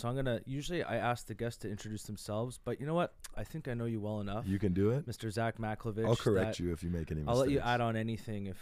So 0.00 0.08
I'm 0.08 0.16
gonna. 0.16 0.40
Usually, 0.46 0.82
I 0.82 0.96
ask 0.96 1.26
the 1.26 1.34
guests 1.34 1.58
to 1.60 1.68
introduce 1.70 2.04
themselves, 2.04 2.58
but 2.64 2.80
you 2.80 2.86
know 2.86 2.94
what? 2.94 3.12
I 3.36 3.44
think 3.44 3.68
I 3.68 3.74
know 3.74 3.84
you 3.84 4.00
well 4.00 4.20
enough, 4.20 4.46
You 4.46 4.58
can 4.58 4.72
do 4.72 4.92
it. 4.92 5.06
Mr. 5.06 5.30
Zach 5.30 5.58
Macklovitch. 5.58 6.06
I'll 6.06 6.16
correct 6.16 6.58
you 6.58 6.72
if 6.72 6.82
you 6.82 6.88
make 6.88 7.10
any 7.10 7.20
mistakes. 7.20 7.28
I'll 7.28 7.36
let 7.36 7.50
you 7.50 7.60
add 7.60 7.82
on 7.82 7.96
anything 7.96 8.46
if 8.46 8.56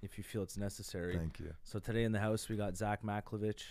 if 0.00 0.16
you 0.16 0.24
feel 0.24 0.42
it's 0.42 0.56
necessary. 0.56 1.18
Thank 1.18 1.40
you. 1.40 1.52
So 1.62 1.78
today 1.78 2.04
in 2.04 2.12
the 2.12 2.20
house 2.20 2.48
we 2.48 2.56
got 2.56 2.74
Zach 2.78 3.02
Macklovitch, 3.02 3.64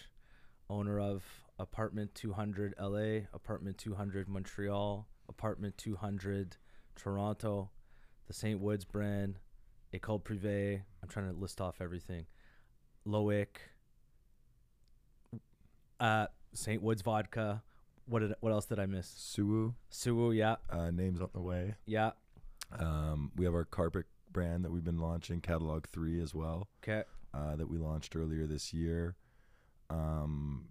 owner 0.70 1.00
of 1.00 1.24
Apartment 1.58 2.14
200 2.14 2.76
LA, 2.80 3.26
Apartment 3.34 3.80
200 3.80 4.30
Montreal, 4.30 5.08
Apartment 5.28 5.76
200 5.80 6.58
Toronto, 6.96 7.72
the 8.28 8.34
Saintwoods 8.34 8.88
brand, 8.88 9.40
École 9.92 10.22
Privée. 10.22 10.84
I'm 11.02 11.10
trying 11.10 11.34
to 11.34 11.40
list 11.40 11.62
off 11.62 11.82
everything. 11.82 12.28
Loic, 13.08 13.48
uh, 16.00 16.28
Saintwoods 16.56 17.04
Vodka. 17.04 17.64
What 18.08 18.20
did 18.20 18.34
what 18.42 18.52
else 18.52 18.66
did 18.66 18.80
I 18.80 18.86
miss? 18.86 19.08
Suwu, 19.08 19.74
Suwu, 19.92 20.36
yeah, 20.36 20.56
uh, 20.70 20.90
names 20.92 21.22
on 21.22 21.30
the 21.34 21.42
way. 21.42 21.76
yeah. 21.86 22.12
Um, 22.80 23.32
we 23.36 23.44
have 23.46 23.54
our 23.54 23.66
carpet 23.66 24.06
brand 24.32 24.64
that 24.64 24.72
we've 24.72 24.84
been 24.84 25.00
launching, 25.00 25.42
Catalog 25.42 25.86
3 25.92 26.22
as 26.22 26.34
well, 26.34 26.70
Okay, 26.84 27.04
uh, 27.34 27.56
that 27.58 27.70
we 27.70 27.78
launched 27.78 28.16
earlier 28.16 28.48
this 28.48 28.74
year. 28.74 29.16
Um, 29.90 30.70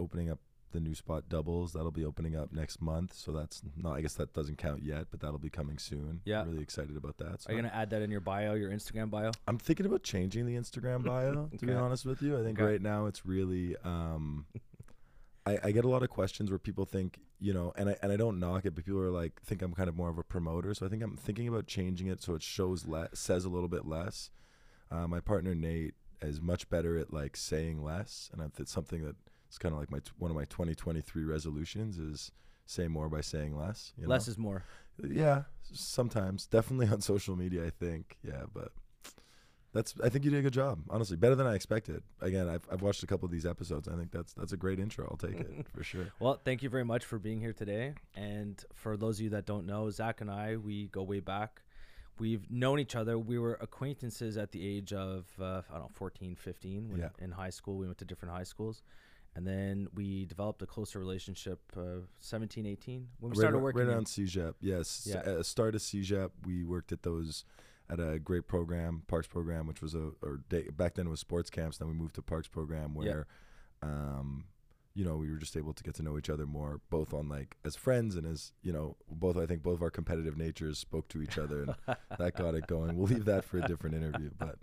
opening 0.00 0.30
up 0.30 0.40
the 0.72 0.80
new 0.80 0.94
spot 0.94 1.28
doubles. 1.28 1.74
That'll 1.74 1.90
be 1.92 2.04
opening 2.04 2.34
up 2.34 2.52
next 2.52 2.80
month. 2.80 3.12
So 3.14 3.30
that's 3.30 3.62
not, 3.76 3.92
I 3.96 4.00
guess 4.00 4.14
that 4.14 4.32
doesn't 4.32 4.56
count 4.58 4.82
yet, 4.82 5.06
but 5.10 5.20
that'll 5.20 5.38
be 5.38 5.50
coming 5.50 5.78
soon. 5.78 6.22
Yeah. 6.24 6.44
Really 6.44 6.62
excited 6.62 6.96
about 6.96 7.18
that. 7.18 7.42
So 7.42 7.50
are 7.50 7.52
you 7.54 7.62
gonna 7.62 7.74
add 7.74 7.90
that 7.90 8.02
in 8.02 8.10
your 8.10 8.20
bio, 8.22 8.54
your 8.54 8.70
Instagram 8.70 9.10
bio? 9.10 9.30
I'm 9.46 9.58
thinking 9.58 9.86
about 9.86 10.02
changing 10.02 10.46
the 10.46 10.56
Instagram 10.56 11.04
bio, 11.04 11.48
to 11.58 11.66
be 11.66 11.72
Okay. 11.72 11.80
honest 11.80 12.04
with 12.06 12.20
you. 12.22 12.38
I 12.38 12.42
think 12.42 12.58
Okay. 12.58 12.68
right 12.72 12.82
now 12.82 13.06
it's 13.06 13.24
really 13.26 13.76
um 13.84 14.46
I, 15.44 15.58
I 15.64 15.70
get 15.72 15.84
a 15.84 15.88
lot 15.88 16.02
of 16.02 16.10
questions 16.10 16.50
where 16.50 16.58
people 16.58 16.84
think, 16.84 17.18
you 17.40 17.52
know, 17.52 17.72
and 17.76 17.88
I 17.90 17.96
and 18.02 18.12
I 18.12 18.16
don't 18.16 18.38
knock 18.38 18.64
it, 18.64 18.74
but 18.74 18.84
people 18.84 19.00
are 19.00 19.10
like 19.10 19.40
think 19.42 19.60
I'm 19.62 19.74
kind 19.74 19.88
of 19.88 19.96
more 19.96 20.08
of 20.08 20.18
a 20.18 20.22
promoter. 20.22 20.72
So 20.74 20.86
I 20.86 20.88
think 20.88 21.02
I'm 21.02 21.16
thinking 21.16 21.48
about 21.48 21.66
changing 21.66 22.06
it 22.06 22.22
so 22.22 22.34
it 22.34 22.42
shows 22.42 22.86
less 22.86 23.08
says 23.14 23.44
a 23.44 23.48
little 23.48 23.68
bit 23.68 23.84
less. 23.86 24.30
Uh, 24.90 25.06
my 25.08 25.20
partner 25.20 25.54
Nate 25.54 25.94
is 26.20 26.40
much 26.40 26.68
better 26.70 26.96
at 26.98 27.12
like 27.12 27.36
saying 27.36 27.82
less, 27.82 28.30
and 28.32 28.40
I- 28.42 28.50
it's 28.58 28.70
something 28.72 29.02
that 29.04 29.16
it's 29.48 29.58
kind 29.58 29.72
of 29.74 29.80
like 29.80 29.90
my 29.90 29.98
t- 29.98 30.12
one 30.18 30.30
of 30.30 30.36
my 30.36 30.44
2023 30.44 31.24
resolutions 31.24 31.98
is 31.98 32.30
say 32.64 32.86
more 32.88 33.08
by 33.08 33.20
saying 33.20 33.56
less. 33.56 33.92
You 33.98 34.06
Less 34.06 34.26
know? 34.28 34.30
is 34.32 34.38
more. 34.38 34.64
Yeah, 35.02 35.42
sometimes. 35.62 36.46
Definitely 36.46 36.88
on 36.88 37.00
social 37.00 37.34
media, 37.36 37.66
I 37.66 37.70
think. 37.70 38.18
Yeah, 38.22 38.44
but 38.54 38.72
that's 39.72 39.94
I 40.02 40.08
think 40.08 40.24
you 40.24 40.30
did 40.30 40.40
a 40.40 40.42
good 40.42 40.52
job. 40.52 40.80
Honestly, 40.90 41.16
better 41.16 41.34
than 41.34 41.46
I 41.46 41.54
expected. 41.54 42.02
Again, 42.20 42.48
I've 42.48 42.66
I've 42.70 42.82
watched 42.82 43.02
a 43.02 43.06
couple 43.06 43.26
of 43.26 43.32
these 43.32 43.46
episodes. 43.46 43.88
I 43.88 43.96
think 43.96 44.10
that's 44.10 44.32
that's 44.34 44.52
a 44.52 44.56
great 44.56 44.78
intro. 44.78 45.06
I'll 45.10 45.16
take 45.16 45.40
it 45.40 45.66
for 45.74 45.82
sure. 45.82 46.06
Well, 46.20 46.40
thank 46.44 46.62
you 46.62 46.68
very 46.68 46.84
much 46.84 47.04
for 47.04 47.18
being 47.18 47.40
here 47.40 47.52
today. 47.52 47.94
And 48.14 48.62
for 48.74 48.96
those 48.96 49.18
of 49.18 49.24
you 49.24 49.30
that 49.30 49.46
don't 49.46 49.66
know, 49.66 49.90
Zach 49.90 50.20
and 50.20 50.30
I, 50.30 50.56
we 50.56 50.88
go 50.88 51.02
way 51.02 51.20
back. 51.20 51.62
We've 52.18 52.48
known 52.50 52.78
each 52.78 52.94
other. 52.94 53.18
We 53.18 53.38
were 53.38 53.54
acquaintances 53.60 54.36
at 54.36 54.52
the 54.52 54.64
age 54.64 54.92
of, 54.92 55.24
uh, 55.40 55.62
I 55.70 55.78
don't 55.78 55.84
know, 55.84 55.90
14, 55.94 56.36
15. 56.36 56.90
When 56.90 57.00
Yeah. 57.00 57.08
In 57.18 57.32
high 57.32 57.50
school, 57.50 57.78
we 57.78 57.86
went 57.86 57.98
to 57.98 58.04
different 58.04 58.34
high 58.34 58.42
schools. 58.44 58.82
And 59.34 59.46
then 59.46 59.88
we 59.94 60.26
developed 60.26 60.60
a 60.60 60.66
closer 60.66 60.98
relationship 60.98 61.58
uh, 61.74 62.04
17, 62.20 62.66
18. 62.66 63.08
When 63.18 63.30
we 63.30 63.36
right, 63.36 63.40
started 63.40 63.58
working. 63.60 63.80
right 63.80 63.88
around 63.88 64.06
CEGEP. 64.06 64.54
Yes, 64.60 65.06
Yeah. 65.10 65.16
at 65.20 65.24
the 65.38 65.44
start 65.44 65.74
of 65.74 65.80
CEGEP, 65.80 66.30
we 66.44 66.64
worked 66.64 66.92
at 66.92 67.02
those 67.02 67.44
at 67.92 68.00
a 68.00 68.18
great 68.18 68.46
program, 68.48 69.02
Parks 69.06 69.26
program, 69.28 69.66
which 69.66 69.82
was 69.82 69.94
a 69.94 70.12
or 70.22 70.40
day, 70.48 70.68
back 70.70 70.94
then 70.94 71.06
it 71.06 71.10
was 71.10 71.20
sports 71.20 71.50
camps. 71.50 71.76
Then 71.78 71.88
we 71.88 71.94
moved 71.94 72.14
to 72.14 72.22
Parks 72.22 72.48
program 72.48 72.94
where, 72.94 73.26
um, 73.82 74.44
you 74.94 75.04
know, 75.04 75.16
we 75.16 75.30
were 75.30 75.38
just 75.38 75.56
able 75.56 75.72
to 75.72 75.82
get 75.82 75.94
to 75.94 76.02
know 76.02 76.18
each 76.18 76.28
other 76.30 76.46
more, 76.46 76.80
both 76.90 77.14
on 77.14 77.28
like 77.28 77.56
as 77.64 77.76
friends 77.76 78.16
and 78.16 78.26
as 78.26 78.52
you 78.62 78.72
know, 78.72 78.96
both 79.10 79.36
I 79.36 79.46
think 79.46 79.62
both 79.62 79.74
of 79.76 79.82
our 79.82 79.90
competitive 79.90 80.36
natures 80.36 80.78
spoke 80.78 81.08
to 81.08 81.22
each 81.22 81.38
other, 81.38 81.62
and 81.62 81.74
that 82.18 82.36
got 82.36 82.54
it 82.54 82.66
going. 82.66 82.96
We'll 82.96 83.06
leave 83.08 83.24
that 83.26 83.44
for 83.44 83.58
a 83.58 83.62
different 83.62 83.96
interview, 83.96 84.30
but 84.38 84.56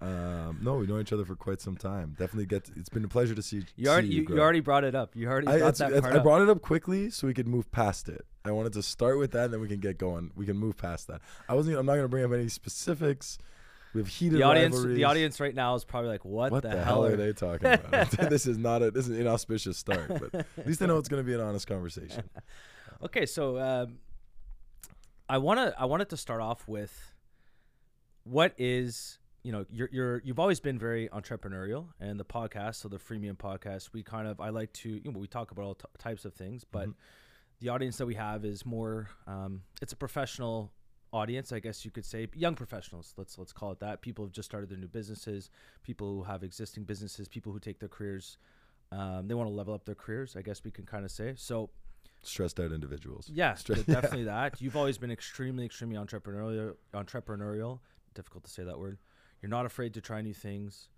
um, 0.00 0.58
no, 0.62 0.76
we 0.76 0.86
know 0.86 0.98
each 1.00 1.12
other 1.12 1.24
for 1.24 1.36
quite 1.36 1.60
some 1.60 1.76
time. 1.76 2.10
Definitely 2.18 2.46
get. 2.46 2.70
it's 2.76 2.88
been 2.88 3.04
a 3.04 3.08
pleasure 3.08 3.34
to 3.34 3.42
see 3.42 3.62
you 3.76 3.88
already, 3.90 4.08
see 4.08 4.14
you, 4.16 4.26
you 4.28 4.40
already 4.40 4.60
brought 4.60 4.84
it 4.84 4.94
up. 4.94 5.14
You 5.14 5.28
already 5.28 5.48
I, 5.48 5.56
it's- 5.56 5.78
that 5.78 5.88
it's- 5.90 6.02
part 6.02 6.14
I 6.16 6.18
brought 6.18 6.42
it 6.42 6.48
up 6.48 6.62
quickly 6.62 7.10
so 7.10 7.26
we 7.26 7.34
could 7.34 7.48
move 7.48 7.70
past 7.70 8.08
it. 8.08 8.24
I 8.46 8.50
wanted 8.50 8.74
to 8.74 8.82
start 8.82 9.18
with 9.18 9.30
that, 9.32 9.46
and 9.46 9.54
then 9.54 9.60
we 9.60 9.68
can 9.68 9.80
get 9.80 9.96
going. 9.96 10.30
We 10.34 10.44
can 10.44 10.56
move 10.58 10.76
past 10.76 11.08
that. 11.08 11.22
I 11.48 11.54
wasn't. 11.54 11.78
I'm 11.78 11.86
not 11.86 11.92
going 11.92 12.04
to 12.04 12.08
bring 12.08 12.24
up 12.24 12.32
any 12.32 12.48
specifics. 12.48 13.38
We 13.94 14.00
have 14.00 14.08
heated 14.08 14.38
the 14.38 14.42
audience, 14.42 14.74
rivalries. 14.74 14.96
the 14.96 15.04
audience 15.04 15.40
right 15.40 15.54
now 15.54 15.74
is 15.76 15.84
probably 15.84 16.10
like, 16.10 16.24
"What, 16.24 16.50
What 16.52 16.62
the, 16.64 16.70
the, 16.70 16.76
hell 16.76 17.02
hell 17.02 17.04
are 17.06 17.16
they 17.16 17.32
talking 17.32 17.66
about? 17.72 18.10
this 18.30 18.46
is 18.46 18.58
not 18.58 18.82
a. 18.82 18.90
This 18.90 19.06
is 19.06 19.14
an 19.14 19.20
inauspicious 19.20 19.78
start, 19.78 20.08
but 20.08 20.34
at 20.58 20.66
least 20.66 20.82
I 20.82 20.86
know 20.86 20.98
it's 20.98 21.08
going 21.08 21.22
to 21.22 21.26
be 21.26 21.34
an 21.34 21.40
honest 21.40 21.66
conversation. 21.66 22.24
Okay, 23.02 23.26
so 23.26 23.58
um, 23.58 23.98
I 25.28 25.38
want 25.38 25.58
to 25.58 25.74
I 25.78 25.84
wanted 25.84 26.08
to 26.10 26.16
start 26.16 26.40
off 26.40 26.66
with 26.68 27.14
what 28.22 28.54
is 28.56 29.18
you 29.42 29.52
know 29.52 29.66
you're 29.70 29.88
you're 29.92 30.22
you've 30.24 30.38
always 30.38 30.60
been 30.60 30.78
very 30.78 31.08
entrepreneurial 31.08 31.86
and 32.00 32.18
the 32.18 32.24
podcast 32.24 32.76
so 32.76 32.88
the 32.88 32.98
freemium 32.98 33.36
podcast 33.36 33.92
we 33.92 34.02
kind 34.02 34.26
of 34.26 34.40
I 34.40 34.48
like 34.50 34.72
to 34.74 34.88
you 35.04 35.12
know 35.12 35.18
we 35.18 35.26
talk 35.26 35.50
about 35.50 35.62
all 35.64 35.74
t- 35.74 35.84
types 35.98 36.24
of 36.24 36.32
things 36.34 36.64
but 36.64 36.88
Mhm. 36.88 36.94
the 37.60 37.68
audience 37.68 37.98
that 37.98 38.06
we 38.06 38.14
have 38.14 38.44
is 38.44 38.64
more 38.64 39.08
um, 39.26 39.62
it's 39.82 39.92
a 39.92 39.96
professional 39.96 40.72
audience 41.14 41.52
I 41.52 41.60
guess 41.60 41.84
you 41.84 41.90
could 41.90 42.04
say 42.04 42.26
young 42.34 42.54
professionals 42.54 43.14
let's 43.16 43.38
let's 43.38 43.52
call 43.52 43.70
it 43.72 43.80
that 43.80 44.02
people 44.02 44.24
who've 44.24 44.32
just 44.32 44.48
started 44.50 44.68
their 44.68 44.78
new 44.78 44.88
businesses 44.88 45.48
people 45.82 46.08
who 46.14 46.22
have 46.24 46.42
existing 46.42 46.84
businesses 46.84 47.28
people 47.28 47.52
who 47.52 47.60
take 47.60 47.78
their 47.78 47.88
careers 47.88 48.36
um, 48.92 49.28
they 49.28 49.34
want 49.34 49.48
to 49.48 49.54
level 49.54 49.72
up 49.74 49.84
their 49.84 49.94
careers 49.94 50.36
I 50.36 50.42
guess 50.42 50.64
we 50.64 50.70
can 50.70 50.84
kind 50.86 51.04
of 51.04 51.10
say 51.10 51.34
so 51.36 51.70
Stressed 52.22 52.58
out 52.58 52.72
individuals. 52.72 53.30
yeah, 53.32 53.54
de- 53.64 53.82
definitely 53.82 54.24
that. 54.24 54.60
You've 54.60 54.78
always 54.78 54.96
been 54.96 55.10
extremely, 55.10 55.66
extremely 55.66 55.96
entrepreneurial. 55.96 56.74
Entrepreneurial, 56.94 57.80
difficult 58.14 58.44
to 58.44 58.50
say 58.50 58.64
that 58.64 58.78
word. 58.78 58.96
You're 59.42 59.50
not 59.50 59.66
afraid 59.66 59.92
to 59.92 60.00
try 60.00 60.22
new 60.22 60.32
things, 60.32 60.88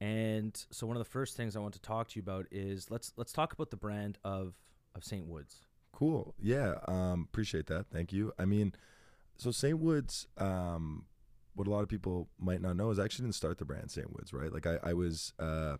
and 0.00 0.54
so 0.70 0.86
one 0.86 0.96
of 0.96 1.00
the 1.00 1.08
first 1.10 1.38
things 1.38 1.56
I 1.56 1.60
want 1.60 1.72
to 1.72 1.80
talk 1.80 2.08
to 2.08 2.16
you 2.16 2.22
about 2.22 2.44
is 2.50 2.90
let's 2.90 3.14
let's 3.16 3.32
talk 3.32 3.54
about 3.54 3.70
the 3.70 3.78
brand 3.78 4.18
of 4.24 4.54
of 4.94 5.02
Saintwoods. 5.02 5.54
Cool. 5.92 6.34
Yeah. 6.38 6.74
Um, 6.86 7.26
appreciate 7.32 7.66
that. 7.68 7.86
Thank 7.90 8.12
you. 8.12 8.32
I 8.38 8.44
mean, 8.44 8.74
so 9.36 9.50
Saintwoods, 9.50 10.26
um, 10.40 11.04
what 11.54 11.66
a 11.66 11.70
lot 11.70 11.82
of 11.82 11.88
people 11.88 12.28
might 12.38 12.60
not 12.60 12.76
know 12.76 12.90
is 12.90 12.98
I 12.98 13.04
actually 13.04 13.24
didn't 13.24 13.36
start 13.36 13.58
the 13.58 13.64
brand 13.64 13.88
Saintwoods, 13.88 14.32
right? 14.32 14.52
Like 14.52 14.66
I, 14.66 14.78
I 14.82 14.92
was, 14.92 15.32
uh, 15.38 15.76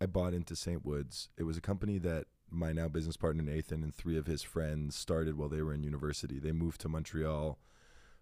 I 0.00 0.06
bought 0.06 0.34
into 0.34 0.54
Saintwoods. 0.54 1.28
It 1.36 1.44
was 1.44 1.56
a 1.56 1.60
company 1.60 1.98
that 1.98 2.26
my 2.50 2.72
now 2.72 2.88
business 2.88 3.16
partner 3.16 3.42
Nathan 3.42 3.82
and 3.82 3.94
three 3.94 4.16
of 4.16 4.26
his 4.26 4.42
friends 4.42 4.96
started 4.96 5.36
while 5.36 5.48
they 5.48 5.62
were 5.62 5.74
in 5.74 5.82
university. 5.82 6.38
They 6.38 6.52
moved 6.52 6.80
to 6.82 6.88
Montreal 6.88 7.58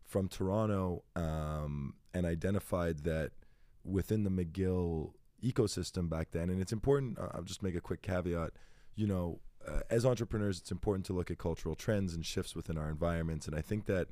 from 0.02 0.28
Toronto 0.28 1.04
um, 1.16 1.94
and 2.12 2.26
identified 2.26 3.00
that 3.04 3.32
within 3.84 4.25
the 4.25 4.31
McGill 4.31 5.12
ecosystem 5.42 6.08
back 6.08 6.31
then, 6.31 6.48
and 6.48 6.60
it's 6.60 6.72
important. 6.72 7.19
Uh, 7.19 7.28
I'll 7.32 7.42
just 7.42 7.62
make 7.62 7.75
a 7.75 7.81
quick 7.81 8.02
caveat. 8.02 8.52
You 8.96 9.06
know, 9.06 9.41
uh, 9.66 9.81
as 9.91 10.06
entrepreneurs, 10.06 10.58
it's 10.58 10.70
important 10.70 11.04
to 11.06 11.12
look 11.12 11.31
at 11.31 11.38
cultural 11.38 11.75
trends 11.75 12.14
and 12.14 12.25
shifts 12.25 12.54
within 12.54 12.78
our 12.78 12.88
environments, 12.88 13.46
and 13.46 13.56
I 13.56 13.60
think 13.60 13.86
that 13.86 14.08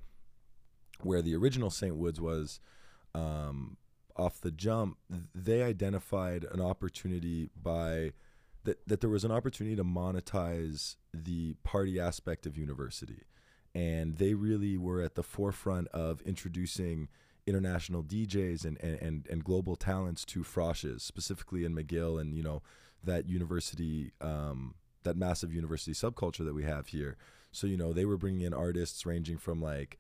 where 1.05 1.23
the 1.23 1.35
original 1.35 1.71
Saintwoods 1.71 2.21
was 2.21 2.61
um, 3.15 3.77
off 4.17 4.41
the 4.41 4.51
jump, 4.51 4.99
they 5.35 5.63
identified 5.63 6.45
an 6.53 6.61
opportunity 6.61 7.51
by 7.61 8.13
that 8.65 8.87
that 8.87 9.01
there 9.01 9.11
was 9.11 9.25
an 9.25 9.33
opportunity 9.33 9.75
to 9.77 9.85
monetize 9.85 10.97
the 11.13 11.55
party 11.65 11.99
aspect 11.99 12.47
of 12.47 12.57
university, 12.57 13.23
and 13.75 14.19
they 14.19 14.35
really 14.35 14.77
were 14.77 15.03
at 15.03 15.15
the 15.15 15.23
forefront 15.23 15.89
of 15.89 16.21
introducing 16.23 17.09
international 17.47 18.05
DJs 18.05 18.65
and, 18.65 18.79
and, 18.81 19.03
and, 19.03 19.27
and 19.29 19.45
global 19.45 19.75
talents 19.75 20.25
to 20.25 20.45
Frosches, 20.45 21.01
specifically 21.01 21.65
in 21.65 21.75
McGill 21.75 22.21
and 22.21 22.35
you 22.35 22.43
know 22.43 22.63
that 23.03 23.29
university 23.29 24.13
um, 24.21 24.75
that 25.03 25.17
massive 25.17 25.53
university 25.53 25.93
subculture 25.93 26.45
that 26.45 26.55
we 26.55 26.65
have 26.65 26.89
here. 26.89 27.17
So 27.51 27.67
you 27.67 27.77
know 27.77 27.93
they 27.93 28.05
were 28.05 28.17
bringing 28.17 28.43
in 28.43 28.55
artists 28.55 29.05
ranging 29.05 29.39
from 29.39 29.61
like 29.61 29.99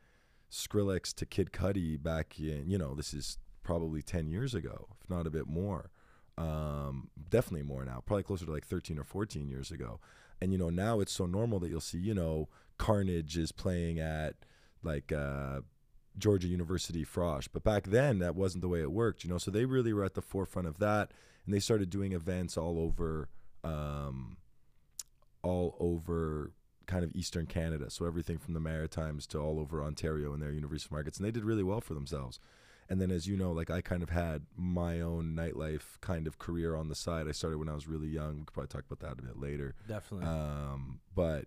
Skrillex 0.52 1.14
to 1.14 1.24
Kid 1.24 1.50
Cudi 1.50 2.00
back 2.00 2.38
in 2.38 2.64
you 2.66 2.76
know 2.76 2.94
this 2.94 3.14
is 3.14 3.38
probably 3.62 4.02
10 4.02 4.28
years 4.28 4.54
ago 4.54 4.86
if 5.02 5.08
not 5.08 5.26
a 5.26 5.30
bit 5.30 5.46
more. 5.48 5.90
Um, 6.38 7.10
definitely 7.30 7.62
more 7.62 7.84
now 7.84 8.02
probably 8.04 8.22
closer 8.22 8.44
to 8.44 8.52
like 8.52 8.66
13 8.66 8.98
or 8.98 9.04
14 9.04 9.48
years 9.48 9.70
ago. 9.70 9.98
And 10.40 10.52
you 10.52 10.58
know 10.58 10.70
now 10.70 11.00
it's 11.00 11.12
so 11.12 11.26
normal 11.26 11.58
that 11.60 11.70
you'll 11.70 11.80
see 11.80 11.98
you 11.98 12.14
know 12.14 12.48
Carnage 12.78 13.38
is 13.38 13.50
playing 13.50 13.98
at 13.98 14.34
like 14.82 15.10
uh, 15.10 15.60
Georgia 16.18 16.48
University 16.48 17.04
Frosh. 17.04 17.48
But 17.50 17.64
back 17.64 17.84
then 17.84 18.18
that 18.18 18.36
wasn't 18.36 18.60
the 18.60 18.68
way 18.68 18.82
it 18.82 18.92
worked 18.92 19.24
you 19.24 19.30
know? 19.30 19.38
So 19.38 19.50
they 19.50 19.64
really 19.64 19.94
were 19.94 20.04
at 20.04 20.14
the 20.14 20.22
forefront 20.22 20.68
of 20.68 20.78
that 20.78 21.12
and 21.46 21.54
they 21.54 21.60
started 21.60 21.88
doing 21.88 22.12
events 22.12 22.58
all 22.58 22.78
over 22.78 23.28
um, 23.64 24.36
all 25.42 25.76
over 25.80 26.52
kind 26.86 27.04
of 27.04 27.12
Eastern 27.14 27.46
Canada. 27.46 27.90
So 27.90 28.06
everything 28.06 28.38
from 28.38 28.54
the 28.54 28.60
Maritimes 28.60 29.26
to 29.28 29.38
all 29.38 29.58
over 29.58 29.82
Ontario 29.82 30.32
and 30.32 30.42
their 30.42 30.52
university 30.52 30.92
markets. 30.94 31.18
And 31.18 31.26
they 31.26 31.30
did 31.30 31.44
really 31.44 31.62
well 31.62 31.80
for 31.80 31.94
themselves. 31.94 32.38
and 32.88 33.00
then 33.00 33.10
as 33.10 33.26
you 33.26 33.36
know, 33.36 33.52
like 33.52 33.70
I 33.70 33.80
kind 33.80 34.02
of 34.02 34.10
had 34.10 34.42
my 34.56 35.00
own 35.00 35.34
nightlife 35.34 35.98
kind 36.00 36.26
of 36.26 36.38
career 36.38 36.76
on 36.76 36.88
the 36.88 36.94
side. 36.94 37.26
I 37.28 37.32
started 37.32 37.58
when 37.58 37.68
I 37.68 37.74
was 37.74 37.88
really 37.88 38.08
young. 38.08 38.40
We 38.40 38.44
could 38.44 38.52
probably 38.52 38.68
talk 38.68 38.84
about 38.90 39.00
that 39.00 39.22
a 39.22 39.26
bit 39.26 39.38
later. 39.40 39.74
Definitely. 39.88 40.26
Um, 40.26 41.00
but 41.14 41.46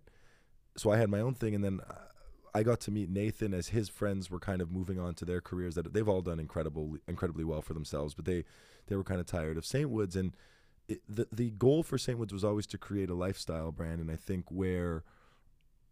so 0.76 0.92
I 0.92 0.98
had 0.98 1.10
my 1.10 1.20
own 1.20 1.34
thing, 1.36 1.54
and 1.54 1.64
then 1.64 1.82
uh, 1.88 1.94
I 2.54 2.64
got 2.64 2.80
to 2.82 2.92
meet 2.92 3.10
Nathan 3.10 3.54
as 3.54 3.68
his 3.70 3.90
friends 3.90 4.32
were 4.32 4.40
kind 4.40 4.62
of 4.62 4.72
moving 4.72 5.00
on 5.00 5.14
to 5.16 5.26
their 5.26 5.42
careers. 5.42 5.76
That 5.76 5.94
they've 5.94 6.08
all 6.10 6.22
done 6.22 6.40
incredible, 6.40 6.96
incredibly 7.08 7.44
well 7.44 7.62
for 7.62 7.74
themselves, 7.74 8.14
but 8.16 8.26
they 8.26 8.44
they 8.88 8.96
were 8.96 9.04
kind 9.04 9.20
of 9.20 9.28
tired 9.28 9.58
of 9.58 9.66
Saintwoods, 9.66 10.16
and 10.16 10.34
it, 10.88 11.02
the 11.08 11.28
the 11.32 11.52
goal 11.52 11.84
for 11.84 11.98
Saintwoods 11.98 12.32
was 12.32 12.44
always 12.44 12.66
to 12.68 12.78
create 12.78 13.10
a 13.10 13.14
lifestyle 13.16 13.72
brand, 13.72 14.00
and 14.02 14.10
I 14.10 14.16
think 14.16 14.46
where 14.50 15.04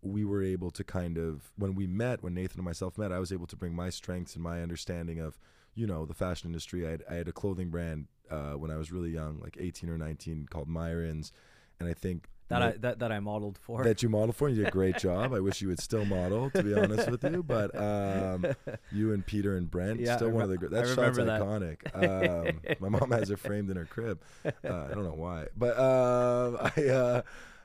we 0.03 0.23
were 0.25 0.43
able 0.43 0.69
to 0.71 0.83
kind 0.83 1.17
of 1.17 1.51
when 1.57 1.75
we 1.75 1.87
met 1.87 2.21
when 2.23 2.33
nathan 2.33 2.59
and 2.59 2.65
myself 2.65 2.97
met 2.97 3.11
i 3.11 3.19
was 3.19 3.31
able 3.31 3.47
to 3.47 3.55
bring 3.55 3.73
my 3.75 3.89
strengths 3.89 4.35
and 4.35 4.43
my 4.43 4.61
understanding 4.61 5.19
of 5.19 5.37
you 5.75 5.87
know 5.87 6.05
the 6.05 6.13
fashion 6.13 6.49
industry. 6.49 6.85
I 6.87 6.91
had, 6.91 7.03
I 7.09 7.13
had 7.15 7.27
a 7.27 7.31
clothing 7.31 7.69
brand 7.69 8.07
uh, 8.29 8.51
when 8.53 8.69
i 8.69 8.77
was 8.77 8.91
really 8.91 9.09
young 9.09 9.39
like 9.41 9.57
18 9.59 9.89
or 9.89 9.97
19 9.97 10.47
called 10.49 10.67
myrons. 10.67 11.31
And 11.79 11.89
i 11.89 11.93
think 11.93 12.27
that 12.49 12.59
my- 12.59 12.67
I 12.67 12.71
that, 12.73 12.99
that 12.99 13.11
I 13.11 13.19
modeled 13.19 13.57
for. 13.57 13.83
that 13.83 14.03
you 14.03 14.09
modeled 14.09 14.35
for? 14.35 14.47
And 14.49 14.55
you 14.57 14.63
did 14.63 14.69
a 14.69 14.71
great 14.71 14.97
job. 15.07 15.33
I 15.33 15.39
wish 15.39 15.61
you 15.61 15.69
would 15.69 15.79
still 15.79 16.05
model 16.05 16.49
to 16.51 16.61
be 16.61 16.73
honest 16.75 17.09
with 17.09 17.23
you. 17.23 17.41
But 17.41 17.73
um, 17.75 18.45
you 18.91 19.13
and 19.13 19.25
peter 19.25 19.55
and 19.57 19.71
brent 19.71 19.99
Yeah, 20.01 20.17
still 20.17 20.27
I 20.29 20.31
one 20.33 20.43
of 20.43 20.49
the 20.49 20.57
great 20.57 20.71
that 20.71 20.87
shot's 20.95 21.17
that. 21.17 21.41
iconic. 21.41 21.77
Um, 21.95 22.61
my 22.79 22.89
mom 22.89 23.09
has 23.11 23.29
it 23.31 23.39
framed 23.39 23.69
in 23.71 23.77
her 23.77 23.85
crib. 23.85 24.21
Uh, 24.45 24.51
i 24.63 24.93
don't 24.93 25.05
know 25.05 25.15
why. 25.15 25.47
But 25.57 25.79
um, 25.79 26.57
i 26.77 26.83
uh, 26.89 27.21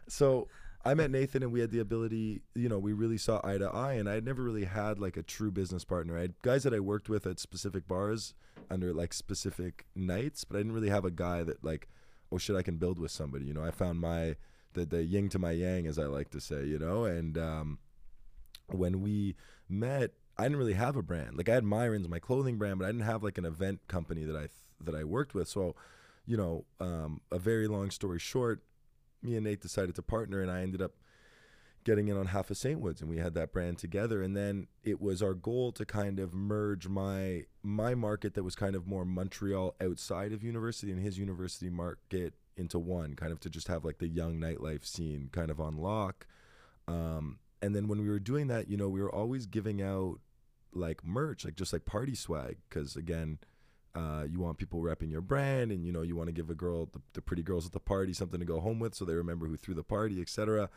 so 0.06 0.48
I 0.84 0.94
met 0.94 1.10
Nathan 1.10 1.42
and 1.42 1.52
we 1.52 1.60
had 1.60 1.70
the 1.70 1.80
ability, 1.80 2.42
you 2.54 2.68
know, 2.68 2.78
we 2.78 2.92
really 2.92 3.18
saw 3.18 3.40
eye 3.42 3.58
to 3.58 3.68
eye. 3.68 3.94
And 3.94 4.08
I 4.08 4.14
had 4.14 4.24
never 4.24 4.42
really 4.42 4.64
had 4.64 4.98
like 4.98 5.16
a 5.16 5.22
true 5.22 5.50
business 5.50 5.84
partner. 5.84 6.16
I 6.16 6.22
had 6.22 6.34
guys 6.42 6.62
that 6.62 6.72
I 6.72 6.80
worked 6.80 7.08
with 7.08 7.26
at 7.26 7.38
specific 7.38 7.88
bars 7.88 8.34
under 8.70 8.92
like 8.94 9.12
specific 9.12 9.86
nights, 9.94 10.44
but 10.44 10.56
I 10.56 10.60
didn't 10.60 10.72
really 10.72 10.90
have 10.90 11.04
a 11.04 11.10
guy 11.10 11.42
that 11.42 11.64
like, 11.64 11.88
oh 12.30 12.38
shit, 12.38 12.56
I 12.56 12.62
can 12.62 12.76
build 12.76 12.98
with 12.98 13.10
somebody. 13.10 13.44
You 13.46 13.54
know, 13.54 13.64
I 13.64 13.70
found 13.70 14.00
my 14.00 14.36
the 14.74 14.84
the 14.84 15.02
yin 15.02 15.28
to 15.30 15.38
my 15.38 15.52
yang, 15.52 15.86
as 15.86 15.98
I 15.98 16.04
like 16.04 16.30
to 16.30 16.40
say. 16.40 16.64
You 16.64 16.78
know, 16.78 17.04
and 17.04 17.36
um, 17.36 17.78
when 18.66 19.00
we 19.00 19.36
met, 19.68 20.12
I 20.36 20.44
didn't 20.44 20.58
really 20.58 20.74
have 20.74 20.96
a 20.96 21.02
brand. 21.02 21.36
Like 21.36 21.48
I 21.48 21.54
had 21.54 21.64
Myron's, 21.64 22.08
my 22.08 22.18
clothing 22.18 22.56
brand, 22.56 22.78
but 22.78 22.84
I 22.84 22.88
didn't 22.88 23.06
have 23.06 23.22
like 23.22 23.38
an 23.38 23.44
event 23.44 23.80
company 23.88 24.24
that 24.24 24.36
I 24.36 24.40
th- 24.40 24.50
that 24.80 24.94
I 24.94 25.04
worked 25.04 25.34
with. 25.34 25.48
So, 25.48 25.74
you 26.26 26.36
know, 26.36 26.64
um, 26.80 27.20
a 27.32 27.38
very 27.38 27.66
long 27.66 27.90
story 27.90 28.18
short, 28.18 28.62
me 29.22 29.36
and 29.36 29.44
Nate 29.44 29.60
decided 29.60 29.94
to 29.94 30.02
partner, 30.02 30.40
and 30.40 30.50
I 30.50 30.62
ended 30.62 30.82
up 30.82 30.92
getting 31.84 32.08
in 32.08 32.16
on 32.16 32.26
half 32.26 32.50
of 32.50 32.56
Saintwoods, 32.56 33.00
and 33.00 33.08
we 33.08 33.18
had 33.18 33.34
that 33.34 33.52
brand 33.52 33.78
together. 33.78 34.22
And 34.22 34.36
then 34.36 34.66
it 34.84 35.00
was 35.00 35.22
our 35.22 35.34
goal 35.34 35.72
to 35.72 35.86
kind 35.86 36.20
of 36.20 36.34
merge 36.34 36.88
my 36.88 37.44
my 37.62 37.94
market 37.94 38.34
that 38.34 38.42
was 38.42 38.54
kind 38.54 38.74
of 38.74 38.86
more 38.86 39.04
Montreal 39.04 39.74
outside 39.80 40.32
of 40.32 40.42
university 40.42 40.92
and 40.92 41.00
his 41.00 41.18
university 41.18 41.70
market 41.70 42.34
into 42.56 42.78
one, 42.78 43.14
kind 43.14 43.32
of 43.32 43.40
to 43.40 43.50
just 43.50 43.68
have 43.68 43.84
like 43.84 43.98
the 43.98 44.08
young 44.08 44.38
nightlife 44.38 44.84
scene 44.84 45.30
kind 45.32 45.50
of 45.50 45.60
on 45.60 45.76
lock. 45.76 46.26
Um, 46.86 47.38
and 47.62 47.74
then 47.74 47.88
when 47.88 48.00
we 48.00 48.08
were 48.08 48.18
doing 48.18 48.48
that, 48.48 48.68
you 48.68 48.76
know, 48.76 48.88
we 48.88 49.00
were 49.00 49.14
always 49.14 49.46
giving 49.46 49.80
out 49.80 50.18
like 50.72 51.04
merch, 51.04 51.44
like 51.44 51.56
just 51.56 51.72
like 51.72 51.84
party 51.84 52.14
swag, 52.14 52.58
because 52.68 52.96
again, 52.96 53.38
uh, 53.98 54.24
you 54.30 54.38
want 54.38 54.58
people 54.58 54.80
repping 54.80 55.10
your 55.10 55.20
brand, 55.20 55.72
and 55.72 55.84
you 55.84 55.90
know, 55.90 56.02
you 56.02 56.14
want 56.14 56.28
to 56.28 56.32
give 56.32 56.50
a 56.50 56.54
girl, 56.54 56.86
the, 56.92 57.00
the 57.14 57.20
pretty 57.20 57.42
girls 57.42 57.66
at 57.66 57.72
the 57.72 57.80
party, 57.80 58.12
something 58.12 58.38
to 58.38 58.46
go 58.46 58.60
home 58.60 58.78
with, 58.78 58.94
so 58.94 59.04
they 59.04 59.14
remember 59.14 59.46
who 59.46 59.56
threw 59.56 59.74
the 59.74 59.82
party, 59.82 60.20
etc. 60.20 60.70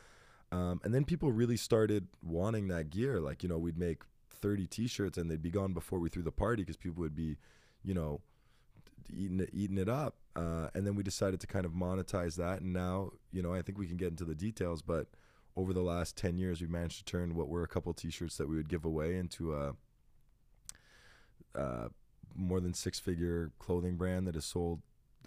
Um, 0.51 0.81
and 0.83 0.93
then 0.93 1.05
people 1.05 1.31
really 1.31 1.57
started 1.57 2.07
wanting 2.23 2.67
that 2.69 2.89
gear. 2.89 3.19
Like, 3.19 3.43
you 3.43 3.49
know, 3.49 3.59
we'd 3.59 3.77
make 3.77 4.01
30 4.31 4.65
T-shirts, 4.65 5.19
and 5.19 5.29
they'd 5.29 5.41
be 5.41 5.51
gone 5.51 5.73
before 5.73 5.99
we 5.99 6.09
threw 6.09 6.23
the 6.23 6.31
party 6.31 6.63
because 6.63 6.77
people 6.77 7.01
would 7.01 7.15
be, 7.15 7.37
you 7.83 7.93
know, 7.93 8.21
eating 9.13 9.41
it, 9.41 9.49
eating 9.53 9.77
it 9.77 9.87
up. 9.87 10.15
Uh, 10.35 10.69
and 10.73 10.87
then 10.87 10.95
we 10.95 11.03
decided 11.03 11.39
to 11.41 11.47
kind 11.47 11.65
of 11.65 11.73
monetize 11.73 12.37
that, 12.37 12.61
and 12.61 12.73
now, 12.73 13.11
you 13.31 13.43
know, 13.43 13.53
I 13.53 13.61
think 13.61 13.77
we 13.77 13.85
can 13.85 13.97
get 13.97 14.07
into 14.07 14.25
the 14.25 14.35
details, 14.35 14.81
but 14.81 15.07
over 15.55 15.73
the 15.73 15.81
last 15.81 16.17
10 16.17 16.39
years, 16.39 16.59
we 16.59 16.67
managed 16.67 16.97
to 16.97 17.05
turn 17.05 17.35
what 17.35 17.49
were 17.49 17.61
a 17.61 17.67
couple 17.67 17.93
T-shirts 17.93 18.37
that 18.37 18.49
we 18.49 18.55
would 18.55 18.69
give 18.69 18.83
away 18.83 19.15
into 19.15 19.53
a. 19.53 19.75
Uh, 21.53 21.89
more 22.35 22.59
than 22.59 22.73
six 22.73 22.99
figure 22.99 23.51
clothing 23.59 23.95
brand 23.97 24.27
that 24.27 24.35
is 24.35 24.45
sold 24.45 24.81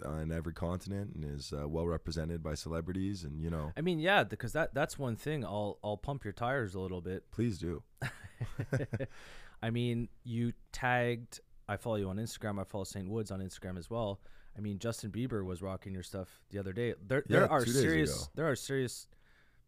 uh, 0.05 0.15
in 0.15 0.31
every 0.31 0.53
continent 0.53 1.13
and 1.15 1.23
is 1.23 1.53
uh, 1.53 1.67
well 1.67 1.87
represented 1.87 2.43
by 2.43 2.53
celebrities 2.53 3.23
and 3.23 3.39
you 3.41 3.49
know 3.49 3.71
I 3.77 3.81
mean, 3.81 3.99
yeah, 3.99 4.23
because 4.25 4.51
that 4.53 4.73
that's 4.73 4.99
one 4.99 5.15
thing. 5.15 5.45
I'll 5.45 5.77
I'll 5.83 5.97
pump 5.97 6.23
your 6.23 6.33
tires 6.33 6.75
a 6.75 6.79
little 6.79 7.01
bit. 7.01 7.31
please 7.31 7.57
do 7.57 7.81
I 9.61 9.69
mean, 9.69 10.09
you 10.23 10.53
tagged. 10.71 11.39
I 11.67 11.77
follow 11.77 11.95
you 11.95 12.09
on 12.09 12.17
Instagram. 12.17 12.59
I 12.59 12.63
follow 12.63 12.83
Saintwoods 12.83 13.31
on 13.31 13.39
Instagram 13.39 13.77
as 13.77 13.89
well. 13.89 14.19
I 14.57 14.61
mean, 14.61 14.77
Justin 14.79 15.11
Bieber 15.11 15.43
was 15.43 15.61
rocking 15.61 15.93
your 15.93 16.03
stuff 16.03 16.27
the 16.51 16.59
other 16.59 16.71
day. 16.73 16.93
There, 17.05 17.23
there 17.27 17.41
Yeah, 17.41 17.47
are 17.47 17.65
serious. 17.65 18.11
ago. 18.15 18.31
There 18.35 18.49
are 18.49 18.55
serious 18.55 19.07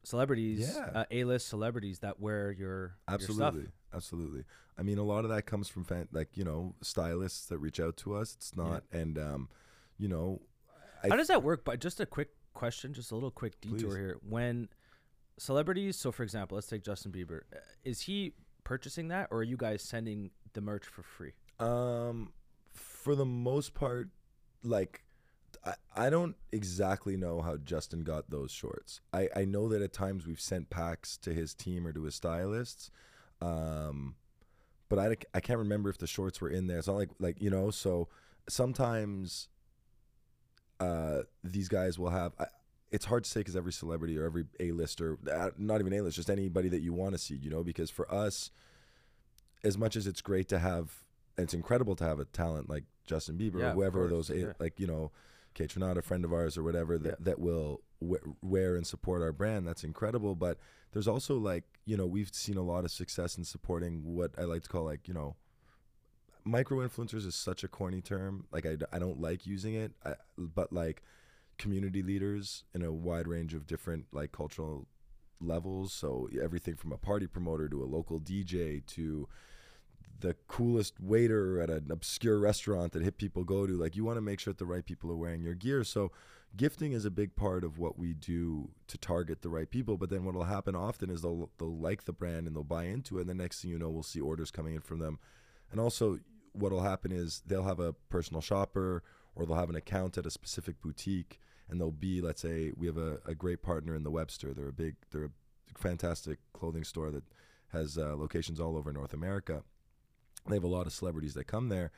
celebrities, 0.04 0.74
Yeah. 0.76 0.92
uh, 0.94 1.06
A-list 1.12 1.48
celebrities 1.48 2.00
that 2.00 2.20
wear 2.20 2.52
your 2.52 2.98
absolutely 3.08 3.44
Your 3.44 3.64
stuff. 3.64 3.74
Absolutely 3.94 4.44
i 4.78 4.82
mean 4.82 4.98
a 4.98 5.04
lot 5.04 5.24
of 5.24 5.30
that 5.30 5.46
comes 5.46 5.68
from 5.68 5.84
fan, 5.84 6.08
like 6.12 6.36
you 6.36 6.44
know 6.44 6.76
stylists 6.82 7.46
that 7.48 7.58
reach 7.58 7.80
out 7.80 7.96
to 7.98 8.16
us 8.16 8.36
it's 8.36 8.56
not 8.56 8.84
and 8.92 9.18
um 9.18 9.50
you 9.98 10.08
know 10.08 10.42
I 11.04 11.10
How 11.10 11.16
does 11.16 11.28
that 11.28 11.44
work? 11.44 11.64
But 11.64 11.80
just 11.80 12.00
a 12.00 12.06
quick 12.06 12.30
question, 12.54 12.94
just 12.94 13.12
a 13.12 13.16
little 13.16 13.32
quick 13.32 13.60
detour 13.62 13.78
Please. 13.78 13.96
here. 13.96 14.18
When 14.28 14.70
celebrities, 15.38 15.96
so 15.96 16.12
for 16.12 16.24
example, 16.24 16.56
let's 16.56 16.68
take 16.68 16.84
Justin 16.84 17.12
Bieber. 17.12 17.42
uh, 17.54 17.60
Is 17.84 18.02
he 18.02 18.34
purchasing 18.64 19.10
that, 19.10 19.28
or 19.32 19.40
are 19.40 19.44
you 19.44 19.58
guys 19.58 19.82
sending 19.82 20.32
the 20.54 20.62
merch 20.62 20.86
for 20.86 21.04
free? 21.04 21.34
Um, 21.60 22.32
for 22.72 23.16
the 23.16 23.26
most 23.26 23.74
part, 23.74 24.10
like 24.64 25.04
I, 25.64 25.74
I 25.96 26.10
don't 26.10 26.36
exactly 26.52 27.16
know 27.18 27.42
how 27.42 27.58
Justin 27.58 28.04
got 28.04 28.30
those 28.30 28.52
shorts. 28.52 29.02
I, 29.14 29.30
I 29.36 29.46
know 29.46 29.70
that 29.70 29.82
at 29.82 29.94
times 29.94 30.26
we've 30.26 30.42
sent 30.42 30.70
packs 30.70 31.18
to 31.18 31.34
his 31.34 31.54
team 31.54 31.86
or 31.86 31.94
to 31.94 32.04
his 32.04 32.16
stylists. 32.16 32.92
Um, 33.42 34.16
but 34.90 35.00
I, 35.00 35.16
I 35.34 35.40
can't 35.40 35.60
remember 35.60 35.90
if 35.90 35.98
the 35.98 36.08
shorts 36.08 36.40
were 36.42 36.50
in 36.50 36.68
there. 36.68 36.78
It's 36.78 36.88
not 36.88 36.96
like 36.96 37.10
like 37.20 37.42
you 37.42 37.50
know. 37.50 37.72
So 37.72 38.08
sometimes, 38.50 39.50
uh, 40.80 41.22
these 41.44 41.68
guys 41.68 41.98
will 42.00 42.10
have. 42.10 42.34
I, 42.40 42.46
it's 42.90 43.06
hard 43.06 43.26
to 43.26 43.30
say 43.30 43.42
because 43.42 43.56
every 43.58 43.74
celebrity 43.74 44.18
or 44.18 44.24
every 44.26 44.46
A-lister, 44.62 45.18
uh, 45.30 45.50
not 45.58 45.82
even 45.82 45.92
A-list, 45.92 46.16
just 46.16 46.30
anybody 46.30 46.70
that 46.70 46.80
you 46.82 46.94
want 46.94 47.12
to 47.14 47.18
see, 47.18 47.36
you 47.36 47.50
know, 47.50 47.62
because 47.62 47.90
for 47.90 48.10
us, 48.10 48.50
as 49.62 49.78
much 49.78 49.98
as 49.98 50.08
it's 50.08 50.22
great 50.22 50.48
to 50.48 50.60
have, 50.60 50.94
it's 51.38 51.54
incredible 51.54 51.98
to 51.98 52.06
have 52.06 52.20
a 52.20 52.24
talent 52.26 52.70
like 52.70 52.86
Justin 53.06 53.38
Bieber 53.38 53.60
Yeah, 53.60 53.72
or 53.72 53.74
whoever 53.74 54.08
course, 54.08 54.30
those, 54.30 54.38
yeah. 54.38 54.54
like, 54.58 54.80
you 54.80 54.88
know, 54.88 55.12
Kaytranada, 55.54 55.98
a 55.98 56.02
friend 56.02 56.24
of 56.24 56.32
ours 56.32 56.58
or 56.58 56.64
whatever 56.64 56.98
that, 56.98 57.10
Yeah. 57.10 57.16
that 57.20 57.40
will 57.40 57.82
wear 58.00 58.76
and 58.76 58.86
support 58.86 59.22
our 59.22 59.32
brand. 59.32 59.68
That's 59.68 59.84
incredible. 59.84 60.36
But 60.36 60.58
there's 60.92 61.08
also 61.08 61.38
like, 61.38 61.64
you 61.86 61.98
know, 61.98 62.06
we've 62.06 62.34
seen 62.34 62.58
a 62.58 62.62
lot 62.62 62.86
of 62.86 62.92
success 62.92 63.38
in 63.38 63.44
supporting 63.44 64.02
what 64.04 64.32
I 64.38 64.44
like 64.44 64.64
to 64.64 64.70
call 64.70 64.84
like, 64.84 65.08
you 65.08 65.14
know, 65.14 65.36
micro 66.44 66.78
influencers 66.88 67.26
is 67.26 67.36
such 67.36 67.64
a 67.64 67.68
corny 67.68 68.02
term. 68.02 68.46
Like 68.52 68.66
I, 68.66 68.78
I 68.92 69.00
don't 69.00 69.20
like 69.20 69.46
using 69.46 69.76
it, 69.76 69.92
I, 70.06 70.14
but 70.38 70.72
like 70.72 71.04
community 71.58 72.04
leaders 72.04 72.64
in 72.74 72.84
a 72.84 72.92
wide 72.92 73.28
range 73.28 73.54
of 73.54 73.68
different 73.68 74.06
like 74.12 74.32
cultural 74.32 74.88
levels. 75.42 75.94
So 75.94 76.30
everything 76.42 76.76
from 76.76 76.92
a 76.92 76.98
party 76.98 77.28
promoter 77.28 77.68
to 77.70 77.84
a 77.84 77.86
local 77.86 78.20
DJ 78.20 78.86
to 78.88 79.28
the 80.20 80.36
coolest 80.48 81.00
waiter 81.00 81.62
at 81.62 81.70
an 81.70 81.92
obscure 81.92 82.40
restaurant 82.40 82.94
that 82.94 83.04
hip 83.04 83.18
people 83.18 83.44
go 83.44 83.68
to. 83.68 83.74
Like 83.74 83.96
you 83.96 84.04
want 84.04 84.18
to 84.18 84.22
make 84.22 84.40
sure 84.40 84.52
that 84.52 84.58
the 84.58 84.66
right 84.66 84.86
people 84.86 85.12
are 85.12 85.16
wearing 85.16 85.44
your 85.44 85.54
gear. 85.54 85.84
So 85.84 86.12
gifting 86.56 86.94
is 86.94 87.06
a 87.06 87.12
big 87.12 87.36
part 87.36 87.64
of 87.64 87.78
what 87.78 87.98
we 87.98 88.14
do 88.14 88.70
to 88.88 88.98
target 88.98 89.42
the 89.42 89.50
right 89.50 89.70
people. 89.70 89.98
But 89.98 90.10
then 90.10 90.24
what 90.24 90.36
will 90.36 90.44
happen 90.44 90.76
often 90.76 91.10
is 91.10 91.22
they'll 91.22 91.50
they'll 91.58 91.78
like 91.78 92.06
the 92.06 92.14
brand 92.14 92.48
and 92.48 92.56
they'll 92.56 92.64
buy 92.64 92.86
into 92.86 93.18
it. 93.18 93.22
And 93.22 93.30
the 93.30 93.34
next 93.34 93.62
thing 93.62 93.72
you 93.72 93.80
know, 93.80 93.90
we'll 93.90 94.04
see 94.04 94.20
orders 94.20 94.52
coming 94.52 94.76
in 94.76 94.82
from 94.82 95.00
them. 95.00 95.20
And 95.72 95.80
also 95.80 96.20
what 96.54 96.72
will 96.72 96.82
happen 96.82 97.12
is 97.12 97.44
they'll 97.46 97.64
have 97.64 97.80
a 97.80 97.94
personal 97.94 98.42
shopper 98.42 99.04
or 99.36 99.46
they'll 99.46 99.56
have 99.56 99.70
an 99.70 99.76
account 99.76 100.18
at 100.18 100.26
a 100.26 100.32
specific 100.32 100.82
boutique 100.82 101.40
and 101.70 101.80
they'll 101.80 101.92
be 101.92 102.22
let's 102.22 102.42
say 102.42 102.72
we 102.76 102.88
have 102.88 102.98
a, 102.98 103.20
a 103.26 103.36
great 103.36 103.62
partner 103.62 103.96
in 103.96 104.04
the 104.04 104.12
Webster. 104.12 104.54
They're 104.54 104.70
a 104.70 104.74
big 104.74 104.96
they're 105.12 105.26
a 105.26 105.32
fantastic 105.76 106.40
clothing 106.54 106.84
store 106.84 107.12
that 107.12 107.24
has 107.74 107.98
uh, 107.98 108.16
locations 108.16 108.60
all 108.60 108.78
over 108.78 108.92
North 108.94 109.14
America. 109.14 109.64
They 110.48 110.56
have 110.56 110.64
a 110.64 110.68
lot 110.68 110.88
of 110.88 110.94
celebrities 110.94 111.34
that 111.34 111.46
come 111.46 111.70
there, 111.70 111.92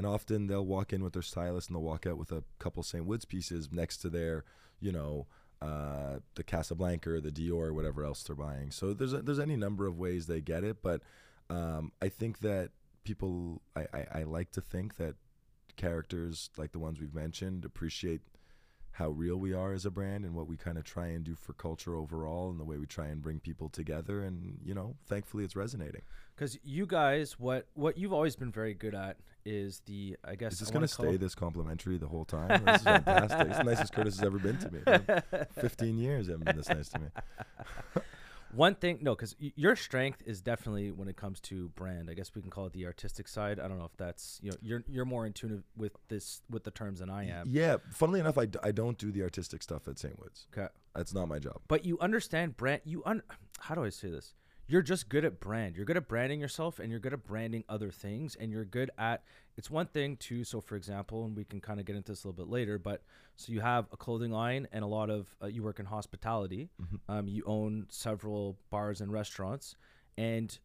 and 0.00 0.06
often 0.06 0.46
they'll 0.46 0.64
walk 0.64 0.94
in 0.94 1.04
with 1.04 1.12
their 1.12 1.20
stylist 1.20 1.68
and 1.68 1.76
they'll 1.76 1.82
walk 1.82 2.06
out 2.06 2.16
with 2.16 2.32
a 2.32 2.42
couple 2.58 2.82
Saintwoods 2.82 3.28
pieces 3.28 3.68
next 3.70 3.98
to 3.98 4.08
their, 4.08 4.44
you 4.80 4.90
know, 4.90 5.26
uh, 5.60 6.20
the 6.36 6.42
Casablanca 6.42 7.10
or 7.10 7.20
the 7.20 7.30
Dior 7.30 7.66
or 7.66 7.74
whatever 7.74 8.02
else 8.02 8.22
they're 8.22 8.34
buying. 8.34 8.70
So 8.70 8.94
there's 8.94 9.12
a, 9.12 9.20
there's 9.20 9.38
any 9.38 9.56
number 9.56 9.86
of 9.86 9.98
ways 9.98 10.26
they 10.26 10.40
get 10.40 10.64
it, 10.64 10.78
but 10.82 11.02
um, 11.50 11.92
I 12.00 12.08
think 12.08 12.38
that 12.38 12.70
people 13.04 13.60
I, 13.76 13.88
I, 13.92 14.06
I 14.20 14.22
like 14.22 14.52
to 14.52 14.62
think 14.62 14.96
that 14.96 15.16
characters 15.76 16.48
like 16.56 16.72
the 16.72 16.78
ones 16.78 16.98
we've 16.98 17.14
mentioned 17.14 17.66
appreciate 17.66 18.22
how 18.92 19.10
real 19.10 19.36
we 19.36 19.52
are 19.52 19.72
as 19.72 19.86
a 19.86 19.90
brand 19.90 20.24
and 20.24 20.34
what 20.34 20.46
we 20.46 20.56
kind 20.56 20.76
of 20.76 20.84
try 20.84 21.06
and 21.08 21.24
do 21.24 21.34
for 21.34 21.52
culture 21.52 21.94
overall 21.94 22.50
and 22.50 22.58
the 22.58 22.64
way 22.64 22.76
we 22.76 22.86
try 22.86 23.06
and 23.06 23.22
bring 23.22 23.40
people 23.40 23.68
together. 23.68 24.22
And 24.22 24.58
you 24.64 24.74
know 24.74 24.96
thankfully 25.06 25.44
it's 25.44 25.56
resonating. 25.56 26.02
Because 26.34 26.58
you 26.62 26.86
guys, 26.86 27.38
what 27.38 27.66
what 27.74 27.98
you've 27.98 28.12
always 28.12 28.36
been 28.36 28.50
very 28.52 28.74
good 28.74 28.94
at 28.94 29.16
is 29.44 29.80
the 29.86 30.16
I 30.24 30.34
guess 30.34 30.54
is 30.54 30.60
this 30.60 30.70
going 30.70 30.80
wanna 30.80 30.88
stay 30.88 31.16
this 31.16 31.34
complimentary 31.34 31.98
the 31.98 32.08
whole 32.08 32.24
time? 32.24 32.62
This 32.64 32.76
is 32.76 32.82
fantastic. 32.82 33.48
It's 33.48 33.58
the 33.58 33.64
nicest 33.64 33.92
curtis 33.92 34.16
has 34.16 34.24
ever 34.24 34.38
been 34.38 34.58
to 34.58 34.70
me. 34.70 34.80
15 35.60 35.98
years 35.98 36.28
haven't 36.28 36.44
been 36.44 36.56
this 36.56 36.68
nice 36.68 36.88
to 36.90 36.98
me 36.98 37.06
One 38.54 38.74
thing, 38.74 38.98
no, 39.00 39.14
because 39.14 39.36
your 39.38 39.76
strength 39.76 40.22
is 40.26 40.40
definitely 40.40 40.90
when 40.90 41.08
it 41.08 41.16
comes 41.16 41.40
to 41.42 41.68
brand. 41.70 42.10
I 42.10 42.14
guess 42.14 42.32
we 42.34 42.42
can 42.42 42.50
call 42.50 42.66
it 42.66 42.72
the 42.72 42.86
artistic 42.86 43.28
side. 43.28 43.60
I 43.60 43.68
don't 43.68 43.78
know 43.78 43.84
if 43.84 43.96
that's 43.96 44.40
you 44.42 44.50
know 44.50 44.56
you're 44.60 44.82
you're 44.88 45.04
more 45.04 45.24
in 45.26 45.32
tune 45.32 45.62
with 45.76 45.92
this 46.08 46.42
with 46.50 46.64
the 46.64 46.70
terms 46.70 46.98
than 46.98 47.10
I 47.10 47.28
am. 47.28 47.46
yeah 47.48 47.76
funnily 47.92 48.18
enough 48.20 48.38
I, 48.38 48.46
d- 48.46 48.58
I 48.62 48.72
don't 48.72 48.98
do 48.98 49.12
the 49.12 49.22
artistic 49.22 49.62
stuff 49.62 49.86
at 49.88 49.94
Saintwoods 49.96 50.46
Okay, 50.52 50.68
that's 50.94 51.14
not 51.14 51.28
my 51.28 51.38
job 51.38 51.60
but 51.68 51.84
you 51.84 51.98
understand 52.00 52.56
brand. 52.56 52.80
You 52.84 53.02
un. 53.06 53.22
How 53.60 53.74
do 53.74 53.84
I 53.84 53.90
say 53.90 54.10
this? 54.10 54.34
You're 54.70 54.82
just 54.82 55.08
good 55.08 55.24
at 55.24 55.40
brand. 55.40 55.74
You're 55.74 55.84
good 55.84 55.96
at 55.96 56.06
branding 56.06 56.38
yourself, 56.40 56.78
and 56.78 56.92
you're 56.92 57.00
good 57.00 57.12
at 57.12 57.24
branding 57.24 57.64
other 57.68 57.90
things, 57.90 58.36
and 58.36 58.52
you're 58.52 58.64
good 58.64 58.92
at. 58.96 59.24
It's 59.56 59.68
one 59.68 59.86
thing 59.86 60.16
to 60.18 60.44
so 60.44 60.60
for 60.60 60.76
example, 60.76 61.24
and 61.24 61.36
we 61.36 61.42
can 61.42 61.60
kind 61.60 61.80
of 61.80 61.86
get 61.86 61.96
into 61.96 62.12
this 62.12 62.22
a 62.22 62.28
little 62.28 62.44
bit 62.44 62.50
later, 62.50 62.78
but 62.78 63.02
so 63.34 63.52
you 63.52 63.60
have 63.60 63.88
a 63.92 63.96
clothing 63.96 64.30
line 64.30 64.68
and 64.70 64.84
a 64.84 64.86
lot 64.86 65.10
of 65.10 65.26
uh, 65.42 65.46
you 65.48 65.64
work 65.64 65.80
in 65.80 65.86
hospitality. 65.86 66.70
Um, 67.08 67.26
you 67.26 67.42
own 67.46 67.86
several 67.90 68.58
bars 68.70 69.00
and 69.00 69.12
restaurants, 69.12 69.74
and 70.16 70.56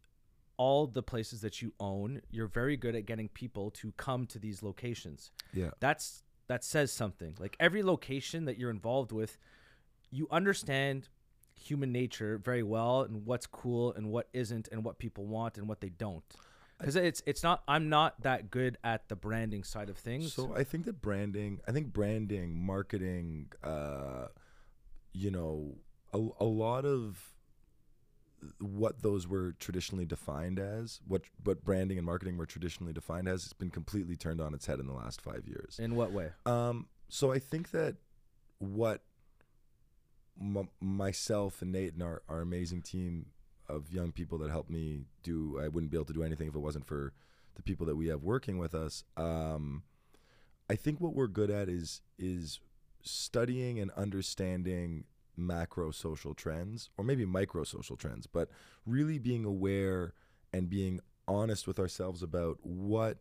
all 0.56 0.86
the 0.86 1.02
places 1.02 1.40
that 1.40 1.60
you 1.60 1.72
own, 1.80 2.22
you're 2.30 2.46
very 2.46 2.76
good 2.76 2.94
at 2.94 3.06
getting 3.06 3.28
people 3.28 3.72
to 3.72 3.92
come 3.96 4.24
to 4.26 4.38
these 4.38 4.62
locations. 4.62 5.32
yeah 5.52 5.70
That's 5.80 6.22
that 6.46 6.62
says 6.62 6.92
something. 6.92 7.34
Like 7.40 7.56
every 7.58 7.82
location 7.82 8.44
that 8.44 8.56
you're 8.56 8.70
involved 8.70 9.10
with, 9.10 9.36
you 10.12 10.28
understand 10.30 11.08
human 11.60 11.92
nature 11.92 12.38
very 12.38 12.62
well 12.62 13.02
and 13.02 13.26
what's 13.26 13.46
cool 13.46 13.92
and 13.94 14.10
what 14.10 14.28
isn't 14.32 14.68
and 14.70 14.84
what 14.84 14.98
people 14.98 15.26
want 15.26 15.58
and 15.58 15.68
what 15.68 15.80
they 15.80 15.88
don't. 15.88 16.24
Because 16.78 16.96
it's 16.96 17.22
it's 17.26 17.42
not 17.42 17.62
I'm 17.66 17.88
not 17.88 18.20
that 18.22 18.50
good 18.50 18.76
at 18.84 19.08
the 19.08 19.16
branding 19.16 19.64
side 19.64 19.88
of 19.88 19.96
things. 19.96 20.34
So 20.34 20.54
I 20.54 20.62
think 20.62 20.84
that 20.84 21.00
branding, 21.00 21.60
I 21.66 21.72
think 21.72 21.92
branding, 21.92 22.54
marketing, 22.54 23.52
uh, 23.64 24.26
you 25.12 25.30
know, 25.30 25.76
a, 26.12 26.18
a 26.40 26.44
lot 26.44 26.84
of 26.84 27.32
what 28.58 29.02
those 29.02 29.26
were 29.26 29.52
traditionally 29.58 30.04
defined 30.04 30.58
as, 30.58 31.00
what 31.08 31.22
what 31.42 31.64
branding 31.64 31.96
and 31.96 32.04
marketing 32.04 32.36
were 32.36 32.46
traditionally 32.46 32.92
defined 32.92 33.26
as, 33.26 33.44
has 33.44 33.52
been 33.54 33.70
completely 33.70 34.14
turned 34.14 34.42
on 34.42 34.52
its 34.52 34.66
head 34.66 34.78
in 34.78 34.86
the 34.86 34.92
last 34.92 35.22
five 35.22 35.44
years. 35.46 35.78
in 35.78 35.96
what 35.96 36.12
way? 36.12 36.30
Um, 36.44 36.88
so 37.08 37.32
I 37.32 37.38
think 37.38 37.70
that 37.70 37.96
what 38.58 39.02
m- 40.40 40.68
myself 40.80 41.62
and 41.62 41.72
Nate 41.72 41.94
and 41.94 42.02
our, 42.02 42.22
our 42.28 42.40
amazing 42.40 42.82
team 42.82 43.26
of 43.68 43.92
young 43.92 44.12
people 44.12 44.38
that 44.38 44.50
helped 44.50 44.70
me 44.70 45.06
do, 45.22 45.60
I 45.62 45.68
wouldn't 45.68 45.90
be 45.90 45.96
able 45.96 46.06
to 46.06 46.12
do 46.12 46.22
anything 46.22 46.48
if 46.48 46.54
it 46.54 46.60
wasn't 46.60 46.86
for 46.86 47.12
the 47.56 47.62
people 47.62 47.86
that 47.86 47.96
we 47.96 48.08
have 48.08 48.22
working 48.22 48.58
with 48.58 48.74
us. 48.74 49.04
Um, 49.16 49.82
I 50.68 50.76
think 50.76 51.00
what 51.00 51.14
we're 51.14 51.26
good 51.26 51.50
at 51.50 51.68
is 51.68 52.00
is 52.18 52.60
studying 53.02 53.78
and 53.78 53.90
understanding 53.92 55.04
macro 55.36 55.90
social 55.90 56.34
trends 56.34 56.90
or 56.96 57.04
maybe 57.04 57.24
micro 57.24 57.62
social 57.64 57.96
trends, 57.96 58.26
but 58.26 58.48
really 58.84 59.18
being 59.18 59.44
aware 59.44 60.12
and 60.52 60.68
being 60.68 61.00
honest 61.28 61.66
with 61.66 61.78
ourselves 61.78 62.22
about 62.22 62.58
what 62.62 63.18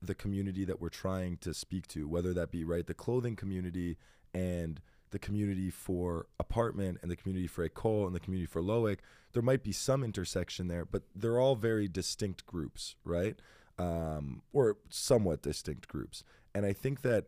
the 0.00 0.14
community 0.14 0.64
that 0.64 0.80
we're 0.80 0.88
trying 0.88 1.36
to 1.36 1.54
speak 1.54 1.86
to, 1.88 2.08
whether 2.08 2.32
that 2.34 2.50
be 2.50 2.64
right 2.64 2.86
the 2.86 2.94
clothing 2.94 3.36
community 3.36 3.96
and 4.34 4.80
the 5.12 5.18
community 5.18 5.70
for 5.70 6.26
apartment 6.40 6.98
and 7.02 7.10
the 7.10 7.16
community 7.16 7.46
for 7.46 7.64
Ecole 7.64 8.06
and 8.06 8.14
the 8.14 8.20
community 8.20 8.46
for 8.46 8.60
Loic, 8.60 8.98
there 9.32 9.42
might 9.42 9.62
be 9.62 9.72
some 9.72 10.02
intersection 10.02 10.68
there, 10.68 10.84
but 10.84 11.02
they're 11.14 11.38
all 11.38 11.54
very 11.54 11.88
distinct 11.88 12.44
groups, 12.46 12.96
right? 13.04 13.36
Um, 13.78 14.42
or 14.52 14.76
somewhat 14.90 15.42
distinct 15.42 15.88
groups. 15.88 16.24
And 16.54 16.66
I 16.66 16.72
think 16.72 17.02
that 17.02 17.26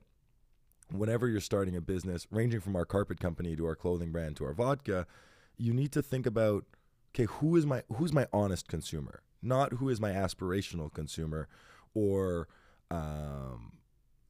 whenever 0.90 1.28
you're 1.28 1.40
starting 1.40 1.76
a 1.76 1.80
business, 1.80 2.26
ranging 2.30 2.60
from 2.60 2.76
our 2.76 2.84
carpet 2.84 3.20
company 3.20 3.56
to 3.56 3.66
our 3.66 3.76
clothing 3.76 4.12
brand 4.12 4.36
to 4.36 4.44
our 4.44 4.52
vodka, 4.52 5.06
you 5.56 5.72
need 5.72 5.92
to 5.92 6.02
think 6.02 6.26
about 6.26 6.64
okay, 7.14 7.24
who 7.24 7.56
is 7.56 7.64
my 7.64 7.82
who's 7.96 8.12
my 8.12 8.26
honest 8.32 8.68
consumer, 8.68 9.22
not 9.42 9.74
who 9.74 9.88
is 9.88 10.00
my 10.00 10.10
aspirational 10.10 10.92
consumer, 10.92 11.48
or 11.94 12.48
um, 12.90 13.72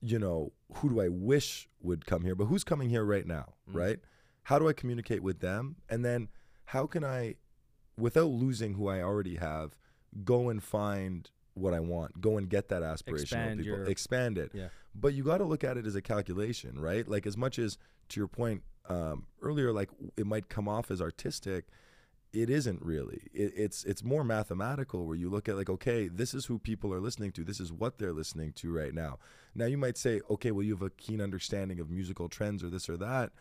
you 0.06 0.18
know 0.18 0.52
who 0.74 0.88
do 0.90 1.00
I 1.00 1.08
wish 1.08 1.68
would 1.80 2.04
come 2.06 2.24
here, 2.24 2.34
but 2.34 2.46
who's 2.46 2.64
coming 2.64 2.90
here 2.90 3.04
right 3.04 3.26
now, 3.26 3.54
Mm. 3.70 3.74
right? 3.76 4.00
How 4.44 4.58
do 4.58 4.68
I 4.68 4.72
communicate 4.74 5.22
with 5.22 5.40
them, 5.40 5.76
and 5.88 6.04
then 6.04 6.28
how 6.66 6.86
can 6.86 7.02
I, 7.04 7.36
without 7.96 8.26
losing 8.28 8.74
who 8.74 8.88
I 8.88 9.00
already 9.00 9.36
have, 9.36 9.76
go 10.24 10.48
and 10.50 10.62
find 10.62 11.30
what 11.54 11.72
I 11.72 11.80
want, 11.80 12.20
go 12.20 12.36
and 12.36 12.48
get 12.48 12.68
that 12.68 12.82
aspirational 12.82 13.20
Expand 13.22 13.60
people, 13.60 13.78
your- 13.78 13.86
expand 13.88 14.38
it 14.38 14.50
Yeah. 14.52 14.68
but 14.94 15.14
you 15.14 15.22
got 15.24 15.38
to 15.38 15.44
look 15.44 15.62
at 15.64 15.76
it 15.76 15.86
as 15.86 15.94
a 15.94 16.02
calculation, 16.02 16.78
right? 16.78 17.06
Like 17.08 17.26
as 17.26 17.36
much 17.36 17.58
as 17.58 17.78
to 18.10 18.20
your 18.20 18.28
point 18.28 18.62
um, 18.86 19.26
earlier, 19.40 19.72
like 19.72 19.88
it 20.16 20.26
might 20.26 20.48
come 20.50 20.68
off 20.68 20.90
as 20.90 21.00
artistic, 21.00 21.68
it 22.34 22.50
isn't 22.50 22.82
really. 22.82 23.22
It, 23.32 23.52
it's 23.56 23.84
it's 23.84 24.02
more 24.02 24.24
mathematical 24.24 25.06
where 25.06 25.16
you 25.16 25.30
look 25.30 25.48
at 25.48 25.56
like, 25.56 25.70
okay, 25.70 26.08
this 26.08 26.34
is 26.34 26.46
who 26.46 26.58
people 26.58 26.92
are 26.92 27.00
listening 27.00 27.32
to. 27.32 27.44
This 27.44 27.60
is 27.60 27.72
what 27.72 27.98
they're 27.98 28.12
listening 28.12 28.52
to 28.54 28.72
right 28.72 28.92
now. 28.92 29.18
Now 29.54 29.66
you 29.66 29.78
might 29.78 29.96
say, 29.96 30.20
okay, 30.28 30.50
well 30.50 30.64
you 30.64 30.72
have 30.72 30.82
a 30.82 30.90
keen 30.90 31.20
understanding 31.20 31.80
of 31.80 31.90
musical 31.90 32.28
trends 32.28 32.64
or 32.64 32.68
this 32.68 32.88
or 32.88 32.96
that, 32.96 33.32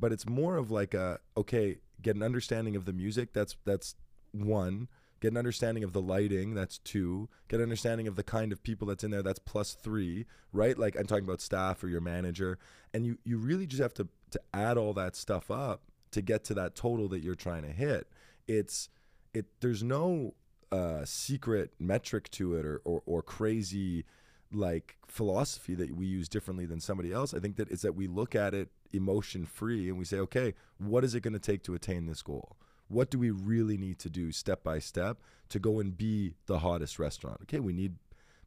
but 0.00 0.12
it's 0.12 0.26
more 0.26 0.56
of 0.56 0.70
like 0.70 0.94
a 0.94 1.18
okay, 1.36 1.78
get 2.00 2.16
an 2.16 2.22
understanding 2.22 2.76
of 2.76 2.84
the 2.84 2.92
music. 2.92 3.32
That's 3.32 3.56
that's 3.64 3.96
one 4.32 4.88
get 5.20 5.32
an 5.32 5.38
understanding 5.38 5.82
of 5.82 5.92
the 5.92 6.00
lighting 6.00 6.54
that's 6.54 6.78
two 6.78 7.28
get 7.48 7.56
an 7.56 7.62
understanding 7.62 8.06
of 8.06 8.16
the 8.16 8.22
kind 8.22 8.52
of 8.52 8.62
people 8.62 8.86
that's 8.86 9.02
in 9.02 9.10
there 9.10 9.22
that's 9.22 9.38
plus 9.38 9.72
three 9.72 10.26
right 10.52 10.78
like 10.78 10.94
i'm 10.98 11.06
talking 11.06 11.24
about 11.24 11.40
staff 11.40 11.82
or 11.82 11.88
your 11.88 12.02
manager 12.02 12.58
and 12.92 13.06
you 13.06 13.16
you 13.24 13.38
really 13.38 13.66
just 13.66 13.80
have 13.80 13.94
to 13.94 14.06
to 14.30 14.38
add 14.52 14.76
all 14.76 14.92
that 14.92 15.16
stuff 15.16 15.50
up 15.50 15.80
to 16.10 16.20
get 16.20 16.44
to 16.44 16.54
that 16.54 16.74
total 16.74 17.08
that 17.08 17.22
you're 17.22 17.34
trying 17.34 17.62
to 17.62 17.70
hit 17.70 18.06
it's 18.48 18.88
it 19.34 19.46
there's 19.60 19.82
no 19.82 20.34
uh 20.72 21.04
secret 21.04 21.72
metric 21.78 22.30
to 22.30 22.56
it 22.56 22.64
or 22.64 22.80
or, 22.84 23.02
or 23.06 23.22
crazy 23.22 24.04
like 24.52 24.96
philosophy 25.08 25.74
that 25.74 25.94
we 25.96 26.06
use 26.06 26.28
differently 26.28 26.66
than 26.66 26.80
somebody 26.80 27.12
else. 27.12 27.34
I 27.34 27.40
think 27.40 27.56
that 27.56 27.70
it's 27.70 27.82
that 27.82 27.94
we 27.94 28.06
look 28.06 28.34
at 28.34 28.54
it 28.54 28.70
emotion 28.92 29.44
free 29.44 29.88
and 29.88 29.98
we 29.98 30.04
say 30.04 30.18
okay 30.18 30.54
what 30.78 31.04
is 31.04 31.14
it 31.14 31.20
going 31.20 31.34
to 31.34 31.40
take 31.40 31.62
to 31.64 31.74
attain 31.74 32.06
this 32.06 32.22
goal? 32.22 32.56
What 32.88 33.10
do 33.10 33.18
we 33.18 33.30
really 33.30 33.76
need 33.76 33.98
to 34.00 34.10
do 34.10 34.30
step 34.30 34.62
by 34.62 34.78
step 34.78 35.18
to 35.48 35.58
go 35.58 35.80
and 35.80 35.96
be 35.96 36.34
the 36.46 36.60
hottest 36.60 36.98
restaurant? 36.98 37.38
Okay 37.42 37.60
we 37.60 37.72
need 37.72 37.96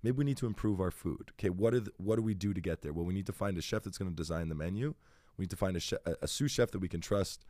maybe 0.02 0.18
we 0.18 0.26
need 0.26 0.38
to 0.38 0.48
improve 0.48 0.80
our 0.80 0.92
food. 0.92 1.32
Okay 1.34 1.50
what 1.50 1.74
are 1.74 1.82
the, 1.82 1.92
what 1.98 2.16
do 2.16 2.22
we 2.22 2.34
do 2.34 2.54
to 2.54 2.62
get 2.62 2.82
there? 2.82 2.94
Well 2.94 3.06
we 3.06 3.14
need 3.14 3.28
to 3.28 3.34
find 3.34 3.58
a 3.58 3.62
chef 3.62 3.84
that's 3.84 3.98
going 3.98 4.12
to 4.12 4.16
design 4.16 4.50
the 4.50 4.56
menu. 4.56 4.96
We 5.38 5.44
need 5.44 5.52
to 5.52 5.58
find 5.58 5.78
a, 5.78 5.80
chef, 5.80 6.00
a, 6.06 6.16
a 6.24 6.28
sous 6.28 6.52
chef 6.52 6.72
that 6.72 6.80
we 6.80 6.90
can 6.90 7.02
trust 7.02 7.46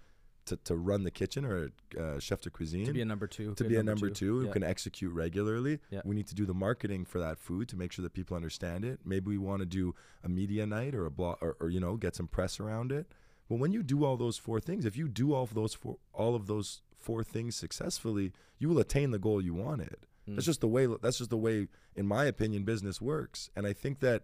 to, 0.49 0.55
to 0.57 0.75
run 0.75 1.03
the 1.03 1.11
kitchen 1.11 1.45
or 1.45 1.71
uh, 1.99 2.19
chef 2.19 2.41
de 2.41 2.49
cuisine 2.51 2.85
To 2.85 2.93
be 2.93 3.01
a 3.01 3.05
number 3.05 3.25
two. 3.27 3.55
to 3.55 3.63
be 3.63 3.75
a 3.77 3.83
number 3.83 4.09
two, 4.09 4.39
who 4.41 4.45
Yeah. 4.47 4.51
can 4.51 4.63
execute 4.63 5.11
regularly. 5.13 5.79
Yeah. 5.89 6.01
We 6.05 6.15
need 6.15 6.27
to 6.27 6.35
do 6.35 6.45
the 6.45 6.53
marketing 6.53 7.05
for 7.05 7.19
that 7.19 7.39
food 7.39 7.67
to 7.69 7.75
make 7.75 7.91
sure 7.91 8.03
that 8.03 8.13
people 8.13 8.35
understand 8.35 8.85
it. 8.85 8.99
Maybe 9.05 9.27
we 9.29 9.37
want 9.37 9.61
to 9.61 9.65
do 9.65 9.95
a 10.23 10.29
media 10.29 10.65
night 10.65 10.93
or 10.93 11.05
a 11.05 11.11
blog 11.11 11.37
or, 11.41 11.55
or 11.59 11.69
you 11.69 11.79
know 11.79 11.95
get 11.97 12.15
some 12.15 12.27
press 12.27 12.59
around 12.59 12.91
it. 12.91 13.07
But 13.49 13.57
when 13.59 13.71
you 13.71 13.81
do 13.81 14.03
all 14.05 14.17
those 14.17 14.37
four 14.37 14.59
things, 14.59 14.85
if 14.85 14.95
you 14.95 15.07
do 15.07 15.33
all 15.33 15.43
of 15.43 15.53
those 15.55 15.73
four 15.73 15.97
all 16.13 16.35
of 16.35 16.45
those 16.47 16.81
four 16.97 17.23
things 17.23 17.55
successfully, 17.55 18.33
you 18.59 18.69
will 18.69 18.79
attain 18.79 19.11
the 19.11 19.19
goal 19.19 19.41
you 19.41 19.53
wanted. 19.53 20.05
Mm. 20.27 20.35
That's 20.35 20.45
just 20.45 20.61
the 20.61 20.67
way. 20.67 20.85
That's 21.01 21.17
just 21.19 21.29
the 21.29 21.37
way, 21.37 21.67
in 21.95 22.05
my 22.05 22.25
opinion, 22.25 22.63
business 22.63 23.01
works. 23.01 23.49
And 23.55 23.65
I 23.65 23.73
think 23.73 23.99
that 24.01 24.23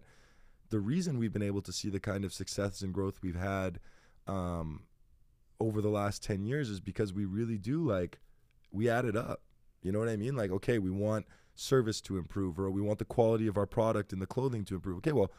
the 0.68 0.78
reason 0.80 1.18
we've 1.18 1.32
been 1.32 1.42
able 1.42 1.62
to 1.62 1.72
see 1.72 1.88
the 1.88 2.00
kind 2.00 2.24
of 2.24 2.32
success 2.32 2.82
and 2.82 2.92
growth 2.92 3.20
we've 3.22 3.36
had 3.36 3.78
um, 4.26 4.82
over 5.60 5.80
the 5.80 5.88
last 5.88 6.22
10 6.22 6.44
years 6.44 6.68
is 6.68 6.80
because 6.80 7.12
we 7.12 7.24
really 7.24 7.58
do 7.58 7.84
like 7.88 8.18
we 8.70 8.88
add 8.88 9.04
it 9.04 9.16
up. 9.16 9.42
You 9.82 9.92
know 9.92 9.98
what 9.98 10.08
i 10.08 10.16
mean? 10.16 10.36
Like 10.36 10.50
okay 10.50 10.78
we 10.78 10.90
want 10.90 11.26
service 11.54 12.00
to 12.02 12.18
improve 12.18 12.58
or 12.58 12.70
we 12.70 12.82
want 12.82 12.98
the 12.98 13.04
quality 13.04 13.46
of 13.46 13.56
our 13.56 13.66
product 13.66 14.12
and 14.12 14.20
the 14.20 14.26
clothing 14.26 14.64
to 14.66 14.74
improve. 14.74 14.98
Okay 14.98 15.12
well 15.12 15.30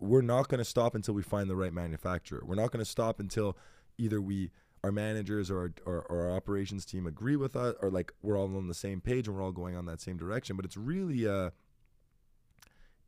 we're 0.00 0.22
not 0.22 0.48
going 0.48 0.58
to 0.58 0.64
stop 0.64 0.94
until 0.94 1.14
we 1.14 1.22
find 1.22 1.50
the 1.50 1.56
right 1.56 1.72
manufacturer. 1.72 2.40
We're 2.44 2.54
not 2.54 2.70
going 2.70 2.84
to 2.84 2.90
stop 2.90 3.18
until 3.18 3.56
either 3.96 4.20
we 4.20 4.50
our 4.84 4.92
managers 4.92 5.50
or 5.50 5.58
our, 5.58 5.72
or, 5.86 6.02
or 6.02 6.26
our 6.28 6.36
operations 6.36 6.84
team 6.84 7.06
agree 7.06 7.34
with 7.34 7.56
us 7.56 7.74
or 7.82 7.90
like 7.90 8.12
we're 8.22 8.38
all 8.38 8.56
on 8.56 8.68
the 8.68 8.74
same 8.74 9.00
page 9.00 9.26
and 9.26 9.36
we're 9.36 9.42
all 9.42 9.52
going 9.52 9.76
on 9.76 9.86
that 9.86 10.00
same 10.00 10.16
direction. 10.16 10.56
But 10.56 10.64
it's 10.64 10.76
really 10.76 11.26
uh 11.26 11.50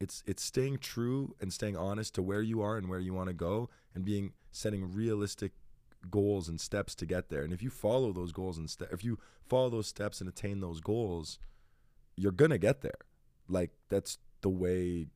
it's 0.00 0.22
it's 0.26 0.42
staying 0.42 0.78
true 0.78 1.34
and 1.40 1.52
staying 1.52 1.76
honest 1.76 2.14
to 2.14 2.22
where 2.22 2.42
you 2.42 2.62
are 2.62 2.76
and 2.76 2.88
where 2.88 2.98
you 2.98 3.12
want 3.12 3.28
to 3.28 3.34
go 3.34 3.68
and 3.94 4.04
being 4.04 4.32
setting 4.50 4.92
realistic 4.92 5.52
goals 6.08 6.48
and 6.48 6.60
steps 6.60 6.94
to 6.94 7.04
get 7.04 7.28
there 7.28 7.42
and 7.42 7.52
if 7.52 7.62
you 7.62 7.68
follow 7.68 8.12
those 8.12 8.32
goals 8.32 8.56
and 8.56 8.70
ste- 8.70 8.90
if 8.90 9.04
you 9.04 9.18
follow 9.48 9.68
those 9.68 9.86
steps 9.86 10.20
and 10.20 10.28
attain 10.28 10.60
those 10.60 10.80
goals 10.80 11.38
you're 12.16 12.32
gonna 12.32 12.56
get 12.56 12.80
there 12.80 13.00
like 13.48 13.70
that's 13.90 14.18
the 14.40 14.48
way 14.48 15.06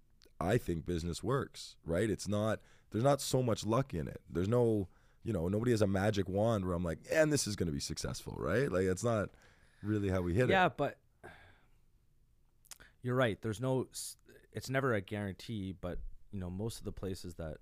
i 0.40 0.58
think 0.58 0.84
business 0.84 1.22
works 1.22 1.76
right 1.86 2.10
it's 2.10 2.28
not 2.28 2.60
there's 2.94 3.04
not 3.04 3.20
so 3.20 3.42
much 3.42 3.66
luck 3.66 3.92
in 3.92 4.06
it. 4.06 4.20
There's 4.30 4.46
no, 4.46 4.86
you 5.24 5.32
know, 5.32 5.48
nobody 5.48 5.72
has 5.72 5.82
a 5.82 5.86
magic 5.86 6.28
wand 6.28 6.64
where 6.64 6.76
I'm 6.76 6.84
like, 6.84 7.00
and 7.10 7.32
this 7.32 7.48
is 7.48 7.56
to 7.56 7.66
be 7.66 7.80
successful, 7.80 8.36
right? 8.38 8.70
Like 8.70 8.84
it's 8.84 9.02
not 9.02 9.30
really 9.82 10.10
how 10.10 10.20
we 10.20 10.32
hit 10.32 10.48
yeah, 10.48 10.66
it. 10.66 10.66
Yeah, 10.66 10.68
but 10.68 10.98
you're 13.02 13.16
right. 13.16 13.36
There's 13.42 13.60
no. 13.60 13.88
It's 14.52 14.70
never 14.70 14.94
a 14.94 15.00
guarantee, 15.00 15.74
but 15.78 15.98
you 16.30 16.38
know, 16.38 16.48
most 16.48 16.78
of 16.78 16.84
the 16.84 16.92
places 16.92 17.34
that 17.34 17.56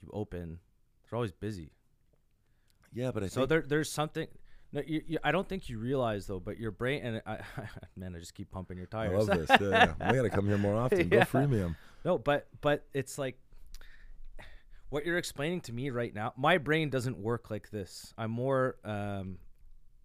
you 0.00 0.08
open, 0.12 0.60
they're 1.02 1.16
always 1.16 1.32
busy. 1.32 1.72
Yeah, 2.92 3.10
but 3.12 3.22
I 3.22 3.28
So 3.28 3.40
think 3.40 3.48
there, 3.50 3.62
there's 3.62 3.90
something. 3.90 4.28
No, 4.72 4.82
you, 4.86 5.02
you, 5.06 5.18
I 5.24 5.32
don't 5.32 5.48
think 5.48 5.68
you 5.70 5.78
realize 5.78 6.26
though, 6.26 6.40
but 6.40 6.58
your 6.58 6.70
brain 6.70 7.02
and 7.04 7.22
I, 7.26 7.38
man, 7.96 8.14
I 8.14 8.18
just 8.18 8.34
keep 8.34 8.50
pumping 8.50 8.76
your 8.76 8.86
tires. 8.86 9.14
I 9.14 9.16
love 9.32 9.48
this. 9.48 9.60
Yeah, 9.60 9.94
yeah. 9.98 10.10
we 10.10 10.16
got 10.16 10.22
to 10.22 10.30
come 10.30 10.46
here 10.46 10.58
more 10.58 10.76
often. 10.80 11.08
Go 11.08 11.16
Yeah. 11.18 11.24
freemium. 11.24 11.74
No, 12.04 12.18
but 12.18 12.48
but 12.60 12.84
it's 12.92 13.18
like 13.18 13.38
what 14.90 15.04
you're 15.04 15.18
explaining 15.18 15.60
to 15.62 15.72
me 15.72 15.90
right 15.90 16.14
now. 16.14 16.32
My 16.36 16.58
brain 16.58 16.90
doesn't 16.90 17.18
work 17.18 17.50
like 17.50 17.70
this. 17.70 18.12
I'm 18.16 18.30
more 18.30 18.76
um 18.84 19.38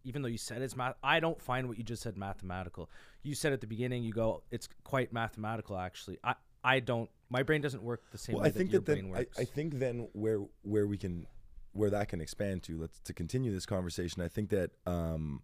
even 0.05 0.21
though 0.21 0.27
you 0.27 0.37
said 0.37 0.61
it's 0.61 0.75
math, 0.75 0.95
I 1.01 1.21
don't 1.21 1.41
find 1.41 1.69
what 1.69 1.77
you 1.77 1.83
just 1.83 2.01
said 2.01 2.17
mathematical. 2.17 2.89
You 3.21 3.35
said 3.35 3.53
at 3.53 3.61
the 3.61 3.67
beginning, 3.67 4.03
you 4.03 4.11
go, 4.11 4.43
it's 4.51 4.67
quite 4.83 5.13
mathematical. 5.13 5.77
Actually, 5.77 6.19
I 6.23 6.35
I 6.63 6.79
don't. 6.79 7.09
My 7.29 7.43
brain 7.43 7.61
doesn't 7.61 7.83
work 7.83 8.03
the 8.11 8.17
same 8.17 8.35
Well, 8.35 8.43
way 8.43 8.49
I 8.49 8.51
think 8.51 8.69
that 8.69 8.73
your 8.73 8.81
that, 8.81 8.95
then 8.95 9.11
brain 9.11 9.25
I. 9.37 9.41
I 9.41 9.45
think 9.45 9.79
then 9.79 10.07
where 10.13 10.39
where 10.63 10.87
we 10.87 10.97
can 10.97 11.25
where 11.73 11.89
that 11.89 12.07
can 12.07 12.21
expand 12.21 12.63
to 12.63 12.79
let's 12.79 12.99
to 12.99 13.13
continue 13.13 13.51
this 13.51 13.65
conversation. 13.65 14.21
I 14.21 14.27
think 14.27 14.49
that 14.49 14.71
um, 14.85 15.41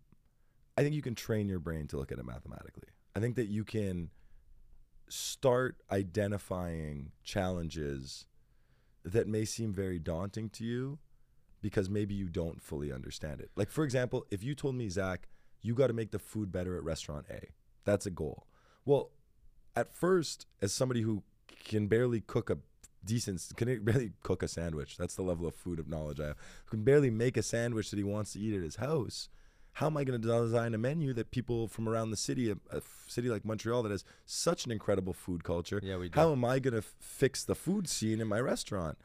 I 0.77 0.83
think 0.83 0.95
you 0.95 1.01
can 1.01 1.15
train 1.15 1.49
your 1.49 1.59
brain 1.59 1.87
to 1.87 1.97
look 1.97 2.11
at 2.11 2.19
it 2.19 2.25
mathematically. 2.25 2.89
I 3.15 3.19
think 3.19 3.35
that 3.35 3.47
you 3.47 3.63
can 3.63 4.09
start 5.09 5.77
identifying 5.91 7.11
challenges 7.23 8.25
that 9.03 9.27
may 9.27 9.43
seem 9.43 9.73
very 9.73 9.97
daunting 9.97 10.49
to 10.49 10.63
you 10.63 10.99
because 11.61 11.89
maybe 11.89 12.13
you 12.13 12.29
don't 12.29 12.61
fully 12.61 12.93
understand 12.93 13.41
it. 13.41 13.49
Like 13.55 13.71
for 13.71 13.83
example, 13.83 14.25
if 14.31 14.43
you 14.43 14.55
told 14.55 14.75
me 14.75 14.87
Zach, 14.89 15.27
you 15.61 15.73
got 15.73 15.87
to 15.87 15.93
make 15.93 16.11
the 16.11 16.19
food 16.19 16.51
better 16.51 16.77
at 16.77 16.83
restaurant 16.83 17.25
A. 17.29 17.47
That's 17.83 18.05
a 18.05 18.11
goal. 18.11 18.45
Well, 18.85 19.11
at 19.75 19.93
first, 19.93 20.45
as 20.61 20.73
somebody 20.73 21.01
who 21.01 21.23
can 21.63 21.87
barely 21.87 22.21
cook 22.21 22.49
a 22.49 22.57
decent, 23.03 23.41
can 23.55 23.83
barely 23.83 24.11
cook 24.23 24.43
a 24.43 24.47
sandwich. 24.47 24.97
That's 24.97 25.15
the 25.15 25.21
level 25.21 25.47
of 25.47 25.55
food 25.55 25.79
of 25.79 25.87
knowledge 25.87 26.19
I 26.19 26.27
have. 26.27 26.37
Can 26.69 26.83
barely 26.83 27.09
make 27.09 27.37
a 27.37 27.43
sandwich 27.43 27.89
that 27.91 27.97
he 27.97 28.03
wants 28.03 28.33
to 28.33 28.39
eat 28.39 28.55
at 28.55 28.61
his 28.63 28.77
house. 28.77 29.29
How 29.73 29.85
am 29.85 29.95
I 29.97 30.03
going 30.03 30.19
to 30.21 30.27
design 30.27 30.73
a 30.73 30.77
menu 30.77 31.13
that 31.13 31.31
people 31.31 31.67
from 31.67 31.87
around 31.87 32.11
the 32.11 32.17
city, 32.17 32.51
a 32.51 32.81
city 33.07 33.29
like 33.29 33.45
Montreal 33.45 33.83
that 33.83 33.91
has 33.91 34.03
such 34.25 34.65
an 34.65 34.71
incredible 34.71 35.13
food 35.13 35.43
culture, 35.43 35.79
yeah, 35.81 35.95
we 35.97 36.09
do. 36.09 36.19
how 36.19 36.31
am 36.31 36.43
I 36.43 36.59
going 36.59 36.73
to 36.73 36.79
f- 36.79 36.95
fix 36.99 37.45
the 37.45 37.55
food 37.55 37.87
scene 37.87 38.19
in 38.19 38.27
my 38.27 38.41
restaurant? 38.41 38.97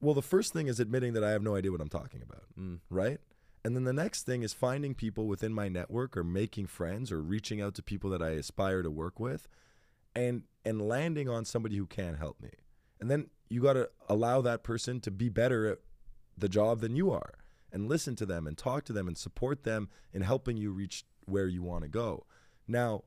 Well, 0.00 0.14
the 0.14 0.22
first 0.22 0.52
thing 0.52 0.68
is 0.68 0.78
admitting 0.80 1.12
that 1.14 1.24
I 1.24 1.30
have 1.32 1.42
no 1.42 1.56
idea 1.56 1.72
what 1.72 1.80
I'm 1.80 1.88
talking 1.88 2.22
about 2.22 2.44
Mm. 2.58 2.78
right? 2.88 3.18
And 3.64 3.74
then 3.74 3.84
the 3.84 3.92
next 3.92 4.22
thing 4.22 4.42
is 4.44 4.54
finding 4.54 4.94
people 4.94 5.26
within 5.26 5.52
my 5.52 5.68
network 5.68 6.16
or 6.16 6.22
making 6.24 6.68
friends 6.68 7.10
or 7.12 7.20
reaching 7.20 7.60
out 7.60 7.74
to 7.74 7.82
people 7.82 8.08
that 8.10 8.22
I 8.22 8.30
aspire 8.30 8.82
to 8.82 8.90
work 8.90 9.18
with 9.20 9.48
and 10.14 10.44
and 10.64 10.80
landing 10.80 11.28
on 11.28 11.44
somebody 11.44 11.76
who 11.76 11.86
can 11.86 12.14
help 12.14 12.40
me. 12.40 12.50
And 13.00 13.10
then 13.10 13.28
you 13.48 13.62
got 13.62 13.74
to 13.74 13.88
allow 14.08 14.40
that 14.42 14.62
person 14.62 15.00
to 15.00 15.10
be 15.10 15.28
better 15.28 15.66
at 15.66 15.78
the 16.36 16.48
job 16.48 16.80
than 16.80 16.96
you 16.96 17.10
are 17.10 17.34
and 17.72 17.88
listen 17.88 18.16
to 18.16 18.26
them 18.26 18.46
and 18.46 18.56
talk 18.56 18.84
to 18.84 18.92
them 18.92 19.06
and 19.08 19.16
support 19.16 19.64
them 19.64 19.88
in 20.12 20.22
helping 20.22 20.56
you 20.56 20.70
reach 20.72 21.04
where 21.26 21.46
you 21.46 21.62
want 21.62 21.82
to 21.84 21.88
go. 21.88 22.24
Now, 22.66 23.04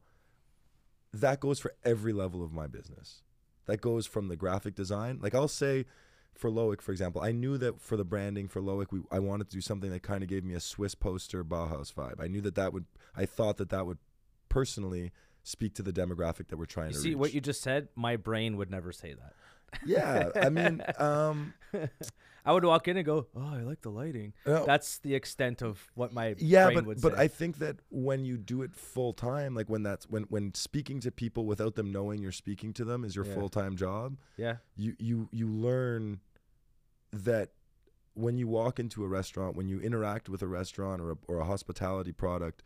that 1.13 1.39
goes 1.39 1.59
for 1.59 1.73
every 1.83 2.13
level 2.13 2.43
of 2.43 2.51
my 2.53 2.67
business. 2.67 3.23
That 3.65 3.81
goes 3.81 4.05
from 4.05 4.27
the 4.27 4.35
graphic 4.35 4.75
design. 4.75 5.19
Like 5.21 5.35
I'll 5.35 5.47
say 5.47 5.85
for 6.33 6.49
Loic, 6.49 6.81
for 6.81 6.91
example, 6.91 7.21
I 7.21 7.31
knew 7.31 7.57
that 7.57 7.81
for 7.81 7.97
the 7.97 8.05
branding 8.05 8.47
for 8.47 8.61
Loic, 8.61 8.87
we, 8.91 9.01
I 9.11 9.19
wanted 9.19 9.49
to 9.49 9.55
do 9.57 9.61
something 9.61 9.91
that 9.91 10.03
kind 10.03 10.23
of 10.23 10.29
gave 10.29 10.43
me 10.43 10.53
a 10.53 10.59
Swiss 10.59 10.95
poster 10.95 11.43
Bauhaus 11.43 11.93
vibe. 11.93 12.21
I 12.23 12.27
knew 12.27 12.41
that 12.41 12.55
that 12.55 12.73
would, 12.73 12.85
I 13.15 13.25
thought 13.25 13.57
that 13.57 13.69
that 13.69 13.85
would 13.85 13.97
personally 14.49 15.11
speak 15.43 15.73
to 15.75 15.81
the 15.83 15.91
demographic 15.93 16.47
that 16.47 16.57
we're 16.57 16.65
trying 16.65 16.89
You 16.89 16.93
to 16.95 16.99
see 16.99 17.09
reach. 17.09 17.17
what 17.17 17.33
you 17.33 17.41
just 17.41 17.61
said? 17.61 17.87
My 17.95 18.15
brain 18.15 18.57
would 18.57 18.69
never 18.71 18.91
say 18.91 19.13
that. 19.13 19.33
Yeah, 19.85 20.29
I 20.35 20.49
mean, 20.49 20.81
um, 20.97 21.53
I 22.45 22.53
would 22.53 22.63
walk 22.65 22.87
in 22.87 22.97
and 22.97 23.05
go, 23.05 23.27
"Oh, 23.35 23.53
I 23.55 23.61
like 23.61 23.81
the 23.81 23.91
lighting." 23.91 24.33
no, 24.45 24.65
That's 24.65 24.97
the 24.99 25.13
extent 25.15 25.61
of 25.61 25.79
what 25.95 26.11
my 26.13 26.35
yeah, 26.37 26.65
brain 26.65 26.75
but 26.77 26.85
would 26.85 27.01
but 27.01 27.13
say. 27.13 27.23
I 27.23 27.27
think 27.27 27.59
that 27.59 27.77
when 27.89 28.25
you 28.25 28.37
do 28.37 28.61
it 28.63 28.73
full 28.75 29.13
time, 29.13 29.53
like 29.55 29.69
when 29.69 29.83
that's 29.83 30.09
when 30.09 30.23
when 30.23 30.53
speaking 30.53 30.99
to 31.01 31.11
people 31.11 31.45
without 31.45 31.75
them 31.75 31.91
knowing 31.91 32.21
you're 32.21 32.31
speaking 32.31 32.73
to 32.73 32.85
them 32.85 33.03
is 33.03 33.15
your 33.15 33.25
Yeah. 33.25 33.33
full 33.35 33.49
time 33.49 33.75
job. 33.75 34.17
yeah, 34.37 34.57
you 34.75 34.95
you 34.99 35.29
you 35.31 35.47
learn 35.47 36.19
that 37.13 37.51
when 38.13 38.37
you 38.37 38.47
walk 38.47 38.79
into 38.79 39.03
a 39.03 39.07
restaurant, 39.07 39.55
when 39.55 39.67
you 39.69 39.79
interact 39.79 40.27
with 40.29 40.41
a 40.41 40.47
restaurant 40.47 41.01
or 41.01 41.11
a, 41.11 41.17
or 41.27 41.39
a 41.39 41.45
hospitality 41.45 42.11
product, 42.11 42.61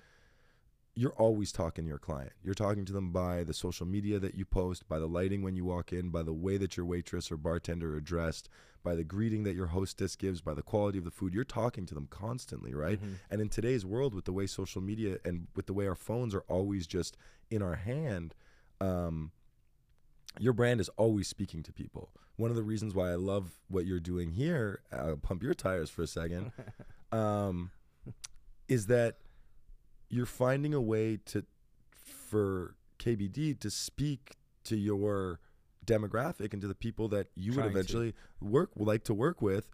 you're 0.97 1.11
always 1.13 1.51
talking 1.51 1.83
to 1.83 1.89
your 1.89 1.99
client. 1.99 2.31
You're 2.41 2.53
talking 2.53 2.85
to 2.85 2.93
them 2.93 3.11
by 3.11 3.43
the 3.43 3.53
social 3.53 3.85
media 3.85 4.17
that 4.19 4.35
you 4.35 4.45
post, 4.45 4.87
by 4.87 4.97
the 4.97 5.07
lighting 5.07 5.41
when 5.41 5.55
you 5.57 5.65
walk 5.65 5.91
in, 5.91 6.09
by 6.09 6.23
the 6.23 6.33
way 6.33 6.55
that 6.57 6.77
your 6.77 6.85
waitress 6.85 7.29
or 7.31 7.37
bartender 7.37 7.93
are 7.95 7.99
dressed, 7.99 8.47
by 8.81 8.95
the 8.95 9.03
greeting 9.03 9.43
that 9.43 9.55
your 9.55 9.67
hostess 9.67 10.15
gives, 10.15 10.39
by 10.39 10.53
the 10.53 10.61
quality 10.61 10.97
of 10.97 11.03
the 11.03 11.11
food. 11.11 11.33
You're 11.33 11.43
talking 11.43 11.85
to 11.87 11.93
them 11.93 12.07
constantly, 12.09 12.73
right? 12.73 13.01
Mhm. 13.01 13.15
And 13.29 13.41
in 13.41 13.49
today's 13.49 13.85
world, 13.85 14.13
with 14.15 14.23
the 14.23 14.31
way 14.31 14.47
social 14.47 14.81
media 14.81 15.19
and 15.25 15.47
with 15.53 15.65
the 15.65 15.73
way 15.73 15.85
our 15.85 15.95
phones 15.95 16.33
are 16.33 16.45
always 16.47 16.87
just 16.87 17.17
in 17.49 17.61
our 17.61 17.75
hand, 17.75 18.33
um, 18.79 19.31
your 20.39 20.53
brand 20.53 20.79
is 20.79 20.89
always 20.89 21.27
speaking 21.27 21.61
to 21.63 21.73
people. 21.73 22.13
One 22.37 22.51
of 22.51 22.55
the 22.55 22.63
reasons 22.63 22.93
why 22.93 23.11
I 23.11 23.15
love 23.15 23.59
what 23.67 23.85
you're 23.85 23.99
doing 23.99 24.31
here, 24.31 24.81
I'll 24.93 25.17
pump 25.17 25.43
your 25.43 25.53
tires 25.53 25.89
for 25.89 26.03
a 26.03 26.07
second, 26.07 26.51
um, 27.11 27.71
is 28.67 28.87
that 28.87 29.17
you're 30.15 30.25
finding 30.25 30.73
a 30.73 30.81
way 30.81 31.19
to, 31.25 31.43
for 32.29 32.75
KBD 32.99 33.59
to 33.59 33.69
speak 33.69 34.35
to 34.63 34.77
your 34.77 35.39
demographic 35.85 36.53
and 36.53 36.61
to 36.61 36.67
the 36.67 36.75
people 36.75 37.09
that 37.09 37.27
you 37.35 37.51
would 37.51 37.57
Trying 37.57 37.73
to. 37.73 37.79
eventually 37.79 38.13
work 38.39 38.71
like 38.75 39.03
to 39.03 39.13
work 39.13 39.41
with 39.41 39.69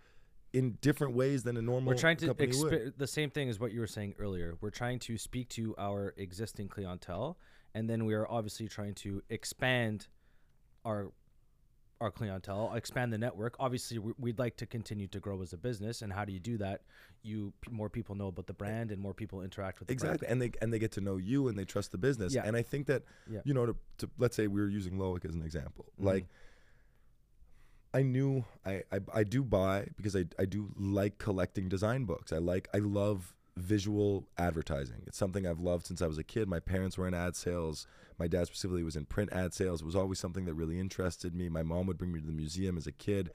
in 0.52 0.78
different 0.82 1.14
ways 1.14 1.44
than 1.44 1.56
a 1.56 1.62
normal 1.62 1.94
We're 1.94 1.98
trying 1.98 2.18
to 2.18 2.34
exp- 2.34 2.98
the 2.98 3.08
same 3.08 3.30
thing 3.30 3.50
as 3.50 3.60
what 3.60 3.72
you 3.72 3.80
were 3.80 3.88
saying 3.88 4.16
earlier. 4.20 4.58
We're 4.60 4.72
trying 4.72 5.00
to 5.00 5.18
speak 5.18 5.48
to 5.50 5.76
our 5.78 6.14
existing 6.18 6.68
clientele, 6.68 7.38
and 7.74 7.90
then 7.90 8.04
we 8.04 8.14
are 8.16 8.28
obviously 8.30 8.68
trying 8.68 8.96
to 8.96 9.22
expand 9.30 10.08
our 10.84 11.12
our 12.02 12.12
clientele, 12.12 12.74
expand 12.74 13.14
the 13.14 13.18
network. 13.18 13.56
Obviously, 13.60 14.00
we- 14.00 14.14
we'd 14.18 14.40
like 14.40 14.58
to 14.58 14.66
continue 14.66 15.08
to 15.08 15.20
grow 15.20 15.42
as 15.42 15.54
a 15.54 15.58
business. 15.58 16.02
And 16.02 16.12
how 16.12 16.26
do 16.26 16.34
you 16.34 16.40
do 16.40 16.58
that? 16.58 16.82
You 17.22 17.54
more 17.70 17.90
people 17.90 18.16
know 18.16 18.28
about 18.28 18.48
the 18.48 18.54
brand, 18.54 18.92
and 18.92 19.00
more 19.00 19.14
people 19.14 19.42
interact 19.44 19.80
with 19.80 19.88
the 19.88 19.94
exactly 19.94 20.28
and 20.28 20.42
they 20.42 20.52
and 20.62 20.74
they 20.74 20.80
get 20.80 20.92
to 20.94 21.02
know 21.02 21.18
you 21.18 21.48
and 21.48 21.58
they 21.58 21.66
trust 21.66 21.92
the 21.92 21.98
business 22.00 22.34
Yeah. 22.34 22.44
and 22.46 22.58
i 22.58 22.64
think 22.64 22.88
that 22.88 23.04
Yeah. 23.30 23.42
you 23.46 23.54
know 23.54 23.68
to, 23.68 23.76
to 24.00 24.10
let's 24.18 24.36
say 24.36 24.48
we 24.48 24.60
were 24.60 24.68
using 24.68 24.98
loic 24.98 25.24
as 25.26 25.36
an 25.36 25.44
example 25.44 25.86
Mhm. 26.00 26.06
like 26.06 26.26
i 27.94 28.02
knew 28.02 28.44
I, 28.66 28.84
I 28.92 29.00
i 29.14 29.24
do 29.24 29.44
buy 29.44 29.88
because 29.98 30.16
i 30.16 30.26
i 30.40 30.46
do 30.46 30.72
like 30.78 31.20
collecting 31.20 31.70
design 31.70 32.06
books 32.06 32.34
i 32.34 32.38
like 32.38 32.68
i 32.74 32.78
love 32.80 33.36
visual 33.58 34.28
advertising 34.38 35.04
it's 35.06 35.18
something 35.18 35.46
i've 35.46 35.60
loved 35.60 35.86
since 35.86 36.02
i 36.02 36.08
was 36.08 36.18
a 36.18 36.24
kid 36.24 36.48
my 36.48 36.60
parents 36.60 36.98
were 36.98 37.08
in 37.08 37.14
ad 37.14 37.36
sales 37.36 37.86
my 38.22 38.28
dad 38.28 38.46
specifically 38.46 38.84
was 38.84 38.96
in 38.96 39.06
print 39.06 39.32
ad 39.34 39.54
sales 39.54 39.82
it 39.82 39.86
was 39.86 39.96
always 39.96 40.20
something 40.20 40.46
that 40.46 40.54
really 40.54 40.80
interested 40.80 41.34
me 41.34 41.50
my 41.50 41.64
mom 41.64 41.88
would 41.88 41.98
bring 41.98 42.12
me 42.12 42.20
to 42.20 42.28
the 42.28 42.32
museum 42.34 42.78
as 42.78 42.88
a 42.88 42.92
kid 42.92 43.32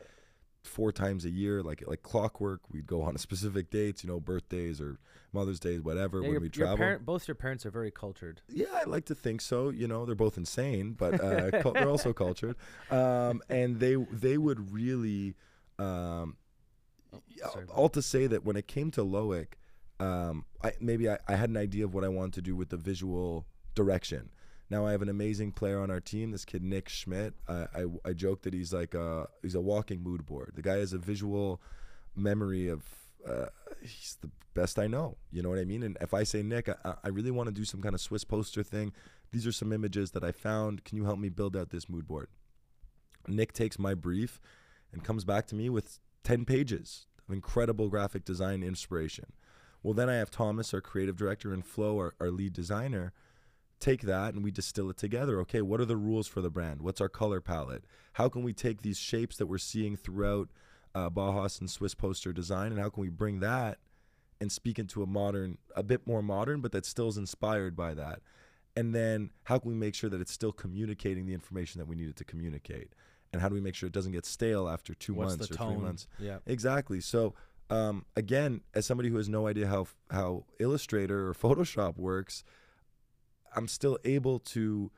four 0.67 0.93
times 0.93 1.25
a 1.25 1.31
year, 1.31 1.63
like 1.63 1.83
like 1.87 2.03
clockwork. 2.03 2.61
We'd 2.71 2.87
go 2.87 3.03
on 3.03 3.17
specific 3.19 3.71
dates, 3.71 4.05
you 4.05 4.11
know, 4.11 4.21
birthdays 4.21 4.81
or 4.81 4.99
Mother's 5.33 5.61
Days, 5.61 5.81
whatever. 5.81 6.21
Yeah, 6.21 6.29
when 6.29 6.41
we 6.41 6.47
your 6.47 6.51
travel, 6.51 6.77
parent, 6.77 7.07
both 7.07 7.27
your 7.27 7.35
parents 7.35 7.65
are 7.65 7.71
very 7.71 7.91
cultured. 7.91 8.43
yeah, 8.49 8.67
I 8.75 8.85
like 8.85 9.07
to 9.07 9.15
think 9.15 9.41
so. 9.41 9.71
You 9.71 9.89
know, 9.89 10.05
they're 10.05 10.15
both 10.15 10.37
insane, 10.37 10.93
but 10.93 11.21
uh, 11.23 11.51
cul- 11.63 11.73
they're 11.73 11.89
also 11.89 12.13
cultured. 12.13 12.57
Um, 12.91 13.43
and 13.49 13.81
they 13.81 13.95
they 13.95 14.37
would 14.37 14.73
really, 14.73 15.35
um, 15.79 16.37
sorry. 17.39 17.67
all 17.73 17.89
to 17.91 18.03
say 18.03 18.27
that 18.27 18.45
when 18.45 18.57
it 18.57 18.67
came 18.67 18.91
to 18.93 19.03
Loic, 19.03 19.49
um, 20.01 20.45
I, 20.63 20.73
maybe 20.81 21.09
I, 21.09 21.19
I 21.29 21.37
had 21.37 21.49
an 21.49 21.57
idea 21.57 21.85
of 21.85 21.95
what 21.95 22.05
I 22.05 22.09
wanted 22.09 22.35
to 22.35 22.43
do 22.43 22.55
with 22.55 22.69
the 22.69 22.77
visual 22.77 23.47
direction. 23.75 24.31
Now 24.69 24.87
I 24.87 24.93
have 24.93 25.03
an 25.03 25.09
amazing 25.09 25.53
player 25.53 25.81
on 25.81 25.91
our 25.91 26.01
team. 26.01 26.33
This 26.33 26.45
kid 26.45 26.63
Nick 26.63 26.89
Schmidt. 26.89 27.35
I 27.49 27.67
I, 27.75 27.85
I 28.05 28.13
joke 28.13 28.43
that 28.43 28.55
he's 28.55 28.73
like 28.73 28.95
a 28.95 29.29
he's 29.43 29.55
a 29.55 29.61
walking 29.61 30.03
mood 30.03 30.27
board. 30.27 30.53
The 30.55 30.63
guy 30.63 30.79
has 30.79 30.93
a 30.93 30.99
visual 30.99 31.61
memory 32.15 32.69
of. 32.69 32.85
Uh, 33.29 33.47
he's 33.83 34.17
the 34.21 34.31
best 34.55 34.79
I 34.79 34.87
know. 34.87 35.17
You 35.33 35.43
know 35.43 35.49
what 35.49 35.59
I 35.59 35.65
mean? 35.65 35.83
And 35.83 35.97
if 36.01 36.15
I 36.15 36.23
say 36.23 36.43
Nick, 36.43 36.69
I, 36.69 36.95
I 37.03 37.09
really 37.09 37.33
want 37.33 37.49
to 37.49 37.53
do 37.53 37.65
some 37.65 37.83
kind 37.83 37.95
of 37.95 38.01
Swiss 38.01 38.25
poster 38.25 38.63
thing. 38.63 38.93
These 39.33 39.47
are 39.47 39.53
some 39.53 39.73
images 39.73 40.13
that 40.13 40.23
I 40.23 40.33
found. 40.33 40.85
Can 40.85 40.97
you 40.97 41.05
help 41.05 41.19
me 41.19 41.29
build 41.29 41.57
out 41.57 41.71
this 41.71 41.89
mood 41.89 42.07
board? 42.07 42.29
Nick 43.29 43.53
takes 43.53 43.79
my 43.79 43.95
brief 43.95 44.41
and 44.93 45.05
comes 45.05 45.25
back 45.25 45.47
to 45.49 45.55
me 45.55 45.69
with 45.69 45.99
10 46.25 46.45
pages 46.45 47.07
of 47.29 47.35
incredible 47.35 47.89
graphic 47.89 48.25
design 48.25 48.63
inspiration. 48.63 49.27
Well, 49.83 49.95
then 49.95 50.09
I 50.09 50.15
have 50.15 50.31
Thomas, 50.31 50.73
our 50.75 50.81
creative 50.81 51.17
director, 51.17 51.53
and 51.53 51.65
Flo, 51.65 51.97
our, 51.97 52.15
our 52.21 52.31
lead 52.31 52.53
designer, 52.53 53.13
take 53.81 54.03
that 54.03 54.35
and 54.35 54.43
we 54.43 54.51
distill 54.51 54.91
it 54.91 54.97
together. 54.97 55.41
Okay, 55.41 55.63
what 55.63 55.81
are 55.81 55.85
the 55.85 55.97
rules 55.97 56.27
for 56.27 56.41
the 56.41 56.51
brand? 56.51 56.83
What's 56.83 57.01
our 57.01 57.09
color 57.09 57.41
palette? 57.41 57.85
How 58.15 58.29
can 58.29 58.43
we 58.43 58.53
take 58.53 58.83
these 58.83 58.99
shapes 58.99 59.37
that 59.37 59.47
we're 59.47 59.59
seeing 59.59 59.97
throughout 59.97 60.49
uh, 60.95 61.11
Bauhaus 61.11 61.61
and 61.61 61.71
Swiss 61.71 61.95
poster 61.95 62.33
design, 62.33 62.73
and 62.73 62.81
how 62.81 62.89
can 62.89 63.03
we 63.03 63.11
bring 63.11 63.41
that 63.41 63.79
and 64.41 64.51
speak 64.51 64.79
into 64.79 65.03
a 65.03 65.07
modern, 65.07 65.59
a 65.75 65.83
bit 65.83 66.07
more 66.07 66.23
modern, 66.23 66.61
but 66.61 66.73
that 66.73 66.87
still 66.87 67.09
is 67.09 67.17
inspired 67.17 67.77
by 67.77 67.95
that? 67.95 68.21
And 68.75 68.95
then 68.95 69.31
how 69.45 69.59
can 69.59 69.71
we 69.71 69.77
make 69.77 69.95
sure 69.95 70.11
that 70.11 70.21
it's 70.21 70.33
still 70.33 70.53
communicating 70.53 71.27
the 71.27 71.35
information 71.35 71.79
that 71.79 71.87
we 71.87 71.97
need 71.97 72.09
it 72.09 72.17
to 72.17 72.25
communicate? 72.25 72.93
And 73.33 73.43
how 73.43 73.49
do 73.49 73.55
we 73.55 73.61
make 73.61 73.75
sure 73.75 73.87
it 73.87 73.93
doesn't 73.93 74.13
get 74.13 74.25
stale 74.25 74.69
after 74.69 74.95
two 74.95 75.15
What's 75.15 75.31
months 75.33 75.51
or 75.51 75.55
tone? 75.55 75.75
three 75.75 75.83
months? 75.83 76.09
Yeah. 76.19 76.39
Exactly. 76.47 77.01
So 77.01 77.35
um, 77.71 78.05
again, 78.15 78.61
as 78.75 78.87
somebody 78.87 79.09
who 79.09 79.17
has 79.17 79.29
no 79.29 79.47
idea 79.47 79.67
how 79.67 79.87
how 80.11 80.45
Illustrator 80.59 81.29
or 81.29 81.35
Photoshop 81.43 81.97
works, 81.97 82.45
I'm 83.57 83.69
still 83.69 83.99
able 84.05 84.39
to 84.41 84.91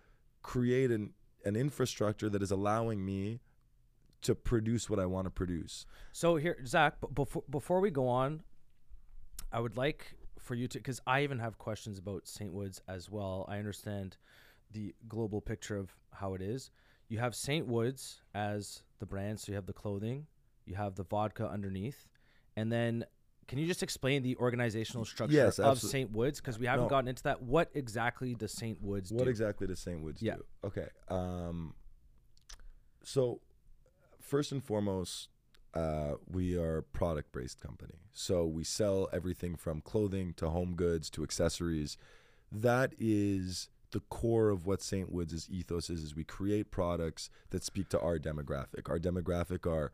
create 0.43 0.91
an 0.91 1.15
an 1.45 1.57
infrastructure 1.57 2.29
that 2.29 2.43
is 2.43 2.51
allowing 2.51 3.05
me 3.05 3.41
to 4.23 4.35
produce 4.35 4.91
what 4.91 4.99
I 4.99 5.07
want 5.07 5.27
to 5.27 5.31
produce. 5.31 5.87
So 6.13 6.37
here, 6.37 6.59
Zach, 6.67 6.95
before 7.15 7.45
before 7.49 7.81
we 7.81 7.91
go 7.91 8.09
on, 8.09 8.43
I 9.53 9.61
would 9.61 9.77
like 9.77 10.15
for 10.41 10.55
you 10.55 10.67
to, 10.69 10.79
because 10.79 11.01
I 11.07 11.23
even 11.23 11.39
have 11.39 11.59
questions 11.59 11.99
about 11.99 12.25
Saintwoods 12.25 12.81
as 12.89 13.11
well. 13.11 13.47
I 13.49 13.59
understand 13.59 14.17
the 14.73 14.95
global 15.09 15.41
picture 15.41 15.77
of 15.77 15.95
how 16.13 16.35
it 16.35 16.43
is. 16.43 16.71
You 17.09 17.19
have 17.19 17.33
Saintwoods 17.33 18.21
as 18.35 18.83
the 18.99 19.07
brand, 19.07 19.41
so 19.41 19.53
you 19.53 19.57
have 19.57 19.67
the 19.67 19.73
clothing, 19.73 20.27
you 20.67 20.75
have 20.75 20.95
the 20.95 21.05
vodka 21.05 21.49
underneath, 21.49 22.09
and 22.57 22.71
then 22.71 23.05
can 23.49 23.59
you 23.59 23.67
just 23.67 23.83
explain 23.83 24.23
the 24.23 24.37
organizational 24.37 25.07
structure 25.07 25.35
Yes, 25.35 25.59
of 25.59 25.79
Saintwoods? 25.79 26.37
Because 26.37 26.59
we 26.59 26.67
haven't 26.67 26.85
No. 26.85 26.91
gotten 26.91 27.09
into 27.09 27.23
that. 27.25 27.43
What 27.43 27.71
exactly 27.75 28.35
does 28.35 28.55
Saintwoods 28.55 29.11
What 29.11 29.25
do? 29.25 29.31
exactly 29.31 29.67
does 29.67 29.81
Saintwoods 29.81 30.19
Yeah. 30.21 30.37
do? 30.37 30.45
Okay. 30.65 30.89
Um, 31.09 31.75
so 33.03 33.41
first 34.21 34.53
and 34.53 34.63
foremost, 34.63 35.31
uh, 35.73 36.17
we 36.31 36.59
are 36.59 36.79
a 36.79 36.83
product 36.83 37.33
based 37.33 37.59
company. 37.59 37.95
So 38.13 38.45
we 38.47 38.65
sell 38.65 39.09
everything 39.15 39.57
from 39.57 39.81
clothing 39.81 40.35
to 40.35 40.51
home 40.51 40.75
goods 40.77 41.09
to 41.11 41.23
accessories. 41.25 41.97
That 42.53 42.93
is 42.99 43.71
the 43.93 44.01
core 44.01 44.51
of 44.51 44.67
what 44.67 44.81
Saintwoods' 44.81 45.49
ethos 45.49 45.89
is, 45.89 46.03
is 46.03 46.15
we 46.15 46.25
create 46.25 46.71
products 46.71 47.31
that 47.49 47.65
speak 47.65 47.89
to 47.89 48.01
our 48.01 48.19
demographic. 48.19 48.91
Our 48.91 48.99
demographic 48.99 49.67
are 49.67 49.91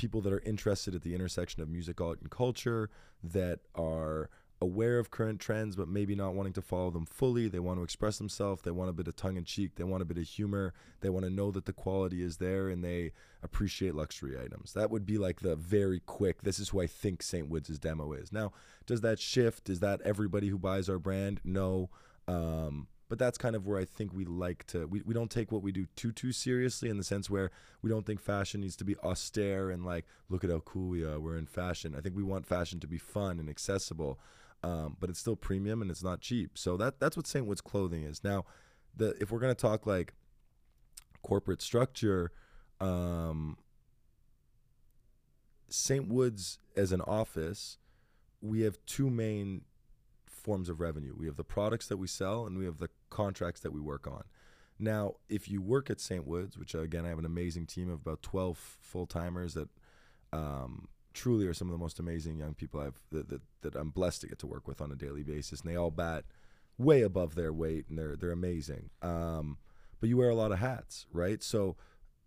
people 0.00 0.22
that 0.22 0.32
are 0.32 0.42
interested 0.46 0.94
at 0.94 1.02
the 1.02 1.14
intersection 1.14 1.62
of 1.62 1.68
music, 1.68 2.00
art, 2.00 2.22
and 2.22 2.30
culture, 2.30 2.88
that 3.22 3.60
are 3.74 4.30
aware 4.62 4.98
of 4.98 5.10
current 5.10 5.40
trends 5.40 5.76
but 5.76 5.88
maybe 5.88 6.14
not 6.14 6.34
wanting 6.34 6.54
to 6.54 6.62
follow 6.62 6.90
them 6.90 7.04
fully. 7.04 7.48
They 7.48 7.58
want 7.58 7.78
to 7.78 7.82
express 7.82 8.16
themselves. 8.16 8.62
They 8.62 8.70
want 8.70 8.88
a 8.88 8.94
bit 8.94 9.08
of 9.08 9.16
tongue 9.16 9.36
in 9.36 9.44
cheek. 9.44 9.74
They 9.74 9.84
want 9.84 10.00
a 10.00 10.06
bit 10.06 10.16
of 10.16 10.24
humor. 10.24 10.72
They 11.02 11.10
want 11.10 11.26
to 11.26 11.30
know 11.30 11.50
that 11.50 11.66
the 11.66 11.74
quality 11.74 12.22
is 12.22 12.38
there 12.38 12.68
and 12.70 12.82
they 12.82 13.12
appreciate 13.42 13.94
luxury 13.94 14.38
items. 14.42 14.72
That 14.72 14.90
would 14.90 15.04
be 15.04 15.18
like 15.18 15.40
the 15.40 15.54
very 15.54 16.00
quick, 16.00 16.42
this 16.42 16.58
is 16.58 16.70
who 16.70 16.80
I 16.80 16.86
think 16.86 17.22
Saintwoods' 17.22 17.78
demo 17.78 18.12
is. 18.12 18.32
Now, 18.32 18.52
does 18.86 19.02
that 19.02 19.18
shift? 19.18 19.68
Is 19.68 19.80
that 19.80 20.00
everybody 20.02 20.48
who 20.48 20.58
buys 20.58 20.88
our 20.88 20.98
brand? 20.98 21.40
No. 21.44 21.90
Um, 22.26 22.86
but 23.10 23.18
that's 23.18 23.36
kind 23.36 23.56
of 23.56 23.66
where 23.66 23.78
I 23.78 23.84
think 23.84 24.14
we 24.14 24.24
like 24.24 24.64
to 24.68 24.86
we, 24.86 25.02
we 25.04 25.12
don't 25.12 25.30
take 25.30 25.50
what 25.52 25.62
we 25.62 25.72
do 25.72 25.86
too 25.96 26.12
too 26.12 26.32
seriously 26.32 26.88
in 26.88 26.96
the 26.96 27.04
sense 27.04 27.28
where 27.28 27.50
we 27.82 27.90
don't 27.90 28.06
think 28.06 28.20
fashion 28.20 28.60
needs 28.60 28.76
to 28.76 28.84
be 28.84 28.96
austere 28.98 29.68
and 29.68 29.84
like 29.84 30.06
look 30.30 30.44
at 30.44 30.50
how 30.50 30.60
cool 30.60 30.88
we 30.88 31.04
are 31.04 31.18
we're 31.20 31.36
in 31.36 31.44
fashion 31.44 31.94
I 31.98 32.00
think 32.00 32.16
we 32.16 32.22
want 32.22 32.46
fashion 32.46 32.78
to 32.80 32.86
be 32.86 32.98
fun 32.98 33.38
and 33.40 33.50
accessible 33.50 34.18
um, 34.62 34.96
but 35.00 35.10
it's 35.10 35.18
still 35.18 35.36
premium 35.36 35.82
and 35.82 35.90
it's 35.90 36.04
not 36.04 36.20
cheap 36.20 36.56
so 36.56 36.76
that 36.78 37.00
that's 37.00 37.16
what 37.16 37.26
Saintwoods 37.26 37.62
clothing 37.62 38.04
is 38.04 38.22
now 38.22 38.44
the 38.96 39.16
if 39.20 39.32
we're 39.32 39.40
gonna 39.40 39.54
talk 39.54 39.86
like 39.86 40.14
corporate 41.22 41.60
structure 41.60 42.30
um, 42.80 43.58
Saintwoods 45.68 46.58
as 46.76 46.92
an 46.92 47.00
office 47.00 47.76
we 48.40 48.60
have 48.60 48.78
two 48.86 49.10
main 49.10 49.62
forms 50.40 50.68
of 50.68 50.80
revenue. 50.80 51.14
We 51.16 51.26
have 51.26 51.36
the 51.36 51.44
products 51.44 51.86
that 51.88 51.96
we 51.96 52.06
sell 52.06 52.46
and 52.46 52.58
we 52.58 52.64
have 52.64 52.78
the 52.78 52.90
contracts 53.10 53.60
that 53.60 53.72
we 53.72 53.80
work 53.80 54.06
on. 54.06 54.24
Now, 54.78 55.16
if 55.28 55.50
you 55.50 55.60
work 55.60 55.90
at 55.90 55.98
Saintwoods, 55.98 56.58
which 56.58 56.74
again, 56.74 57.04
I 57.04 57.10
have 57.10 57.18
an 57.18 57.26
amazing 57.26 57.66
team 57.66 57.90
of 57.90 58.00
about 58.00 58.22
12 58.22 58.56
full 58.80 59.06
timers 59.06 59.54
that 59.54 59.68
um, 60.32 60.88
truly 61.12 61.46
are 61.46 61.54
some 61.54 61.68
of 61.68 61.72
the 61.72 61.78
most 61.78 61.98
amazing 61.98 62.38
young 62.38 62.54
people 62.54 62.80
I've 62.80 63.00
that, 63.10 63.28
that, 63.28 63.42
that 63.60 63.76
I'm 63.76 63.90
blessed 63.90 64.22
to 64.22 64.28
get 64.28 64.38
to 64.40 64.46
work 64.46 64.66
with 64.66 64.80
on 64.80 64.90
a 64.90 64.96
daily 64.96 65.22
basis. 65.22 65.60
And 65.60 65.70
they 65.70 65.76
all 65.76 65.90
bat 65.90 66.24
way 66.78 67.02
above 67.02 67.34
their 67.34 67.52
weight 67.52 67.86
and 67.88 67.98
they're, 67.98 68.16
they're 68.16 68.32
amazing. 68.32 68.88
Um, 69.02 69.58
but 70.00 70.08
you 70.08 70.16
wear 70.16 70.30
a 70.30 70.34
lot 70.34 70.50
of 70.50 70.58
hats, 70.58 71.06
right? 71.12 71.42
So 71.42 71.76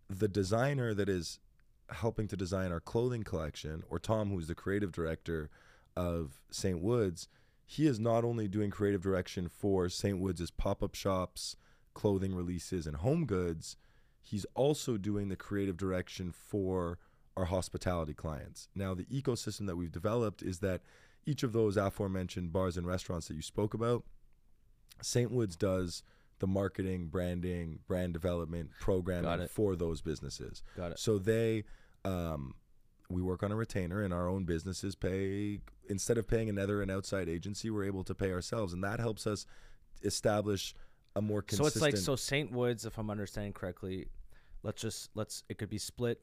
the 0.07 0.27
designer 0.27 0.93
that 0.93 1.09
is 1.09 1.39
helping 1.89 2.27
to 2.27 2.37
design 2.37 2.71
our 2.71 2.79
clothing 2.79 3.23
collection, 3.23 3.83
or 3.89 3.99
Tom, 3.99 4.29
who's 4.29 4.47
the 4.47 4.55
creative 4.55 4.91
director 4.91 5.49
of 5.95 6.41
Saintwoods, 6.51 7.27
he 7.65 7.87
is 7.87 7.99
not 7.99 8.23
only 8.23 8.47
doing 8.47 8.69
creative 8.69 9.01
direction 9.01 9.49
for 9.49 9.87
Saintwoods' 9.87 10.51
pop 10.55 10.83
up 10.83 10.95
shops, 10.95 11.55
clothing 11.93 12.35
releases, 12.35 12.85
and 12.85 12.97
home 12.97 13.25
goods, 13.25 13.77
he's 14.21 14.45
also 14.55 14.97
doing 14.97 15.29
the 15.29 15.35
creative 15.35 15.77
direction 15.77 16.31
for 16.31 16.99
our 17.35 17.45
hospitality 17.45 18.13
clients. 18.13 18.67
Now, 18.75 18.93
the 18.93 19.05
ecosystem 19.05 19.65
that 19.67 19.75
we've 19.75 19.91
developed 19.91 20.41
is 20.41 20.59
that 20.59 20.81
each 21.25 21.43
of 21.43 21.53
those 21.53 21.77
aforementioned 21.77 22.51
bars 22.51 22.77
and 22.77 22.85
restaurants 22.85 23.27
that 23.27 23.35
you 23.35 23.41
spoke 23.41 23.73
about, 23.73 24.03
Saintwoods 25.01 25.57
does 25.57 26.03
the 26.39 26.47
marketing, 26.47 27.07
branding, 27.07 27.79
brand 27.87 28.13
development, 28.13 28.69
programming 28.79 29.47
for 29.47 29.75
those 29.75 30.01
businesses. 30.01 30.61
Got 30.75 30.91
it. 30.91 30.99
So 30.99 31.17
they, 31.17 31.63
um, 32.03 32.55
we 33.09 33.21
work 33.21 33.43
on 33.43 33.51
a 33.51 33.55
retainer, 33.55 34.01
and 34.01 34.13
our 34.13 34.27
own 34.27 34.45
businesses 34.45 34.95
pay 34.95 35.59
instead 35.89 36.17
of 36.17 36.27
paying 36.27 36.49
another 36.49 36.81
an 36.81 36.89
outside 36.89 37.27
agency, 37.29 37.69
we're 37.69 37.83
able 37.83 38.03
to 38.05 38.15
pay 38.15 38.31
ourselves, 38.31 38.73
and 38.73 38.83
that 38.83 38.99
helps 38.99 39.27
us 39.27 39.45
establish 40.03 40.73
a 41.15 41.21
more 41.21 41.41
consistent 41.41 41.73
So 41.81 41.85
it's 41.87 41.95
like 41.95 41.97
so 41.97 42.15
Saintwoods, 42.15 42.85
if 42.85 42.97
I'm 42.97 43.09
understanding 43.09 43.53
correctly, 43.53 44.07
let's 44.63 44.81
just 44.81 45.09
let's 45.15 45.43
it 45.49 45.57
could 45.57 45.69
be 45.69 45.77
split 45.77 46.21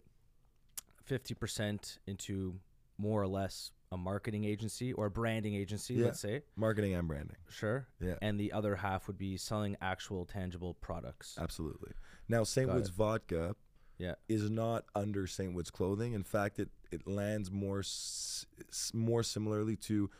fifty 1.04 1.34
percent 1.34 1.98
into 2.06 2.54
more 2.98 3.22
or 3.22 3.26
less 3.28 3.72
a 3.92 3.96
marketing 3.96 4.44
agency 4.44 4.92
or 4.92 5.06
a 5.06 5.10
branding 5.10 5.54
agency, 5.54 5.94
Yeah. 5.94 6.06
let's 6.06 6.20
say. 6.20 6.42
marketing 6.54 6.94
and 6.94 7.08
branding. 7.08 7.36
Sure. 7.48 7.88
Yeah. 8.00 8.14
And 8.22 8.38
the 8.38 8.52
other 8.52 8.76
half 8.76 9.08
would 9.08 9.18
be 9.18 9.36
selling 9.36 9.76
actual 9.82 10.24
tangible 10.26 10.74
products. 10.74 11.36
Absolutely. 11.40 11.92
Now, 12.28 12.44
St. 12.44 12.68
Got 12.68 12.76
Woods 12.76 12.88
it. 12.90 12.94
vodka 12.94 13.56
Yeah. 14.00 14.14
is 14.28 14.48
not 14.50 14.84
under 14.94 15.26
Saintwoods 15.26 15.70
clothing. 15.70 16.12
In 16.14 16.24
fact, 16.24 16.58
it 16.58 16.70
it 16.90 17.06
lands 17.06 17.50
more 17.50 17.82
more 18.94 19.22
similarly 19.22 19.76
to 19.76 20.10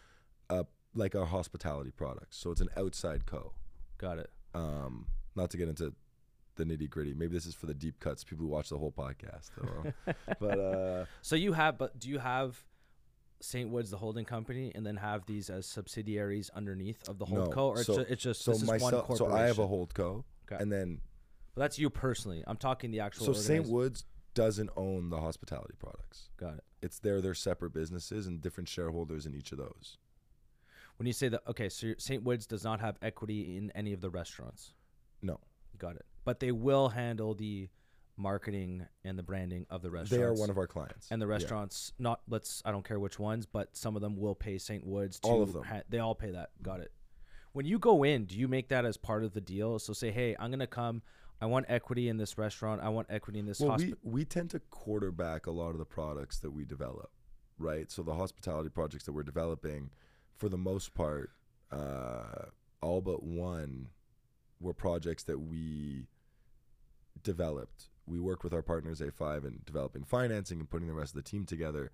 uh, 0.50 0.64
like 0.94 1.14
our 1.14 1.26
hospitality 1.26 1.90
products. 1.90 2.36
So 2.36 2.50
it's 2.50 2.60
an 2.60 2.68
outside 2.76 3.26
co. 3.26 3.52
Got 3.98 4.18
it. 4.18 4.30
Um, 4.54 5.06
not 5.36 5.50
to 5.50 5.56
get 5.56 5.68
into 5.68 5.94
the 6.56 6.64
nitty 6.64 6.90
gritty. 6.90 7.14
Maybe 7.14 7.32
this 7.34 7.46
is 7.46 7.54
for 7.54 7.66
the 7.66 7.74
deep 7.74 8.00
cuts, 8.00 8.22
people 8.24 8.44
who 8.46 8.50
watch 8.52 8.68
the 8.68 8.78
whole 8.78 8.92
podcast. 8.92 9.50
I 9.62 9.66
don't 9.66 9.84
know. 9.84 9.92
but 10.40 10.58
uh, 10.60 11.04
So 11.22 11.36
you 11.36 11.52
have 11.54 11.78
but 11.78 11.98
do 11.98 12.08
you 12.08 12.18
have 12.18 12.62
Saintwoods 13.42 13.90
the 13.90 13.96
holding 13.96 14.24
company 14.26 14.70
and 14.74 14.84
then 14.84 14.96
have 14.96 15.24
these 15.26 15.48
as 15.48 15.64
subsidiaries 15.66 16.50
underneath 16.54 17.08
of 17.08 17.18
the 17.18 17.24
No. 17.26 17.46
holdco 17.48 17.56
or 17.68 17.82
So- 17.84 17.92
it's, 18.00 18.02
ju- 18.08 18.12
it's 18.12 18.22
just 18.22 18.42
so 18.42 18.50
this 18.52 18.62
is 18.62 18.68
one 18.68 18.80
myself, 18.80 19.06
corporation. 19.06 19.36
so 19.36 19.42
I 19.42 19.46
have 19.46 19.58
a 19.58 19.66
hold 19.66 19.94
co, 19.94 20.24
Okay. 20.50 20.62
and 20.62 20.70
then 20.70 21.00
But 21.54 21.62
that's 21.62 21.78
you 21.78 21.90
personally. 21.90 22.42
I'm 22.46 22.56
talking 22.56 22.90
the 22.90 23.00
actual 23.00 23.26
so 23.26 23.32
St. 23.32 23.64
organiz- 23.66 23.70
Woods 23.70 24.04
doesn't 24.34 24.70
own 24.76 25.10
the 25.10 25.18
hospitality 25.20 25.74
products. 25.78 26.28
Got 26.36 26.54
it. 26.54 26.64
It's 26.82 26.98
they're 26.98 27.20
their 27.20 27.34
separate 27.34 27.72
businesses 27.72 28.26
and 28.26 28.40
different 28.40 28.68
shareholders 28.68 29.26
in 29.26 29.34
each 29.34 29.52
of 29.52 29.58
those. 29.58 29.98
When 30.96 31.06
you 31.06 31.12
say 31.12 31.28
that 31.28 31.42
okay, 31.48 31.68
so 31.68 31.88
Saintwoods 31.88 32.46
does 32.46 32.62
not 32.64 32.80
have 32.80 32.96
equity 33.02 33.56
in 33.56 33.70
any 33.74 33.92
of 33.92 34.00
the 34.00 34.10
restaurants. 34.10 34.74
No, 35.22 35.40
Got 35.78 35.96
it. 35.96 36.04
But 36.24 36.40
they 36.40 36.52
will 36.52 36.90
handle 36.90 37.34
the 37.34 37.68
marketing 38.18 38.86
and 39.02 39.18
the 39.18 39.22
branding 39.22 39.64
of 39.70 39.80
the 39.80 39.90
restaurants. 39.90 40.10
they 40.10 40.22
are 40.22 40.34
one 40.34 40.50
of 40.50 40.58
our 40.58 40.66
clients, 40.66 41.08
and 41.10 41.20
the 41.22 41.26
Yeah. 41.26 41.30
restaurants 41.32 41.92
not 41.98 42.20
let's 42.28 42.62
I 42.66 42.70
don't 42.70 42.84
care 42.86 43.00
which 43.00 43.18
ones, 43.18 43.46
but 43.46 43.74
some 43.76 43.96
of 43.96 44.02
them 44.02 44.16
will 44.16 44.34
pay 44.34 44.56
Saintwoods 44.56 45.20
to 45.20 45.28
All 45.28 45.42
of 45.42 45.52
them. 45.54 45.64
ha- 45.64 45.82
they 45.88 45.98
all 45.98 46.14
pay 46.14 46.30
that. 46.32 46.50
Got 46.62 46.80
it. 46.80 46.92
When 47.52 47.66
you 47.66 47.78
go 47.78 48.04
in, 48.04 48.26
do 48.26 48.38
you 48.38 48.46
make 48.46 48.68
that 48.68 48.84
as 48.84 48.96
part 48.96 49.24
of 49.24 49.32
the 49.32 49.40
deal? 49.40 49.78
So 49.78 49.92
say, 49.92 50.10
"Hey, 50.12 50.36
I'm 50.38 50.50
going 50.50 50.60
to 50.60 50.66
come 50.68 51.02
I 51.40 51.46
want 51.46 51.66
equity 51.68 52.08
in 52.08 52.18
this 52.18 52.36
restaurant. 52.36 52.82
I 52.82 52.88
want 52.90 53.06
equity 53.10 53.38
in 53.38 53.46
this 53.46 53.60
Well, 53.60 53.70
hospital." 53.70 53.96
we, 54.02 54.12
we 54.12 54.24
tend 54.24 54.50
to 54.50 54.60
quarterback 54.70 55.46
a 55.46 55.50
lot 55.50 55.70
of 55.70 55.78
the 55.78 55.84
products 55.84 56.38
that 56.40 56.50
we 56.50 56.64
develop, 56.64 57.10
right? 57.58 57.90
So 57.90 58.02
the 58.02 58.14
hospitality 58.14 58.68
projects 58.68 59.04
that 59.04 59.12
we're 59.12 59.22
developing, 59.22 59.90
for 60.36 60.48
the 60.48 60.58
most 60.58 60.94
part, 60.94 61.30
uh, 61.72 62.46
all 62.82 63.00
but 63.00 63.22
one 63.22 63.88
were 64.60 64.74
projects 64.74 65.22
that 65.24 65.38
we 65.38 66.06
developed. 67.22 67.88
We 68.06 68.20
worked 68.20 68.44
with 68.44 68.52
our 68.52 68.62
partners 68.62 69.00
A5 69.00 69.44
in 69.46 69.60
developing 69.64 70.04
financing 70.04 70.58
and 70.58 70.68
putting 70.68 70.88
the 70.88 70.94
rest 70.94 71.12
of 71.16 71.24
the 71.24 71.30
team 71.30 71.46
together, 71.46 71.90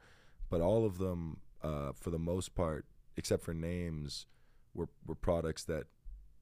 but 0.50 0.60
all 0.60 0.84
of 0.84 0.98
them, 0.98 1.38
uh, 1.62 1.92
for 1.92 2.10
the 2.10 2.18
most 2.18 2.54
part, 2.54 2.86
except 3.16 3.44
for 3.44 3.54
names, 3.54 4.26
were, 4.74 4.88
were 5.06 5.14
products 5.14 5.64
that 5.64 5.84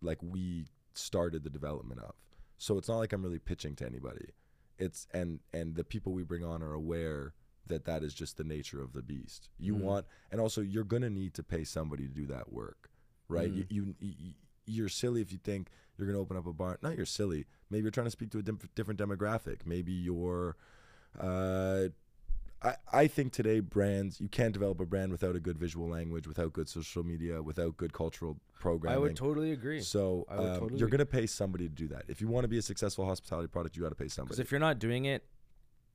like 0.00 0.18
we 0.22 0.66
started 0.94 1.44
the 1.44 1.50
development 1.50 2.00
of. 2.00 2.14
So 2.58 2.78
it's 2.78 2.88
not 2.88 2.98
like 2.98 3.12
I'm 3.12 3.22
really 3.22 3.38
pitching 3.38 3.74
to 3.76 3.86
anybody. 3.86 4.30
It's 4.78 5.06
and 5.12 5.40
and 5.52 5.74
the 5.76 5.84
people 5.84 6.12
we 6.12 6.22
bring 6.22 6.44
on 6.44 6.62
are 6.62 6.72
aware 6.72 7.34
that 7.66 7.84
that 7.86 8.02
is 8.02 8.12
just 8.14 8.36
the 8.36 8.44
nature 8.44 8.82
of 8.82 8.92
the 8.92 9.02
beast. 9.02 9.48
You 9.58 9.74
Mhm. 9.74 9.80
want 9.80 10.06
and 10.30 10.40
also 10.40 10.60
you're 10.60 10.84
going 10.84 11.02
to 11.02 11.10
need 11.10 11.34
to 11.34 11.42
pay 11.42 11.64
somebody 11.64 12.06
to 12.06 12.12
do 12.14 12.26
that 12.26 12.52
work, 12.52 12.90
right? 13.28 13.50
Mhm. 13.52 13.66
You, 13.70 13.94
you 14.00 14.14
you 14.18 14.32
you're 14.66 14.88
silly 14.88 15.20
if 15.20 15.30
you 15.32 15.38
think 15.38 15.68
you're 15.96 16.06
going 16.06 16.16
to 16.16 16.20
open 16.20 16.36
up 16.36 16.46
a 16.46 16.52
bar. 16.52 16.78
Not 16.82 16.96
you're 16.96 17.06
silly. 17.06 17.46
Maybe 17.70 17.82
you're 17.82 17.90
trying 17.90 18.06
to 18.06 18.10
speak 18.10 18.30
to 18.30 18.38
a 18.38 18.42
different 18.42 18.98
demographic. 18.98 19.64
Maybe 19.66 19.92
you're 19.92 20.56
uh 21.18 21.88
I, 22.62 22.76
I 22.92 23.06
think 23.06 23.32
today 23.32 23.60
brands 23.60 24.20
you 24.20 24.28
can't 24.28 24.52
develop 24.52 24.80
a 24.80 24.86
brand 24.86 25.12
without 25.12 25.36
a 25.36 25.40
good 25.40 25.58
visual 25.58 25.88
language, 25.88 26.26
without 26.26 26.52
good 26.52 26.68
social 26.68 27.04
media, 27.04 27.42
without 27.42 27.76
good 27.76 27.92
cultural 27.92 28.38
programming. 28.58 28.96
I 28.96 29.00
would 29.00 29.16
totally 29.16 29.52
agree. 29.52 29.80
So 29.80 30.24
um, 30.28 30.38
totally 30.38 30.78
you're 30.78 30.88
going 30.88 30.98
to 31.00 31.06
pay 31.06 31.26
somebody 31.26 31.68
to 31.68 31.74
do 31.74 31.88
that. 31.88 32.04
If 32.08 32.20
you 32.20 32.28
want 32.28 32.44
to 32.44 32.48
be 32.48 32.58
a 32.58 32.62
successful 32.62 33.04
hospitality 33.04 33.48
product, 33.48 33.76
you 33.76 33.82
got 33.82 33.90
to 33.90 33.94
pay 33.94 34.08
somebody. 34.08 34.36
Because 34.36 34.40
if 34.40 34.50
you're 34.50 34.60
not 34.60 34.78
doing 34.78 35.04
it, 35.04 35.24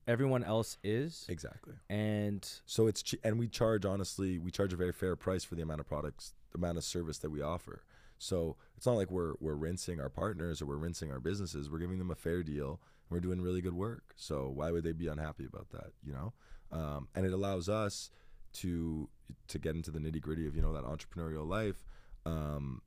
everyone 0.07 0.43
else 0.43 0.77
is, 0.83 1.25
exactly. 1.29 1.73
and 1.89 2.47
So 2.65 2.87
it's 2.87 3.01
che- 3.03 3.19
and 3.23 3.39
we 3.39 3.47
charge 3.47 3.85
honestly, 3.85 4.37
we 4.37 4.51
charge 4.51 4.73
a 4.73 4.77
very 4.77 4.93
fair 4.93 5.15
price 5.15 5.43
for 5.43 5.55
the 5.55 5.61
amount 5.63 5.79
of 5.79 5.87
products, 5.87 6.33
the 6.51 6.57
amount 6.57 6.77
of 6.77 6.83
service 6.83 7.17
that 7.19 7.29
we 7.31 7.41
offer. 7.41 7.83
So 8.19 8.57
it's 8.75 8.85
not 8.85 8.93
like 8.93 9.09
we're 9.09 9.33
we're 9.39 9.55
rinsing 9.55 9.99
our 9.99 10.09
partners 10.09 10.61
or 10.61 10.65
we're 10.65 10.77
rinsing 10.77 11.11
our 11.11 11.19
businesses. 11.19 11.69
We're 11.69 11.79
giving 11.79 11.99
them 11.99 12.11
a 12.11 12.15
fair 12.15 12.43
deal. 12.43 12.79
We're 13.09 13.19
doing 13.19 13.41
really 13.41 13.61
good 13.61 13.73
work. 13.73 14.13
So 14.15 14.51
why 14.53 14.71
would 14.71 14.83
they 14.83 14.91
be 14.91 15.07
unhappy 15.07 15.45
about 15.45 15.69
that? 15.71 15.91
You 16.03 16.13
know, 16.13 16.33
um, 16.71 17.07
and 17.15 17.25
it 17.25 17.33
allows 17.33 17.69
us 17.69 18.11
to 18.53 19.09
to 19.47 19.59
get 19.59 19.75
into 19.75 19.91
the 19.91 19.99
nitty 19.99 20.21
gritty 20.21 20.47
of 20.47 20.55
you 20.55 20.61
know 20.61 20.73
that 20.73 20.83
entrepreneurial 20.83 21.47
life, 21.47 21.83
um, 22.25 22.81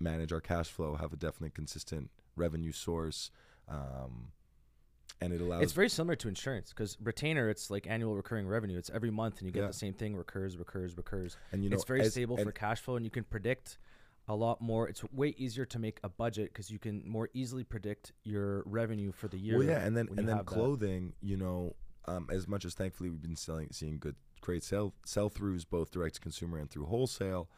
manage 0.00 0.32
our 0.32 0.40
cash 0.40 0.68
flow, 0.70 0.96
have 0.96 1.12
a 1.12 1.16
definitely 1.16 1.50
consistent 1.50 2.10
revenue 2.36 2.72
source, 2.72 3.30
um, 3.68 4.32
and 5.20 5.32
it 5.32 5.40
allows 5.40 5.62
it's 5.62 5.72
very 5.72 5.88
similar 5.88 6.16
to 6.16 6.28
insurance. 6.28 6.70
Because 6.70 6.96
retainer, 7.02 7.48
it's 7.50 7.70
like 7.70 7.86
annual 7.86 8.14
recurring 8.16 8.46
revenue. 8.46 8.78
It's 8.78 8.90
every 8.90 9.10
month, 9.10 9.38
and 9.38 9.46
you 9.46 9.52
get 9.52 9.62
Yeah. 9.62 9.66
the 9.68 9.72
same 9.74 9.92
thing, 9.92 10.16
recurs, 10.16 10.56
recurs, 10.56 10.96
recurs. 10.96 11.36
and 11.52 11.62
you 11.62 11.70
know 11.70 11.74
it's 11.74 11.84
very 11.84 12.00
as- 12.02 12.12
stable 12.12 12.36
for 12.36 12.52
cash 12.52 12.80
flow, 12.80 12.96
and 12.96 13.04
you 13.04 13.10
can 13.10 13.24
predict 13.24 13.78
a 14.28 14.34
lot 14.34 14.60
more. 14.60 14.88
It's 14.88 15.02
way 15.12 15.34
easier 15.38 15.64
to 15.66 15.78
make 15.78 15.98
a 16.04 16.08
budget 16.08 16.52
because 16.52 16.70
you 16.70 16.78
can 16.78 17.02
more 17.06 17.30
easily 17.32 17.64
predict 17.64 18.12
your 18.24 18.62
revenue 18.66 19.10
for 19.10 19.28
the 19.28 19.38
year. 19.38 19.58
Well, 19.58 19.66
yeah, 19.66 19.84
and 19.84 19.96
then 19.96 20.08
and 20.08 20.18
then 20.18 20.36
have 20.36 20.46
that. 20.46 20.46
clothing. 20.46 21.14
You 21.20 21.36
know, 21.36 21.76
um, 22.06 22.28
as 22.30 22.46
much 22.46 22.64
as 22.64 22.74
thankfully 22.74 23.10
we've 23.10 23.22
been 23.22 23.36
selling, 23.36 23.68
seeing 23.72 23.98
good, 23.98 24.16
great 24.40 24.62
sell 24.62 24.94
sell 25.04 25.30
throughs 25.30 25.64
both 25.68 25.90
direct 25.90 26.16
to 26.16 26.20
consumer 26.20 26.58
and 26.58 26.70
through 26.70 26.86
wholesale. 26.86 27.48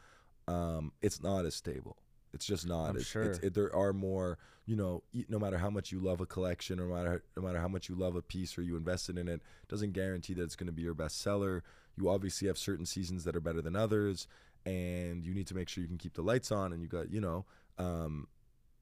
Um, 0.48 0.92
it's 1.02 1.22
not 1.22 1.44
as 1.44 1.54
stable. 1.54 1.96
It's 2.32 2.46
just 2.46 2.66
not. 2.66 2.94
It's, 2.94 3.06
sure. 3.06 3.24
It's, 3.24 3.38
it, 3.40 3.54
there 3.54 3.74
are 3.74 3.92
more. 3.92 4.38
You 4.66 4.76
know, 4.76 5.02
no 5.28 5.40
matter 5.40 5.58
how 5.58 5.70
much 5.70 5.90
you 5.90 5.98
love 5.98 6.20
a 6.20 6.26
collection, 6.26 6.78
or 6.78 6.86
no 6.86 6.94
matter 6.94 7.24
no 7.36 7.42
matter 7.42 7.58
how 7.58 7.66
much 7.66 7.88
you 7.88 7.96
love 7.96 8.14
a 8.14 8.22
piece 8.22 8.56
or 8.56 8.62
you 8.62 8.76
invested 8.76 9.18
in 9.18 9.26
it, 9.26 9.40
doesn't 9.68 9.92
guarantee 9.92 10.34
that 10.34 10.44
it's 10.44 10.54
going 10.54 10.68
to 10.68 10.72
be 10.72 10.82
your 10.82 10.94
best 10.94 11.20
seller. 11.20 11.64
You 11.96 12.08
obviously 12.08 12.46
have 12.46 12.56
certain 12.56 12.86
seasons 12.86 13.24
that 13.24 13.34
are 13.34 13.40
better 13.40 13.60
than 13.60 13.74
others, 13.74 14.28
and 14.66 15.24
you 15.24 15.34
need 15.34 15.46
to 15.48 15.54
make 15.54 15.68
sure 15.68 15.82
you 15.82 15.88
can 15.88 15.98
keep 15.98 16.14
the 16.14 16.22
lights 16.22 16.52
on. 16.52 16.72
And 16.72 16.82
you 16.82 16.88
got, 16.88 17.10
you 17.10 17.20
know, 17.20 17.46
um, 17.78 18.28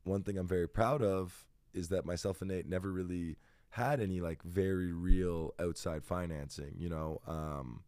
one 0.04 0.22
thing 0.22 0.38
I'm 0.38 0.48
very 0.48 0.68
proud 0.68 1.02
of 1.02 1.46
is 1.74 1.88
that 1.88 2.04
myself 2.04 2.40
and 2.40 2.50
Nate 2.50 2.66
never 2.66 2.90
really 2.90 3.36
had 3.70 4.00
any 4.00 4.20
like 4.20 4.42
very 4.42 4.92
real 4.92 5.54
outside 5.60 6.04
financing. 6.04 6.74
You 6.76 6.88
know, 6.88 7.20
um, 7.26 7.82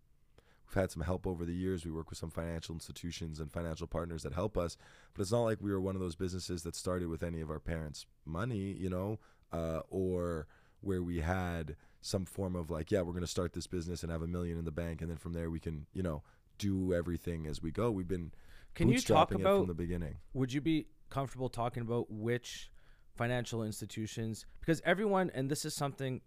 we've 0.66 0.80
had 0.80 0.90
some 0.90 1.02
help 1.02 1.26
over 1.26 1.44
the 1.44 1.54
years. 1.54 1.84
We 1.84 1.90
work 1.90 2.10
with 2.10 2.18
some 2.18 2.30
financial 2.30 2.74
institutions 2.74 3.40
and 3.40 3.50
financial 3.50 3.86
partners 3.86 4.22
that 4.22 4.34
help 4.34 4.56
us, 4.56 4.76
but 5.14 5.22
it's 5.22 5.32
not 5.32 5.42
like 5.42 5.58
we 5.60 5.72
were 5.72 5.80
one 5.80 5.96
of 5.96 6.00
those 6.00 6.16
businesses 6.16 6.62
that 6.62 6.76
started 6.76 7.08
with 7.08 7.22
any 7.22 7.40
of 7.40 7.50
our 7.50 7.60
parents' 7.60 8.06
money. 8.24 8.76
You 8.78 8.90
know, 8.90 9.18
uh, 9.52 9.80
or 9.88 10.46
where 10.80 11.02
we 11.02 11.20
had 11.20 11.76
some 12.00 12.24
form 12.24 12.56
of 12.56 12.70
like, 12.70 12.90
yeah, 12.90 13.02
we're 13.02 13.12
going 13.12 13.20
to 13.20 13.26
start 13.26 13.52
this 13.52 13.66
business 13.66 14.02
and 14.02 14.10
have 14.10 14.22
a 14.22 14.26
million 14.26 14.58
in 14.58 14.64
the 14.64 14.70
bank, 14.70 15.00
and 15.00 15.10
then 15.10 15.18
from 15.18 15.32
there 15.32 15.50
we 15.50 15.60
can, 15.60 15.86
you 15.92 16.02
know, 16.02 16.22
do 16.60 16.94
everything 16.94 17.46
as 17.46 17.62
we 17.62 17.70
go. 17.70 17.90
We've 17.90 18.06
been 18.08 18.32
Can 18.74 18.88
you 18.88 19.00
talk 19.00 19.32
about? 19.32 19.58
from 19.60 19.66
the 19.68 19.74
beginning. 19.74 20.16
would 20.34 20.52
you 20.52 20.60
be 20.60 20.86
comfortable 21.08 21.48
talking 21.48 21.82
about 21.82 22.10
which 22.10 22.70
financial 23.16 23.62
institutions? 23.62 24.46
Because 24.60 24.80
everyone, 24.84 25.30
and 25.34 25.50
this 25.50 25.64
is 25.64 25.74
something 25.74 26.20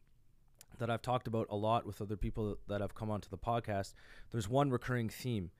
that 0.79 0.89
I've 0.89 1.01
talked 1.01 1.27
about 1.27 1.47
a 1.49 1.55
lot 1.55 1.85
with 1.85 2.01
other 2.01 2.17
people 2.17 2.57
that 2.67 2.81
have 2.81 2.95
come 2.95 3.11
onto 3.11 3.29
the 3.29 3.37
podcast. 3.37 3.93
There's 4.31 4.49
one 4.49 4.71
recurring 4.71 5.07
theme. 5.09 5.51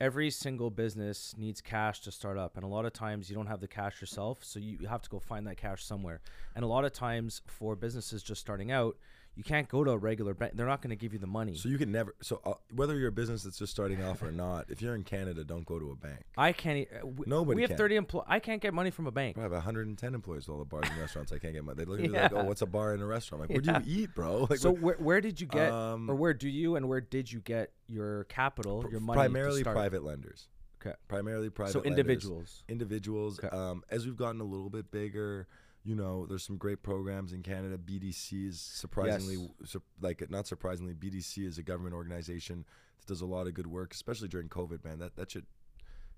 Every 0.00 0.30
single 0.30 0.70
business 0.70 1.34
needs 1.36 1.60
cash 1.60 2.00
to 2.00 2.10
start 2.10 2.36
up, 2.36 2.56
and 2.56 2.64
a 2.64 2.68
lot 2.68 2.86
of 2.86 2.92
times 2.92 3.28
you 3.30 3.36
don't 3.36 3.46
have 3.46 3.60
the 3.60 3.68
cash 3.68 4.00
yourself, 4.00 4.38
so 4.42 4.58
you 4.58 4.88
have 4.88 5.02
to 5.02 5.10
go 5.10 5.20
find 5.20 5.46
that 5.46 5.58
cash 5.58 5.84
somewhere. 5.84 6.20
And 6.56 6.64
a 6.64 6.68
lot 6.68 6.84
of 6.84 6.92
times 6.92 7.42
for 7.46 7.76
businesses 7.76 8.22
just 8.22 8.40
starting 8.40 8.72
out, 8.72 8.96
you 9.34 9.42
can't 9.42 9.66
go 9.68 9.82
to 9.82 9.90
a 9.92 9.96
regular 9.96 10.34
bank; 10.34 10.52
they're 10.56 10.66
not 10.66 10.82
going 10.82 10.90
to 10.90 10.96
give 10.96 11.12
you 11.12 11.18
the 11.18 11.26
money. 11.26 11.54
So 11.56 11.68
you 11.68 11.78
can 11.78 11.90
never. 11.90 12.14
So 12.20 12.40
uh, 12.44 12.52
whether 12.74 12.96
you're 12.98 13.08
a 13.08 13.12
business 13.12 13.42
that's 13.44 13.58
just 13.58 13.72
starting 13.72 14.02
off 14.02 14.22
or 14.22 14.30
not, 14.44 14.66
if 14.68 14.82
you're 14.82 14.94
in 14.94 15.04
Canada, 15.04 15.42
don't 15.44 15.64
go 15.64 15.78
to 15.78 15.90
a 15.90 15.96
bank. 15.96 16.20
I 16.36 16.52
can't. 16.52 16.86
uh, 17.02 17.06
We, 17.06 17.24
Nobody 17.26 17.56
We 17.56 17.62
have 17.62 17.70
can. 17.70 17.78
30 17.78 17.96
employees. 17.96 18.26
I 18.28 18.38
can't 18.40 18.60
get 18.60 18.74
money 18.74 18.90
from 18.90 19.06
a 19.06 19.10
bank. 19.10 19.38
I 19.38 19.42
have 19.42 19.52
110 19.52 20.14
employees 20.14 20.48
at 20.48 20.52
all 20.52 20.58
the 20.58 20.64
bars 20.64 20.86
and 20.90 20.98
restaurants. 21.00 21.32
I 21.32 21.38
can't 21.38 21.54
get 21.54 21.64
money. 21.64 21.76
They 21.78 21.84
look 21.86 22.00
at 22.00 22.10
me 22.10 22.18
like, 22.20 22.32
"Oh, 22.34 22.44
what's 22.44 22.62
a 22.62 22.66
bar 22.66 22.92
and 22.92 23.02
a 23.02 23.06
restaurant?" 23.06 23.42
I'm 23.44 23.48
like, 23.54 23.64
where 23.66 23.74
Yeah. 23.74 23.80
do 23.80 23.90
you 23.90 24.02
eat, 24.04 24.14
bro? 24.14 24.46
Like, 24.50 24.58
so 24.58 24.70
where, 24.72 24.96
where 24.96 25.20
did 25.20 25.40
you 25.40 25.46
get, 25.46 25.70
Um, 25.72 26.10
or 26.10 26.14
where 26.14 26.34
do 26.34 26.48
you 26.48 26.76
and 26.76 26.88
where 26.88 27.00
did 27.00 27.30
you 27.32 27.40
get 27.40 27.72
your 27.88 28.24
capital, 28.24 28.84
your 28.90 29.00
money? 29.00 29.16
primarily 29.16 29.60
to 29.60 29.64
start? 29.64 29.76
private 29.76 30.04
lenders. 30.04 30.48
Okay. 30.84 30.94
Primarily 31.08 31.48
private. 31.48 31.72
So 31.72 31.78
lenders. 31.78 31.90
individuals. 31.98 32.64
individuals. 32.68 33.38
Okay. 33.38 33.48
Um, 33.56 33.84
as 33.88 34.04
we've 34.04 34.16
gotten 34.16 34.40
a 34.40 34.44
little 34.44 34.68
bit 34.68 34.90
bigger, 34.90 35.46
you 35.84 35.94
know, 35.96 36.26
there's 36.26 36.44
some 36.44 36.56
great 36.56 36.82
programs 36.82 37.32
in 37.32 37.42
Canada. 37.42 37.76
BDC 37.78 38.48
is 38.48 38.60
surprisingly, 38.60 39.48
sur- 39.64 39.82
like 40.00 40.28
not 40.30 40.46
surprisingly, 40.46 40.94
BDC 40.94 41.44
is 41.46 41.58
a 41.58 41.62
government 41.62 41.94
organization 41.94 42.64
that 42.98 43.06
does 43.06 43.20
a 43.20 43.26
lot 43.26 43.46
of 43.46 43.54
good 43.54 43.66
work, 43.66 43.92
especially 43.92 44.28
during 44.28 44.48
COVID. 44.48 44.84
Man, 44.84 44.98
that 45.00 45.16
that 45.16 45.30
should 45.32 45.46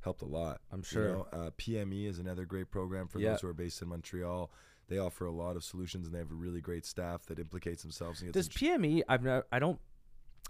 helped 0.00 0.20
a 0.20 0.27
lot. 0.27 0.61
I'm 0.70 0.81
You 0.81 0.85
sure. 0.85 1.09
know, 1.09 1.27
uh, 1.33 1.50
PME 1.57 2.07
is 2.07 2.18
another 2.18 2.44
great 2.44 2.70
program 2.70 3.09
for 3.09 3.18
Yeah. 3.20 3.31
those 3.31 3.40
who 3.40 3.48
are 3.48 3.55
based 3.55 3.81
in 3.81 3.88
Montreal. 3.88 4.50
They 4.88 4.98
offer 4.98 5.24
a 5.24 5.33
lot 5.33 5.57
of 5.57 5.64
solutions, 5.64 6.05
and 6.07 6.14
they 6.14 6.18
have 6.18 6.31
a 6.31 6.35
really 6.35 6.61
great 6.61 6.85
staff 6.85 7.24
that 7.27 7.38
implicates 7.38 7.81
themselves. 7.83 8.20
And 8.20 8.31
Does 8.31 8.50
PME? 8.50 9.03
I've 9.09 9.22
never, 9.22 9.46
I 9.50 9.59
don't, 9.59 9.81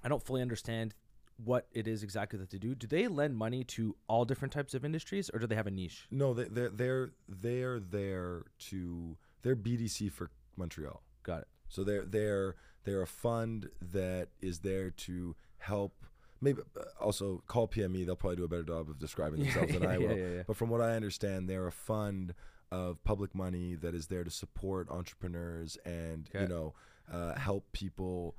I 0.03 0.09
don't 0.09 0.21
fully 0.25 0.43
understand 0.43 0.93
what 1.43 1.67
it 1.73 1.89
is 1.89 2.03
exactly 2.03 2.39
that 2.39 2.51
they 2.51 2.59
do. 2.59 2.75
Do 2.75 2.87
they 2.87 3.09
lend 3.09 3.37
money 3.37 3.65
to 3.65 3.97
all 4.09 4.25
different 4.25 4.53
types 4.53 4.75
of 4.75 4.85
industries, 4.85 5.31
or 5.33 5.39
do 5.41 5.47
they 5.47 5.55
have 5.55 5.67
a 5.67 5.71
niche? 5.71 6.07
no, 6.11 6.35
they, 6.35 6.45
they're 6.45 6.71
they're 6.71 7.11
they're 7.29 7.81
there 7.81 8.45
to 8.71 9.17
they're 9.43 9.57
BDC 9.57 10.13
for 10.13 10.31
Montreal. 10.57 11.03
Got 11.23 11.43
it. 11.43 11.49
So 11.69 11.85
they're 11.85 12.05
they're 12.05 12.57
they're 12.85 13.03
a 13.03 13.07
fund 13.07 13.69
that 13.93 14.29
is 14.41 14.61
there 14.61 14.91
to 14.91 15.35
help. 15.59 16.05
Maybe 16.41 16.63
uh, 16.79 16.85
also 17.01 17.43
call 17.47 17.69
PME. 17.69 18.05
They'll 18.05 18.17
probably 18.17 18.37
do 18.37 18.45
a 18.45 18.49
better 18.49 18.63
job 18.63 18.91
of 18.91 18.99
describing 18.99 19.41
themselves 19.45 19.73
than 19.73 19.87
I 19.87 19.95
yeah, 19.95 19.99
will. 19.99 20.17
yeah, 20.17 20.29
yeah. 20.29 20.43
But 20.47 20.57
from 20.57 20.69
what 20.69 20.81
I 20.81 20.95
understand, 20.95 21.49
they're 21.49 21.67
a 21.67 21.73
fund 21.73 22.35
of 22.71 23.03
public 23.05 23.35
money 23.35 23.75
that 23.77 23.95
is 23.95 24.09
there 24.09 24.25
to 24.25 24.31
support 24.31 24.89
entrepreneurs 24.91 25.79
and 25.85 26.29
you 26.35 26.49
know 26.49 26.75
uh, 27.13 27.35
help 27.35 27.71
people 27.73 28.35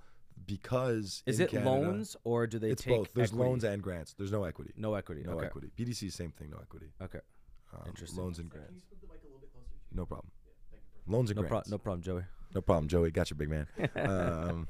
because 0.45 1.23
Is 1.25 1.39
in 1.39 1.45
it 1.45 1.51
Canada- 1.51 1.69
loans 1.71 2.15
or 2.23 2.47
do 2.47 2.59
they 2.59 2.71
It's 2.71 2.83
take 2.83 2.95
both. 2.97 3.13
There's 3.13 3.31
equity? 3.31 3.49
loans 3.49 3.63
and 3.63 3.81
grants. 3.81 4.13
There's 4.17 4.31
no 4.31 4.43
equity. 4.43 4.73
no 4.77 4.93
equity. 4.95 5.23
No 5.25 5.33
okay. 5.33 5.45
equity. 5.47 5.71
BDC 5.77 6.11
same 6.11 6.31
thing. 6.31 6.49
No 6.51 6.57
equity. 6.57 6.87
Okay. 7.01 7.19
Um, 7.73 7.81
Interesting. 7.87 8.19
Loans 8.21 8.39
and 8.39 8.49
grants. 8.49 8.81
No 9.91 10.05
problem. 10.05 10.31
Loans 11.07 11.29
and 11.29 11.37
No, 11.37 11.41
pro- 11.43 11.49
grants. 11.49 11.69
no 11.69 11.77
problem, 11.77 12.01
Joey. 12.01 12.23
No 12.53 12.61
problem, 12.61 12.87
Joey. 12.87 13.11
Got 13.11 13.29
you, 13.29 13.35
big 13.35 13.49
man. 13.49 13.67
um, 13.95 14.67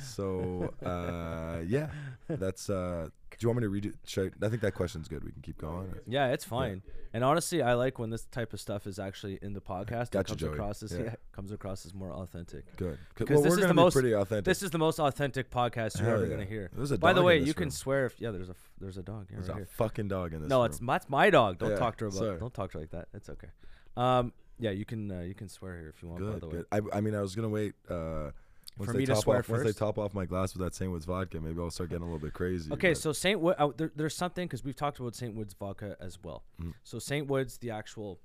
so 0.00 0.72
uh, 0.84 1.60
yeah, 1.66 1.88
that's. 2.28 2.68
Uh, 2.70 3.08
do 3.30 3.36
you 3.46 3.48
want 3.54 3.60
me 3.60 3.80
to 3.80 3.88
redo? 3.90 3.94
Should 4.04 4.32
I, 4.42 4.46
I 4.46 4.48
think 4.48 4.62
that 4.62 4.74
question's 4.74 5.06
good. 5.06 5.22
We 5.22 5.30
can 5.30 5.42
keep 5.42 5.58
going. 5.58 5.94
Yeah, 6.08 6.32
it's 6.32 6.44
fine. 6.44 6.82
And 7.14 7.22
honestly, 7.22 7.62
I 7.62 7.74
like 7.74 7.98
when 7.98 8.10
this 8.10 8.24
type 8.24 8.52
of 8.52 8.60
stuff 8.60 8.86
is 8.86 8.98
actually 8.98 9.38
in 9.40 9.52
the 9.52 9.60
podcast. 9.60 10.10
Gotcha, 10.10 10.24
comes 10.30 10.40
Joey. 10.40 10.50
across 10.54 10.82
as 10.82 10.92
Yeah. 10.92 11.02
yeah, 11.04 11.14
comes 11.32 11.52
across 11.52 11.86
as 11.86 11.94
more 11.94 12.12
authentic. 12.12 12.64
Good. 12.76 12.98
Because 13.16 13.36
well, 13.36 13.42
this 13.42 13.54
is 13.58 13.66
the 13.66 13.74
most- 13.74 13.92
pretty 13.94 14.12
authentic. 14.12 14.44
This 14.44 14.62
is 14.62 14.70
the 14.70 14.78
most 14.78 14.98
authentic 14.98 15.50
podcast 15.50 15.98
you're 15.98 16.06
Hell 16.08 16.16
ever 16.16 16.26
yeah. 16.26 16.30
gonna 16.32 16.44
hear. 16.46 16.70
There's 16.74 16.90
a 16.90 16.98
By 16.98 17.12
the 17.12 17.22
way, 17.22 17.38
you 17.38 17.54
can 17.54 17.70
swear 17.70 18.06
if 18.06 18.20
yeah, 18.20 18.30
there's 18.32 18.48
a 18.50 18.56
there's 18.80 18.98
a 18.98 19.02
dog. 19.02 19.26
Yeah, 19.30 19.36
There's 19.36 19.48
right 19.48 19.54
a 19.54 19.58
here. 19.58 19.68
fucking 19.72 20.08
dog 20.08 20.32
in 20.34 20.40
this. 20.40 20.50
No, 20.50 20.58
room. 20.58 20.66
it's 20.66 20.78
that's 20.80 21.08
my 21.08 21.30
dog. 21.30 21.58
Don't 21.58 21.70
Yeah, 21.70 21.76
talk 21.76 21.96
to 21.98 22.06
her 22.06 22.08
about. 22.08 22.18
sorry. 22.18 22.38
Don't 22.40 22.54
talk 22.54 22.72
to 22.72 22.78
her 22.78 22.82
like 22.82 22.90
that. 22.90 23.08
It's 23.14 23.28
okay. 23.30 23.48
Um, 23.96 24.32
yeah, 24.58 24.70
you 24.70 24.84
can 24.84 25.10
uh, 25.10 25.20
you 25.20 25.34
can 25.34 25.48
swear 25.48 25.78
here 25.78 25.88
if 25.94 26.02
you 26.02 26.08
want. 26.08 26.20
Good, 26.20 26.32
by 26.32 26.38
the 26.40 26.46
way, 26.48 26.52
Good. 26.52 26.90
I, 26.92 26.98
I 26.98 27.00
mean, 27.00 27.14
I 27.14 27.20
was 27.20 27.34
gonna 27.36 27.48
wait. 27.48 27.74
Uh, 27.88 28.30
once 28.78 28.90
For 28.92 28.96
me 28.96 29.06
to 29.06 29.14
top 29.14 29.22
swear 29.24 29.38
off, 29.38 29.48
once 29.48 29.64
they 29.64 29.72
top 29.72 29.98
off 29.98 30.14
my 30.14 30.24
glass 30.24 30.54
with 30.54 30.62
that 30.62 30.72
Saintwoods 30.72 31.04
vodka, 31.04 31.40
maybe 31.40 31.60
I'll 31.60 31.70
start 31.70 31.90
getting 31.90 32.02
a 32.02 32.06
little 32.06 32.18
bit 32.20 32.32
crazy. 32.32 32.72
Okay, 32.72 32.90
but- 32.90 32.98
so 32.98 33.12
Saint 33.12 33.40
Wood, 33.40 33.56
uh, 33.58 33.68
there, 33.76 33.90
there's 33.96 34.14
something 34.16 34.46
because 34.46 34.62
we've 34.64 34.76
talked 34.76 34.98
about 35.00 35.14
Saintwoods 35.14 35.56
vodka 35.56 35.96
as 36.00 36.22
well. 36.22 36.44
Mhm. 36.60 36.74
So 36.84 36.98
Saintwoods, 36.98 37.58
the 37.58 37.70
actual 37.70 38.20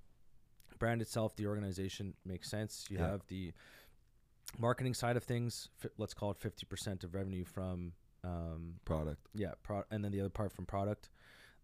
brand 0.80 1.02
itself, 1.02 1.36
the 1.36 1.48
organization 1.48 2.13
makes 2.26 2.50
sense. 2.50 2.86
You 2.89 2.98
Yeah. 2.98 3.08
have 3.10 3.28
the 3.28 3.54
marketing 4.58 4.94
side 4.94 5.18
of 5.18 5.24
things. 5.24 5.70
Fi- 5.78 5.89
let's 5.98 6.13
call 6.13 6.32
it 6.32 6.38
50% 6.38 7.04
of 7.04 7.13
revenue 7.16 7.44
from, 7.44 7.94
um, 8.24 8.76
product. 8.86 9.28
yeah, 9.34 9.54
pro- 9.63 9.84
and 9.92 10.04
then 10.04 10.12
the 10.12 10.20
other 10.20 10.30
part 10.30 10.52
from 10.52 10.66
product. 10.66 11.10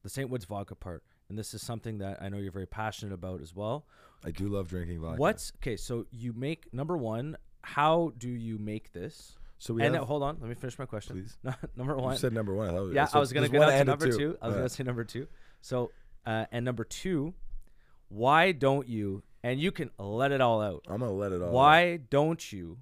The 0.04 0.10
Saintwoods 0.10 0.46
vodka 0.46 0.76
part. 0.76 1.04
and 1.28 1.38
this 1.38 1.54
is 1.54 1.62
something 1.64 2.00
that 2.00 2.20
I 2.24 2.28
know 2.30 2.38
you're 2.38 2.52
very 2.52 2.66
passionate 2.66 3.14
about 3.14 3.40
as 3.40 3.54
well. 3.56 3.86
I 4.24 4.32
do 4.32 4.48
love 4.48 4.68
drinking 4.68 5.00
vodka. 5.02 5.22
What's 5.22 5.52
okay? 5.58 5.78
So 5.78 6.08
you 6.10 6.34
make 6.34 6.74
number 6.74 6.98
one. 6.98 7.38
How 7.62 8.14
do 8.18 8.30
you 8.30 8.58
make 8.58 8.92
this? 8.94 9.38
so 9.58 9.74
we 9.74 9.84
and 9.84 9.94
have? 9.96 10.04
uh, 10.04 10.08
hold 10.08 10.24
on, 10.24 10.38
let 10.40 10.50
me 10.50 10.56
finish 10.56 10.80
my 10.80 10.86
question. 10.86 11.16
please. 11.16 11.38
number 11.76 11.96
one. 11.96 12.14
You 12.14 12.20
said 12.20 12.34
number 12.34 12.54
one. 12.54 12.70
I 12.70 12.72
thought, 12.72 12.94
yeah, 12.94 13.06
so 13.06 13.18
I 13.18 13.20
was 13.20 13.34
gonna 13.34 13.50
get 13.50 13.60
to 13.60 13.84
number 13.84 14.12
two. 14.12 14.38
I 14.42 14.48
was 14.48 14.54
Yeah. 14.56 14.60
gonna 14.60 14.70
say 14.70 14.84
number 14.84 15.04
two. 15.04 15.28
So, 15.62 15.92
uh, 16.26 16.46
and 16.52 16.64
number 16.64 16.84
two, 16.84 17.34
why 18.08 18.52
don't 18.52 18.88
you? 18.88 19.24
And 19.44 19.60
you 19.60 19.72
can 19.72 19.90
let 19.98 20.32
it 20.32 20.42
all 20.42 20.62
out. 20.62 20.86
I'm 20.90 21.00
gonna 21.00 21.12
let 21.14 21.32
it 21.32 21.42
all. 21.42 21.50
out. 21.50 21.54
Why 21.54 21.98
don't 21.98 22.52
you 22.52 22.80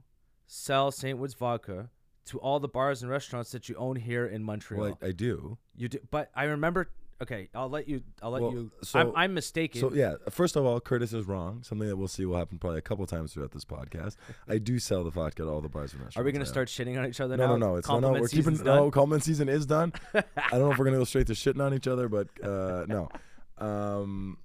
sell 0.47 0.91
Saintwoods 0.91 1.35
vodka 1.35 1.89
to 2.25 2.39
all 2.39 2.59
the 2.59 2.67
bars 2.67 3.01
and 3.01 3.11
restaurants 3.11 3.51
that 3.51 3.69
you 3.69 3.75
own 3.75 3.95
here 3.95 4.25
in 4.25 4.43
Montreal? 4.43 4.81
Well, 4.83 4.97
I, 5.01 5.07
I 5.07 5.11
do. 5.11 5.57
you 5.75 5.89
do, 5.89 5.99
but 6.11 6.29
I 6.35 6.45
remember. 6.45 6.89
Okay, 7.19 7.49
I'll 7.55 7.69
let 7.69 7.87
you. 7.87 8.03
I'll 8.21 8.29
let 8.29 8.43
Well, 8.43 8.51
you. 8.51 8.71
so- 8.83 8.99
I'm, 8.99 9.11
I'm 9.15 9.33
mistaken. 9.33 9.81
So 9.81 9.91
yeah, 9.91 10.15
first 10.29 10.55
of 10.55 10.65
all, 10.65 10.79
Curtis 10.79 11.13
is 11.13 11.25
wrong. 11.25 11.63
Something 11.63 11.87
that 11.87 11.97
we'll 11.97 12.07
see 12.07 12.25
will 12.25 12.37
happen 12.37 12.59
probably 12.59 12.77
a 12.77 12.81
couple 12.83 13.05
times 13.07 13.33
throughout 13.33 13.51
this 13.51 13.65
podcast. 13.65 14.17
I 14.47 14.59
do 14.59 14.77
sell 14.77 15.03
the 15.03 15.09
vodka 15.09 15.41
at 15.43 15.49
all 15.49 15.59
the 15.61 15.67
bars 15.69 15.93
and 15.93 16.01
restaurants. 16.03 16.17
Are 16.17 16.23
we 16.23 16.31
gonna 16.31 16.45
I 16.45 16.47
start 16.47 16.67
shitting 16.67 16.97
on 16.97 17.07
each 17.07 17.19
other 17.19 17.35
No, 17.35 17.47
now? 17.47 17.55
no, 17.57 17.67
no. 17.71 17.75
It's 17.77 17.87
no, 17.87 17.95
no. 17.95 17.99
Compliment 18.01 18.21
We're 18.21 18.27
keeping 18.27 18.43
season's 18.43 18.61
done? 18.61 18.75
no. 18.77 18.91
Compliment 18.91 19.23
season 19.23 19.49
is 19.49 19.65
done. 19.65 19.93
I 20.13 20.23
don't 20.51 20.59
know 20.59 20.71
if 20.71 20.77
we're 20.77 20.85
gonna 20.85 20.97
go 20.97 21.03
straight 21.05 21.25
to 21.27 21.33
shitting 21.33 21.63
on 21.65 21.73
each 21.73 21.87
other, 21.87 22.07
but 22.07 22.27
uh, 22.43 22.85
no. 22.87 23.09
Um, 23.57 24.37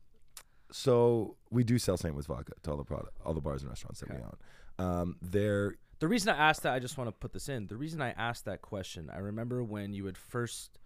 so 0.70 1.37
we 1.50 1.64
do 1.64 1.78
sell 1.78 1.96
St. 1.96 2.14
Louis 2.14 2.26
vodka 2.26 2.52
to 2.62 2.70
all 2.70 2.76
the 2.78 2.85
product, 2.85 3.12
all 3.24 3.35
the 3.35 3.40
bars 3.40 3.62
and 3.62 3.70
restaurants 3.70 4.00
that 4.00 4.08
we 4.08 4.16
Okay. 4.16 4.24
own. 4.24 4.85
Um, 4.87 5.16
they're 5.20 5.74
The 5.98 6.08
reason 6.08 6.30
I 6.30 6.48
asked 6.48 6.62
that, 6.62 6.72
I 6.72 6.78
just 6.78 6.96
want 6.96 7.08
to 7.08 7.12
put 7.12 7.32
this 7.32 7.48
in. 7.50 7.66
The 7.66 7.76
reason 7.76 8.00
I 8.00 8.11
asked 8.12 8.46
that 8.46 8.62
question, 8.62 9.11
I 9.14 9.18
remember 9.18 9.62
when 9.62 9.92
you 9.92 10.06
had 10.06 10.16
first, 10.16 10.78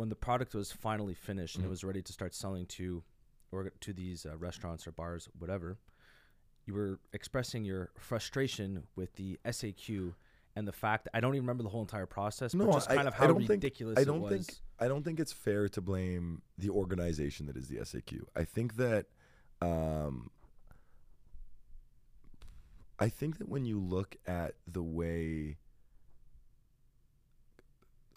when 0.00 0.08
the 0.08 0.16
product 0.16 0.54
was 0.54 0.72
finally 0.72 1.12
finished 1.12 1.56
and 1.56 1.64
it 1.64 1.68
Mhm. 1.68 1.70
was 1.70 1.84
ready 1.84 2.00
to 2.00 2.10
start 2.10 2.32
selling 2.34 2.64
to, 2.64 3.02
or 3.52 3.68
to 3.80 3.92
these 3.92 4.24
uh, 4.24 4.34
restaurants 4.38 4.86
or 4.86 4.92
bars, 4.92 5.28
whatever. 5.38 5.76
You 6.64 6.72
were 6.72 7.00
expressing 7.12 7.66
your 7.66 7.90
frustration 7.98 8.86
with 8.96 9.12
the 9.16 9.38
SAQ 9.44 10.14
and 10.56 10.66
the 10.66 10.72
fact 10.72 11.06
I 11.12 11.20
don't 11.20 11.34
even 11.34 11.42
remember 11.44 11.62
the 11.64 11.68
whole 11.68 11.82
entire 11.82 12.06
process, 12.06 12.54
No, 12.54 12.64
but 12.64 12.72
just 12.72 12.90
I- 12.90 12.94
kind 12.96 13.08
of 13.08 13.14
I 13.20 13.26
don't 13.26 13.46
think- 13.46 13.62
I 13.98 14.04
don't 14.04 14.22
was. 14.22 14.46
think 14.46 14.58
I 14.78 14.88
don't 14.88 15.02
think 15.02 15.20
it's 15.20 15.32
fair 15.34 15.68
to 15.68 15.80
blame 15.82 16.40
the 16.56 16.70
organization 16.70 17.44
that 17.46 17.56
is 17.58 17.68
the 17.68 17.76
SAQ. 17.80 18.26
I 18.34 18.44
think 18.44 18.76
that 18.76 19.06
um, 19.60 20.30
I 22.98 23.10
think 23.10 23.36
that 23.36 23.48
when 23.50 23.66
you 23.66 23.78
look 23.78 24.16
at 24.26 24.54
the 24.66 24.82
way 24.82 25.58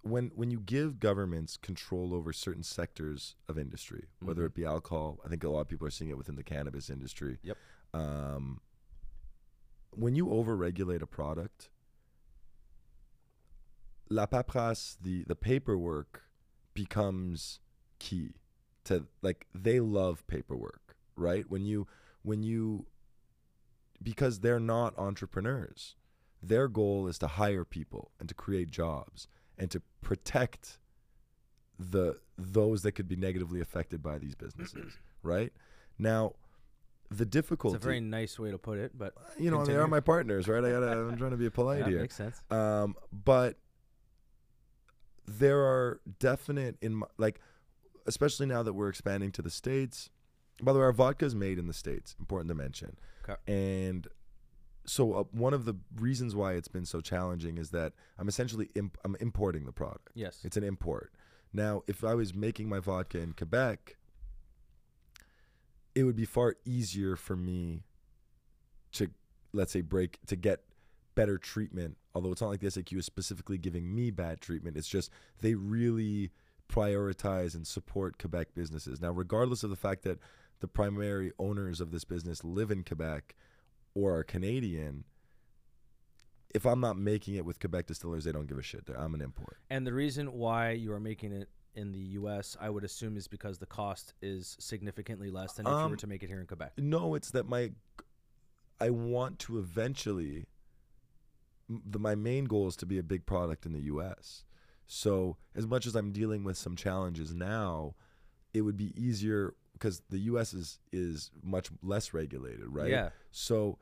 when 0.03 0.31
when 0.35 0.51
you 0.51 0.59
give 0.59 0.99
governments 0.99 1.57
control 1.57 2.13
over 2.13 2.31
certain 2.33 2.63
sectors 2.63 3.35
of 3.47 3.57
industry, 3.57 4.05
whether 4.19 4.43
Mhm. 4.43 4.47
it 4.47 4.53
be 4.53 4.65
alcohol, 4.65 5.19
I 5.25 5.29
think 5.29 5.43
a 5.43 5.49
lot 5.49 5.61
of 5.61 5.67
people 5.69 5.87
are 5.87 5.91
seeing 5.91 6.11
it 6.11 6.17
within 6.17 6.35
the 6.35 6.43
cannabis 6.43 6.89
industry. 6.89 7.39
Yep. 7.41 7.57
Um, 7.93 8.61
when 9.91 10.15
you 10.15 10.25
overregulate 10.27 11.01
a 11.01 11.07
product, 11.07 11.69
la 14.09 14.25
paperasse, 14.25 14.97
the 15.01 15.23
the 15.23 15.35
paperwork 15.35 16.23
becomes 16.73 17.59
key 17.99 18.33
to 18.83 19.07
like 19.21 19.47
they 19.53 19.79
love 19.79 20.25
paperwork, 20.27 20.97
right? 21.15 21.49
When 21.49 21.65
you 21.65 21.87
when 22.23 22.43
you 22.43 22.87
because 24.01 24.41
they're 24.41 24.59
not 24.59 24.97
entrepreneurs. 24.97 25.95
Their 26.41 26.67
goal 26.67 27.07
is 27.07 27.17
to 27.19 27.27
hire 27.27 27.63
people 27.63 28.11
and 28.19 28.27
to 28.27 28.35
create 28.35 28.69
jobs 28.69 29.29
and 29.63 29.71
to 29.71 29.81
protect 30.01 30.77
the 31.79 32.19
those 32.37 32.81
that 32.83 32.91
could 32.91 33.07
be 33.07 33.15
negatively 33.15 33.61
affected 33.61 34.03
by 34.03 34.19
these 34.19 34.35
businesses, 34.35 34.99
right? 35.23 35.53
Now, 35.97 36.33
the 37.09 37.25
difficulty 37.25 37.77
It's 37.77 37.85
a 37.85 37.87
very 37.87 38.01
nice 38.01 38.37
way 38.37 38.51
to 38.51 38.57
put 38.57 38.77
it, 38.77 38.91
but 38.97 39.13
you 39.39 39.49
know, 39.49 39.65
they 39.65 39.75
are 39.75 39.87
my 39.87 40.01
partners, 40.01 40.49
right? 40.49 40.63
I 40.63 40.69
gotta 40.69 40.91
I'm 40.91 41.17
trying 41.17 41.31
to 41.31 41.37
be 41.37 41.49
polite 41.49 41.79
yeah, 41.79 41.87
here. 41.87 42.01
makes 42.01 42.15
sense. 42.15 42.41
Um, 42.51 42.95
but 43.11 43.57
there 45.25 45.59
are 45.59 46.01
definite 46.19 46.75
in 46.81 46.95
my, 46.95 47.07
like, 47.17 47.39
especially 48.05 48.45
now 48.45 48.63
that 48.63 48.73
we're 48.73 48.89
expanding 48.89 49.31
to 49.31 49.41
the 49.41 49.49
states. 49.49 50.09
By 50.61 50.73
the 50.73 50.79
way, 50.79 50.85
our 50.85 50.91
vodka 50.91 51.23
is 51.23 51.35
made 51.35 51.57
in 51.57 51.67
the 51.67 51.73
states. 51.73 52.15
Important 52.19 52.49
to 52.49 52.55
mention. 52.55 52.97
Okay. 53.23 53.39
And 53.47 54.07
so 54.85 55.13
uh, 55.13 55.23
one 55.31 55.53
of 55.53 55.65
the 55.65 55.75
reasons 55.95 56.35
why 56.35 56.53
it's 56.53 56.67
been 56.67 56.85
so 56.85 57.01
challenging 57.01 57.57
is 57.57 57.69
that 57.71 57.93
I'm 58.17 58.27
essentially 58.27 58.69
imp- 58.75 58.97
I'm 59.03 59.15
importing 59.19 59.65
the 59.65 59.71
product. 59.71 60.09
Yes. 60.13 60.39
It's 60.43 60.57
an 60.57 60.63
import. 60.63 61.11
Now, 61.53 61.83
if 61.87 62.03
I 62.03 62.15
was 62.15 62.33
making 62.33 62.67
my 62.67 62.79
vodka 62.79 63.19
in 63.19 63.33
Quebec, 63.33 63.97
it 65.95 66.03
would 66.03 66.15
be 66.15 66.25
far 66.25 66.55
easier 66.65 67.15
for 67.15 67.35
me 67.35 67.83
to, 68.93 69.09
let's 69.53 69.71
say, 69.71 69.81
break 69.81 70.19
to 70.27 70.35
get 70.35 70.61
better 71.15 71.37
treatment. 71.37 71.97
Although 72.15 72.31
it's 72.31 72.41
not 72.41 72.49
like 72.49 72.59
the 72.59 72.67
SAQ 72.67 72.97
is 72.97 73.05
specifically 73.05 73.57
giving 73.57 73.93
me 73.93 74.11
bad 74.11 74.41
treatment. 74.41 74.77
It's 74.77 74.87
just 74.87 75.11
they 75.41 75.53
really 75.53 76.31
prioritize 76.69 77.53
and 77.53 77.67
support 77.67 78.17
Quebec 78.17 78.49
businesses. 78.55 78.99
Now, 78.99 79.11
regardless 79.11 79.63
of 79.63 79.69
the 79.69 79.75
fact 79.75 80.03
that 80.03 80.19
the 80.59 80.67
primary 80.67 81.31
owners 81.37 81.81
of 81.81 81.91
this 81.91 82.03
business 82.03 82.43
live 82.43 82.71
in 82.71 82.83
Quebec 82.83 83.35
or 83.95 84.17
are 84.17 84.23
Canadian, 84.23 85.03
if 86.53 86.65
I'm 86.65 86.79
not 86.79 86.97
making 86.97 87.35
it 87.35 87.45
with 87.45 87.59
Quebec 87.59 87.87
distillers, 87.87 88.23
they 88.23 88.31
don't 88.31 88.47
give 88.47 88.57
a 88.57 88.61
shit. 88.63 88.89
I'm 88.95 89.13
an 89.13 89.21
import. 89.21 89.57
And 89.69 89.85
the 89.85 89.93
reason 89.93 90.33
why 90.33 90.71
you 90.71 90.91
are 90.93 90.99
making 90.99 91.31
it 91.31 91.49
in 91.75 91.91
the 91.91 91.99
U.S., 91.99 92.55
I 92.61 92.69
would 92.69 92.83
assume, 92.83 93.17
is 93.17 93.27
because 93.27 93.57
the 93.57 93.65
cost 93.65 94.13
is 94.21 94.55
significantly 94.59 95.31
less 95.31 95.53
than 95.53 95.65
if 95.65 95.71
you 95.71 95.75
were 95.75 95.83
Um, 95.83 95.97
to 95.97 96.07
make 96.07 96.21
it 96.21 96.27
here 96.27 96.39
in 96.39 96.45
Quebec. 96.45 96.73
No, 96.77 97.15
it's 97.15 97.31
that 97.31 97.47
my 97.47 97.71
I 98.79 98.89
want 98.89 99.39
to 99.39 99.59
eventually 99.59 100.45
the 101.69 101.97
my 101.99 102.13
main 102.15 102.45
goal 102.45 102.67
is 102.67 102.75
to 102.77 102.85
be 102.85 102.97
a 102.99 103.03
big 103.03 103.25
product 103.25 103.65
in 103.65 103.73
the 103.73 103.81
US. 103.81 104.43
So, 104.85 105.37
as 105.55 105.65
much 105.65 105.87
as 105.87 105.95
I'm 105.95 106.11
dealing 106.11 106.43
with 106.43 106.57
some 106.57 106.75
challenges 106.75 107.33
now, 107.33 107.95
it 108.53 108.61
would 108.61 108.77
be 108.77 108.93
easier 109.01 109.55
because 109.73 110.01
the 110.09 110.19
US 110.19 110.53
is 110.53 110.79
is 110.91 111.31
much 111.43 111.69
less 111.81 112.13
regulated, 112.13 112.67
right? 112.67 112.89
Yeah. 112.89 113.09
So 113.31 113.77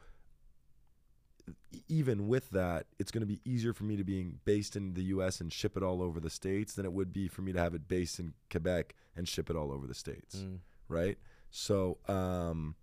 even 1.88 2.27
with 2.27 2.49
that, 2.51 2.86
it's 2.99 3.12
going 3.12 3.21
to 3.21 3.27
be 3.27 3.41
easier 3.45 3.73
for 3.73 3.84
me 3.84 3.97
to 3.97 4.04
being 4.04 4.39
based 4.45 4.75
in 4.75 4.93
the 4.93 5.04
US 5.06 5.41
and 5.41 5.51
ship 5.51 5.75
it 5.75 5.84
all 5.84 6.01
over 6.01 6.19
the 6.19 6.30
states 6.30 6.73
than 6.73 6.86
it 6.86 6.93
would 6.93 7.12
be 7.12 7.27
for 7.27 7.41
me 7.41 7.51
to 7.51 7.60
have 7.60 7.73
it 7.73 7.88
based 7.88 8.19
in 8.19 8.34
Quebec 8.49 8.93
and 9.15 9.27
ship 9.27 9.49
it 9.49 9.56
all 9.56 9.71
over 9.71 9.88
the 9.88 9.93
states 9.93 10.36
Mm. 10.38 10.60
right? 10.88 11.17
So, 11.49 11.97
um, 12.08 12.75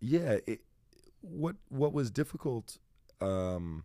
yeah, 0.00 0.38
it, 0.46 0.62
what 1.20 1.56
what 1.68 1.92
was 1.92 2.10
difficult. 2.10 2.78
Um, 3.20 3.84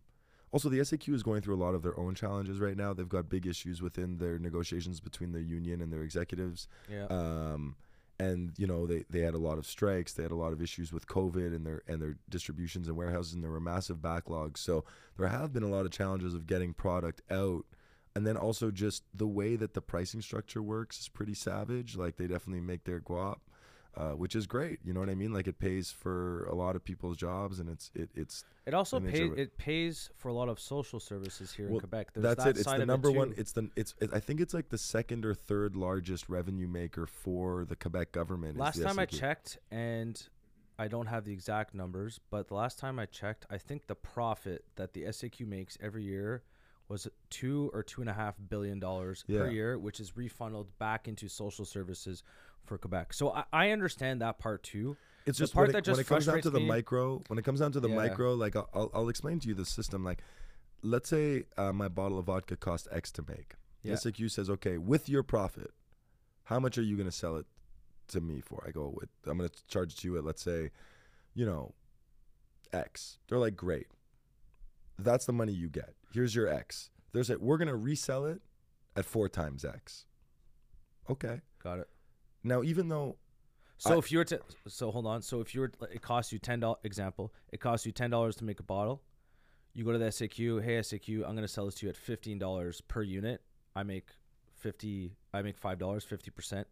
also, 0.52 0.70
the 0.70 0.80
SAQ 0.80 1.14
is 1.14 1.24
going 1.24 1.42
through 1.42 1.56
a 1.56 1.64
lot 1.64 1.76
of 1.76 1.84
their 1.84 1.98
own 2.00 2.16
challenges 2.16 2.60
right 2.60 2.78
now. 2.78 2.94
They've 2.94 3.08
got 3.08 3.30
big 3.30 3.46
issues 3.46 3.82
within 3.82 4.18
their 4.18 4.40
negotiations 4.40 5.00
between 5.00 5.34
the 5.34 5.42
union 5.42 5.82
and 5.82 5.92
their 5.92 6.04
executives. 6.04 6.68
Yeah. 6.90 7.06
Um, 7.10 7.76
and 8.20 8.54
you 8.58 8.66
know 8.66 8.88
they, 8.88 9.04
they 9.10 9.20
had 9.20 9.36
a 9.36 9.40
lot 9.40 9.58
of 9.58 9.66
strikes. 9.66 10.14
They 10.14 10.24
had 10.24 10.32
a 10.32 10.36
lot 10.36 10.54
of 10.54 10.62
issues 10.62 10.92
with 10.92 11.08
COVID 11.08 11.56
and 11.56 11.66
their 11.66 11.82
and 11.88 12.02
their 12.02 12.18
distributions 12.30 12.88
and 12.88 12.98
warehouses, 12.98 13.34
and 13.34 13.44
there 13.44 13.52
were 13.52 13.60
massive 13.60 13.98
backlogs. 13.98 14.58
So 14.58 14.86
there 15.18 15.28
have 15.28 15.54
been 15.54 15.64
a 15.64 15.70
lot 15.70 15.86
of 15.86 15.92
challenges 15.92 16.34
of 16.34 16.48
getting 16.48 16.74
product 16.74 17.22
out, 17.30 17.66
and 18.16 18.26
then 18.26 18.38
also 18.38 18.72
just 18.72 19.04
the 19.14 19.28
way 19.28 19.56
that 19.56 19.74
the 19.74 19.82
pricing 19.82 20.22
structure 20.22 20.64
works 20.64 21.00
is 21.00 21.08
pretty 21.10 21.34
savage. 21.34 21.96
Like 21.96 22.18
they 22.18 22.28
definitely 22.28 22.62
make 22.62 22.86
their 22.86 23.00
guap, 23.00 23.40
uh, 23.98 24.12
which 24.12 24.36
is 24.36 24.46
great. 24.46 24.80
You 24.84 24.94
know 24.94 25.00
what 25.00 25.10
I 25.10 25.16
mean? 25.16 25.34
Like 25.34 25.48
it 25.48 25.60
pays 25.60 25.92
for 25.92 26.46
a 26.46 26.56
lot 26.56 26.76
of 26.76 26.84
people's 26.84 27.18
jobs, 27.18 27.60
and 27.60 27.68
it's 27.68 27.92
it, 27.96 28.10
it's 28.16 28.46
it 28.66 28.74
also 28.74 29.00
pays. 29.00 29.32
it. 29.36 29.58
Pays 29.58 30.12
for 30.18 30.30
a 30.30 30.34
lot 30.34 30.50
of 30.50 30.60
social 30.60 31.00
services 31.00 31.52
here 31.52 31.68
in 31.68 31.80
Quebec. 31.80 32.14
There's 32.14 32.24
that's 32.24 32.44
that 32.44 32.50
it. 32.52 32.60
It's 32.60 32.72
the 32.72 32.86
number 32.86 33.10
it 33.10 33.16
one. 33.16 33.34
It's 33.38 33.54
the 33.54 33.70
it's. 33.76 33.96
It, 34.00 34.12
I 34.14 34.20
think 34.20 34.40
it's 34.40 34.54
like 34.54 34.70
the 34.70 34.78
second 34.78 35.26
or 35.26 35.34
third 35.34 35.76
largest 35.76 36.30
revenue 36.30 36.68
maker 36.68 37.08
for 37.08 37.66
the 37.66 37.76
Quebec 37.76 38.12
government. 38.12 38.58
Last 38.58 38.82
time 38.82 39.00
I 39.00 39.06
checked, 39.06 39.58
and 39.72 40.22
I 40.78 40.88
don't 40.88 41.08
have 41.08 41.26
the 41.26 41.34
exact 41.34 41.74
numbers, 41.74 42.20
but 42.30 42.50
the 42.50 42.54
last 42.54 42.78
time 42.78 43.00
I 43.00 43.08
checked, 43.08 43.48
I 43.50 43.58
think 43.58 43.88
the 43.88 43.96
profit 43.96 44.64
that 44.76 44.94
the 44.94 45.04
SAQ 45.06 45.48
makes 45.48 45.76
every 45.82 46.04
year 46.04 46.44
was 46.88 47.08
two 47.30 47.70
or 47.74 47.84
two 47.84 48.02
and 48.02 48.10
a 48.10 48.14
half 48.14 48.36
billion 48.50 48.80
dollars 48.80 49.24
per 49.28 49.50
year, 49.50 49.78
which 49.78 50.00
is 50.00 50.16
refunded 50.16 50.68
back 50.80 51.08
into 51.08 51.28
social 51.28 51.66
services 51.66 52.24
for 52.68 52.78
Quebec. 52.78 53.14
So 53.14 53.32
I, 53.32 53.44
I 53.52 53.70
understand 53.72 54.22
that 54.22 54.40
part 54.40 54.64
too. 54.64 54.98
It's 55.26 55.38
The 55.38 55.44
just 55.44 55.54
part 55.54 55.68
when, 55.68 55.74
that 55.74 55.84
just 55.84 55.98
when 55.98 56.02
it 56.02 56.08
comes 56.08 56.26
down 56.26 56.42
to 56.42 56.50
the 56.50 56.60
me- 56.60 56.68
micro. 56.68 57.22
When 57.28 57.38
it 57.40 57.44
comes 57.46 57.60
down 57.60 57.72
to 57.74 57.80
the 57.80 57.90
Yeah. 57.90 57.96
micro, 57.96 58.34
like 58.34 58.56
I'll, 58.56 58.90
I'll 58.94 59.10
explain 59.10 59.40
to 59.42 59.48
you 59.48 59.54
the 59.56 59.66
system. 59.66 60.04
Like, 60.04 60.22
let's 60.84 61.10
say 61.10 61.44
uh, 61.58 61.74
my 61.74 61.88
bottle 61.88 62.20
of 62.20 62.26
vodka 62.26 62.56
cost 62.56 62.88
X 62.92 63.12
to 63.14 63.24
make. 63.28 63.56
Yeah. 63.84 63.94
SAQ 63.94 64.30
says, 64.32 64.50
okay, 64.50 64.78
with 64.78 65.10
your 65.10 65.24
profit, 65.24 65.72
how 66.46 66.60
much 66.60 66.78
are 66.78 66.82
you 66.84 66.96
going 66.96 67.10
to 67.10 67.16
sell 67.16 67.36
it 67.38 67.46
to 68.10 68.22
me 68.22 68.42
for? 68.42 68.64
I 68.68 68.72
go, 68.72 68.94
with, 68.96 69.10
I'm 69.26 69.38
going 69.38 69.50
to 69.50 69.68
charge 69.68 69.94
it 69.94 69.98
to 70.00 70.08
you 70.08 70.18
at 70.18 70.24
let's 70.24 70.42
say, 70.42 70.72
you 71.34 71.46
know, 71.46 71.74
X. 72.74 73.18
They're 73.28 73.38
like, 73.38 73.56
great. 73.56 73.88
That's 75.00 75.26
the 75.26 75.34
money 75.34 75.52
you 75.54 75.70
get. 75.70 75.94
Here's 76.14 76.34
your 76.36 76.48
X. 76.48 76.90
There's 77.14 77.30
it. 77.30 77.42
We're 77.42 77.58
going 77.58 77.68
to 77.68 77.76
resell 77.76 78.26
it 78.26 78.42
at 78.96 79.06
four 79.06 79.30
times 79.30 79.64
X. 79.64 80.06
Okay. 81.10 81.42
Got 81.64 81.80
it. 81.80 81.88
Now, 82.44 82.64
even 82.64 82.90
though 82.90 83.18
So 83.80 83.96
I- 83.96 83.98
if 84.00 84.12
you 84.12 84.18
were 84.20 84.26
to, 84.26 84.40
so 84.68 84.90
hold 84.92 85.06
on. 85.06 85.22
So 85.22 85.40
if 85.42 85.54
you 85.54 85.62
were, 85.62 85.72
it 85.92 86.02
costs 86.02 86.32
you 86.34 86.40
ten 86.40 86.60
dollars. 86.60 86.80
Example, 86.84 87.34
it 87.52 87.60
costs 87.60 87.86
you 87.86 87.92
ten 87.92 88.10
dollars 88.10 88.36
to 88.38 88.44
make 88.44 88.60
a 88.60 88.64
bottle. 88.64 89.04
You 89.74 89.84
go 89.86 89.92
to 89.92 90.00
the 90.00 90.06
SAQ. 90.12 90.60
Hey 90.64 90.80
SAQ, 90.80 91.24
I'm 91.28 91.36
gonna 91.36 91.48
sell 91.48 91.66
this 91.66 91.76
to 91.76 91.86
you 91.86 91.90
at 91.92 91.96
fifteen 91.98 92.40
dollars 92.40 92.82
per 92.82 93.04
unit. 93.04 93.42
I 93.76 93.84
make 93.84 94.10
fifty. 94.56 95.16
I 95.34 95.42
make 95.44 95.58
five 95.58 95.78
dollars, 95.78 96.04
fifty 96.04 96.32
percent. 96.32 96.68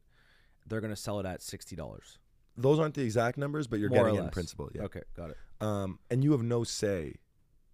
They're 0.65 0.81
gonna 0.81 0.95
sell 0.95 1.19
it 1.19 1.25
at 1.27 1.41
sixty 1.43 1.75
dollars. 1.75 2.17
those 2.57 2.79
aren't 2.79 2.95
the 2.95 3.03
exact 3.03 3.37
numbers, 3.37 3.67
but 3.67 3.79
you're 3.79 3.89
More 3.89 4.05
getting 4.05 4.19
it 4.21 4.23
in 4.23 4.29
principle. 4.29 4.71
Yeah. 4.73 4.83
Okay, 4.83 5.01
got 5.15 5.29
it. 5.29 5.37
Um, 5.59 5.99
and 6.09 6.23
you 6.23 6.31
have 6.31 6.41
no 6.41 6.63
say 6.63 7.15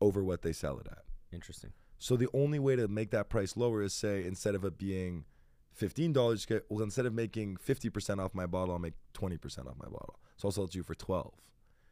over 0.01 0.23
what 0.23 0.41
they 0.41 0.51
sell 0.53 0.79
it 0.79 0.87
at. 0.87 1.03
Interesting. 1.31 1.71
So 1.99 2.17
the 2.17 2.27
only 2.33 2.57
way 2.57 2.75
to 2.75 2.87
make 2.87 3.11
that 3.11 3.29
price 3.29 3.55
lower 3.55 3.83
is 3.83 3.93
say 3.93 4.25
instead 4.25 4.55
of 4.55 4.65
it 4.65 4.79
being 4.79 5.25
fifteen 5.71 6.13
dollars, 6.13 6.45
well 6.69 6.83
instead 6.83 7.05
of 7.05 7.13
making 7.13 7.57
fifty 7.57 7.89
percent 7.89 8.19
off 8.19 8.33
my 8.33 8.45
bottle, 8.45 8.73
I'll 8.73 8.79
make 8.79 8.93
twenty 9.13 9.37
percent 9.37 9.67
off 9.67 9.75
my 9.77 9.85
bottle. 9.89 10.19
So 10.37 10.47
I'll 10.47 10.51
sell 10.51 10.63
it 10.65 10.71
to 10.71 10.77
you 10.77 10.83
for 10.83 10.95
twelve, 10.95 11.33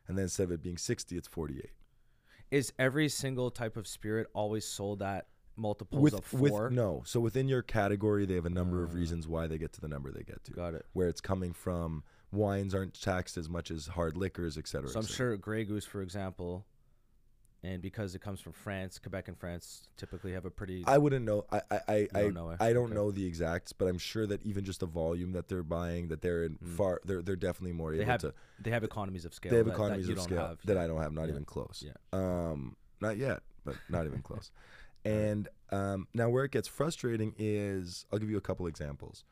and 0.08 0.18
then 0.18 0.24
instead 0.24 0.44
of 0.44 0.52
it 0.52 0.62
being 0.64 0.78
sixty, 0.78 1.18
it's 1.18 1.28
forty-eight. 1.28 1.72
Is 2.52 2.74
every 2.80 3.10
single 3.10 3.52
type 3.52 3.78
of 3.78 3.88
spirit 3.88 4.28
always 4.34 4.66
sold 4.66 5.04
at 5.04 5.28
multiples 5.56 6.02
With 6.02 6.14
of 6.16 6.26
four? 6.26 6.40
with 6.64 6.72
no, 6.72 7.04
so 7.06 7.20
within 7.20 7.48
your 7.48 7.62
category, 7.62 8.26
they 8.26 8.34
have 8.36 8.46
a 8.46 8.50
number 8.50 8.84
of 8.84 8.92
Uh. 8.92 8.96
reasons 8.96 9.28
why 9.28 9.46
they 9.48 9.58
get 9.58 9.72
to 9.74 9.82
the 9.82 9.88
number 9.88 10.12
they 10.12 10.24
get 10.24 10.44
to. 10.46 10.52
Got 10.52 10.74
it. 10.74 10.86
Where 10.94 11.08
it's 11.08 11.22
coming 11.22 11.54
from, 11.54 12.04
wines 12.32 12.74
aren't 12.74 13.00
taxed 13.00 13.38
as 13.38 13.50
much 13.50 13.70
as 13.70 13.88
hard 13.88 14.18
liquors, 14.18 14.58
et 14.58 14.68
cetera. 14.68 14.90
So 14.90 15.00
I'm 15.00 15.04
cetera. 15.04 15.16
sure 15.16 15.38
Grey 15.38 15.64
Goose, 15.64 15.86
for 15.86 16.02
example, 16.02 16.66
and 17.64 17.82
because 17.82 18.16
it 18.16 18.22
comes 18.22 18.40
from 18.40 18.54
France, 18.54 19.00
Quebec 19.00 19.28
and 19.28 19.38
France 19.38 19.90
typically 19.98 20.32
have 20.34 20.46
a 20.46 20.50
pretty. 20.50 20.84
I 20.88 20.98
wouldn't 20.98 21.26
know. 21.26 21.46
I 21.52 21.62
I 21.70 21.80
I, 21.88 22.08
I, 22.16 22.22
don't 22.22 22.34
know? 22.34 22.56
I 22.60 22.74
don't 22.74 22.86
Okay. 22.86 22.94
know 22.94 23.12
the 23.12 23.26
exacts, 23.26 23.74
but 23.74 23.88
I'm 23.88 23.98
sure 23.98 24.26
that 24.28 24.42
even 24.44 24.64
just 24.64 24.80
the 24.80 24.86
volume 24.86 25.34
that 25.34 25.48
they're 25.50 25.64
buying, 25.64 26.08
that 26.08 26.22
they're 26.22 26.44
in 26.46 26.56
Mm. 26.56 26.76
far, 26.78 27.02
they're 27.04 27.22
they're 27.22 27.36
definitely 27.36 27.74
more 27.74 27.92
they 27.92 28.00
able 28.02 28.12
have 28.12 28.22
to. 28.22 28.34
they 28.62 28.72
have 28.72 28.84
economies 28.84 29.26
of 29.26 29.34
scale. 29.34 29.52
They 29.52 29.58
have 29.58 29.66
that- 29.66 29.72
that 29.72 29.76
economies 29.78 30.08
you 30.08 30.14
of 30.14 30.18
don't 30.20 30.26
scale 30.26 30.40
have. 30.48 30.60
that 30.66 30.76
yeah. 30.76 30.84
I 30.84 30.88
don't 30.88 31.02
have, 31.02 31.12
not 31.14 31.24
Yeah. 31.24 31.32
even 31.32 31.46
close. 31.46 31.84
Yeah. 31.86 31.94
Um, 32.14 32.76
not 33.02 33.18
yet, 33.18 33.42
but 33.66 33.76
not 33.90 34.06
even 34.06 34.22
close. 34.22 34.52
And 35.06 35.48
um, 35.72 36.08
now 36.14 36.28
where 36.30 36.44
it 36.44 36.52
gets 36.52 36.68
frustrating 36.68 37.34
is, 37.40 38.06
I'll 38.12 38.20
give 38.20 38.30
you 38.30 38.36
a 38.38 38.42
couple 38.42 38.68
examples. 38.68 39.24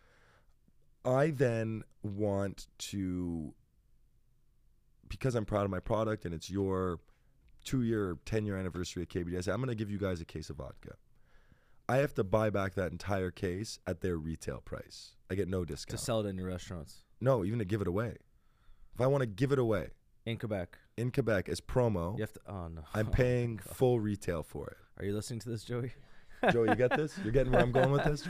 I 1.03 1.30
then 1.32 1.84
want 2.03 2.67
to, 2.78 3.53
because 5.09 5.36
I'm 5.36 5.43
proud 5.45 5.65
of 5.65 5.69
my 5.71 5.82
product 5.82 6.23
and 6.23 6.34
it's 6.34 6.49
your 6.49 6.99
two 7.68 7.82
year, 7.84 8.18
10 8.26 8.45
year 8.45 8.55
anniversary 8.57 9.03
at 9.03 9.09
KBD, 9.09 9.38
I 9.38 9.41
say, 9.41 9.51
I'm 9.51 9.57
going 9.57 9.68
to 9.70 9.76
give 9.76 9.91
you 9.91 9.97
guys 9.99 10.22
a 10.22 10.26
case 10.26 10.49
of 10.49 10.55
vodka. 10.57 10.93
I 11.89 11.97
have 11.97 12.13
to 12.15 12.24
buy 12.24 12.49
back 12.49 12.74
that 12.76 12.91
entire 12.91 13.32
case 13.32 13.80
at 13.86 14.01
their 14.01 14.18
retail 14.18 14.61
price. 14.61 15.15
I 15.30 15.36
get 15.36 15.47
no 15.47 15.63
discount. 15.65 15.99
to 15.99 16.03
sell 16.03 16.22
it 16.22 16.28
in 16.30 16.38
your 16.38 16.47
restaurants 16.47 17.03
no, 17.20 17.43
even 17.43 17.59
to 17.59 17.65
give 17.65 17.82
it 17.82 17.88
away. 17.88 18.15
If 18.95 19.01
I 19.01 19.07
want 19.07 19.22
to 19.22 19.28
give 19.28 19.51
it 19.51 19.59
away 19.59 19.89
in 20.26 20.38
Quebec. 20.38 20.78
in 20.97 21.11
Quebec 21.11 21.49
as 21.49 21.59
promo, 21.61 22.15
You 22.15 22.22
have 22.22 22.34
to. 22.34 22.39
Oh 22.47 22.68
no. 22.68 22.82
I'm 22.93 23.07
Oh, 23.09 23.11
paying 23.11 23.55
God. 23.57 23.76
full 23.76 23.99
retail 23.99 24.43
for 24.43 24.68
it. 24.68 24.78
Are 24.99 25.05
you 25.05 25.13
listening 25.15 25.39
to 25.41 25.49
this, 25.49 25.63
Joey? 25.63 25.93
Joey, 26.51 26.70
you 26.70 26.76
get 26.76 26.95
this? 26.95 27.18
You're 27.24 27.32
getting 27.34 27.51
where 27.51 27.61
I'm 27.61 27.72
going 27.72 27.91
with 27.91 28.03
this? 28.03 28.28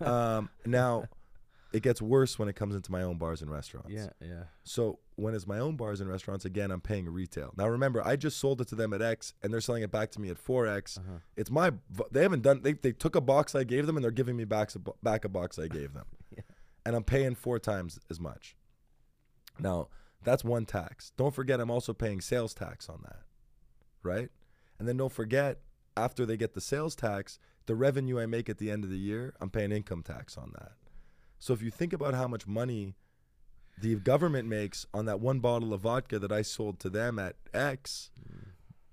Um, 0.00 0.48
now, 0.64 1.04
it 1.72 1.82
gets 1.82 2.02
worse 2.02 2.38
when 2.38 2.48
it 2.48 2.54
comes 2.56 2.74
into 2.74 2.92
my 2.92 3.02
own 3.02 3.16
bars 3.18 3.40
and 3.42 3.50
restaurants. 3.50 3.90
Yeah, 3.90 4.10
yeah. 4.20 4.44
So 4.64 4.98
when 5.16 5.34
it's 5.34 5.46
my 5.46 5.58
own 5.58 5.76
bars 5.76 6.00
and 6.00 6.08
restaurants, 6.10 6.44
again, 6.44 6.70
I'm 6.70 6.80
paying 6.80 7.08
retail. 7.08 7.52
Now 7.56 7.68
remember, 7.68 8.06
I 8.06 8.16
just 8.16 8.38
sold 8.38 8.60
it 8.60 8.68
to 8.68 8.74
them 8.74 8.92
at 8.92 9.00
X, 9.02 9.34
and 9.42 9.52
they're 9.52 9.60
selling 9.60 9.82
it 9.82 9.90
back 9.90 10.10
to 10.12 10.20
me 10.20 10.28
at 10.28 10.42
4X. 10.42 10.98
Uh-huh. 10.98 11.18
It's 11.36 11.50
my. 11.50 11.72
They 12.10 12.22
haven't 12.22 12.42
done. 12.42 12.62
They, 12.62 12.74
they 12.74 12.92
took 12.92 13.16
a 13.16 13.20
box 13.20 13.54
I 13.54 13.64
gave 13.64 13.86
them, 13.86 13.96
and 13.96 14.04
they're 14.04 14.10
giving 14.10 14.36
me 14.36 14.44
back 14.44 14.70
a, 14.74 14.78
back 15.02 15.24
a 15.24 15.28
box 15.28 15.58
I 15.58 15.68
gave 15.68 15.92
them, 15.94 16.06
Yeah. 16.36 16.42
and 16.84 16.94
I'm 16.96 17.04
paying 17.04 17.34
four 17.34 17.58
times 17.58 17.98
as 18.10 18.20
much. 18.20 18.56
Now 19.58 19.88
that's 20.24 20.44
one 20.44 20.66
tax. 20.66 21.12
Don't 21.16 21.34
forget, 21.34 21.60
I'm 21.60 21.70
also 21.70 21.92
paying 21.92 22.20
sales 22.20 22.54
tax 22.54 22.88
on 22.88 23.00
that, 23.04 23.20
right? 24.02 24.28
And 24.78 24.86
then 24.88 24.96
don't 24.96 25.12
forget, 25.12 25.60
after 25.96 26.24
they 26.24 26.36
get 26.36 26.54
the 26.54 26.60
sales 26.60 26.94
tax, 26.94 27.38
the 27.66 27.74
revenue 27.74 28.18
I 28.20 28.26
make 28.26 28.48
at 28.48 28.58
the 28.58 28.70
end 28.70 28.84
of 28.84 28.90
the 28.90 28.98
year, 28.98 29.34
I'm 29.40 29.50
paying 29.50 29.72
income 29.72 30.02
tax 30.02 30.36
on 30.36 30.52
that. 30.58 30.72
So 31.42 31.52
if 31.52 31.60
you 31.60 31.72
think 31.72 31.92
about 31.92 32.14
how 32.14 32.28
much 32.28 32.46
money 32.46 32.94
the 33.76 33.96
government 33.96 34.48
makes 34.48 34.86
on 34.94 35.06
that 35.06 35.18
one 35.18 35.40
bottle 35.40 35.74
of 35.74 35.80
vodka 35.80 36.20
that 36.20 36.30
I 36.30 36.42
sold 36.42 36.78
to 36.78 36.88
them 36.88 37.18
at 37.18 37.34
X, 37.52 38.10
mm. 38.16 38.50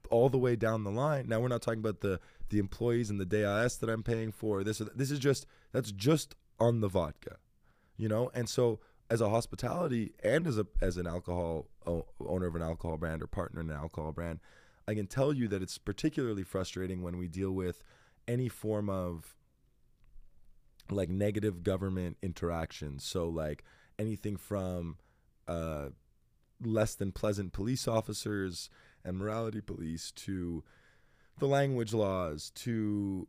all 0.09 0.29
the 0.29 0.39
way 0.39 0.55
down 0.55 0.83
the 0.83 0.89
line. 0.89 1.27
Now 1.27 1.41
we're 1.41 1.47
not 1.47 1.61
talking 1.61 1.79
about 1.79 2.01
the 2.01 2.19
the 2.49 2.57
employees 2.57 3.11
and 3.11 3.19
the 3.19 3.25
DAS 3.25 3.77
that 3.77 3.87
I'm 3.87 4.01
paying 4.01 4.31
for. 4.31 4.63
This 4.63 4.81
this 4.95 5.11
is 5.11 5.19
just 5.19 5.45
that's 5.73 5.91
just 5.91 6.33
on 6.59 6.81
the 6.81 6.87
vodka, 6.87 7.35
you 7.97 8.09
know. 8.09 8.31
And 8.33 8.49
so 8.49 8.79
as 9.11 9.21
a 9.21 9.29
hospitality 9.29 10.13
and 10.23 10.47
as 10.47 10.57
a 10.57 10.65
as 10.81 10.97
an 10.97 11.05
alcohol 11.05 11.67
owner 11.85 12.47
of 12.47 12.55
an 12.55 12.63
alcohol 12.63 12.97
brand 12.97 13.21
or 13.21 13.27
partner 13.27 13.61
in 13.61 13.69
an 13.69 13.75
alcohol 13.75 14.11
brand, 14.11 14.39
I 14.87 14.95
can 14.95 15.05
tell 15.05 15.33
you 15.33 15.47
that 15.49 15.61
it's 15.61 15.77
particularly 15.77 16.41
frustrating 16.41 17.03
when 17.03 17.19
we 17.19 17.27
deal 17.27 17.51
with 17.51 17.83
any 18.27 18.49
form 18.49 18.89
of 18.89 19.35
like 20.91 21.09
negative 21.09 21.63
government 21.63 22.17
interaction. 22.21 22.99
So 22.99 23.27
like 23.27 23.63
anything 23.97 24.37
from 24.37 24.97
uh, 25.47 25.89
less 26.63 26.95
than 26.95 27.11
pleasant 27.11 27.53
police 27.53 27.87
officers 27.87 28.69
and 29.03 29.17
morality 29.17 29.61
police 29.61 30.11
to 30.11 30.63
the 31.39 31.47
language 31.47 31.93
laws 31.93 32.51
to 32.53 33.27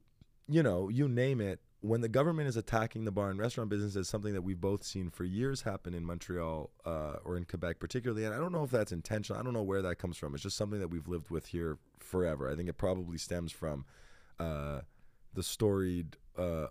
you 0.49 0.63
know 0.63 0.89
you 0.89 1.09
name 1.09 1.41
it. 1.41 1.61
When 1.83 2.03
the 2.03 2.11
government 2.11 2.47
is 2.47 2.59
attacking 2.59 3.07
the 3.07 3.11
bar 3.11 3.31
and 3.31 3.39
restaurant 3.39 3.71
business 3.71 3.97
is 3.97 4.07
something 4.07 4.35
that 4.35 4.43
we've 4.43 4.61
both 4.61 4.85
seen 4.85 5.09
for 5.09 5.25
years 5.25 5.63
happen 5.63 5.95
in 5.95 6.05
Montreal 6.05 6.69
uh, 6.85 7.17
or 7.25 7.39
in 7.39 7.45
Quebec 7.45 7.79
particularly 7.81 8.25
and 8.25 8.35
I 8.35 8.39
don't 8.39 8.53
know 8.53 8.65
if 8.65 8.71
that's 8.71 8.93
intentional 8.93 9.41
I 9.41 9.45
don't 9.45 9.55
know 9.55 9.63
where 9.63 9.81
that 9.83 9.97
comes 9.97 10.19
from. 10.19 10.35
It's 10.35 10.43
just 10.43 10.59
something 10.59 10.81
that 10.81 10.89
we've 10.89 11.09
lived 11.09 11.31
with 11.31 11.47
here 11.47 11.79
forever. 11.99 12.51
I 12.51 12.57
think 12.57 12.69
it 12.69 12.77
probably 12.77 13.17
stems 13.17 13.51
from 13.51 13.87
uh, 14.39 14.81
the 15.33 15.43
storied 15.43 16.17
uh, 16.37 16.67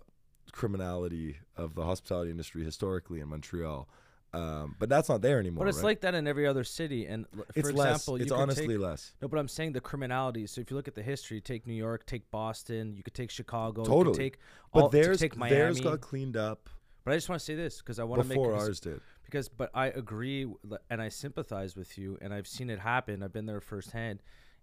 criminality 0.50 1.36
of 1.56 1.74
the 1.74 1.84
hospitality 1.84 2.30
industry 2.30 2.64
historically 2.64 3.20
in 3.20 3.28
Montreal 3.28 3.88
um, 4.32 4.76
but 4.78 4.88
that's 4.88 5.08
not 5.08 5.22
there 5.22 5.40
anymore 5.40 5.64
But 5.64 5.70
it's 5.70 5.78
right? 5.78 5.86
like 5.86 6.00
that 6.02 6.14
in 6.14 6.28
every 6.28 6.46
other 6.46 6.62
city. 6.62 7.04
And 7.06 7.26
for 7.34 7.46
it's 7.56 7.68
example, 7.68 7.74
less 7.74 8.08
you 8.08 8.16
it's 8.16 8.30
honestly 8.32 8.68
take, 8.68 8.78
less 8.78 9.12
no, 9.20 9.26
but 9.26 9.38
I'm 9.38 9.48
saying 9.48 9.72
the 9.72 9.80
criminality. 9.80 10.46
So 10.46 10.60
if 10.60 10.70
you 10.70 10.76
look 10.76 10.86
at 10.86 10.94
the 10.94 11.02
history, 11.02 11.40
take 11.40 11.66
New 11.66 11.74
York, 11.74 12.06
take 12.06 12.30
Boston, 12.30 12.96
you 12.96 13.02
could 13.02 13.14
take 13.14 13.30
Chicago, 13.30 13.82
you 13.82 13.88
Totally. 13.88 14.16
take 14.16 14.38
but 14.72 14.82
all, 14.82 14.88
could 14.88 15.02
theirs 15.02 15.18
take 15.18 15.36
Miami. 15.36 15.56
theirs 15.56 15.80
got 15.80 16.00
cleaned 16.00 16.36
up 16.36 16.68
but 17.04 17.12
I 17.12 17.16
just 17.16 17.28
want 17.28 17.40
to 17.40 17.44
say 17.44 17.54
this 17.56 17.78
because 17.78 17.98
I 17.98 18.04
want 18.04 18.22
to 18.22 18.28
make 18.28 18.36
before 18.36 18.54
ours 18.54 18.78
did 18.78 19.00
because 19.24 19.48
but 19.48 19.70
I 19.74 19.86
agree 19.86 20.46
and 20.90 21.02
I 21.02 21.08
sympathize 21.08 21.74
with 21.74 21.98
you 21.98 22.16
and 22.20 22.32
I've 22.32 22.46
seen 22.46 22.70
it 22.70 22.78
happen. 22.78 23.22
I've 23.22 23.32
been 23.32 23.46
there 23.46 23.60
firsthand. 23.60 24.22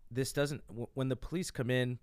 This 0.09 0.31
doesn't 0.31 0.65
w- 0.67 0.87
when 0.93 1.09
the 1.09 1.15
police 1.17 1.51
come 1.51 1.69
in, 1.69 1.99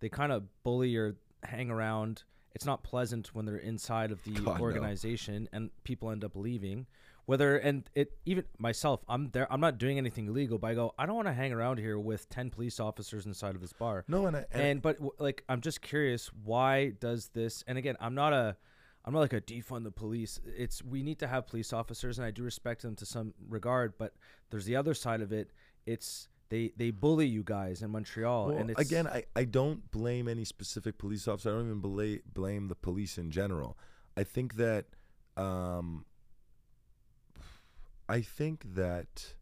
they 0.00 0.08
kind 0.08 0.32
of 0.32 0.44
bully 0.62 0.96
or 0.96 1.16
hang 1.42 1.68
around. 1.68 2.22
It's 2.54 2.66
not 2.66 2.82
pleasant 2.82 3.34
when 3.34 3.46
they're 3.46 3.56
inside 3.56 4.10
of 4.12 4.22
the 4.24 4.32
God, 4.32 4.58
no. 4.58 4.62
organization 4.62 5.48
and 5.52 5.70
people 5.84 6.10
end 6.10 6.24
up 6.24 6.36
leaving. 6.36 6.86
Whether 7.24 7.56
and 7.56 7.88
it 7.94 8.12
even 8.26 8.44
myself, 8.58 9.04
I'm 9.08 9.30
there. 9.30 9.50
I'm 9.50 9.60
not 9.60 9.78
doing 9.78 9.96
anything 9.96 10.26
illegal, 10.26 10.58
but 10.58 10.68
I 10.68 10.74
go. 10.74 10.92
I 10.98 11.06
don't 11.06 11.14
want 11.14 11.28
to 11.28 11.32
hang 11.32 11.52
around 11.52 11.78
here 11.78 11.96
with 11.98 12.28
ten 12.28 12.50
police 12.50 12.80
officers 12.80 13.26
inside 13.26 13.54
of 13.54 13.60
this 13.60 13.72
bar. 13.72 14.04
no 14.08 14.26
and, 14.26 14.36
I, 14.36 14.44
and, 14.50 14.62
And 14.62 14.82
but 14.82 14.98
like 15.20 15.44
I'm 15.48 15.60
just 15.60 15.82
curious 15.82 16.30
why 16.44 16.90
does 17.00 17.28
this 17.28 17.62
and 17.68 17.78
again 17.78 17.96
I'm 18.00 18.14
not 18.16 18.32
a 18.32 18.56
I'm 19.04 19.12
not 19.12 19.20
like 19.20 19.32
a 19.32 19.40
defund 19.40 19.84
the 19.84 19.90
police. 19.92 20.40
It's 20.44 20.82
we 20.82 21.02
need 21.02 21.18
to 21.20 21.26
have 21.28 21.46
police 21.46 21.72
officers 21.72 22.18
and 22.18 22.26
I 22.26 22.32
do 22.32 22.42
respect 22.42 22.82
them 22.82 22.96
to 22.96 23.06
some 23.06 23.34
regard, 23.48 23.94
but 23.98 24.14
there's 24.50 24.64
the 24.64 24.76
other 24.76 24.94
side 24.94 25.20
of 25.20 25.32
it. 25.32 25.50
It's 25.86 26.28
they 26.52 26.70
they 26.76 26.90
bully 26.90 27.26
you 27.26 27.42
guys 27.42 27.82
in 27.82 27.90
Montreal 27.90 28.48
well, 28.48 28.56
and 28.56 28.70
it's 28.70 28.80
again 28.80 29.06
I, 29.06 29.24
I 29.34 29.44
don't 29.44 29.90
blame 29.90 30.28
any 30.28 30.44
specific 30.44 30.98
police 30.98 31.26
officer. 31.26 31.50
I 31.50 31.54
don't 31.54 31.66
even 31.66 31.80
blame, 31.80 32.20
blame 32.32 32.68
the 32.68 32.74
police 32.74 33.16
in 33.16 33.30
general. 33.30 33.78
I 34.16 34.24
think 34.24 34.56
that 34.56 34.84
um, 35.36 36.04
i 38.08 38.20
think 38.20 38.74
that 38.74 39.34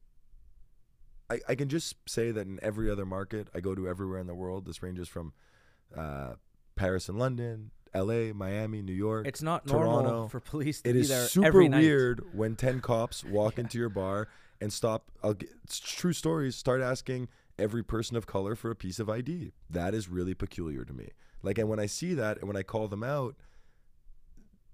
I, 1.29 1.41
I 1.49 1.55
can 1.55 1.69
just 1.69 1.97
say 2.09 2.31
that 2.31 2.47
in 2.47 2.59
every 2.63 2.91
other 2.91 3.05
market 3.05 3.49
i 3.55 3.61
go 3.61 3.75
to 3.75 3.89
everywhere 3.89 4.21
in 4.21 4.27
the 4.27 4.35
world. 4.35 4.67
This 4.67 4.83
ranges 4.83 5.09
from 5.09 5.33
uh, 5.97 6.35
paris 6.77 7.09
and 7.09 7.19
london 7.19 7.73
la 7.93 8.33
miami 8.33 8.83
new 8.83 8.93
york 8.93 9.27
it's 9.27 9.43
not 9.43 9.67
normal 9.67 10.03
Toronto. 10.03 10.29
for 10.29 10.39
police 10.39 10.81
to 10.83 10.91
It 10.91 10.93
be 10.93 11.03
there 11.03 11.27
super 11.27 11.65
weird 11.65 12.23
when 12.33 12.55
10 12.55 12.81
cops 12.81 13.25
walk 13.25 13.59
into 13.59 13.79
your 13.79 13.89
bar 13.89 14.29
and 14.61 14.73
stop. 14.73 15.11
I'll 15.23 15.35
get, 15.35 15.51
true 15.69 16.13
stories. 16.13 16.57
Start 16.57 16.83
asking 16.83 17.29
every 17.59 17.83
person 17.83 18.17
of 18.17 18.27
color 18.27 18.55
for 18.55 18.71
a 18.71 18.77
piece 18.77 18.99
of 18.99 19.09
ID. 19.09 19.53
That 19.69 19.95
is 19.95 20.09
really 20.09 20.35
peculiar 20.35 20.85
to 20.85 20.93
me. 20.93 21.11
Like, 21.43 21.59
and 21.59 21.69
when 21.69 21.81
I 21.81 21.87
see 21.87 22.15
that 22.15 22.39
and 22.39 22.47
when 22.47 22.57
I 22.57 22.63
call 22.63 22.89
them 22.89 23.03
out, 23.03 23.37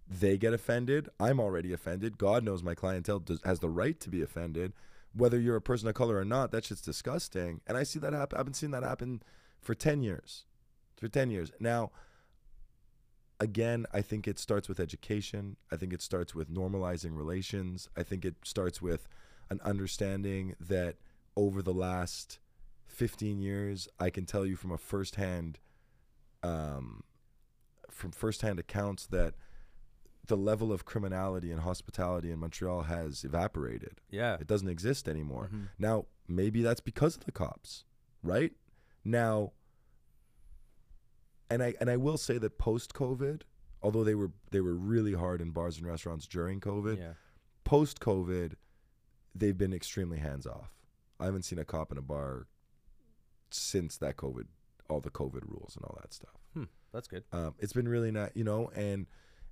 they 0.08 0.36
get 0.36 0.52
offended. 0.52 1.08
I'm 1.18 1.40
already 1.40 1.72
offended. 1.72 2.18
God 2.18 2.44
knows 2.44 2.62
my 2.62 2.74
clientele 2.74 3.18
does, 3.18 3.40
has 3.44 3.58
the 3.58 3.68
right 3.68 3.98
to 4.00 4.08
be 4.08 4.22
offended. 4.22 4.72
Whether 5.12 5.40
you're 5.40 5.56
a 5.56 5.62
person 5.62 5.88
of 5.88 5.94
color 5.94 6.16
or 6.16 6.24
not, 6.24 6.52
that 6.52 6.64
shit's 6.64 6.80
disgusting. 6.80 7.60
And 7.66 7.76
I 7.76 7.82
see 7.82 7.98
that 7.98 8.12
happen. 8.12 8.38
I've 8.38 8.44
been 8.44 8.54
seeing 8.54 8.72
that 8.72 8.82
happen 8.82 9.22
for 9.60 9.74
10 9.74 10.02
years. 10.02 10.44
For 10.96 11.08
10 11.08 11.30
years. 11.30 11.50
Now, 11.58 11.90
again, 13.40 13.86
I 13.92 14.02
think 14.02 14.28
it 14.28 14.38
starts 14.38 14.68
with 14.68 14.78
education. 14.78 15.56
I 15.72 15.76
think 15.76 15.92
it 15.92 16.02
starts 16.02 16.34
with 16.34 16.52
normalizing 16.52 17.16
relations. 17.16 17.88
I 17.96 18.02
think 18.02 18.24
it 18.24 18.36
starts 18.44 18.80
with 18.80 19.08
an 19.50 19.60
understanding 19.64 20.54
that 20.60 20.96
over 21.36 21.62
the 21.62 21.72
last 21.74 22.38
15 22.86 23.38
years, 23.40 23.88
I 24.00 24.10
can 24.10 24.24
tell 24.26 24.46
you 24.46 24.56
from 24.56 24.70
a 24.72 24.78
firsthand, 24.78 25.58
um, 26.42 27.02
from 27.90 28.10
firsthand 28.12 28.58
accounts 28.58 29.06
that 29.06 29.34
the 30.26 30.36
level 30.36 30.72
of 30.72 30.84
criminality 30.84 31.52
and 31.52 31.60
hospitality 31.60 32.30
in 32.32 32.38
Montreal 32.40 32.82
has 32.82 33.22
evaporated. 33.22 34.00
Yeah. 34.10 34.36
It 34.40 34.46
doesn't 34.46 34.68
exist 34.68 35.08
anymore. 35.08 35.50
Mhm. 35.52 35.68
Now, 35.78 36.06
maybe 36.26 36.62
that's 36.62 36.80
because 36.80 37.16
of 37.16 37.24
the 37.24 37.32
cops, 37.32 37.84
right? 38.24 38.52
Now, 39.04 39.52
and 41.48 41.62
I 41.62 41.74
and 41.80 41.88
I 41.90 41.96
will 41.96 42.18
say 42.18 42.38
that 42.38 42.58
post 42.58 42.92
COVID, 42.92 43.42
although 43.82 44.02
they 44.04 44.14
were 44.16 44.32
they 44.50 44.60
were 44.60 44.74
really 44.74 45.12
hard 45.12 45.40
in 45.40 45.50
bars 45.50 45.78
and 45.78 45.86
restaurants 45.86 46.26
during 46.26 46.60
COVID, 46.60 46.98
Yeah. 46.98 47.12
post 47.64 48.00
COVID, 48.00 48.54
they've 49.38 49.56
been 49.56 49.72
extremely 49.72 50.18
hands 50.18 50.46
off. 50.46 50.72
I 51.18 51.24
haven't 51.24 51.42
seen 51.42 51.58
a 51.58 51.64
cop 51.64 51.92
in 51.92 51.98
a 51.98 52.02
bar 52.02 52.46
since 53.50 53.96
that 53.98 54.16
COVID, 54.16 54.46
all 54.88 55.00
the 55.00 55.10
COVID 55.10 55.42
rules 55.46 55.76
and 55.76 55.84
all 55.84 55.96
that 56.00 56.12
stuff. 56.12 56.34
Hmm. 56.54 56.64
That's 56.92 57.08
good. 57.08 57.24
Um, 57.32 57.54
it's 57.58 57.72
been 57.72 57.88
really 57.88 58.10
not, 58.10 58.36
you 58.36 58.44
know, 58.44 58.70
and 58.74 59.06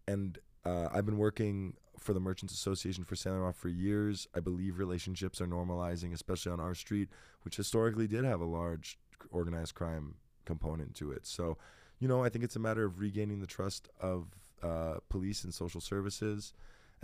and 0.07 0.39
uh, 0.65 0.89
I've 0.93 1.07
been 1.07 1.19
working 1.19 1.75
for 1.99 2.13
the 2.13 2.21
Merchants 2.21 2.53
Association 2.55 3.05
for 3.05 3.17
Saint 3.17 3.37
Laurent 3.37 3.57
for 3.57 3.69
years. 3.69 4.29
I 4.35 4.41
believe 4.41 4.79
relationships 4.79 5.41
are 5.41 5.47
normalizing, 5.47 6.13
especially 6.13 6.53
on 6.53 6.61
our 6.61 6.75
street, 6.75 7.09
which 7.43 7.57
historically 7.57 8.07
did 8.07 8.25
have 8.25 8.41
a 8.41 8.47
large 8.47 8.99
organized 9.31 9.75
crime 9.75 10.15
component 10.45 10.95
to 10.97 11.13
it. 11.13 11.27
So, 11.27 11.57
you 11.99 12.09
know, 12.09 12.23
I 12.23 12.29
think 12.29 12.45
it's 12.45 12.57
a 12.57 12.61
matter 12.61 12.85
of 12.85 13.01
regaining 13.01 13.41
the 13.41 13.47
trust 13.47 13.89
of 14.01 14.27
uh, 14.63 14.97
police 15.09 15.45
and 15.45 15.53
social 15.53 15.81
services, 15.81 16.53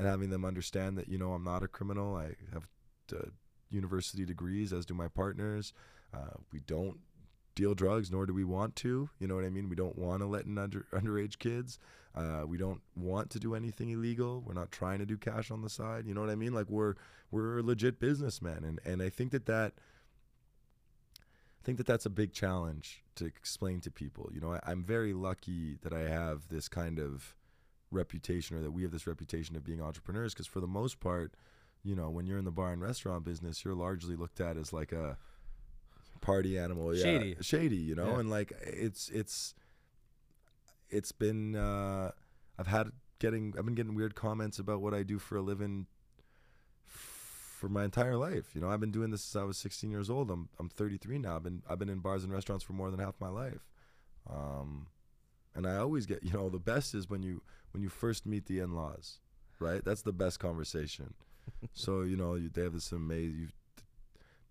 and 0.01 0.09
having 0.09 0.30
them 0.30 0.46
understand 0.46 0.96
that 0.96 1.09
you 1.09 1.18
know 1.18 1.34
I'm 1.34 1.44
not 1.44 1.62
a 1.62 1.68
criminal. 1.68 2.16
I 2.16 2.34
have 2.55 2.66
uh, 3.12 3.28
university 3.70 4.24
degrees, 4.24 4.72
as 4.72 4.86
do 4.86 4.94
my 4.94 5.09
partners. 5.09 5.74
Uh, 6.14 6.38
we 6.53 6.61
don't 6.61 6.98
deal 7.55 7.74
drugs, 7.74 8.11
nor 8.11 8.24
do 8.24 8.32
we 8.32 8.42
want 8.42 8.76
to. 8.76 9.11
You 9.18 9.28
know 9.28 9.34
what 9.34 9.44
I 9.44 9.51
mean? 9.51 9.68
We 9.68 9.76
don't 9.76 9.98
want 9.98 10.22
to 10.22 10.26
let 10.26 10.46
in 10.46 10.57
under 10.57 10.86
underage 10.94 11.38
kids. 11.38 11.78
Uh, 12.14 12.44
we 12.46 12.57
don't 12.57 12.80
want 12.96 13.28
to 13.30 13.38
do 13.38 13.55
anything 13.55 13.90
illegal. 13.90 14.42
We're 14.44 14.55
not 14.55 14.72
trying 14.72 15.01
to 15.01 15.07
do 15.07 15.18
cash 15.18 15.51
on 15.51 15.61
the 15.61 15.68
side. 15.68 16.07
You 16.07 16.14
know 16.14 16.22
what 16.22 16.30
I 16.30 16.34
mean? 16.34 16.55
Like 16.55 16.70
we're 16.70 16.94
we're 17.30 17.61
legit 17.61 18.01
businessmen, 18.01 18.64
and 18.64 18.80
and 18.86 19.03
I 19.03 19.11
think 19.11 19.32
that 19.32 19.44
that 19.46 19.74
I 21.18 21.62
think 21.62 21.76
that 21.76 21.86
that's 21.86 22.07
a 22.07 22.11
big 22.11 22.32
challenge 22.32 23.05
to 23.16 23.26
explain 23.26 23.82
to 23.82 23.90
people. 23.90 24.30
You 24.32 24.40
know, 24.40 24.55
I, 24.55 24.61
I'm 24.66 24.82
very 24.82 25.12
lucky 25.12 25.76
that 25.82 25.92
I 25.92 26.09
have 26.09 26.48
this 26.48 26.68
kind 26.70 26.98
of 26.98 27.36
reputation, 27.91 28.57
or 28.57 28.61
that 28.61 28.70
we 28.70 28.82
have 28.82 28.93
this 28.93 29.07
reputation 29.07 29.57
of 29.57 29.64
being 29.64 29.80
entrepreneurs, 29.80 30.32
because 30.34 30.47
for 30.47 30.61
the 30.61 30.66
most 30.66 31.01
part, 31.01 31.32
you 31.82 31.95
know, 31.97 32.11
when 32.11 32.26
you're 32.26 32.38
in 32.38 32.45
the 32.45 32.51
bar 32.51 32.72
and 32.72 32.80
restaurant 32.82 33.24
business, 33.24 33.64
you're 33.64 33.74
largely 33.74 34.16
looked 34.16 34.41
at 34.41 34.57
as 34.57 34.72
like 34.72 34.93
a 34.93 35.16
party 36.20 36.59
animal, 36.59 36.95
yeah, 36.95 37.03
Shady. 37.03 37.36
shady, 37.41 37.76
you 37.76 37.95
know, 37.95 38.11
Yeah. 38.12 38.20
and 38.20 38.30
like 38.30 38.53
it's 38.62 39.09
it's 39.09 39.55
it's 40.91 41.12
been 41.12 41.57
uh, 41.57 42.11
I've 42.59 42.66
had 42.66 42.88
getting 43.18 43.55
I've 43.59 43.64
been 43.64 43.74
getting 43.74 43.95
weird 43.95 44.14
comments 44.14 44.59
about 44.59 44.80
what 44.82 44.93
I 44.93 45.03
do 45.03 45.18
for 45.18 45.36
a 45.36 45.41
living 45.43 45.86
for 46.86 47.68
my 47.68 47.84
entire 47.84 48.16
life. 48.16 48.55
You 48.55 48.61
know, 48.61 48.70
I've 48.70 48.80
been 48.80 48.91
doing 48.91 49.11
this 49.11 49.22
since 49.22 49.41
I 49.41 49.45
was 49.45 49.57
16 49.59 49.91
years 49.91 50.11
old. 50.11 50.30
I'm 50.30 50.49
I'm 50.59 50.68
33 50.68 51.18
now. 51.18 51.36
I've 51.36 51.43
been 51.43 51.62
I've 51.68 51.78
been 51.78 51.88
in 51.88 51.99
bars 52.01 52.24
and 52.24 52.32
restaurants 52.32 52.64
for 52.64 52.72
more 52.74 52.91
than 52.91 53.01
half 53.01 53.14
my 53.20 53.28
life. 53.28 53.66
Um, 54.28 54.86
and 55.55 55.66
I 55.66 55.76
always 55.76 56.07
get, 56.07 56.22
you 56.22 56.32
know, 56.32 56.48
the 56.48 56.59
best 56.59 56.94
is 56.94 57.09
when 57.09 57.22
you 57.22 57.42
when 57.72 57.82
you 57.82 57.88
first 57.88 58.26
meet 58.26 58.46
the 58.46 58.61
in-laws, 58.61 59.18
right? 59.59 59.84
That's 59.84 60.03
the 60.03 60.12
best 60.12 60.40
conversation. 60.40 61.14
so 61.72 62.03
you 62.03 62.16
know, 62.16 62.34
you, 62.34 62.51
they 62.53 62.62
have 62.62 62.72
this 62.72 62.92
amazing. 62.92 63.38
You've 63.40 63.53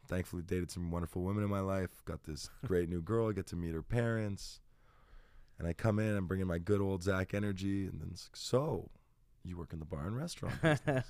thankfully 0.07 0.41
dated 0.41 0.71
some 0.71 0.91
wonderful 0.91 1.21
women 1.21 1.43
in 1.43 1.49
my 1.49 1.59
life. 1.59 2.01
Got 2.05 2.23
this 2.23 2.49
great 2.65 2.89
new 2.89 3.01
girl. 3.01 3.29
I 3.29 3.33
get 3.33 3.47
to 3.47 3.55
meet 3.55 3.73
her 3.73 3.83
parents. 3.83 4.59
And 5.59 5.67
I 5.67 5.73
come 5.73 5.99
in, 5.99 6.15
I'm 6.15 6.25
bringing 6.25 6.47
my 6.47 6.57
good 6.57 6.79
old 6.79 7.03
Zach 7.03 7.33
energy, 7.33 7.85
and 7.85 7.99
then 7.99 8.09
it's 8.13 8.29
like, 8.31 8.37
so, 8.37 8.89
you 9.43 9.57
work 9.57 9.73
in 9.73 9.79
the 9.79 9.85
bar 9.85 10.07
and 10.07 10.15
restaurant 10.15 10.59
business. 10.61 11.05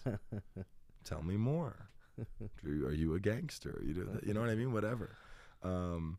Tell 1.04 1.22
me 1.22 1.38
more. 1.38 1.90
Are 2.20 2.70
you, 2.70 2.88
are 2.88 2.92
you 2.92 3.14
a 3.14 3.20
gangster? 3.20 3.80
You, 3.86 3.94
do, 3.94 4.20
you 4.26 4.34
know 4.34 4.42
what 4.42 4.50
I 4.50 4.56
mean? 4.56 4.74
Whatever. 4.74 5.16
Um, 5.62 6.18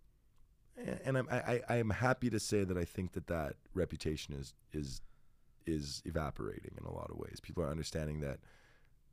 and 1.04 1.18
I'm, 1.18 1.28
I, 1.30 1.60
I, 1.68 1.76
am 1.76 1.90
happy 1.90 2.30
to 2.30 2.40
say 2.40 2.64
that 2.64 2.76
I 2.76 2.84
think 2.84 3.12
that 3.12 3.26
that 3.26 3.54
reputation 3.74 4.34
is 4.34 4.54
is 4.72 5.00
is 5.66 6.02
evaporating 6.04 6.72
in 6.78 6.84
a 6.86 6.92
lot 6.92 7.10
of 7.10 7.16
ways. 7.16 7.38
People 7.40 7.62
are 7.62 7.70
understanding 7.70 8.20
that, 8.20 8.38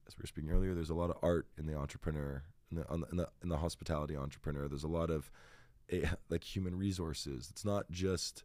as 0.07 0.17
we 0.17 0.21
were 0.23 0.27
speaking 0.27 0.51
earlier, 0.51 0.73
there's 0.73 0.89
a 0.89 0.95
lot 0.95 1.09
of 1.09 1.17
art 1.21 1.47
in 1.57 1.65
the 1.65 1.75
entrepreneur, 1.75 2.43
in 2.71 2.77
the, 2.77 2.85
in 3.11 3.17
the, 3.17 3.29
in 3.43 3.49
the 3.49 3.57
hospitality 3.57 4.15
entrepreneur. 4.15 4.67
There's 4.67 4.83
a 4.83 4.87
lot 4.87 5.09
of 5.09 5.29
eh, 5.89 6.07
like 6.29 6.43
human 6.43 6.77
resources. 6.77 7.49
It's 7.51 7.65
not 7.65 7.89
just 7.91 8.43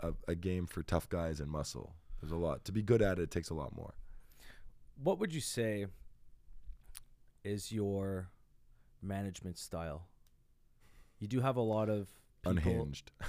a, 0.00 0.12
a 0.28 0.34
game 0.34 0.66
for 0.66 0.82
tough 0.82 1.08
guys 1.08 1.40
and 1.40 1.50
muscle. 1.50 1.94
There's 2.20 2.32
a 2.32 2.36
lot 2.36 2.64
to 2.64 2.72
be 2.72 2.82
good 2.82 3.02
at. 3.02 3.18
It, 3.18 3.22
it 3.22 3.30
takes 3.30 3.50
a 3.50 3.54
lot 3.54 3.76
more. 3.76 3.94
what 5.02 5.18
would 5.18 5.32
you 5.32 5.40
say 5.40 5.86
is 7.44 7.70
your 7.70 8.28
management 9.02 9.58
style? 9.58 10.06
You 11.18 11.28
do 11.28 11.40
have 11.40 11.56
a 11.56 11.62
lot 11.62 11.88
of. 11.88 12.08
Unhinged. 12.50 13.10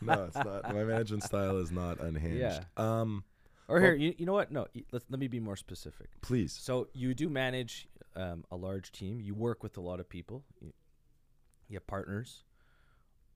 no, 0.00 0.24
it's 0.24 0.36
not. 0.36 0.74
My 0.74 0.84
management 0.84 1.22
style 1.24 1.58
is 1.58 1.70
not 1.70 2.00
unhinged. 2.00 2.40
Yeah. 2.40 2.60
Um, 2.76 3.24
Or 3.68 3.76
Well- 3.76 3.84
here, 3.84 3.94
you, 3.94 4.14
you 4.18 4.26
know 4.26 4.32
what? 4.32 4.50
No, 4.50 4.66
let 4.92 5.02
let 5.08 5.18
me 5.20 5.28
be 5.28 5.40
more 5.40 5.56
specific. 5.56 6.08
please. 6.22 6.52
So 6.52 6.88
you 6.92 7.14
do 7.14 7.28
manage 7.28 7.88
um, 8.16 8.44
a 8.50 8.56
large 8.56 8.92
team. 8.92 9.20
You 9.20 9.34
work 9.34 9.62
with 9.62 9.76
a 9.76 9.80
lot 9.80 10.00
of 10.00 10.08
people. 10.08 10.44
You, 10.60 10.72
you 11.68 11.76
have 11.76 11.86
partners. 11.86 12.44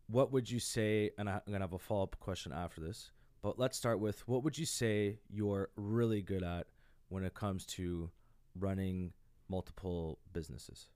What 0.08 0.32
would 0.32 0.50
you 0.50 0.60
say? 0.60 1.10
And 1.18 1.28
I, 1.28 1.34
I'm 1.46 1.52
gonna 1.52 1.64
have 1.64 1.72
a 1.72 1.78
follow 1.78 2.02
up 2.04 2.16
question 2.20 2.52
after 2.52 2.80
this. 2.80 3.10
But 3.42 3.58
let's 3.58 3.76
start 3.78 4.00
with 4.00 4.26
what 4.28 4.42
would 4.44 4.58
you 4.58 4.66
say 4.66 5.18
you're 5.30 5.70
really 5.76 6.20
good 6.22 6.42
at 6.42 6.66
when 7.08 7.22
it 7.24 7.34
comes 7.34 7.64
to 7.66 8.10
running 8.58 9.12
multiple 9.48 10.18
businesses? 10.32 10.86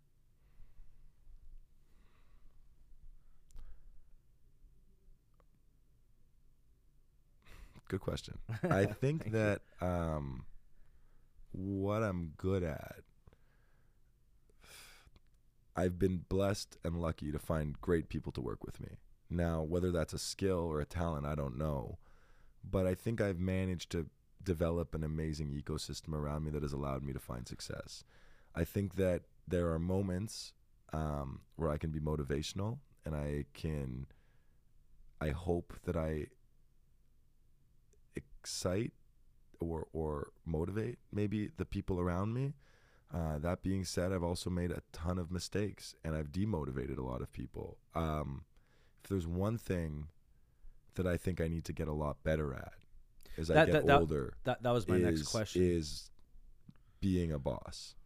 Good 7.91 8.01
question. 8.01 8.39
I 8.71 8.87
think 8.87 9.33
that 9.33 9.63
um, 9.81 10.45
what 11.51 12.05
I'm 12.05 12.35
good 12.37 12.63
at, 12.63 13.01
I've 15.75 15.99
been 15.99 16.19
blessed 16.29 16.79
and 16.85 17.03
lucky 17.03 17.33
to 17.33 17.39
find 17.41 17.81
great 17.81 18.09
people 18.09 18.31
to 18.31 18.41
work 18.41 18.65
with 18.65 18.81
me. 18.81 18.91
Now, 19.29 19.63
whether 19.63 19.91
that's 19.91 20.13
a 20.13 20.21
skill 20.21 20.61
or 20.61 20.81
a 20.81 20.85
talent, 20.85 21.27
I 21.27 21.35
don't 21.35 21.59
know. 21.59 21.99
But 22.63 22.87
I 22.87 22.95
think 22.95 23.21
I've 23.21 23.41
managed 23.41 23.91
to 23.91 24.07
develop 24.41 24.95
an 24.95 25.03
amazing 25.03 25.51
ecosystem 25.51 26.15
around 26.15 26.45
me 26.45 26.53
that 26.53 26.63
has 26.63 26.73
allowed 26.73 27.03
me 27.03 27.13
to 27.13 27.19
find 27.19 27.49
success. 27.49 28.05
I 28.55 28.63
think 28.63 28.95
that 28.95 29.23
there 29.49 29.69
are 29.73 29.81
moments 29.81 30.53
um, 30.93 31.41
where 31.57 31.71
I 31.73 31.77
can 31.77 31.91
be 31.91 31.99
motivational 31.99 32.79
and 33.05 33.17
I 33.17 33.47
can, 33.53 34.07
I 35.21 35.31
hope 35.31 35.75
that 35.87 35.97
I 35.97 36.27
excite 38.17 38.93
or 39.61 39.87
or 39.93 40.33
motivate 40.45 40.99
maybe 41.13 41.51
the 41.57 41.65
people 41.65 42.01
around 42.01 42.33
me. 42.35 42.55
Uh, 43.13 43.39
that 43.39 43.63
being 43.63 43.85
said, 43.85 44.13
I've 44.13 44.23
also 44.23 44.51
made 44.51 44.71
a 44.71 44.83
ton 44.93 45.19
of 45.19 45.33
mistakes 45.33 45.97
and 46.05 46.15
I've 46.15 46.31
demotivated 46.31 46.97
a 46.97 47.03
lot 47.03 47.23
of 47.23 47.33
people. 47.33 47.77
Um, 47.95 48.45
if 49.03 49.11
there's 49.11 49.27
one 49.27 49.59
thing 49.59 50.07
that 50.95 51.07
I 51.09 51.17
think 51.17 51.41
I 51.41 51.49
need 51.49 51.65
to 51.65 51.73
get 51.73 51.89
a 51.89 51.93
lot 51.93 52.23
better 52.23 52.55
at 52.55 52.73
as 53.37 53.51
I 53.51 53.55
get 53.67 53.73
that- 53.73 53.87
that- 53.87 54.01
older, 54.01 54.35
That 54.45 54.63
that 54.63 54.71
was 54.71 54.87
my 54.87 54.97
is, 54.97 55.03
next 55.03 55.23
question. 55.29 55.63
is 55.63 56.11
being 57.01 57.33
a 57.33 57.39
boss. 57.39 57.97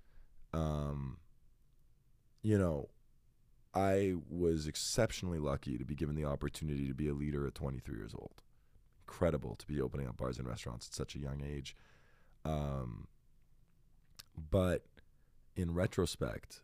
Um, 0.53 1.19
you 2.43 2.57
know, 2.57 2.89
I 3.75 4.15
was 4.29 4.67
exceptionally 4.69 5.41
lucky 5.41 5.77
to 5.79 5.85
be 5.85 5.97
given 5.97 6.15
the 6.15 6.25
opportunity 6.25 6.87
to 6.87 6.95
be 6.95 7.09
a 7.09 7.15
leader 7.15 7.47
at 7.47 7.55
23 7.57 7.97
years 7.97 8.15
old. 8.15 8.44
Incredible 9.15 9.55
to 9.55 9.67
be 9.69 9.81
opening 9.81 10.09
up 10.09 10.17
bars 10.17 10.39
and 10.39 10.49
restaurants 10.49 10.89
at 10.89 10.95
such 10.95 11.15
a 11.15 11.21
young 11.21 11.41
age. 11.41 11.77
Um, 12.45 13.07
but 14.51 14.85
in 15.55 15.73
retrospect, 15.73 16.63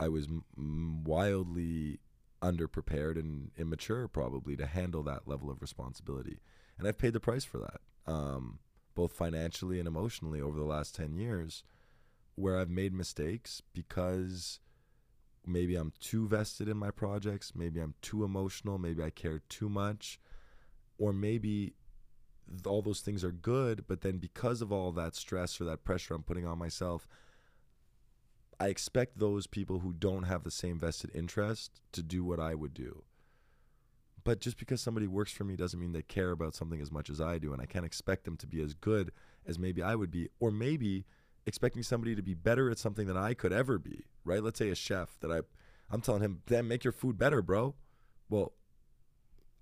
I 0.00 0.08
was 0.08 0.26
m- 0.26 1.04
wildly 1.04 2.00
underprepared 2.40 3.18
and 3.18 3.50
immature, 3.58 4.08
probably, 4.08 4.56
to 4.56 4.64
handle 4.64 5.02
that 5.02 5.28
level 5.28 5.50
of 5.50 5.60
responsibility. 5.60 6.40
And 6.78 6.88
I've 6.88 6.96
paid 6.96 7.12
the 7.12 7.20
price 7.20 7.44
for 7.44 7.58
that, 7.58 7.80
um, 8.10 8.60
both 8.94 9.12
financially 9.12 9.78
and 9.78 9.86
emotionally, 9.86 10.40
over 10.40 10.58
the 10.58 10.64
last 10.64 10.94
10 10.94 11.14
years, 11.14 11.64
where 12.34 12.58
I've 12.58 12.70
made 12.70 12.94
mistakes 12.94 13.60
because 13.74 14.58
maybe 15.44 15.76
I'm 15.76 15.92
too 16.00 16.26
vested 16.26 16.66
in 16.66 16.78
my 16.78 16.90
projects, 16.90 17.52
maybe 17.54 17.78
I'm 17.78 17.94
too 18.00 18.24
emotional, 18.24 18.78
maybe 18.78 19.02
I 19.02 19.10
care 19.10 19.42
too 19.50 19.68
much, 19.68 20.18
or 20.98 21.12
maybe 21.12 21.74
all 22.66 22.82
those 22.82 23.00
things 23.00 23.24
are 23.24 23.32
good, 23.32 23.84
but 23.86 24.02
then 24.02 24.18
because 24.18 24.60
of 24.62 24.72
all 24.72 24.92
that 24.92 25.14
stress 25.14 25.60
or 25.60 25.64
that 25.64 25.84
pressure 25.84 26.14
I'm 26.14 26.22
putting 26.22 26.46
on 26.46 26.58
myself, 26.58 27.06
I 28.60 28.68
expect 28.68 29.18
those 29.18 29.46
people 29.46 29.80
who 29.80 29.92
don't 29.92 30.24
have 30.24 30.44
the 30.44 30.50
same 30.50 30.78
vested 30.78 31.10
interest 31.14 31.80
to 31.92 32.02
do 32.02 32.24
what 32.24 32.38
I 32.38 32.54
would 32.54 32.74
do. 32.74 33.02
But 34.22 34.40
just 34.40 34.56
because 34.56 34.80
somebody 34.80 35.06
works 35.06 35.32
for 35.32 35.44
me 35.44 35.56
doesn't 35.56 35.78
mean 35.78 35.92
they 35.92 36.02
care 36.02 36.30
about 36.30 36.54
something 36.54 36.80
as 36.80 36.90
much 36.90 37.10
as 37.10 37.20
I 37.20 37.38
do, 37.38 37.52
and 37.52 37.60
I 37.60 37.66
can't 37.66 37.84
expect 37.84 38.24
them 38.24 38.36
to 38.38 38.46
be 38.46 38.62
as 38.62 38.72
good 38.72 39.12
as 39.46 39.58
maybe 39.58 39.82
I 39.82 39.94
would 39.94 40.10
be, 40.10 40.28
or 40.40 40.50
maybe 40.50 41.04
expecting 41.46 41.82
somebody 41.82 42.14
to 42.14 42.22
be 42.22 42.32
better 42.32 42.70
at 42.70 42.78
something 42.78 43.06
than 43.06 43.18
I 43.18 43.34
could 43.34 43.52
ever 43.52 43.78
be. 43.78 44.04
Right? 44.24 44.42
Let's 44.42 44.58
say 44.58 44.70
a 44.70 44.74
chef 44.74 45.18
that 45.20 45.30
I, 45.30 45.40
I'm 45.90 46.00
telling 46.00 46.22
him, 46.22 46.40
"Damn, 46.46 46.68
make 46.68 46.84
your 46.84 46.92
food 46.92 47.18
better, 47.18 47.42
bro." 47.42 47.74
Well, 48.30 48.52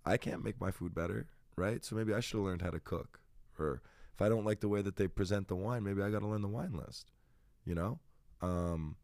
I 0.05 0.17
can't 0.17 0.45
make 0.45 0.61
my 0.61 0.71
food 0.71 0.95
better, 0.95 1.27
right? 1.57 1.85
So 1.85 1.97
maybe 1.97 2.13
I 2.15 2.21
should 2.21 2.39
have 2.39 2.47
learned 2.47 2.63
how 2.63 2.71
to 2.71 2.81
cook. 2.81 3.21
Or 3.59 3.83
if 4.15 4.21
I 4.21 4.29
don't 4.29 4.45
like 4.45 4.61
the 4.61 4.69
way 4.69 4.83
that 4.83 4.97
they 4.97 5.07
present 5.07 5.49
the 5.49 5.57
wine, 5.57 5.85
maybe 5.85 6.03
I 6.03 6.11
got 6.11 6.21
to 6.21 6.27
learn 6.27 6.43
the 6.43 6.49
wine 6.49 6.73
list. 6.73 7.11
You 7.65 7.75
know? 7.75 8.01
Um, 8.41 8.97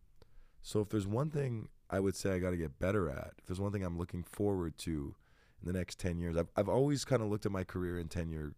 so 0.62 0.80
if 0.80 0.88
there's 0.88 1.06
one 1.06 1.30
thing 1.30 1.68
I 1.90 2.00
would 2.00 2.16
say 2.16 2.32
I 2.32 2.38
got 2.38 2.50
to 2.50 2.56
get 2.56 2.78
better 2.78 3.08
at, 3.08 3.32
if 3.38 3.46
there's 3.46 3.60
one 3.60 3.72
thing 3.72 3.84
I'm 3.84 3.98
looking 3.98 4.22
forward 4.24 4.76
to 4.78 5.14
in 5.60 5.72
the 5.72 5.78
next 5.78 5.98
10 5.98 6.18
years, 6.18 6.36
I've, 6.36 6.48
I've 6.56 6.68
always 6.68 7.04
kind 7.04 7.22
of 7.22 7.28
looked 7.28 7.46
at 7.46 7.52
my 7.52 7.64
career 7.64 7.98
in 7.98 8.08
10 8.08 8.30
year, 8.30 8.52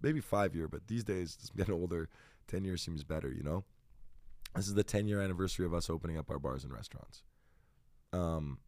maybe 0.00 0.20
five 0.20 0.56
year, 0.56 0.68
but 0.68 0.88
these 0.88 1.04
days, 1.04 1.38
as 1.42 1.50
I'm 1.50 1.56
getting 1.56 1.74
older, 1.74 2.08
10 2.48 2.64
years 2.64 2.82
seems 2.82 3.04
better, 3.04 3.30
you 3.30 3.42
know? 3.42 3.64
This 4.56 4.66
is 4.66 4.74
the 4.74 4.84
10 4.84 5.06
year 5.08 5.20
anniversary 5.20 5.64
of 5.64 5.74
us 5.74 5.88
opening 5.88 6.18
up 6.18 6.30
our 6.30 6.38
bars 6.38 6.64
and 6.64 6.72
restaurants. 6.72 7.22
Um, 8.12 8.58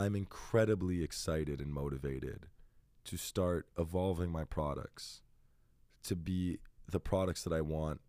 I'm 0.00 0.16
incredibly 0.16 1.02
excited 1.02 1.60
and 1.60 1.72
motivated 1.72 2.46
to 3.04 3.16
start 3.16 3.66
evolving 3.78 4.30
my 4.30 4.44
products 4.44 5.20
to 6.04 6.16
be 6.16 6.58
the 6.90 7.00
products 7.00 7.44
that 7.44 7.52
I 7.52 7.60
want 7.60 8.00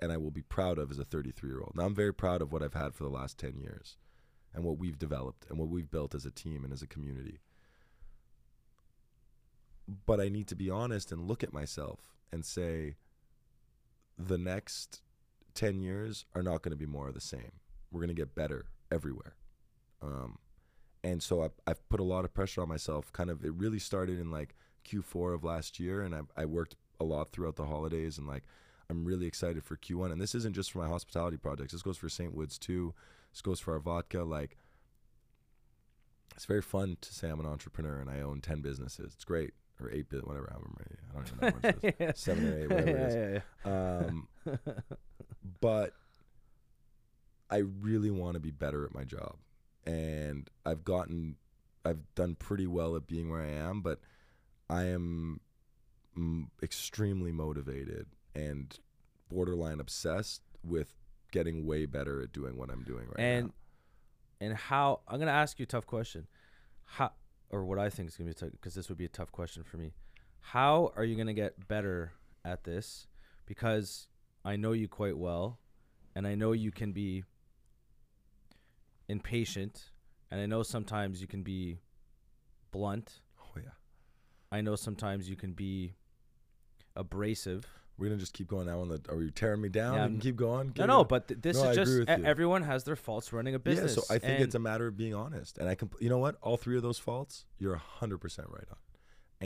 and 0.00 0.12
I 0.12 0.16
will 0.16 0.30
be 0.30 0.42
proud 0.42 0.78
of 0.78 0.90
as 0.90 0.98
a 0.98 1.04
33 1.04 1.48
year 1.48 1.60
old. 1.60 1.72
Now, 1.74 1.84
I'm 1.84 1.94
very 1.94 2.12
proud 2.12 2.42
of 2.42 2.52
what 2.52 2.62
I've 2.62 2.74
had 2.74 2.94
for 2.94 3.04
the 3.04 3.10
last 3.10 3.38
10 3.38 3.56
years 3.56 3.96
and 4.52 4.64
what 4.64 4.78
we've 4.78 4.98
developed 4.98 5.46
and 5.48 5.58
what 5.58 5.68
we've 5.68 5.90
built 5.90 6.14
as 6.14 6.26
a 6.26 6.30
team 6.30 6.64
and 6.64 6.72
as 6.72 6.82
a 6.82 6.86
community. 6.86 7.40
But 10.06 10.20
I 10.20 10.28
need 10.28 10.48
to 10.48 10.56
be 10.56 10.70
honest 10.70 11.12
and 11.12 11.28
look 11.28 11.42
at 11.42 11.52
myself 11.52 12.14
and 12.32 12.44
say, 12.44 12.96
the 14.18 14.38
next 14.38 15.00
10 15.54 15.80
years 15.80 16.24
are 16.34 16.42
not 16.42 16.62
going 16.62 16.72
to 16.72 16.76
be 16.76 16.86
more 16.86 17.08
of 17.08 17.14
the 17.14 17.20
same. 17.20 17.52
We're 17.90 18.00
going 18.00 18.08
to 18.08 18.14
get 18.14 18.34
better 18.34 18.66
everywhere. 18.90 19.36
Um, 20.02 20.38
and 21.04 21.22
so 21.22 21.42
I, 21.42 21.48
I've 21.66 21.88
put 21.88 22.00
a 22.00 22.04
lot 22.04 22.24
of 22.24 22.32
pressure 22.32 22.62
on 22.62 22.68
myself. 22.68 23.12
Kind 23.12 23.30
of, 23.30 23.44
it 23.44 23.52
really 23.54 23.78
started 23.78 24.20
in 24.20 24.30
like 24.30 24.54
Q4 24.88 25.34
of 25.34 25.44
last 25.44 25.80
year, 25.80 26.02
and 26.02 26.14
I, 26.14 26.20
I 26.36 26.44
worked 26.44 26.76
a 27.00 27.04
lot 27.04 27.32
throughout 27.32 27.56
the 27.56 27.66
holidays, 27.66 28.18
and 28.18 28.26
like 28.26 28.44
I'm 28.88 29.04
really 29.04 29.26
excited 29.26 29.64
for 29.64 29.76
Q1. 29.76 30.12
And 30.12 30.20
this 30.20 30.34
isn't 30.34 30.54
just 30.54 30.72
for 30.72 30.78
my 30.78 30.88
hospitality 30.88 31.36
projects. 31.36 31.72
This 31.72 31.82
goes 31.82 31.96
for 31.96 32.08
Saintwoods 32.08 32.58
too. 32.58 32.94
This 33.32 33.40
goes 33.40 33.58
for 33.58 33.74
our 33.74 33.80
vodka. 33.80 34.22
Like, 34.22 34.56
it's 36.36 36.44
very 36.44 36.62
fun 36.62 36.98
to 37.00 37.14
say 37.14 37.28
I'm 37.28 37.40
an 37.40 37.46
entrepreneur 37.46 37.98
and 37.98 38.10
I 38.10 38.20
own 38.20 38.40
ten 38.40 38.60
businesses. 38.60 39.12
It's 39.14 39.24
great, 39.24 39.54
or 39.80 39.90
eight, 39.90 40.08
bit, 40.08 40.26
whatever. 40.26 40.52
I 40.52 41.16
don't 41.16 41.26
even 41.26 41.38
know 41.40 41.58
what 41.60 41.84
it 41.84 41.84
is. 41.84 41.94
yeah. 41.98 42.12
Seven 42.14 42.48
or 42.48 42.58
eight, 42.58 42.70
whatever 42.70 42.90
yeah, 42.90 42.96
it 42.96 43.36
is. 43.36 43.42
Yeah, 43.64 44.06
um, 44.06 44.28
but 45.60 45.94
I 47.50 47.56
really 47.56 48.10
want 48.10 48.34
to 48.34 48.40
be 48.40 48.52
better 48.52 48.84
at 48.84 48.94
my 48.94 49.04
job 49.04 49.36
and 49.86 50.48
I've 50.64 50.84
gotten 50.84 51.36
I've 51.84 52.14
done 52.14 52.36
pretty 52.36 52.66
well 52.66 52.96
at 52.96 53.06
being 53.06 53.30
where 53.30 53.42
I 53.42 53.48
am, 53.50 53.80
but 53.80 54.00
I 54.70 54.84
am 54.84 55.40
m- 56.16 56.50
extremely 56.62 57.32
motivated 57.32 58.06
and 58.34 58.78
borderline 59.28 59.80
obsessed 59.80 60.42
with 60.64 60.94
getting 61.32 61.66
way 61.66 61.86
better 61.86 62.22
at 62.22 62.32
doing 62.32 62.56
what 62.56 62.70
I'm 62.70 62.84
doing 62.84 63.06
right 63.08 63.18
and, 63.18 63.46
now. 63.46 63.52
And 64.40 64.54
how 64.54 65.00
I'm 65.08 65.18
gonna 65.18 65.32
ask 65.32 65.58
you 65.58 65.64
a 65.64 65.66
tough 65.66 65.86
question, 65.86 66.26
how 66.84 67.12
or 67.50 67.64
what 67.64 67.78
I 67.78 67.90
think 67.90 68.08
is 68.08 68.16
gonna 68.16 68.30
be 68.30 68.34
tough 68.34 68.52
because 68.52 68.74
this 68.74 68.88
would 68.88 68.98
be 68.98 69.04
a 69.04 69.08
tough 69.10 69.32
question 69.32 69.62
for 69.62 69.76
me. 69.76 69.92
How 70.40 70.92
are 70.96 71.04
you 71.04 71.16
gonna 71.16 71.34
get 71.34 71.68
better 71.68 72.12
at 72.44 72.64
this? 72.64 73.06
Because 73.46 74.06
I 74.44 74.56
know 74.56 74.72
you 74.72 74.88
quite 74.88 75.16
well, 75.16 75.58
and 76.14 76.26
I 76.26 76.34
know 76.34 76.52
you 76.52 76.70
can 76.70 76.92
be 76.92 77.24
impatient, 79.12 79.90
and 80.30 80.40
I 80.40 80.46
know 80.46 80.62
sometimes 80.62 81.20
you 81.20 81.28
can 81.28 81.42
be 81.42 81.78
blunt. 82.72 83.20
Oh 83.40 83.60
yeah. 83.62 83.70
I 84.50 84.62
know 84.62 84.74
sometimes 84.74 85.28
you 85.28 85.36
can 85.36 85.52
be 85.52 85.92
abrasive. 86.96 87.66
We're 87.98 88.06
gonna 88.08 88.18
just 88.18 88.32
keep 88.32 88.48
going 88.48 88.66
now 88.66 88.80
on 88.80 88.88
the. 88.88 89.00
Are 89.10 89.22
you 89.22 89.30
tearing 89.30 89.60
me 89.60 89.68
down? 89.68 89.94
Yeah, 89.94 90.06
we 90.06 90.12
can 90.12 90.20
keep 90.20 90.36
going. 90.36 90.72
no, 90.76 90.86
no, 90.86 91.04
but 91.04 91.28
th- 91.28 91.40
this 91.40 91.62
no, 91.62 91.70
is 91.70 91.76
just 91.76 92.08
everyone 92.08 92.62
has 92.62 92.84
their 92.84 92.96
faults 92.96 93.32
running 93.32 93.54
a 93.54 93.58
business. 93.58 93.96
Yeah, 93.96 94.02
so 94.02 94.14
I 94.14 94.18
think 94.18 94.40
it's 94.40 94.54
a 94.54 94.58
matter 94.58 94.86
of 94.86 94.96
being 94.96 95.14
honest, 95.14 95.58
and 95.58 95.68
I 95.68 95.74
can. 95.74 95.90
You 96.00 96.08
know 96.08 96.18
what? 96.18 96.36
All 96.42 96.56
three 96.56 96.76
of 96.76 96.82
those 96.82 96.98
faults, 96.98 97.44
you're 97.58 97.76
hundred 97.76 98.18
percent 98.18 98.48
right 98.50 98.66
on. 98.70 98.78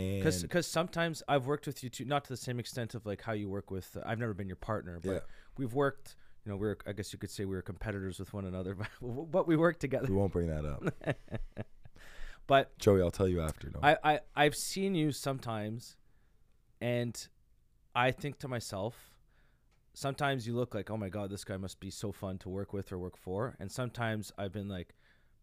And 0.01 0.23
because 0.23 0.67
sometimes 0.67 1.23
I've 1.27 1.47
worked 1.47 1.67
with 1.67 1.83
you 1.83 1.91
too, 1.91 2.05
not 2.05 2.25
to 2.25 2.31
the 2.31 2.37
same 2.37 2.61
extent 2.61 2.95
of 2.95 3.05
like 3.05 3.23
how 3.23 3.33
you 3.33 3.49
work 3.49 3.71
with. 3.71 3.97
Uh, 3.97 4.03
I've 4.07 4.19
never 4.19 4.35
been 4.35 4.47
your 4.47 4.57
partner, 4.57 5.01
but 5.03 5.11
yeah. 5.11 5.19
we've 5.57 5.73
worked 5.73 6.17
you 6.47 6.53
know, 6.53 6.57
we're 6.57 6.77
I 6.87 6.93
guess 6.93 7.13
you 7.13 7.19
could 7.19 7.31
say 7.31 7.45
we 7.45 7.57
were 7.57 7.63
competitors 7.63 8.21
with 8.21 8.33
one 8.33 8.45
another, 8.45 8.75
but 9.03 9.31
but 9.31 9.47
we 9.49 9.57
worked 9.57 9.81
together. 9.81 10.07
We 10.09 10.15
won't 10.15 10.33
bring 10.33 10.47
that 10.47 10.65
up. 10.65 11.17
but 12.47 12.79
Joey, 12.79 13.03
I'll 13.03 13.11
tell 13.11 13.29
you 13.29 13.43
after. 13.43 13.71
No. 13.71 13.81
I, 13.83 13.97
I 14.05 14.21
I've 14.37 14.55
seen 14.55 14.95
you 14.95 15.11
sometimes, 15.11 15.97
and 16.81 17.29
I 17.95 18.13
think 18.13 18.39
to 18.39 18.49
myself, 18.49 18.95
sometimes 19.93 20.47
you 20.47 20.55
look 20.55 20.75
like, 20.75 20.91
oh 20.91 20.97
my 20.97 21.09
god, 21.09 21.31
this 21.31 21.43
guy 21.43 21.57
must 21.57 21.81
be 21.81 21.91
so 21.91 22.13
fun 22.13 22.39
to 22.39 22.49
work 22.49 22.73
with 22.73 22.93
or 22.93 22.99
work 22.99 23.17
for, 23.17 23.57
and 23.59 23.71
sometimes 23.71 24.31
I've 24.39 24.53
been 24.53 24.69
like, 24.69 24.95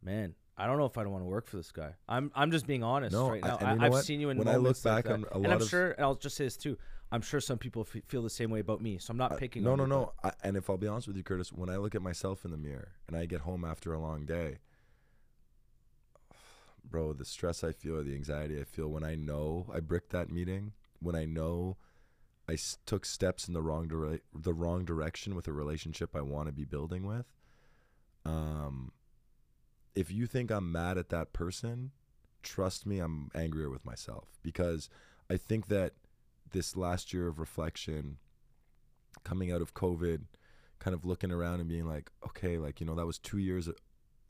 man, 0.02 0.36
I 0.58 0.68
don't 0.68 0.78
know 0.78 0.86
if 0.86 0.98
I 0.98 1.04
don't 1.04 1.12
want 1.12 1.24
to 1.24 1.30
work 1.30 1.48
for 1.48 1.58
this 1.58 1.74
guy. 1.74 1.96
I'm 2.08 2.32
I'm 2.34 2.52
just 2.52 2.66
being 2.66 2.84
honest 2.84 3.12
no, 3.12 3.30
right 3.30 3.44
now. 3.44 3.58
I, 3.60 3.76
have 3.76 4.04
seen 4.04 4.22
you 4.22 4.30
in 4.30 4.38
when 4.38 4.48
I 4.48 4.56
look 4.56 4.82
back 4.84 5.06
like 5.06 5.14
on 5.14 5.26
a 5.32 5.38
lot 5.38 5.44
and 5.44 5.54
I'm 5.54 5.62
of 5.62 5.68
sure, 5.68 5.92
and 5.92 6.06
I'll 6.06 6.16
just 6.16 6.38
say 6.38 6.46
this 6.46 6.56
too. 6.56 6.78
I'm 7.14 7.22
sure 7.22 7.40
some 7.40 7.58
people 7.60 7.88
f- 7.90 8.02
feel 8.08 8.24
the 8.24 8.30
same 8.30 8.50
way 8.50 8.60
about 8.60 8.82
me. 8.82 8.98
So 8.98 9.12
I'm 9.12 9.18
not 9.18 9.38
picking. 9.38 9.64
no, 9.64 9.76
no, 9.76 9.86
no. 9.86 10.14
I, 10.24 10.32
and 10.44 10.58
if 10.58 10.70
I'll 10.70 10.78
be 10.78 10.88
honest 10.88 11.08
with 11.08 11.16
you, 11.16 11.24
Curtis, 11.24 11.54
when 11.54 11.70
I 11.70 11.78
look 11.78 11.94
at 11.96 12.02
myself 12.02 12.44
in 12.44 12.52
the 12.52 12.58
mirror 12.58 12.94
and 13.08 13.16
I 13.16 13.26
get 13.26 13.42
home 13.42 13.64
after 13.64 13.94
a 13.94 14.00
long 14.00 14.26
day, 14.26 14.58
bro, 16.90 17.14
the 17.14 17.26
stress 17.26 17.64
I 17.64 17.72
feel, 17.72 18.04
the 18.04 18.16
anxiety 18.16 18.60
I 18.60 18.64
feel 18.64 18.88
when 18.88 19.04
I 19.04 19.16
know 19.16 19.68
I 19.74 19.80
bricked 19.80 20.12
that 20.12 20.30
meeting, 20.32 20.74
when 21.00 21.16
I 21.16 21.26
know 21.26 21.78
I 22.50 22.54
s- 22.54 22.78
took 22.86 23.06
steps 23.06 23.48
in 23.48 23.54
the 23.54 23.62
wrong 23.62 23.88
dire- 23.88 24.22
the 24.34 24.54
wrong 24.54 24.84
direction 24.86 25.36
with 25.36 25.48
a 25.48 25.54
relationship 25.54 26.16
I 26.16 26.22
want 26.22 26.48
to 26.48 26.52
be 26.54 26.66
building 26.66 27.06
with. 27.06 27.32
Um, 28.26 28.92
if 29.96 30.12
you 30.12 30.26
think 30.26 30.50
I'm 30.52 30.72
mad 30.72 30.98
at 30.98 31.10
that 31.10 31.34
person, 31.34 31.92
trust 32.42 32.86
me, 32.86 33.00
I'm 33.00 33.30
angrier 33.36 33.70
with 33.70 33.86
myself 33.86 34.40
because 34.42 34.90
I 35.30 35.38
think 35.38 35.68
that 35.68 35.94
this 36.54 36.78
last 36.78 37.14
year 37.14 37.28
of 37.28 37.40
reflection, 37.40 38.18
coming 39.24 39.52
out 39.52 39.62
of 39.62 39.74
COVID, 39.74 40.22
kind 40.80 40.94
of 40.94 41.06
looking 41.06 41.32
around 41.32 41.60
and 41.60 41.70
being 41.70 41.86
like, 41.86 42.12
okay, 42.26 42.58
like, 42.58 42.80
you 42.80 42.86
know, 42.86 42.96
that 42.96 43.06
was 43.06 43.18
two 43.18 43.38
years 43.38 43.70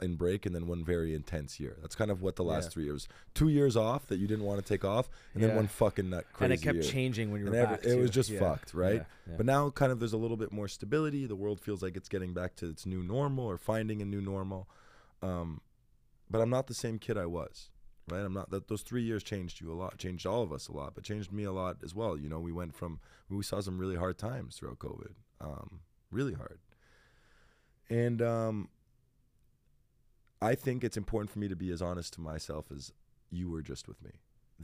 in 0.02 0.16
break 0.16 0.46
and 0.46 0.54
then 0.54 0.68
one 0.68 0.84
very 0.84 1.14
intense 1.14 1.60
year. 1.60 1.78
That's 1.82 1.96
kind 1.96 2.12
of 2.12 2.22
what 2.22 2.36
the 2.36 2.44
last 2.44 2.66
yeah. 2.66 2.70
three 2.70 2.84
years. 2.86 3.08
Two 3.34 3.50
years 3.50 3.78
off 3.78 4.08
that 4.08 4.18
you 4.18 4.28
didn't 4.28 4.46
want 4.46 4.60
to 4.60 4.68
take 4.68 4.84
off, 4.84 5.10
and 5.34 5.42
yeah. 5.42 5.48
then 5.48 5.58
one 5.58 5.68
fucking 5.68 6.10
nut 6.10 6.26
crazy. 6.34 6.46
And 6.46 6.54
it 6.54 6.64
kept 6.64 6.76
year. 6.76 6.84
changing 6.84 7.32
when 7.32 7.42
you 7.42 7.52
were 7.52 7.66
back. 7.66 7.84
It 7.84 8.00
was 8.00 8.10
just 8.12 8.30
yeah. 8.30 8.40
fucked, 8.40 8.74
right? 8.74 9.06
But 9.38 9.46
now, 9.46 9.70
kind 9.70 9.92
of, 9.92 10.00
there's 10.00 10.14
a 10.14 10.18
little 10.18 10.38
bit 10.38 10.52
more 10.52 10.68
stability. 10.68 11.26
The 11.26 11.36
world 11.36 11.60
feels 11.60 11.82
like 11.82 11.96
it's 11.96 12.10
getting 12.10 12.34
back 12.34 12.56
to 12.58 12.70
its 12.70 12.86
new 12.86 13.04
normal 13.04 13.46
or 13.46 13.58
finding 13.58 14.02
a 14.02 14.06
new 14.06 14.22
normal. 14.22 14.68
Um, 15.22 15.62
but 16.30 16.42
I'm 16.42 16.50
not 16.50 16.68
the 16.68 16.74
same 16.74 17.00
kid 17.00 17.18
I 17.18 17.26
was 17.26 17.70
right? 18.10 18.24
I'm 18.24 18.34
not 18.34 18.50
that 18.52 18.68
those 18.68 18.82
three 18.82 19.04
years 19.04 19.24
changed 19.24 19.62
you 19.62 19.72
a 19.72 19.76
lot, 19.76 19.98
changed 19.98 20.26
all 20.26 20.44
of 20.44 20.52
us 20.52 20.68
a 20.68 20.74
lot, 20.74 20.94
but 20.96 21.04
changed 21.04 21.32
me 21.32 21.44
a 21.44 21.52
lot 21.52 21.78
as 21.84 21.96
well. 21.96 22.18
You 22.18 22.30
know, 22.30 22.40
we 22.40 22.52
went 22.52 22.76
from 22.76 23.00
we 23.30 23.44
saw 23.44 23.62
some 23.62 23.78
really 23.78 23.96
hard 23.96 24.18
times 24.18 24.56
throughout 24.56 24.80
COVID, 24.80 25.14
um, 25.42 25.80
really 26.12 26.34
hard, 26.34 26.60
and 27.90 28.22
um, 28.22 28.70
I 30.42 30.56
think 30.56 30.84
it's 30.84 30.98
important 30.98 31.32
for 31.32 31.40
me 31.40 31.48
to 31.48 31.56
be 31.56 31.72
as 31.72 31.82
honest 31.82 32.14
to 32.14 32.22
myself 32.22 32.66
as 32.76 32.92
you 33.30 33.50
were 33.50 33.62
just 33.62 33.88
with 33.88 34.02
me. 34.04 34.12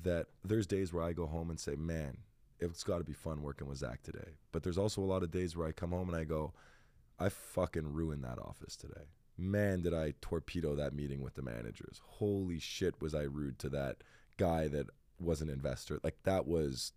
That 0.01 0.27
there's 0.43 0.67
days 0.67 0.93
where 0.93 1.03
I 1.03 1.13
go 1.13 1.25
home 1.25 1.49
and 1.49 1.59
say, 1.59 1.75
man, 1.75 2.17
it's 2.59 2.83
got 2.83 2.99
to 2.99 3.03
be 3.03 3.13
fun 3.13 3.41
working 3.41 3.67
with 3.67 3.79
Zach 3.79 4.03
today. 4.03 4.37
But 4.51 4.63
there's 4.63 4.77
also 4.77 5.01
a 5.01 5.03
lot 5.03 5.23
of 5.23 5.31
days 5.31 5.57
where 5.57 5.67
I 5.67 5.71
come 5.71 5.91
home 5.91 6.07
and 6.07 6.17
I 6.17 6.23
go, 6.25 6.53
I 7.17 7.29
fucking 7.29 7.93
ruined 7.93 8.23
that 8.23 8.39
office 8.39 8.75
today 8.75 9.07
man, 9.39 9.81
did 9.81 9.93
I 9.93 10.13
torpedo 10.21 10.75
that 10.75 10.93
meeting 10.93 11.21
with 11.21 11.35
the 11.35 11.41
managers. 11.41 12.01
Holy 12.03 12.59
shit, 12.59 13.01
was 13.01 13.15
I 13.15 13.23
rude 13.23 13.59
to 13.59 13.69
that 13.69 13.97
guy 14.37 14.67
that 14.67 14.87
was 15.19 15.41
an 15.41 15.49
investor. 15.49 15.99
Like 16.03 16.17
that 16.23 16.47
was 16.47 16.93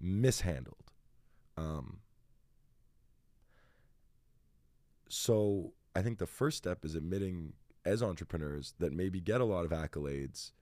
mishandled. 0.00 0.90
Um, 1.56 1.98
so 5.08 5.72
I 5.94 6.02
think 6.02 6.18
the 6.18 6.26
first 6.26 6.58
step 6.58 6.84
is 6.84 6.94
admitting 6.94 7.52
as 7.84 8.02
entrepreneurs 8.02 8.74
that 8.78 8.92
maybe 8.92 9.20
get 9.20 9.40
a 9.40 9.44
lot 9.44 9.64
of 9.64 9.70
accolades 9.70 10.52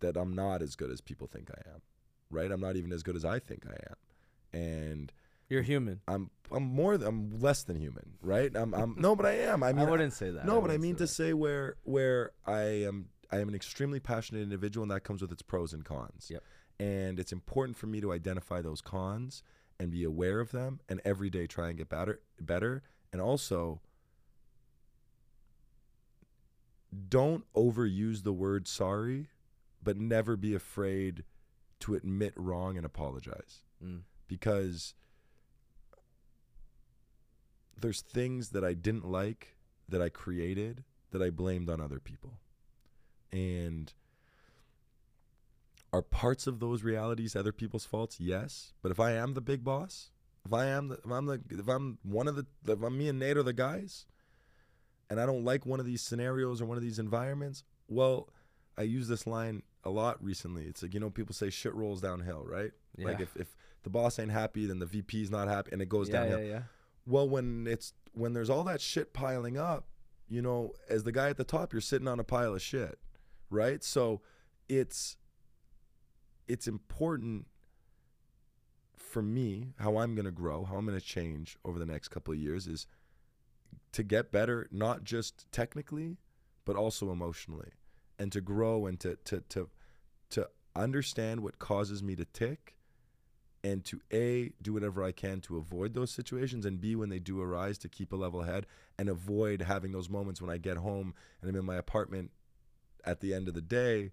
that 0.00 0.16
I'm 0.16 0.34
not 0.34 0.62
as 0.62 0.76
good 0.76 0.90
as 0.90 1.00
people 1.00 1.26
think 1.26 1.50
I 1.50 1.68
am. 1.70 1.82
right? 2.30 2.50
I'm 2.50 2.60
not 2.60 2.76
even 2.76 2.92
as 2.92 3.02
good 3.02 3.16
as 3.16 3.24
I 3.24 3.38
think 3.38 3.64
I 3.66 3.76
am, 3.90 4.60
and 4.60 5.12
You're 5.48 5.62
human. 5.62 6.00
I'm 6.06 6.30
I'm 6.52 6.62
more 6.64 6.96
th- 6.96 7.08
I'm 7.08 7.38
less 7.40 7.62
than 7.64 7.76
human, 7.76 8.12
right? 8.22 8.50
I'm 8.54 8.74
I'm 8.74 8.94
no, 8.98 9.16
but 9.16 9.26
I 9.26 9.32
am. 9.38 9.62
I 9.62 9.72
mean, 9.72 9.86
I, 9.86 9.90
wouldn't 9.90 10.12
say 10.12 10.30
that. 10.30 10.44
no, 10.44 10.60
but 10.60 10.70
I 10.70 10.76
mean 10.78 10.94
to 10.96 11.04
that. 11.04 11.08
say 11.08 11.32
where 11.32 11.76
where 11.84 12.32
I 12.46 12.60
am 12.84 13.08
I 13.30 13.38
am 13.38 13.48
an 13.48 13.54
extremely 13.54 14.00
passionate 14.00 14.42
individual, 14.42 14.82
and 14.84 14.90
that 14.90 15.04
comes 15.04 15.22
with 15.22 15.32
its 15.32 15.42
pros 15.42 15.72
and 15.72 15.84
cons. 15.84 16.28
Yep. 16.30 16.42
And 16.80 17.18
it's 17.18 17.32
important 17.32 17.76
for 17.76 17.86
me 17.86 18.00
to 18.00 18.12
identify 18.12 18.62
those 18.62 18.80
cons 18.80 19.42
and 19.80 19.90
be 19.90 20.04
aware 20.04 20.40
of 20.40 20.50
them, 20.52 20.80
and 20.88 21.00
every 21.04 21.30
day 21.30 21.46
try 21.46 21.68
and 21.68 21.76
get 21.78 21.88
better, 21.88 22.20
better, 22.40 22.82
and 23.12 23.20
also 23.22 23.80
don't 27.08 27.44
overuse 27.54 28.22
the 28.22 28.32
word 28.32 28.66
sorry, 28.66 29.28
but 29.82 29.96
never 29.96 30.36
be 30.36 30.54
afraid 30.54 31.24
to 31.80 31.94
admit 31.94 32.32
wrong 32.36 32.76
and 32.76 32.84
apologize 32.86 33.62
Mm. 33.84 34.00
because 34.26 34.94
there's 37.80 38.00
things 38.00 38.50
that 38.50 38.64
I 38.64 38.74
didn't 38.74 39.06
like 39.06 39.56
that 39.88 40.02
I 40.02 40.08
created 40.08 40.84
that 41.10 41.22
I 41.22 41.30
blamed 41.30 41.70
on 41.70 41.80
other 41.80 41.98
people. 41.98 42.34
And 43.32 43.92
are 45.92 46.02
parts 46.02 46.46
of 46.46 46.60
those 46.60 46.82
realities 46.82 47.34
other 47.34 47.52
people's 47.52 47.84
faults? 47.84 48.20
Yes. 48.20 48.72
But 48.82 48.90
if 48.92 49.00
I 49.00 49.12
am 49.12 49.34
the 49.34 49.40
big 49.40 49.64
boss, 49.64 50.10
if 50.44 50.52
I 50.52 50.66
am 50.66 50.88
the, 50.88 50.94
if 51.04 51.10
I'm 51.10 51.26
the 51.26 51.40
if 51.50 51.68
I'm 51.68 51.98
one 52.02 52.28
of 52.28 52.36
the 52.36 52.46
if 52.66 52.82
I'm 52.82 52.96
me 52.96 53.08
and 53.08 53.18
Nate 53.18 53.36
are 53.36 53.42
the 53.42 53.52
guys 53.52 54.06
and 55.10 55.20
I 55.20 55.26
don't 55.26 55.44
like 55.44 55.66
one 55.66 55.80
of 55.80 55.86
these 55.86 56.02
scenarios 56.02 56.60
or 56.60 56.66
one 56.66 56.76
of 56.76 56.82
these 56.82 56.98
environments, 56.98 57.64
well, 57.88 58.28
I 58.76 58.82
use 58.82 59.08
this 59.08 59.26
line 59.26 59.62
a 59.84 59.90
lot 59.90 60.22
recently. 60.22 60.64
It's 60.64 60.82
like, 60.82 60.94
you 60.94 61.00
know, 61.00 61.10
people 61.10 61.34
say 61.34 61.50
shit 61.50 61.74
rolls 61.74 62.00
downhill, 62.00 62.44
right? 62.46 62.72
Like 62.96 63.20
if, 63.20 63.36
if 63.36 63.46
the 63.84 63.90
boss 63.90 64.18
ain't 64.18 64.32
happy, 64.32 64.66
then 64.66 64.80
the 64.80 64.86
VP's 64.86 65.30
not 65.30 65.48
happy 65.48 65.70
and 65.72 65.80
it 65.80 65.88
goes 65.88 66.08
yeah, 66.08 66.20
downhill. 66.20 66.40
yeah, 66.40 66.46
yeah. 66.46 66.60
Well, 67.08 67.28
when 67.28 67.66
it's 67.66 67.94
when 68.12 68.34
there's 68.34 68.50
all 68.50 68.64
that 68.64 68.80
shit 68.80 69.12
piling 69.12 69.56
up, 69.56 69.86
you 70.28 70.42
know, 70.42 70.72
as 70.90 71.04
the 71.04 71.12
guy 71.12 71.30
at 71.30 71.38
the 71.38 71.44
top, 71.44 71.72
you're 71.72 71.80
sitting 71.80 72.06
on 72.06 72.20
a 72.20 72.24
pile 72.24 72.54
of 72.54 72.60
shit, 72.60 72.98
right? 73.50 73.82
So 73.82 74.20
it's 74.68 75.16
it's 76.46 76.68
important 76.68 77.46
for 78.96 79.22
me 79.22 79.72
how 79.78 79.96
I'm 79.96 80.14
going 80.14 80.26
to 80.26 80.30
grow, 80.30 80.64
how 80.64 80.76
I'm 80.76 80.86
going 80.86 80.98
to 80.98 81.04
change 81.04 81.56
over 81.64 81.78
the 81.78 81.86
next 81.86 82.08
couple 82.08 82.34
of 82.34 82.40
years 82.40 82.66
is 82.66 82.86
to 83.92 84.02
get 84.02 84.30
better 84.30 84.68
not 84.70 85.02
just 85.02 85.50
technically, 85.50 86.18
but 86.66 86.76
also 86.76 87.10
emotionally 87.10 87.70
and 88.18 88.30
to 88.32 88.42
grow 88.42 88.86
and 88.86 89.00
to 89.00 89.16
to 89.24 89.40
to 89.48 89.68
to 90.30 90.48
understand 90.76 91.40
what 91.40 91.58
causes 91.58 92.02
me 92.02 92.14
to 92.16 92.26
tick 92.26 92.74
and 93.64 93.84
to 93.84 94.00
a 94.12 94.52
do 94.62 94.72
whatever 94.72 95.02
I 95.02 95.12
can 95.12 95.40
to 95.42 95.56
avoid 95.56 95.94
those 95.94 96.10
situations, 96.10 96.64
and 96.64 96.80
b 96.80 96.94
when 96.94 97.08
they 97.08 97.18
do 97.18 97.40
arise 97.40 97.78
to 97.78 97.88
keep 97.88 98.12
a 98.12 98.16
level 98.16 98.42
head 98.42 98.66
and 98.98 99.08
avoid 99.08 99.62
having 99.62 99.92
those 99.92 100.08
moments 100.08 100.40
when 100.40 100.50
I 100.50 100.58
get 100.58 100.76
home 100.76 101.14
and 101.40 101.50
I'm 101.50 101.56
in 101.56 101.64
my 101.64 101.76
apartment 101.76 102.30
at 103.04 103.20
the 103.20 103.34
end 103.34 103.48
of 103.48 103.54
the 103.54 103.62
day, 103.62 104.12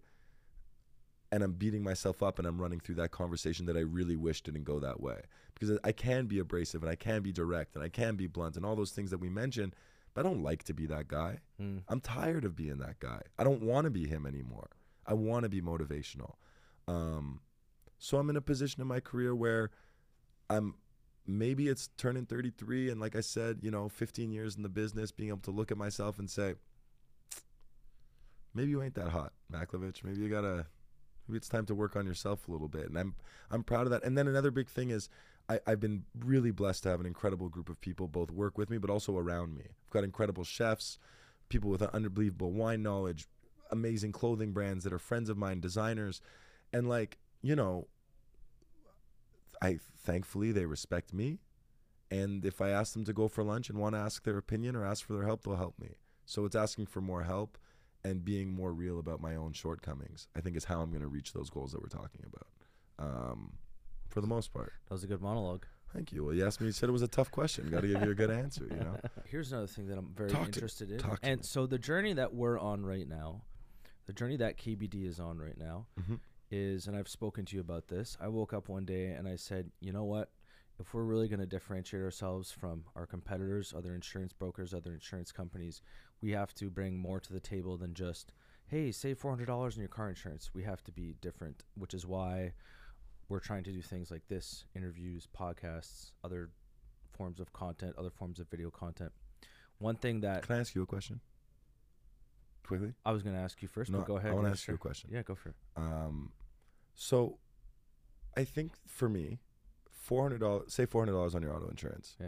and 1.31 1.43
I'm 1.43 1.53
beating 1.53 1.83
myself 1.83 2.23
up 2.23 2.39
and 2.39 2.47
I'm 2.47 2.61
running 2.61 2.79
through 2.79 2.95
that 2.95 3.11
conversation 3.11 3.65
that 3.65 3.77
I 3.77 3.81
really 3.81 4.15
wish 4.15 4.41
didn't 4.41 4.63
go 4.63 4.79
that 4.79 5.01
way 5.01 5.21
because 5.53 5.77
I 5.83 5.91
can 5.91 6.27
be 6.27 6.39
abrasive 6.39 6.81
and 6.83 6.91
I 6.91 6.95
can 6.95 7.21
be 7.21 7.31
direct 7.31 7.75
and 7.75 7.83
I 7.83 7.89
can 7.89 8.15
be 8.15 8.27
blunt 8.27 8.55
and 8.55 8.65
all 8.65 8.75
those 8.75 8.91
things 8.91 9.11
that 9.11 9.19
we 9.19 9.29
mentioned, 9.29 9.75
but 10.13 10.25
I 10.25 10.29
don't 10.29 10.43
like 10.43 10.63
to 10.63 10.73
be 10.73 10.85
that 10.87 11.07
guy. 11.07 11.39
Mm. 11.61 11.81
I'm 11.87 11.99
tired 11.99 12.45
of 12.45 12.55
being 12.55 12.77
that 12.77 12.99
guy. 12.99 13.21
I 13.37 13.43
don't 13.43 13.61
want 13.61 13.85
to 13.85 13.89
be 13.89 14.07
him 14.07 14.25
anymore. 14.25 14.69
I 15.05 15.13
want 15.13 15.43
to 15.43 15.49
be 15.49 15.61
motivational. 15.61 16.33
Um, 16.87 17.41
so 17.97 18.17
I'm 18.17 18.29
in 18.29 18.35
a 18.35 18.41
position 18.41 18.81
in 18.81 18.87
my 18.87 18.99
career 18.99 19.35
where 19.35 19.71
I'm 20.49 20.75
maybe 21.27 21.67
it's 21.67 21.89
turning 21.97 22.25
33 22.25 22.89
and 22.89 23.01
like 23.01 23.15
I 23.15 23.21
said, 23.21 23.59
you 23.61 23.71
know, 23.71 23.89
15 23.89 24.31
years 24.31 24.55
in 24.55 24.63
the 24.63 24.69
business, 24.69 25.11
being 25.11 25.29
able 25.29 25.39
to 25.39 25.51
look 25.51 25.71
at 25.71 25.77
myself 25.77 26.19
and 26.19 26.29
say, 26.29 26.55
maybe 28.53 28.71
you 28.71 28.81
ain't 28.81 28.95
that 28.95 29.09
hot, 29.09 29.33
Macklovitch. 29.51 30.03
Maybe 30.03 30.21
you 30.21 30.29
gotta, 30.29 30.67
maybe 31.27 31.37
it's 31.37 31.49
time 31.49 31.65
to 31.65 31.75
work 31.75 31.95
on 31.95 32.05
yourself 32.05 32.47
a 32.47 32.51
little 32.51 32.67
bit. 32.67 32.85
And 32.85 32.97
I'm 32.97 33.15
I'm 33.51 33.63
proud 33.63 33.87
of 33.87 33.91
that. 33.91 34.03
And 34.03 34.17
then 34.17 34.27
another 34.27 34.51
big 34.51 34.69
thing 34.69 34.91
is 34.91 35.09
I, 35.49 35.59
I've 35.67 35.79
been 35.79 36.03
really 36.19 36.51
blessed 36.51 36.83
to 36.83 36.89
have 36.89 36.99
an 36.99 37.05
incredible 37.05 37.49
group 37.49 37.69
of 37.69 37.81
people 37.81 38.07
both 38.07 38.31
work 38.31 38.57
with 38.57 38.69
me 38.69 38.77
but 38.77 38.89
also 38.89 39.17
around 39.17 39.55
me. 39.55 39.63
I've 39.65 39.91
got 39.91 40.03
incredible 40.03 40.43
chefs, 40.43 40.97
people 41.49 41.69
with 41.69 41.81
unbelievable 41.81 42.51
wine 42.51 42.83
knowledge, 42.83 43.27
amazing 43.71 44.11
clothing 44.11 44.51
brands 44.51 44.83
that 44.83 44.93
are 44.93 44.99
friends 44.99 45.29
of 45.29 45.37
mine, 45.37 45.59
designers, 45.59 46.21
and 46.71 46.87
like 46.87 47.17
you 47.45 47.55
know, 47.55 47.87
I 49.61 49.79
thankfully 50.03 50.51
they 50.51 50.65
respect 50.65 51.13
me, 51.13 51.39
and 52.11 52.45
if 52.45 52.61
I 52.61 52.69
ask 52.69 52.93
them 52.93 53.05
to 53.05 53.13
go 53.13 53.27
for 53.27 53.43
lunch 53.43 53.69
and 53.69 53.77
want 53.79 53.95
to 53.95 53.99
ask 53.99 54.23
their 54.23 54.37
opinion 54.37 54.75
or 54.75 54.85
ask 54.85 55.05
for 55.05 55.13
their 55.13 55.25
help, 55.25 55.43
they'll 55.43 55.55
help 55.55 55.79
me. 55.79 55.95
So 56.25 56.45
it's 56.45 56.55
asking 56.55 56.87
for 56.87 57.01
more 57.01 57.23
help 57.23 57.57
and 58.03 58.23
being 58.25 58.51
more 58.53 58.73
real 58.73 58.99
about 58.99 59.21
my 59.21 59.35
own 59.35 59.53
shortcomings. 59.53 60.27
I 60.35 60.41
think 60.41 60.55
is 60.57 60.65
how 60.65 60.81
I'm 60.81 60.89
going 60.89 61.01
to 61.01 61.07
reach 61.07 61.33
those 61.33 61.49
goals 61.49 61.71
that 61.71 61.81
we're 61.81 61.87
talking 61.87 62.21
about. 62.25 62.47
Um, 62.97 63.53
for 64.07 64.21
the 64.21 64.27
most 64.27 64.53
part. 64.53 64.73
That 64.87 64.93
was 64.93 65.03
a 65.03 65.07
good 65.07 65.21
monologue. 65.21 65.65
Thank 65.93 66.11
you. 66.11 66.23
Well, 66.25 66.33
you 66.33 66.45
asked 66.45 66.59
me. 66.61 66.67
You 66.67 66.73
said 66.73 66.89
it 66.89 66.91
was 66.91 67.01
a 67.01 67.07
tough 67.07 67.31
question. 67.31 67.69
Got 67.69 67.81
to 67.81 67.87
give 67.87 68.01
you 68.03 68.11
a 68.11 68.15
good 68.15 68.29
answer. 68.31 68.67
You 68.69 68.77
know. 68.77 68.99
Here's 69.25 69.51
another 69.51 69.67
thing 69.67 69.87
that 69.87 69.97
I'm 69.97 70.11
very 70.15 70.29
Talk 70.29 70.41
to- 70.43 70.47
interested 70.47 70.91
in. 70.91 70.99
to 70.99 71.17
and 71.23 71.39
me. 71.39 71.43
so 71.43 71.65
the 71.65 71.79
journey 71.79 72.13
that 72.13 72.33
we're 72.33 72.59
on 72.59 72.85
right 72.85 73.07
now, 73.07 73.41
the 74.05 74.13
journey 74.13 74.37
that 74.37 74.57
KBD 74.57 75.05
is 75.07 75.19
on 75.19 75.37
right 75.39 75.57
now, 75.57 75.85
Mhm. 75.99 76.19
Is, 76.51 76.87
and 76.87 76.95
I've 76.95 77.07
spoken 77.07 77.45
to 77.45 77.55
you 77.55 77.61
about 77.61 77.87
this. 77.87 78.17
I 78.21 78.27
woke 78.27 78.53
up 78.53 78.69
one 78.69 78.85
day 78.85 79.07
and 79.07 79.27
I 79.27 79.35
said, 79.35 79.71
you 79.79 79.91
know 79.91 80.03
what? 80.03 80.29
If 80.79 80.93
we're 80.93 81.03
really 81.03 81.27
going 81.29 81.39
to 81.39 81.45
differentiate 81.45 82.03
ourselves 82.03 82.51
from 82.51 82.83
our 82.95 83.05
competitors, 83.05 83.73
other 83.75 83.95
insurance 83.95 84.33
brokers, 84.33 84.73
other 84.73 84.93
insurance 84.93 85.31
companies, 85.31 85.81
we 86.21 86.31
have 86.31 86.53
to 86.55 86.69
bring 86.69 86.97
more 86.97 87.19
to 87.19 87.33
the 87.33 87.39
table 87.39 87.77
than 87.77 87.93
just, 87.93 88.33
hey, 88.67 88.91
save 88.91 89.17
four 89.17 89.31
hundred 89.31 89.45
dollars 89.47 89.75
in 89.75 89.81
your 89.81 89.89
car 89.89 90.09
insurance. 90.09 90.51
We 90.53 90.63
have 90.63 90.83
to 90.83 90.91
be 90.91 91.15
different, 91.21 91.63
which 91.75 91.93
is 91.93 92.05
why 92.05 92.53
we're 93.29 93.39
trying 93.39 93.63
to 93.63 93.71
do 93.71 93.81
things 93.81 94.11
like 94.11 94.27
this 94.27 94.65
interviews 94.75 95.27
podcasts 95.37 96.11
other 96.23 96.49
forms 97.11 97.39
of 97.39 97.51
content 97.53 97.95
other 97.97 98.09
forms 98.09 98.39
of 98.39 98.49
video 98.49 98.69
content 98.69 99.11
one 99.79 99.95
thing 99.95 100.21
that 100.21 100.43
Can 100.43 100.55
I 100.55 100.59
ask 100.59 100.75
you 100.75 100.83
a 100.83 100.85
question? 100.85 101.19
Quickly. 102.67 102.93
i 103.05 103.11
was 103.11 103.21
going 103.23 103.35
to 103.35 103.41
ask 103.41 103.61
you 103.61 103.67
first 103.67 103.91
No, 103.91 103.99
but 103.99 104.07
go 104.07 104.17
ahead 104.17 104.31
I 104.31 104.33
want 104.35 104.47
to 104.47 104.51
ask 104.51 104.67
you 104.67 104.73
a 104.73 104.77
question. 104.77 105.09
yeah 105.13 105.21
go 105.23 105.35
for 105.35 105.49
it 105.49 105.55
Um, 105.77 106.31
so 106.93 107.37
I 108.37 108.43
think 108.43 108.73
for 108.87 109.07
me, 109.07 109.39
four 109.89 110.21
hundred 110.23 110.39
dollars. 110.41 110.73
Say 110.73 110.85
four 110.85 111.01
hundred 111.01 111.13
dollars 111.13 111.35
on 111.35 111.41
your 111.41 111.53
auto 111.55 111.67
insurance. 111.69 112.17
Yeah. 112.19 112.27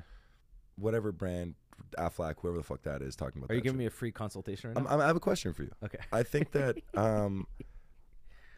Whatever 0.78 1.12
brand, 1.12 1.56
Aflac, 1.98 2.36
whoever 2.42 2.58
the 2.58 2.64
fuck 2.64 2.84
that 2.84 3.02
is, 3.02 3.16
talking 3.16 3.40
about. 3.42 3.52
are 3.52 3.56
you 3.56 3.62
giving 3.62 3.76
shit. 3.78 3.80
me 3.80 3.86
a 3.88 3.90
free 3.90 4.12
consultation 4.12 4.74
right 4.74 4.82
now 4.84 4.90
I'm, 4.90 5.02
I 5.02 5.08
have 5.08 5.16
a 5.18 5.20
question 5.20 5.52
for 5.54 5.64
you. 5.64 5.72
okay 5.84 5.98
I 6.14 6.24
think 6.24 6.52
that 6.52 6.78
um, 6.96 7.46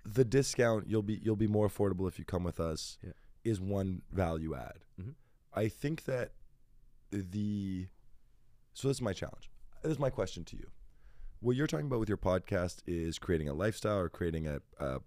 the 0.05 0.23
discount 0.25 0.87
you'll 0.87 1.01
be 1.03 1.19
you'll 1.23 1.35
be 1.35 1.47
more 1.47 1.67
affordable 1.67 2.07
if 2.07 2.19
you 2.19 2.25
come 2.25 2.43
with 2.43 2.59
us 2.59 2.97
Yeah. 3.03 3.11
is 3.43 3.59
one 3.59 4.01
value 4.11 4.55
add. 4.55 4.79
Mhm. 5.01 5.15
I 5.53 5.67
think 5.69 6.03
that 6.05 6.31
the 7.11 7.87
so 8.73 8.87
this 8.89 8.97
is 8.97 9.01
my 9.01 9.13
challenge. 9.13 9.49
This 9.81 9.91
is 9.93 9.99
my 9.99 10.09
question 10.11 10.43
to 10.45 10.55
you. 10.57 10.67
What 11.41 11.55
you're 11.55 11.67
talking 11.67 11.85
about 11.85 11.99
with 11.99 12.09
your 12.09 12.17
podcast 12.17 12.81
is 12.85 13.17
creating 13.17 13.47
a 13.47 13.53
lifestyle 13.53 13.97
or 13.99 14.09
creating 14.09 14.47
a 14.47 14.59
a, 14.79 14.99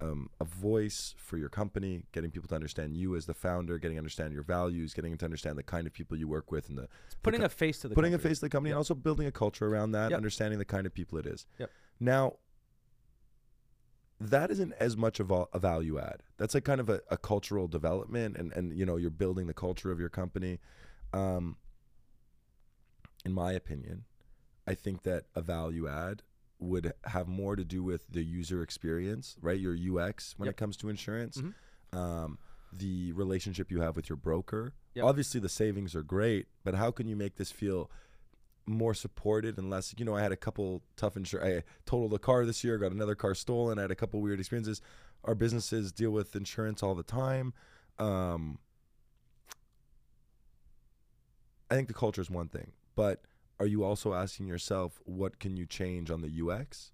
um, 0.00 0.28
a 0.40 0.44
voice 0.44 1.14
for 1.18 1.36
your 1.38 1.48
company, 1.48 2.02
getting 2.12 2.30
people 2.30 2.48
to 2.48 2.54
understand 2.54 2.96
you 2.96 3.14
as 3.16 3.26
the 3.26 3.34
founder, 3.34 3.78
getting 3.78 3.96
to 3.96 3.98
understand 4.00 4.32
your 4.32 4.42
values, 4.42 4.94
getting 4.94 5.16
to 5.16 5.24
understand 5.24 5.56
the 5.58 5.62
kind 5.62 5.86
of 5.86 5.92
people 5.92 6.16
you 6.16 6.26
work 6.28 6.50
with, 6.50 6.68
and 6.68 6.78
the 6.78 6.88
it's 7.06 7.14
putting 7.22 7.40
co- 7.40 7.46
a 7.46 7.48
face 7.48 7.78
to 7.80 7.88
the 7.88 7.94
putting 7.94 8.12
a 8.12 8.16
company. 8.16 8.30
face 8.30 8.38
to 8.38 8.46
the 8.46 8.50
company 8.50 8.70
Yep. 8.70 8.74
and 8.74 8.78
also 8.78 8.94
building 8.94 9.26
a 9.26 9.32
culture 9.32 9.66
around 9.66 9.92
that, 9.92 10.10
Yep. 10.10 10.16
understanding 10.16 10.58
the 10.58 10.64
kind 10.64 10.86
of 10.86 10.94
people 10.94 11.18
it 11.18 11.26
is. 11.26 11.46
Yep. 11.58 11.70
Now, 12.00 12.34
that 14.20 14.50
isn't 14.50 14.72
as 14.80 14.96
much 14.96 15.20
of 15.20 15.30
a, 15.30 15.46
a 15.52 15.60
value 15.60 15.98
add. 16.00 16.22
That's 16.38 16.54
like 16.54 16.64
kind 16.64 16.80
of 16.80 16.88
a, 16.90 17.00
a 17.08 17.16
cultural 17.16 17.68
development, 17.68 18.36
and 18.36 18.52
and 18.52 18.76
you 18.76 18.84
know 18.84 18.96
you're 18.96 19.10
building 19.10 19.46
the 19.46 19.54
culture 19.54 19.92
of 19.92 20.00
your 20.00 20.08
company. 20.08 20.58
Um, 21.12 21.56
in 23.24 23.32
my 23.32 23.52
opinion, 23.52 24.04
I 24.68 24.74
think 24.74 25.02
that 25.04 25.24
a 25.34 25.40
value 25.40 25.88
add 25.88 26.22
would 26.60 26.92
have 27.04 27.28
more 27.28 27.54
to 27.56 27.64
do 27.64 27.82
with 27.82 28.06
the 28.08 28.22
user 28.22 28.62
experience, 28.62 29.36
right? 29.40 29.58
Your 29.58 29.74
UX 29.76 30.34
when 30.38 30.46
Yep. 30.46 30.54
it 30.54 30.56
comes 30.56 30.76
to 30.78 30.88
insurance. 30.88 31.38
Mhm. 31.38 31.54
Um, 31.96 32.38
the 32.72 33.12
relationship 33.12 33.70
you 33.70 33.80
have 33.80 33.96
with 33.96 34.08
your 34.08 34.16
broker. 34.16 34.74
Yep. 34.94 35.04
Obviously, 35.04 35.40
the 35.40 35.48
savings 35.48 35.94
are 35.94 36.02
great, 36.02 36.48
but 36.64 36.74
how 36.74 36.90
can 36.90 37.08
you 37.08 37.16
make 37.16 37.36
this 37.36 37.50
feel 37.50 37.90
more 38.66 38.92
supported 38.92 39.56
and 39.56 39.70
less? 39.70 39.94
You 39.96 40.04
know, 40.04 40.14
I 40.16 40.20
had 40.20 40.32
a 40.32 40.36
couple 40.36 40.82
tough 40.96 41.16
insurance. 41.16 41.64
I 41.64 41.70
totaled 41.86 42.12
a 42.12 42.18
car 42.18 42.44
this 42.44 42.62
year, 42.64 42.76
got 42.76 42.92
another 42.92 43.14
car 43.14 43.34
stolen. 43.34 43.78
I 43.78 43.82
had 43.82 43.90
a 43.90 43.96
couple 43.96 44.20
weird 44.20 44.38
experiences. 44.40 44.82
Our 45.24 45.34
businesses 45.34 45.92
deal 45.92 46.10
with 46.10 46.36
insurance 46.36 46.82
all 46.82 46.94
the 46.94 47.02
time. 47.02 47.54
Um, 47.98 48.58
I 51.70 51.74
think 51.74 51.88
the 51.88 51.94
culture 51.94 52.20
is 52.20 52.30
one 52.30 52.48
thing, 52.48 52.72
but 52.94 53.22
are 53.60 53.66
you 53.66 53.84
also 53.84 54.14
asking 54.14 54.46
yourself 54.46 55.00
what 55.04 55.38
can 55.38 55.56
you 55.56 55.66
change 55.66 56.10
on 56.10 56.22
the 56.22 56.30
UX? 56.42 56.92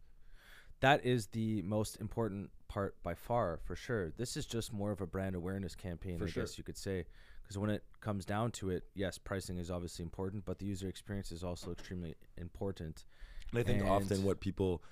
that 0.80 1.04
is 1.04 1.28
the 1.28 1.62
most 1.62 1.96
important 1.96 2.50
part 2.68 2.94
by 3.02 3.14
far 3.14 3.58
for 3.64 3.74
sure. 3.74 4.10
This 4.18 4.36
is 4.36 4.44
just 4.44 4.70
more 4.70 4.90
of 4.90 5.00
a 5.00 5.06
brand 5.06 5.34
awareness 5.34 5.74
campaign, 5.74 6.18
For 6.18 6.24
I 6.24 6.28
sure. 6.28 6.42
guess 6.42 6.58
you 6.58 6.64
could 6.64 6.76
say. 6.76 7.06
Because 7.42 7.56
when 7.56 7.70
it 7.70 7.82
comes 8.00 8.26
down 8.26 8.50
to 8.52 8.68
it, 8.68 8.84
yes, 8.94 9.16
pricing 9.16 9.56
is 9.56 9.70
obviously 9.70 10.02
important, 10.02 10.44
but 10.44 10.58
the 10.58 10.66
user 10.66 10.88
experience 10.88 11.32
is 11.32 11.42
also 11.42 11.72
extremely 11.72 12.16
important. 12.36 13.04
And 13.52 13.60
I 13.60 13.62
think 13.62 13.82
often 13.82 14.24
what 14.24 14.40
people 14.40 14.82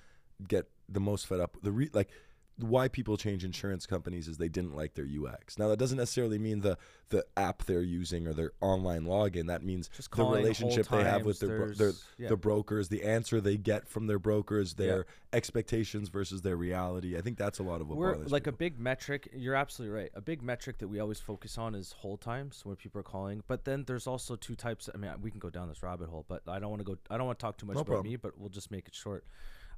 get 0.47 0.67
the 0.89 0.99
most 0.99 1.27
fed 1.27 1.39
up 1.39 1.57
the 1.61 1.71
re- 1.71 1.89
like 1.93 2.09
why 2.57 2.87
people 2.87 3.17
change 3.17 3.43
insurance 3.43 3.85
companies 3.85 4.27
is 4.27 4.37
they 4.37 4.49
didn't 4.49 4.75
like 4.75 4.93
their 4.93 5.05
UX. 5.05 5.57
Now 5.57 5.69
that 5.69 5.79
doesn't 5.79 5.97
necessarily 5.97 6.37
mean 6.37 6.61
the 6.61 6.77
the 7.09 7.25
app 7.35 7.63
they're 7.65 7.81
using 7.81 8.27
or 8.27 8.33
their 8.33 8.51
online 8.61 9.05
login. 9.05 9.47
That 9.47 9.63
means 9.63 9.89
the 10.15 10.23
relationship 10.23 10.87
they 10.87 11.03
have 11.03 11.25
with 11.25 11.39
their, 11.39 11.57
bro- 11.57 11.73
their 11.73 11.91
yeah. 12.17 12.29
the 12.29 12.37
brokers, 12.37 12.89
the 12.89 13.03
answer 13.03 13.41
they 13.41 13.57
get 13.57 13.87
from 13.87 14.07
their 14.07 14.19
brokers, 14.19 14.75
Yeah. 14.77 14.85
their 14.85 15.05
expectations 15.31 16.09
versus 16.09 16.41
their 16.41 16.55
reality. 16.55 17.17
I 17.17 17.21
think 17.21 17.37
that's 17.37 17.59
a 17.59 17.63
lot 17.63 17.81
of 17.81 17.89
what 17.89 17.97
We're 17.97 18.15
like 18.15 18.47
a 18.47 18.51
big 18.51 18.79
metric. 18.79 19.29
You're 19.33 19.55
absolutely 19.55 19.97
right. 19.97 20.11
A 20.13 20.21
big 20.21 20.43
metric 20.43 20.77
that 20.77 20.87
we 20.87 20.99
always 20.99 21.19
focus 21.19 21.57
on 21.57 21.73
is 21.75 21.93
hold 21.93 22.21
times 22.21 22.61
when 22.63 22.75
people 22.75 22.99
are 22.99 23.03
calling. 23.03 23.43
But 23.47 23.65
then 23.65 23.83
there's 23.85 24.05
also 24.07 24.35
two 24.35 24.55
types. 24.55 24.89
I 24.93 24.97
mean, 24.97 25.11
we 25.21 25.31
can 25.31 25.39
go 25.39 25.49
down 25.49 25.69
this 25.69 25.81
rabbit 25.81 26.09
hole, 26.09 26.25
but 26.27 26.43
I 26.47 26.59
don't 26.59 26.69
want 26.69 26.81
to 26.81 26.85
go. 26.85 26.97
I 27.09 27.17
don't 27.17 27.25
want 27.25 27.39
to 27.39 27.43
talk 27.43 27.57
too 27.57 27.65
much 27.65 27.75
No 27.75 27.81
about 27.81 27.87
problem. 27.87 28.11
me. 28.11 28.15
But 28.17 28.37
we'll 28.37 28.49
just 28.49 28.69
make 28.71 28.87
it 28.87 28.93
short. 28.95 29.25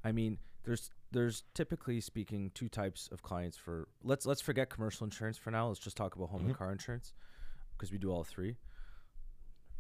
I 0.04 0.12
mean, 0.12 0.38
there's 0.66 0.92
there's 1.12 1.44
typically 1.54 2.02
speaking 2.02 2.52
two 2.54 2.70
types 2.70 3.10
of 3.12 3.22
clients 3.22 3.58
for. 3.58 3.88
Let's 4.04 4.26
let's 4.26 4.42
forget 4.42 4.70
commercial 4.70 5.06
insurance 5.06 5.38
for 5.38 5.52
now. 5.52 5.68
Let's 5.68 5.80
just 5.80 5.98
talk 5.98 6.16
about 6.16 6.30
home 6.30 6.42
Mm-hmm. 6.42 6.50
and 6.50 6.58
car 6.58 6.72
insurance 6.72 7.14
because 7.78 7.92
we 7.92 7.98
do 7.98 8.12
all 8.12 8.24
three. 8.24 8.56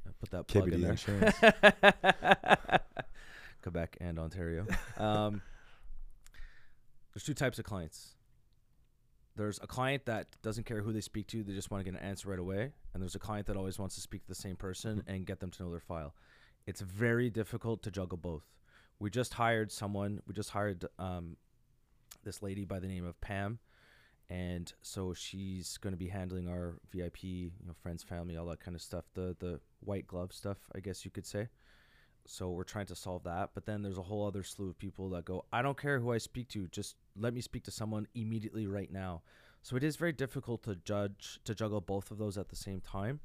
I 0.07 0.11
put 0.19 0.29
that 0.31 0.47
plug 0.47 0.71
in 0.71 0.81
there. 0.81 0.91
insurance. 0.91 1.35
Quebec 3.61 3.97
and 3.99 4.19
Ontario. 4.19 4.65
Um, 4.97 5.41
there's 7.13 7.23
two 7.23 7.33
types 7.33 7.57
of 7.59 7.65
clients. 7.65 8.13
There's 9.35 9.59
a 9.61 9.67
client 9.67 10.05
that 10.05 10.27
doesn't 10.43 10.65
care 10.65 10.81
who 10.81 10.93
they 10.93 11.01
speak 11.01 11.27
to; 11.27 11.43
they 11.43 11.53
just 11.53 11.71
want 11.71 11.83
to 11.83 11.91
get 11.91 11.99
an 11.99 12.05
answer 12.07 12.29
right 12.29 12.39
away. 12.39 12.71
And 12.93 13.01
there's 13.01 13.15
a 13.15 13.19
client 13.19 13.47
that 13.47 13.57
always 13.57 13.79
wants 13.79 13.95
to 13.95 14.01
speak 14.01 14.21
to 14.21 14.27
the 14.27 14.35
same 14.35 14.55
person 14.55 15.03
and 15.07 15.25
get 15.25 15.39
them 15.39 15.49
to 15.51 15.63
know 15.63 15.71
their 15.71 15.79
file. 15.79 16.13
It's 16.67 16.81
very 16.81 17.29
difficult 17.29 17.83
to 17.83 17.91
juggle 17.91 18.17
both. 18.17 18.43
We 18.99 19.09
just 19.09 19.33
hired 19.33 19.71
someone. 19.71 20.21
We 20.27 20.33
just 20.33 20.49
hired 20.49 20.85
um, 20.99 21.37
this 22.23 22.41
lady 22.41 22.65
by 22.65 22.79
the 22.79 22.87
name 22.87 23.05
of 23.05 23.19
Pam, 23.21 23.59
and 24.29 24.71
so 24.81 25.13
she's 25.13 25.77
going 25.77 25.93
to 25.93 25.97
be 25.97 26.07
handling 26.07 26.47
our 26.47 26.75
VIP, 26.91 27.23
you 27.23 27.51
know, 27.65 27.73
friends, 27.73 28.03
family, 28.03 28.37
all 28.37 28.47
that 28.47 28.59
kind 28.59 28.75
of 28.75 28.81
stuff. 28.81 29.05
The 29.13 29.35
the 29.39 29.59
white 29.81 30.07
glove 30.07 30.33
stuff, 30.33 30.57
I 30.75 30.79
guess 30.79 31.05
you 31.05 31.11
could 31.11 31.25
say. 31.25 31.47
So 32.27 32.49
we're 32.49 32.63
trying 32.63 32.87
to 32.87 32.95
solve 32.95 33.23
that. 33.23 33.51
But 33.53 33.65
then 33.65 33.81
there's 33.81 33.97
a 33.97 34.03
whole 34.03 34.25
other 34.25 34.43
slew 34.43 34.69
of 34.69 34.79
people 34.79 35.09
that 35.11 35.25
go, 35.25 35.45
I 35.53 35.61
don't 35.61 35.79
care 35.79 35.99
who 35.99 36.11
I 36.11 36.17
speak 36.17 36.49
to, 36.49 36.67
just 36.67 36.95
let 37.15 37.33
me 37.33 37.41
speak 37.41 37.63
to 37.65 37.71
someone 37.71 38.07
immediately 38.15 38.67
right 38.67 38.91
now. 38.91 39.21
So 39.61 39.75
it 39.75 39.83
is 39.83 39.95
very 39.95 40.11
difficult 40.11 40.63
to 40.63 40.75
judge 40.75 41.39
to 41.45 41.55
juggle 41.55 41.81
both 41.81 42.11
of 42.11 42.17
those 42.17 42.37
at 42.37 42.49
the 42.49 42.55
same 42.55 42.81
time. 42.81 43.19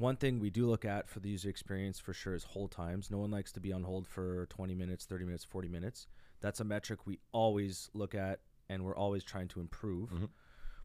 One 0.00 0.16
thing 0.16 0.40
we 0.40 0.48
do 0.48 0.66
look 0.66 0.86
at 0.86 1.08
for 1.10 1.20
the 1.20 1.28
user 1.28 1.50
experience 1.50 1.98
for 1.98 2.14
sure 2.14 2.34
is 2.34 2.42
hold 2.42 2.70
times. 2.70 3.10
No 3.10 3.18
one 3.18 3.30
likes 3.30 3.52
to 3.52 3.60
be 3.60 3.70
on 3.70 3.82
hold 3.82 4.06
for 4.06 4.46
20 4.46 4.74
minutes, 4.74 5.04
30 5.04 5.26
minutes, 5.26 5.44
40 5.44 5.68
minutes. 5.68 6.06
That's 6.40 6.58
a 6.60 6.64
metric 6.64 7.06
we 7.06 7.18
always 7.32 7.90
look 7.92 8.14
at 8.14 8.40
and 8.70 8.82
we're 8.82 8.96
always 8.96 9.22
trying 9.24 9.48
to 9.48 9.60
improve. 9.60 10.08
Mhm. 10.10 10.30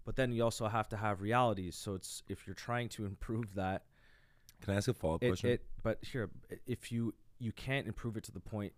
But 0.03 0.17
then 0.17 0.33
you 0.33 0.43
also 0.43 0.67
have 0.67 0.89
to 0.89 0.97
have 0.97 1.21
realities. 1.21 1.75
So 1.77 1.93
it's 1.95 2.23
if 2.27 2.45
you're 2.45 2.55
trying 2.55 2.89
to 2.89 3.05
improve 3.13 3.55
that, 3.55 3.85
Can 4.61 4.73
I 4.73 4.77
ask 4.77 4.89
a 4.89 4.93
follow 4.93 5.15
up 5.15 5.21
question? 5.21 5.49
it 5.51 5.65
but 5.81 6.03
here 6.03 6.29
if 6.65 6.91
you 6.91 7.13
you 7.39 7.51
can't 7.53 7.87
improve 7.87 8.17
it 8.17 8.23
to 8.25 8.31
the 8.31 8.39
point 8.39 8.73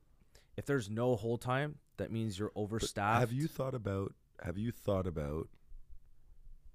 if 0.55 0.65
there's 0.65 0.89
no 0.89 1.15
hold 1.15 1.41
time 1.41 1.79
that 1.97 2.11
means 2.11 2.37
you're 2.37 2.51
But 2.53 2.61
overstaffed 2.61 3.19
Have 3.19 3.31
you 3.31 3.47
thought 3.47 3.73
about? 3.73 4.13
Have 4.43 4.57
you 4.57 4.71
thought 4.71 5.07
about? 5.07 5.49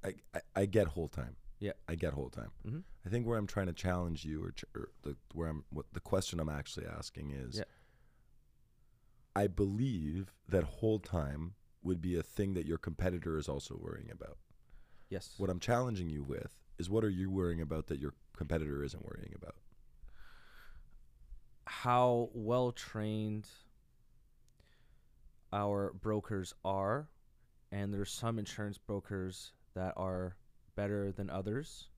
I 0.03 0.15
I, 0.35 0.41
I 0.57 0.67
get 0.67 0.89
hold 0.89 1.13
time. 1.13 1.37
Yeah. 1.63 1.73
I 1.87 1.95
get 1.95 2.13
hold 2.13 2.33
time. 2.33 2.51
Mhm. 2.67 2.83
I 3.07 3.09
think 3.09 3.25
where 3.27 3.39
I'm 3.39 3.47
trying 3.47 3.69
to 3.69 3.73
challenge 3.73 4.25
you, 4.25 4.43
or, 4.45 4.51
ch- 4.51 4.65
or 4.75 4.89
the 5.03 5.17
where 5.33 5.49
I'm 5.49 5.65
what 5.71 5.87
the 5.93 6.01
question 6.01 6.41
I'm 6.41 6.49
actually 6.49 6.87
asking 6.87 7.31
is, 7.31 7.59
Yeah. 7.59 7.65
I 9.37 9.47
believe 9.47 10.35
that 10.49 10.65
hold 10.65 11.05
time 11.05 11.55
would 11.83 12.01
be 12.01 12.17
a 12.17 12.23
thing 12.23 12.55
that 12.55 12.67
your 12.67 12.79
competitor 12.79 13.39
is 13.39 13.49
also 13.49 13.77
worrying 13.77 14.11
about. 14.11 14.39
yes 15.09 15.35
What 15.39 15.51
I'm 15.51 15.61
challenging 15.61 16.09
you 16.11 16.23
with 16.25 16.59
is, 16.79 16.91
what 16.91 17.05
are 17.05 17.11
you 17.11 17.31
worrying 17.31 17.61
about 17.61 17.87
that 17.89 17.99
your 18.01 18.15
competitor 18.37 18.83
isn't 18.83 19.05
worrying 19.05 19.33
about? 19.35 19.57
how 21.65 22.29
well 22.35 22.73
trained 22.73 23.49
our 25.53 25.93
brokers 25.93 26.55
are 26.65 27.09
and 27.71 27.95
there's 27.95 28.11
some 28.11 28.39
insurance 28.39 28.79
brokers 28.79 29.53
that 29.75 29.95
are 29.97 30.37
better 30.75 31.13
than 31.13 31.31
others 31.31 31.89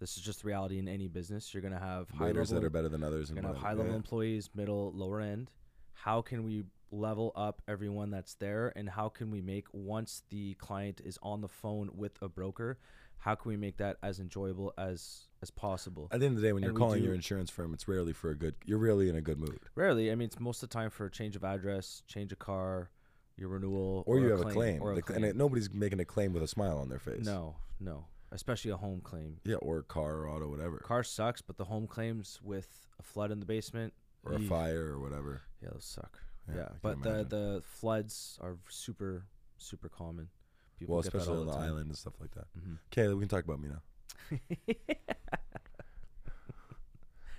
this 0.00 0.16
is 0.16 0.22
just 0.22 0.44
reality 0.44 0.78
in 0.78 0.86
any 0.88 1.08
business 1.08 1.52
you're 1.52 1.60
going 1.60 1.74
to 1.74 1.80
have 1.80 2.08
high 2.10 2.26
Waiters 2.26 2.50
that 2.50 2.62
are 2.64 2.70
better 2.70 2.88
than 2.88 3.02
others, 3.02 3.30
You're 3.30 3.38
and 3.38 3.46
gonna 3.46 3.58
have 3.58 3.62
high 3.62 3.72
level 3.72 3.90
yeah. 3.92 3.96
employees, 3.96 4.48
middle, 4.54 4.92
lower 4.94 5.20
end. 5.20 5.50
How 5.92 6.22
can 6.22 6.44
we 6.44 6.64
level 6.92 7.32
up 7.34 7.60
everyone 7.66 8.10
that's 8.10 8.34
there, 8.34 8.72
and 8.76 8.88
how 8.88 9.08
can 9.08 9.30
we 9.32 9.40
make 9.40 9.66
once 9.72 10.22
the 10.30 10.54
client 10.54 11.00
is 11.04 11.18
on 11.22 11.40
the 11.40 11.48
phone 11.48 11.90
with 11.96 12.12
a 12.22 12.28
broker, 12.28 12.78
how 13.18 13.34
can 13.34 13.48
we 13.48 13.56
make 13.56 13.76
that 13.78 13.96
as 14.02 14.20
enjoyable 14.20 14.72
as 14.78 15.26
as 15.42 15.50
possible? 15.50 16.06
At 16.12 16.20
the 16.20 16.26
end 16.26 16.36
of 16.36 16.42
the 16.42 16.46
day, 16.46 16.52
when 16.52 16.62
And 16.62 16.72
you're 16.72 16.78
calling 16.78 17.00
do- 17.00 17.06
your 17.06 17.14
insurance 17.14 17.50
firm, 17.50 17.74
it's 17.74 17.88
rarely 17.88 18.12
for 18.12 18.30
a 18.30 18.36
good. 18.36 18.54
You're 18.64 18.78
rarely 18.78 19.08
in 19.08 19.16
a 19.16 19.20
good 19.20 19.38
mood, 19.40 19.58
Rarely, 19.74 20.12
I 20.12 20.14
mean, 20.14 20.26
it's 20.26 20.38
most 20.38 20.62
of 20.62 20.68
the 20.68 20.74
time 20.74 20.90
for 20.90 21.06
a 21.06 21.10
change 21.10 21.34
of 21.34 21.42
address, 21.42 22.04
change 22.06 22.30
of 22.30 22.38
car, 22.38 22.90
your 23.38 23.48
renewal, 23.50 24.02
or, 24.06 24.18
you 24.18 24.30
have 24.30 24.40
a 24.40 24.44
claim, 24.44 24.82
or 24.82 24.92
a 24.92 24.96
The 24.96 25.02
claim. 25.02 25.16
and 25.16 25.24
it, 25.24 25.36
nobody's 25.36 25.72
making 25.72 26.00
a 26.00 26.04
claim 26.04 26.32
with 26.32 26.42
a 26.42 26.48
smile 26.48 26.78
on 26.78 26.88
their 26.88 26.98
face. 26.98 27.24
no, 27.24 27.56
no, 27.80 28.06
especially 28.32 28.70
a 28.72 28.76
home 28.76 29.00
claim. 29.00 29.38
Yeah, 29.44 29.56
or 29.56 29.82
car 29.82 30.16
or 30.16 30.28
auto, 30.28 30.48
whatever, 30.48 30.78
Car 30.78 31.02
sucks, 31.04 31.40
but 31.40 31.56
the 31.56 31.64
home 31.64 31.86
claims 31.86 32.40
with 32.42 32.68
a 32.98 33.02
flood 33.02 33.30
in 33.30 33.40
the 33.40 33.46
basement, 33.46 33.94
or 34.24 34.34
a 34.34 34.40
fire 34.40 34.86
or 34.92 34.98
whatever. 34.98 35.42
Yeah, 35.62 35.70
those 35.72 35.84
suck. 35.84 36.18
Yeah, 36.48 36.54
Yeah, 36.56 36.68
but 36.82 37.02
the 37.02 37.24
the 37.24 37.62
floods 37.64 38.38
are 38.40 38.56
super 38.68 39.26
super 39.58 39.88
common. 39.88 40.28
People 40.78 40.94
well, 40.94 41.00
especially 41.00 41.34
all 41.34 41.40
on 41.40 41.46
the 41.46 41.52
time. 41.52 41.62
island 41.62 41.86
and 41.88 41.96
stuff 41.96 42.14
like 42.20 42.30
that. 42.34 42.46
hmm 42.54 42.74
Okay, 42.92 43.12
we 43.12 43.20
can 43.20 43.28
talk 43.28 43.44
about 43.44 43.60
me 43.60 43.68
now. 43.68 43.82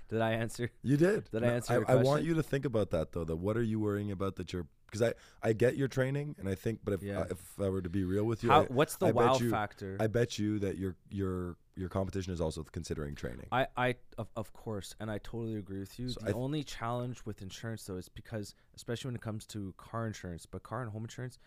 Did 0.10 0.22
I 0.22 0.32
answer? 0.32 0.72
You 0.82 0.98
did. 0.98 1.30
Did 1.30 1.44
I 1.44 1.48
answer 1.50 1.86
I, 1.88 1.94
I 1.94 1.96
want 1.98 2.24
you 2.24 2.34
to 2.34 2.42
think 2.44 2.66
about 2.66 2.90
that 2.92 3.12
though. 3.12 3.24
That 3.24 3.36
what 3.36 3.56
are 3.58 3.62
you 3.64 3.80
worrying 3.80 4.12
about 4.12 4.38
that 4.38 4.52
you're 4.52 4.66
because 4.90 5.02
I 5.02 5.14
I 5.48 5.54
get 5.54 5.76
your 5.78 5.88
training 5.88 6.36
and 6.40 6.48
I 6.50 6.56
think, 6.56 6.80
but 6.84 6.94
if 6.94 7.04
Yeah. 7.04 7.20
uh, 7.22 7.26
if 7.32 7.60
I 7.60 7.70
were 7.70 7.82
to 7.82 7.90
be 7.90 8.04
real 8.04 8.24
with 8.26 8.44
you, 8.44 8.50
How, 8.50 8.62
I, 8.62 8.66
what's 8.66 8.96
the 8.98 9.08
I 9.08 9.12
bet 9.12 9.16
wow 9.16 9.38
you- 9.38 9.50
factor? 9.50 9.98
I 10.00 10.08
bet 10.08 10.40
you 10.40 10.60
that 10.60 10.78
your 10.78 10.96
your 11.10 11.58
your 11.76 11.90
competition 11.90 12.34
is 12.34 12.42
also 12.42 12.64
considering 12.64 13.16
training. 13.16 13.46
I, 13.52 13.68
I 13.78 13.96
of, 14.18 14.28
of 14.36 14.52
course, 14.54 14.94
and 15.00 15.10
I 15.10 15.18
totally 15.20 15.56
agree 15.56 15.80
with 15.80 15.98
you. 16.00 16.10
So 16.10 16.20
the 16.20 16.26
th- 16.28 16.36
only 16.36 16.64
challenge 16.64 17.22
with 17.26 17.42
insurance 17.42 17.86
though 17.86 17.96
is 17.98 18.10
because, 18.10 18.54
especially 18.76 19.10
when 19.10 19.16
it 19.16 19.22
comes 19.22 19.46
to 19.48 19.74
car 19.78 20.06
insurance, 20.08 20.46
but 20.46 20.64
car 20.64 20.82
and 20.82 20.92
home 20.92 21.04
insurance, 21.04 21.40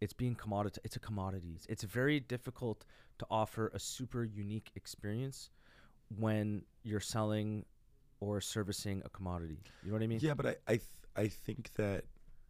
it's 0.00 0.12
being 0.12 0.34
commodity. 0.36 0.80
It's 0.84 0.94
a 0.96 1.00
commodities. 1.00 1.66
It's 1.68 1.82
very 1.82 2.20
difficult 2.20 2.84
to 3.18 3.26
offer 3.30 3.70
a 3.74 3.78
super 3.80 4.22
unique 4.24 4.70
experience 4.76 5.50
when 6.16 6.62
you're 6.82 7.00
selling 7.00 7.64
or 8.20 8.40
servicing 8.40 9.02
a 9.04 9.08
commodity. 9.08 9.58
You 9.82 9.90
know 9.90 9.94
what 9.96 10.02
I 10.02 10.06
mean? 10.06 10.20
yeah, 10.22 10.34
but 10.34 10.46
I 10.46 10.56
I 10.68 10.76
th- 10.76 10.88
I 11.16 11.28
think 11.28 11.72
that 11.74 12.04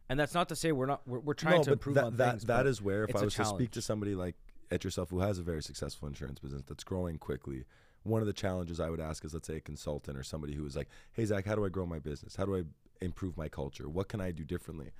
And 0.09 0.19
that's 0.19 0.33
not 0.33 0.49
to 0.49 0.55
say 0.55 0.71
we're 0.71 0.85
not. 0.85 1.01
We're, 1.07 1.19
we're 1.19 1.33
trying 1.33 1.57
no, 1.57 1.63
to 1.63 1.71
improve 1.73 1.95
that, 1.95 2.03
on 2.03 2.17
that, 2.17 2.31
things. 2.31 2.45
that 2.45 2.65
but 2.65 2.77
where 2.77 3.05
if 3.05 3.15
I 3.15 3.23
was 3.23 3.35
to 3.35 3.45
speak 3.45 3.71
to 3.71 3.81
somebody 3.81 4.15
like 4.15 4.35
at 4.71 4.83
yourself 4.83 5.09
who 5.09 5.19
has 5.19 5.39
a 5.39 5.43
very 5.43 5.63
successful 5.63 6.07
insurance 6.07 6.39
business 6.39 6.63
that's 6.67 6.83
growing 6.83 7.17
quickly, 7.17 7.65
one 8.03 8.21
of 8.21 8.27
the 8.27 8.33
challenges 8.33 8.79
I 8.79 8.89
would 8.89 8.99
ask 8.99 9.25
is 9.25 9.33
let's 9.33 9.47
say 9.47 9.57
a 9.57 9.61
consultant 9.61 10.17
or 10.17 10.23
somebody 10.23 10.53
who 10.53 10.65
is 10.65 10.75
like, 10.75 10.89
hey 11.13 11.25
Zach, 11.25 11.45
how 11.45 11.55
do 11.55 11.65
I 11.65 11.69
grow 11.69 11.85
my 11.85 11.99
business? 11.99 12.35
How 12.35 12.45
do 12.45 12.55
I 12.55 12.63
improve 13.03 13.35
my 13.35 13.49
culture? 13.49 13.89
What 13.89 14.07
can 14.07 14.21
I 14.21 14.31
do 14.31 14.43
differently? 14.43 14.91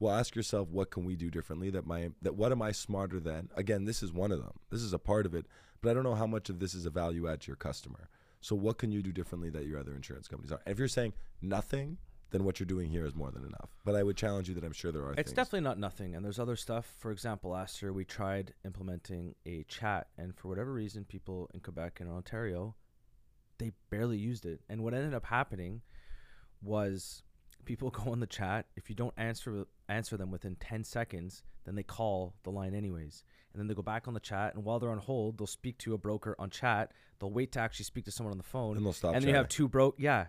Well, 0.00 0.14
ask 0.14 0.34
yourself 0.34 0.68
what 0.70 0.90
can 0.90 1.04
we 1.04 1.14
do 1.14 1.30
differently 1.30 1.70
that 1.70 1.86
my 1.86 2.10
that 2.22 2.34
what 2.34 2.50
am 2.50 2.62
I 2.62 2.72
smarter 2.72 3.20
than? 3.20 3.50
Again, 3.56 3.84
this 3.84 4.02
is 4.02 4.12
one 4.12 4.32
of 4.32 4.38
them. 4.38 4.54
This 4.70 4.80
is 4.80 4.92
a 4.92 4.98
part 4.98 5.26
of 5.26 5.34
it, 5.34 5.46
but 5.82 5.90
I 5.90 5.94
don't 5.94 6.04
know 6.04 6.14
how 6.14 6.26
much 6.26 6.48
of 6.48 6.58
this 6.58 6.74
is 6.74 6.86
a 6.86 6.90
value 6.90 7.28
add 7.28 7.42
to 7.42 7.48
your 7.48 7.56
customer. 7.56 8.08
So 8.40 8.54
what 8.54 8.78
can 8.78 8.92
you 8.92 9.02
do 9.02 9.12
differently 9.12 9.50
that 9.50 9.66
your 9.66 9.78
other 9.78 9.94
insurance 9.94 10.28
companies 10.28 10.52
are? 10.52 10.60
If 10.66 10.78
you're 10.78 10.88
saying 10.88 11.14
nothing, 11.40 11.98
then 12.34 12.44
what 12.44 12.58
you're 12.58 12.66
doing 12.66 12.88
here 12.90 13.06
is 13.06 13.14
more 13.14 13.30
than 13.30 13.44
enough. 13.44 13.70
But 13.84 13.94
I 13.94 14.02
would 14.02 14.16
challenge 14.16 14.48
you 14.48 14.54
that 14.56 14.64
I'm 14.64 14.72
sure 14.72 14.90
there 14.92 15.02
are 15.04 15.12
It's 15.12 15.30
things. 15.30 15.32
definitely 15.36 15.60
not 15.60 15.78
nothing, 15.78 16.14
and 16.14 16.24
there's 16.24 16.38
other 16.40 16.56
stuff. 16.56 16.92
For 16.98 17.10
example, 17.12 17.52
last 17.52 17.80
year 17.80 17.92
we 17.92 18.04
tried 18.04 18.52
implementing 18.64 19.34
a 19.46 19.62
chat, 19.64 20.08
and 20.18 20.34
for 20.36 20.48
whatever 20.48 20.72
reason, 20.72 21.04
people 21.04 21.48
in 21.54 21.60
Quebec 21.60 22.00
and 22.00 22.10
Ontario, 22.10 22.74
they 23.58 23.70
barely 23.88 24.18
used 24.18 24.44
it. 24.46 24.60
And 24.68 24.82
what 24.82 24.94
ended 24.94 25.14
up 25.14 25.24
happening 25.26 25.82
was 26.62 27.22
people 27.64 27.90
go 28.04 28.10
on 28.10 28.20
the 28.20 28.26
chat. 28.26 28.66
If 28.76 28.90
you 28.90 28.96
don't 28.96 29.14
answer 29.16 29.66
answer 29.88 30.16
them 30.16 30.30
within 30.30 30.56
ten 30.56 30.82
seconds, 30.84 31.42
then 31.64 31.74
they 31.74 31.82
call 31.82 32.34
the 32.42 32.50
line 32.50 32.74
anyways, 32.74 33.22
and 33.52 33.60
then 33.60 33.68
they 33.68 33.74
go 33.74 33.82
back 33.82 34.08
on 34.08 34.14
the 34.14 34.20
chat. 34.20 34.54
And 34.54 34.64
while 34.64 34.78
they're 34.80 34.90
on 34.90 34.98
hold, 34.98 35.38
they'll 35.38 35.46
speak 35.46 35.78
to 35.78 35.94
a 35.94 35.98
broker 35.98 36.34
on 36.38 36.50
chat. 36.50 36.92
They'll 37.20 37.30
wait 37.30 37.52
to 37.52 37.60
actually 37.60 37.84
speak 37.84 38.04
to 38.06 38.10
someone 38.10 38.32
on 38.32 38.38
the 38.38 38.44
phone, 38.44 38.76
and 38.76 38.84
they'll 38.84 38.92
stop. 38.92 39.14
and 39.14 39.24
you 39.24 39.34
have 39.34 39.48
two 39.48 39.68
broke. 39.68 39.94
Yeah, 39.98 40.26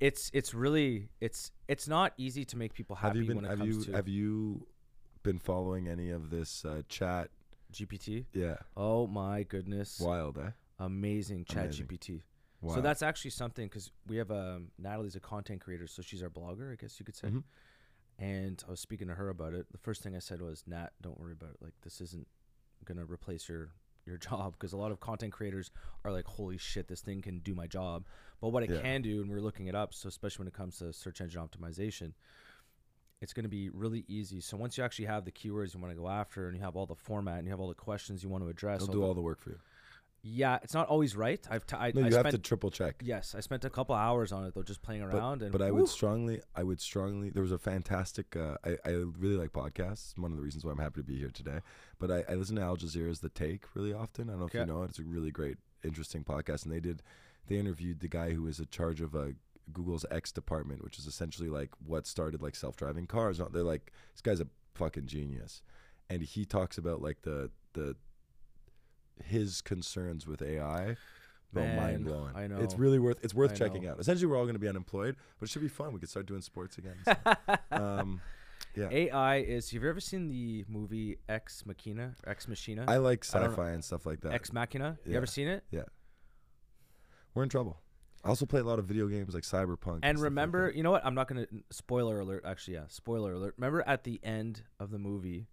it's 0.00 0.30
it's 0.34 0.52
really 0.54 1.08
it's 1.20 1.50
it's 1.68 1.88
not 1.88 2.12
easy 2.18 2.44
to 2.44 2.56
make 2.56 2.74
people 2.74 2.96
happy 2.96 3.08
have 3.08 3.16
you 3.16 3.26
been 3.26 3.36
when 3.36 3.44
it 3.44 3.48
have 3.48 3.58
comes 3.58 3.76
you 3.76 3.84
to 3.84 3.92
have 3.92 4.08
you 4.08 4.66
been 5.22 5.38
following 5.38 5.88
any 5.88 6.10
of 6.10 6.30
this 6.30 6.64
uh, 6.64 6.82
chat? 6.88 7.30
GPT. 7.72 8.26
Yeah, 8.32 8.56
Oh 8.76 9.06
my 9.08 9.42
goodness. 9.42 9.98
wild, 10.00 10.38
eh? 10.38 10.50
Amazing 10.78 11.44
chat 11.46 11.64
Amazing. 11.64 11.86
GPT. 11.86 12.22
Wow. 12.62 12.74
So 12.76 12.80
that's 12.80 13.02
actually 13.02 13.32
something 13.32 13.66
because 13.66 13.90
we 14.06 14.16
have 14.18 14.30
um, 14.30 14.68
Natalie's 14.78 15.16
a 15.16 15.20
content 15.20 15.60
creator, 15.60 15.86
so 15.86 16.00
she's 16.00 16.22
our 16.22 16.30
blogger, 16.30 16.72
I 16.72 16.76
guess 16.76 16.98
you 17.00 17.04
could 17.04 17.16
say. 17.16 17.28
Mhm. 17.28 17.42
And 18.18 18.62
I 18.66 18.70
was 18.70 18.80
speaking 18.80 19.08
to 19.08 19.14
her 19.14 19.28
about 19.28 19.52
it. 19.52 19.66
The 19.72 19.78
first 19.78 20.02
thing 20.02 20.14
I 20.16 20.20
said 20.20 20.40
was, 20.40 20.62
"Nat, 20.66 20.90
don't 21.02 21.18
worry 21.20 21.32
about 21.32 21.50
it. 21.50 21.56
Like 21.60 21.74
this 21.82 22.00
isn't 22.00 22.26
gonna 22.84 23.04
replace 23.04 23.48
your 23.48 23.72
your 24.06 24.16
job 24.16 24.52
because 24.52 24.72
a 24.72 24.76
lot 24.76 24.92
of 24.92 25.00
content 25.00 25.32
creators 25.32 25.70
are 26.04 26.12
like, 26.12 26.24
holy 26.26 26.56
shit, 26.56 26.88
this 26.88 27.00
thing 27.00 27.20
can 27.20 27.40
do 27.40 27.54
my 27.54 27.66
job. 27.66 28.04
But 28.40 28.48
what 28.50 28.62
it 28.62 28.70
Yeah. 28.70 28.80
can 28.80 29.02
do, 29.02 29.20
and 29.20 29.30
we're 29.30 29.40
looking 29.40 29.66
it 29.66 29.74
up, 29.74 29.92
so 29.92 30.08
especially 30.08 30.42
when 30.44 30.48
it 30.48 30.54
comes 30.54 30.78
to 30.78 30.92
search 30.92 31.20
engine 31.20 31.42
optimization, 31.42 32.12
it's 33.20 33.32
going 33.32 33.44
to 33.44 33.48
be 33.50 33.70
really 33.70 34.04
easy. 34.08 34.40
So 34.40 34.56
once 34.56 34.76
you 34.76 34.84
actually 34.84 35.06
have 35.06 35.24
the 35.24 35.32
keywords 35.32 35.74
you 35.74 35.80
want 35.80 35.92
to 35.92 35.98
go 36.00 36.08
after, 36.08 36.46
and 36.46 36.56
you 36.56 36.62
have 36.62 36.76
all 36.76 36.86
the 36.86 36.94
format, 36.94 37.38
and 37.38 37.46
you 37.46 37.50
have 37.50 37.60
all 37.60 37.68
the 37.68 37.74
questions 37.74 38.22
you 38.22 38.28
want 38.28 38.44
to 38.44 38.50
address, 38.50 38.80
They'll 38.80 38.92
do 38.92 39.00
the- 39.00 39.06
all 39.06 39.14
the 39.14 39.22
work 39.22 39.40
for 39.40 39.50
you. 39.50 39.60
Yeah, 40.28 40.58
it's 40.62 40.74
not 40.74 40.88
always 40.88 41.14
right. 41.14 41.46
I've 41.48 41.64
t- 41.66 41.76
I, 41.76 41.92
No, 41.94 42.02
I 42.02 42.08
you 42.08 42.14
have 42.14 42.22
spent 42.22 42.34
to 42.34 42.38
triple 42.38 42.70
check. 42.70 42.96
Yes, 43.04 43.34
I 43.36 43.40
spent 43.40 43.64
a 43.64 43.70
couple 43.70 43.94
hours 43.94 44.32
on 44.32 44.44
it 44.44 44.54
though, 44.54 44.62
just 44.62 44.82
playing 44.82 45.02
around. 45.02 45.42
and 45.42 45.52
But 45.52 45.62
I 45.62 45.70
woo, 45.70 45.80
would 45.82 45.88
strongly, 45.88 46.40
I 46.54 46.64
would 46.64 46.80
strongly. 46.80 47.30
There 47.30 47.42
was 47.42 47.52
a 47.52 47.58
fantastic. 47.58 48.34
Uh, 48.34 48.56
I 48.64 48.76
I 48.84 48.90
really 48.90 49.36
like 49.36 49.52
podcasts. 49.52 50.18
One 50.18 50.32
of 50.32 50.36
the 50.36 50.42
reasons 50.42 50.64
why 50.64 50.72
I'm 50.72 50.78
happy 50.78 51.00
to 51.00 51.06
be 51.06 51.16
here 51.16 51.30
today. 51.30 51.60
But 51.98 52.10
I, 52.10 52.24
I 52.28 52.34
listen 52.34 52.56
to 52.56 52.62
Al 52.62 52.76
Jazeera's 52.76 53.20
The 53.20 53.28
Take 53.28 53.62
really 53.74 53.92
often. 53.92 54.28
I 54.28 54.32
don't 54.32 54.40
know 54.40 54.46
if 54.46 54.54
you 54.54 54.66
know 54.66 54.82
it. 54.82 54.90
It's 54.90 54.98
a 54.98 55.04
really 55.04 55.30
great, 55.30 55.58
interesting 55.84 56.24
podcast. 56.24 56.64
And 56.64 56.72
they 56.74 56.80
did, 56.80 57.02
they 57.46 57.56
interviewed 57.56 58.00
the 58.00 58.08
guy 58.08 58.32
who 58.32 58.42
was 58.42 58.58
in 58.58 58.66
charge 58.70 59.00
of 59.00 59.14
uh, 59.14 59.26
Google's 59.72 60.04
X 60.10 60.32
department, 60.32 60.82
which 60.82 60.98
is 60.98 61.06
essentially 61.06 61.48
like 61.48 61.70
what 61.84 62.06
started 62.06 62.42
like 62.42 62.56
self-driving 62.56 63.06
cars. 63.06 63.40
They're 63.52 63.62
like 63.62 63.92
this 64.14 64.22
guy's 64.22 64.40
a 64.40 64.48
fucking 64.74 65.06
genius, 65.06 65.62
and 66.10 66.22
he 66.22 66.44
talks 66.44 66.78
about 66.78 67.00
like 67.00 67.22
the 67.22 67.50
the 67.74 67.96
his 69.24 69.60
concerns 69.60 70.26
with 70.26 70.42
AI. 70.42 70.96
Bro, 71.52 71.64
Man, 71.64 71.76
mind 71.76 72.04
blowing. 72.04 72.32
I 72.34 72.46
know. 72.48 72.58
It's 72.58 72.74
really 72.76 72.98
worth. 72.98 73.18
It's 73.22 73.34
worth 73.34 73.52
I 73.52 73.54
checking 73.54 73.84
know. 73.84 73.92
out. 73.92 74.00
Essentially, 74.00 74.26
we're 74.26 74.36
all 74.36 74.44
going 74.44 74.56
to 74.56 74.60
be 74.60 74.68
unemployed, 74.68 75.16
but 75.38 75.48
it 75.48 75.52
should 75.52 75.62
be 75.62 75.68
fun. 75.68 75.92
We 75.92 76.00
could 76.00 76.08
start 76.08 76.26
doing 76.26 76.42
sports 76.42 76.76
again. 76.78 76.96
so. 77.04 77.14
um, 77.70 78.20
yeah, 78.76 78.88
AI 78.90 79.38
is. 79.38 79.70
Have 79.70 79.82
you 79.82 79.88
ever 79.88 80.00
seen 80.00 80.28
the 80.28 80.64
movie 80.68 81.18
Ex 81.28 81.64
Machina? 81.64 82.14
Ex 82.26 82.46
Machina? 82.46 82.84
I 82.86 82.98
like 82.98 83.24
I 83.32 83.38
sci-fi 83.38 83.70
and 83.70 83.82
stuff 83.82 84.04
like 84.04 84.20
that. 84.20 84.32
Ex 84.32 84.52
Machina. 84.52 84.98
You 85.06 85.16
ever 85.16 85.26
seen 85.26 85.48
it? 85.48 85.64
Yeah. 85.70 85.84
We're 87.34 87.42
in 87.42 87.48
trouble. 87.48 87.80
I 88.24 88.28
also 88.28 88.44
play 88.44 88.60
a 88.60 88.64
lot 88.64 88.78
of 88.78 88.86
video 88.86 89.06
games 89.06 89.34
like 89.34 89.44
Cyberpunk. 89.44 90.00
And 90.02 90.18
like 90.18 90.24
remember, 90.24 90.66
that. 90.66 90.76
you 90.76 90.82
know 90.82 90.90
what? 90.90 91.06
I'm 91.06 91.14
not 91.14 91.28
gonna. 91.28 91.46
Spoiler 91.70 92.20
alert. 92.20 92.44
Actually, 92.44 92.74
yeah. 92.74 92.84
Spoiler 92.88 93.32
alert. 93.32 93.54
Remember 93.56 93.82
at 93.86 94.04
the 94.04 94.20
end 94.22 94.62
of 94.78 94.90
the 94.90 94.98
movie, 94.98 95.46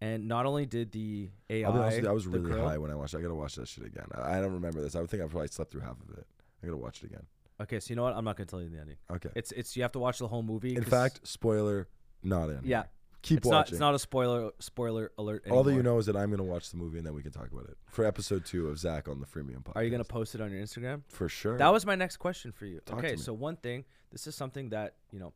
and 0.00 0.26
not 0.28 0.46
only 0.46 0.66
did 0.66 0.92
the 0.92 1.30
AI. 1.50 1.66
I'll 1.66 1.72
be 1.72 1.78
honest 1.78 1.96
with 1.96 2.04
you, 2.04 2.10
I 2.10 2.12
was 2.12 2.24
the 2.24 2.30
really 2.30 2.50
girl- 2.50 2.68
high 2.68 2.78
when 2.78 2.90
I 2.90 2.94
watched. 2.94 3.14
it. 3.14 3.18
I 3.18 3.20
gotta 3.22 3.34
watch 3.34 3.54
that 3.56 3.68
shit 3.68 3.84
again. 3.86 4.06
I, 4.14 4.38
I 4.38 4.40
don't 4.40 4.52
remember 4.52 4.80
this. 4.80 4.94
I 4.96 5.00
would 5.00 5.10
think 5.10 5.22
I 5.22 5.26
probably 5.26 5.48
slept 5.48 5.70
through 5.72 5.82
half 5.82 5.96
of 6.00 6.16
it. 6.18 6.26
I 6.62 6.66
gotta 6.66 6.76
watch 6.78 7.02
it 7.02 7.06
again. 7.06 7.24
Okay, 7.60 7.78
so 7.80 7.90
you 7.90 7.96
know 7.96 8.02
what? 8.02 8.14
I'm 8.16 8.24
not 8.24 8.36
gonna 8.36 8.46
tell 8.46 8.60
you 8.60 8.68
the 8.70 8.78
ending. 8.80 8.96
Okay. 9.10 9.30
It's 9.34 9.52
it's 9.52 9.76
you 9.76 9.82
have 9.82 9.92
to 9.92 9.98
watch 9.98 10.18
the 10.18 10.28
whole 10.28 10.42
movie. 10.42 10.74
In 10.76 10.82
'cause- 10.82 10.90
fact, 10.90 11.20
spoiler, 11.26 11.88
not 12.22 12.50
in. 12.50 12.60
yeah, 12.64 12.84
Keep 13.22 13.38
it's 13.38 13.46
not 13.46 13.56
watching. 13.58 13.74
it's 13.74 13.80
not 13.80 13.94
a 13.94 13.98
spoiler 13.98 14.50
spoiler 14.58 15.12
alert. 15.16 15.44
All 15.50 15.62
that 15.62 15.70
you 15.70 15.76
anymore. 15.78 15.94
know 15.94 15.98
is 16.00 16.06
that 16.06 16.16
I'm 16.16 16.30
gonna 16.30 16.42
watch 16.42 16.70
the 16.70 16.76
movie 16.76 16.98
and 16.98 17.06
then 17.06 17.14
we 17.14 17.22
can 17.22 17.30
talk 17.32 17.50
about 17.52 17.64
it 17.66 17.76
for 17.88 18.04
episode 18.04 18.44
two 18.44 18.66
of 18.68 18.78
Zach 18.78 19.08
on 19.08 19.20
the 19.20 19.26
Freemium 19.26 19.62
podcast. 19.62 19.76
Are 19.76 19.84
you 19.84 19.90
gonna 19.90 20.04
post 20.04 20.34
it 20.34 20.40
on 20.40 20.50
your 20.50 20.60
Instagram? 20.60 21.02
for 21.08 21.28
sure? 21.28 21.56
That 21.56 21.72
was 21.72 21.86
my 21.86 21.94
next 21.94 22.16
question 22.16 22.50
for 22.50 22.66
you. 22.66 22.80
Talk 22.84 22.98
okay, 22.98 23.10
to 23.10 23.16
me. 23.16 23.22
so 23.22 23.32
one 23.32 23.56
thing, 23.56 23.84
this 24.10 24.26
is 24.26 24.34
something 24.34 24.70
that, 24.70 24.96
you 25.12 25.20
know, 25.20 25.32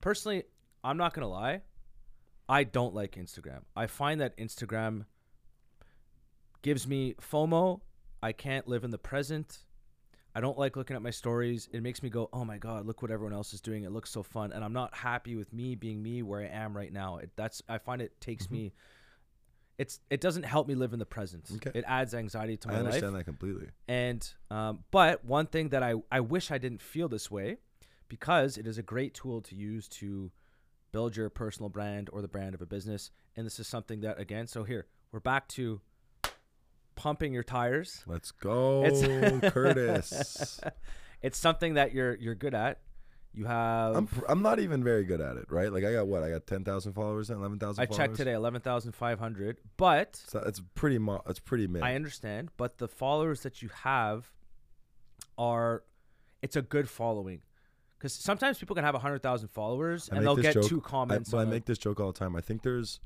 personally, 0.00 0.44
I'm 0.84 0.96
not 0.98 1.14
going 1.14 1.22
to 1.22 1.28
lie. 1.28 1.62
I 2.48 2.64
don't 2.64 2.94
like 2.94 3.12
Instagram. 3.16 3.62
I 3.74 3.86
find 3.86 4.20
that 4.20 4.36
Instagram 4.36 5.06
gives 6.62 6.86
me 6.86 7.14
FOMO. 7.14 7.80
I 8.22 8.32
can't 8.32 8.66
live 8.68 8.84
in 8.84 8.90
the 8.90 8.98
present. 8.98 9.58
I 10.34 10.40
don't 10.40 10.58
like 10.58 10.76
looking 10.76 10.96
at 10.96 11.02
my 11.02 11.10
stories. 11.10 11.68
It 11.72 11.82
makes 11.82 12.02
me 12.02 12.10
go, 12.10 12.28
"Oh 12.32 12.44
my 12.44 12.58
god, 12.58 12.86
look 12.86 13.00
what 13.02 13.10
everyone 13.10 13.32
else 13.32 13.54
is 13.54 13.60
doing. 13.60 13.84
It 13.84 13.90
looks 13.90 14.10
so 14.10 14.22
fun." 14.22 14.52
And 14.52 14.62
I'm 14.62 14.72
not 14.72 14.94
happy 14.94 15.34
with 15.34 15.52
me 15.52 15.74
being 15.74 16.02
me 16.02 16.22
where 16.22 16.40
I 16.42 16.46
am 16.48 16.76
right 16.76 16.92
now. 16.92 17.16
It, 17.18 17.30
that's 17.36 17.62
I 17.68 17.78
find 17.78 18.02
it 18.02 18.20
takes 18.20 18.46
Mhm. 18.46 18.50
me 18.52 18.72
it's 19.78 20.00
it 20.08 20.22
doesn't 20.22 20.44
help 20.44 20.66
me 20.66 20.74
live 20.74 20.92
in 20.94 20.98
the 20.98 21.06
present. 21.06 21.50
Okay. 21.56 21.70
It 21.78 21.84
adds 21.86 22.14
anxiety 22.14 22.56
to 22.58 22.68
my 22.68 22.74
life. 22.74 22.82
I 22.82 22.86
understand 22.86 23.14
that 23.16 23.24
completely. 23.24 23.68
And 23.88 24.26
um, 24.50 24.84
but 24.90 25.24
one 25.24 25.46
thing 25.46 25.68
that 25.70 25.82
I 25.82 25.94
I 26.10 26.20
wish 26.20 26.50
I 26.50 26.58
didn't 26.58 26.80
feel 26.82 27.08
this 27.08 27.30
way, 27.30 27.58
because 28.08 28.56
it 28.56 28.66
is 28.66 28.78
a 28.78 28.82
great 28.82 29.12
tool 29.14 29.40
to 29.42 29.54
use 29.54 29.86
to 29.88 30.30
build 30.92 31.16
your 31.16 31.28
personal 31.30 31.68
brand 31.68 32.08
or 32.12 32.22
the 32.22 32.28
brand 32.28 32.54
of 32.54 32.62
a 32.62 32.66
business. 32.66 33.10
And 33.36 33.44
this 33.46 33.58
is 33.58 33.66
something 33.68 34.00
that 34.00 34.18
again, 34.20 34.46
so 34.46 34.64
here 34.64 34.86
we're 35.12 35.20
back 35.20 35.48
to 35.48 35.80
pumping 36.94 37.32
your 37.32 37.42
tires. 37.42 38.02
Let's 38.06 38.30
go, 38.30 38.84
It's- 38.84 39.52
Curtis. 39.52 40.60
It's 41.22 41.38
something 41.38 41.74
that 41.74 41.94
you're 41.94 42.14
you're 42.16 42.34
good 42.34 42.54
at. 42.54 42.80
You 43.32 43.46
have. 43.46 43.96
I'm 43.96 44.06
pr- 44.06 44.26
I'm 44.28 44.42
not 44.42 44.60
even 44.60 44.84
very 44.84 45.02
good 45.02 45.20
at 45.20 45.36
it, 45.38 45.46
right? 45.50 45.72
Like 45.72 45.82
I 45.82 45.92
got 45.92 46.06
what? 46.06 46.22
I 46.22 46.28
got 46.28 46.46
ten 46.46 46.62
thousand 46.62 46.92
followers, 46.92 47.30
and 47.30 47.38
eleven 47.40 47.58
thousand. 47.58 47.82
I 47.82 47.86
checked 47.86 48.16
today, 48.16 48.34
eleven 48.34 48.60
thousand 48.60 48.92
five 48.92 49.18
hundred. 49.18 49.56
But 49.78 50.16
So 50.28 50.40
it's 50.46 50.60
pretty. 50.74 50.98
Mo- 50.98 51.22
it's 51.26 51.40
pretty 51.40 51.66
mid. 51.66 51.82
I 51.82 51.94
understand. 51.94 52.50
But 52.58 52.76
the 52.78 52.86
followers 52.86 53.40
that 53.42 53.62
you 53.62 53.70
have 53.82 54.30
are, 55.38 55.84
it's 56.42 56.54
a 56.54 56.62
good 56.62 56.88
following. 56.88 57.40
Because 57.98 58.12
sometimes 58.12 58.58
people 58.58 58.74
can 58.76 58.84
have 58.84 58.94
hundred 58.94 59.22
thousand 59.22 59.48
followers 59.48 60.08
and 60.08 60.24
they'll 60.24 60.36
get 60.36 60.54
joke- 60.54 60.66
two 60.66 60.82
I, 60.84 60.88
comments. 60.88 61.32
I 61.32 61.42
a- 61.42 61.46
make 61.46 61.64
this 61.64 61.78
joke 61.78 62.00
all 62.00 62.12
the 62.12 62.18
time. 62.18 62.36
I 62.36 62.40
think 62.40 62.62
there's 62.62 63.00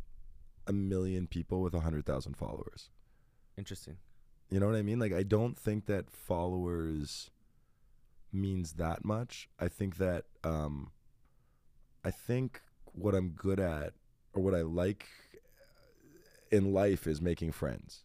a 0.67 0.73
million 0.73 1.27
people 1.27 1.63
with 1.63 1.75
hundred 1.75 2.07
thousand 2.07 2.37
followers. 2.37 2.91
Interesting. 3.57 3.97
You 4.51 4.59
know 4.59 4.67
what 4.67 4.75
I 4.75 4.83
mean? 4.83 4.99
Like 4.99 5.13
I 5.13 5.23
don't 5.23 5.57
think 5.57 5.87
that 5.87 6.11
followers 6.11 7.31
means 8.33 8.75
that 8.75 9.05
much. 9.05 9.49
I 9.59 9.69
think 9.69 9.99
that 9.99 10.25
um 10.45 10.91
I 12.05 12.11
think 12.11 12.61
what 12.93 13.15
I'm 13.15 13.31
good 13.31 13.61
at 13.61 13.93
or 14.33 14.43
what 14.43 14.55
I 14.55 14.63
like 14.63 15.07
in 16.51 16.73
life 16.73 17.07
is 17.07 17.21
making 17.21 17.53
friends. 17.53 18.05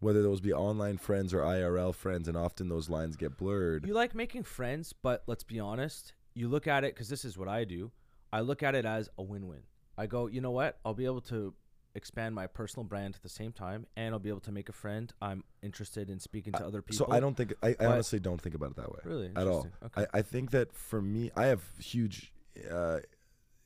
Whether 0.00 0.22
those 0.22 0.40
be 0.40 0.52
online 0.52 0.96
friends 0.98 1.32
or 1.32 1.40
IRL 1.40 1.94
friends 1.94 2.26
and 2.26 2.36
often 2.36 2.68
those 2.68 2.88
lines 2.88 3.16
get 3.16 3.36
blurred. 3.36 3.86
You 3.86 3.94
like 3.94 4.14
making 4.14 4.44
friends, 4.44 4.92
but 4.92 5.22
let's 5.26 5.44
be 5.44 5.60
honest. 5.60 6.14
You 6.34 6.48
look 6.48 6.66
at 6.66 6.84
it 6.84 6.94
because 6.94 7.08
this 7.08 7.24
is 7.24 7.36
what 7.36 7.48
I 7.48 7.64
do. 7.64 7.90
I 8.32 8.40
look 8.40 8.62
at 8.62 8.74
it 8.74 8.84
as 8.84 9.08
a 9.18 9.22
win-win. 9.22 9.62
I 9.98 10.06
go, 10.06 10.26
you 10.26 10.40
know 10.40 10.52
what? 10.52 10.78
I'll 10.84 10.94
be 10.94 11.04
able 11.04 11.20
to 11.22 11.52
expand 11.94 12.34
my 12.34 12.46
personal 12.46 12.84
brand 12.84 13.14
at 13.16 13.22
the 13.22 13.28
same 13.28 13.52
time, 13.52 13.86
and 13.96 14.14
I'll 14.14 14.20
be 14.20 14.28
able 14.28 14.40
to 14.40 14.52
make 14.52 14.68
a 14.68 14.72
friend. 14.72 15.12
I'm 15.20 15.44
interested 15.62 16.08
in 16.08 16.20
speaking 16.20 16.52
to 16.54 16.64
other 16.64 16.82
people. 16.82 17.06
so 17.06 17.12
I 17.12 17.20
don't 17.20 17.36
think 17.36 17.54
I, 17.62 17.74
I 17.80 17.86
honestly 17.86 18.20
don't 18.20 18.40
think 18.40 18.54
about 18.54 18.70
it 18.70 18.76
that 18.76 18.90
way. 18.90 19.00
really 19.04 19.30
at 19.34 19.46
all. 19.46 19.66
Okay. 19.84 20.06
I, 20.14 20.18
I 20.18 20.22
think 20.22 20.52
that 20.52 20.72
for 20.72 21.02
me, 21.02 21.30
I 21.36 21.46
have 21.46 21.62
huge 21.78 22.32
uh, 22.70 23.00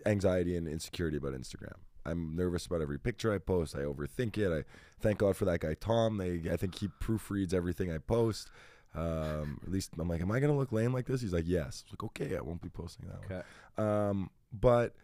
anxiety 0.07 0.57
and 0.57 0.67
insecurity 0.67 1.17
about 1.17 1.33
Instagram. 1.33 1.75
I'm 2.07 2.35
nervous 2.37 2.67
about 2.67 2.83
every 2.83 2.99
picture 2.99 3.33
I 3.33 3.39
post. 3.39 3.75
I 3.75 3.81
overthink 3.81 4.39
it. 4.39 4.53
I 4.53 4.65
thank 5.01 5.19
God 5.19 5.37
for 5.37 5.45
that 5.47 5.61
guy 5.61 5.75
Tom. 5.75 6.19
They 6.19 6.51
I 6.51 6.57
think 6.57 6.77
he 6.79 6.89
proofreads 7.01 7.55
everything 7.55 7.93
I 7.93 7.99
post. 7.99 8.51
Um, 8.95 9.61
at 9.65 9.73
least 9.73 9.93
I'm 9.99 10.09
like, 10.09 10.21
am 10.21 10.31
I 10.31 10.39
gonna 10.41 10.57
look 10.57 10.71
lame 10.73 10.93
like 10.93 11.07
this? 11.07 11.21
He's 11.21 11.33
like, 11.33 11.47
yes. 11.47 11.85
I 11.85 11.91
was 11.91 11.93
like, 11.93 12.05
okay, 12.05 12.37
I 12.37 12.41
won't 12.41 12.63
be 12.63 12.69
posting 12.69 13.09
that 13.09 13.45
one. 13.77 13.89
Um, 13.89 14.31
but 14.53 14.95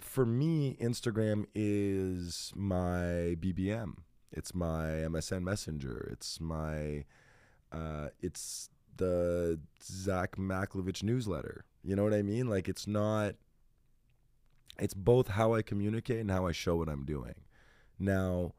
for 0.00 0.24
me, 0.24 0.76
Instagram 0.80 1.46
is 1.54 2.52
my 2.54 3.36
BBM. 3.40 3.94
It's 4.32 4.54
my 4.54 4.86
MSN 4.86 5.42
Messenger. 5.42 6.08
It's 6.12 6.40
my, 6.40 7.04
uh, 7.72 8.08
it's 8.20 8.68
the 8.96 9.60
Zach 9.82 10.36
Macklovitch 10.36 11.02
newsletter. 11.02 11.64
You 11.82 11.96
know 11.96 12.04
what 12.04 12.14
I 12.14 12.22
mean? 12.22 12.48
Like 12.48 12.68
it's 12.68 12.86
not. 12.86 13.34
It's 14.78 14.94
both 14.94 15.28
how 15.28 15.54
I 15.54 15.62
communicate 15.62 16.20
and 16.20 16.30
how 16.30 16.46
I 16.46 16.52
show 16.52 16.76
what 16.76 16.88
I'm 16.88 17.04
doing. 17.04 17.34
Now, 17.98 18.54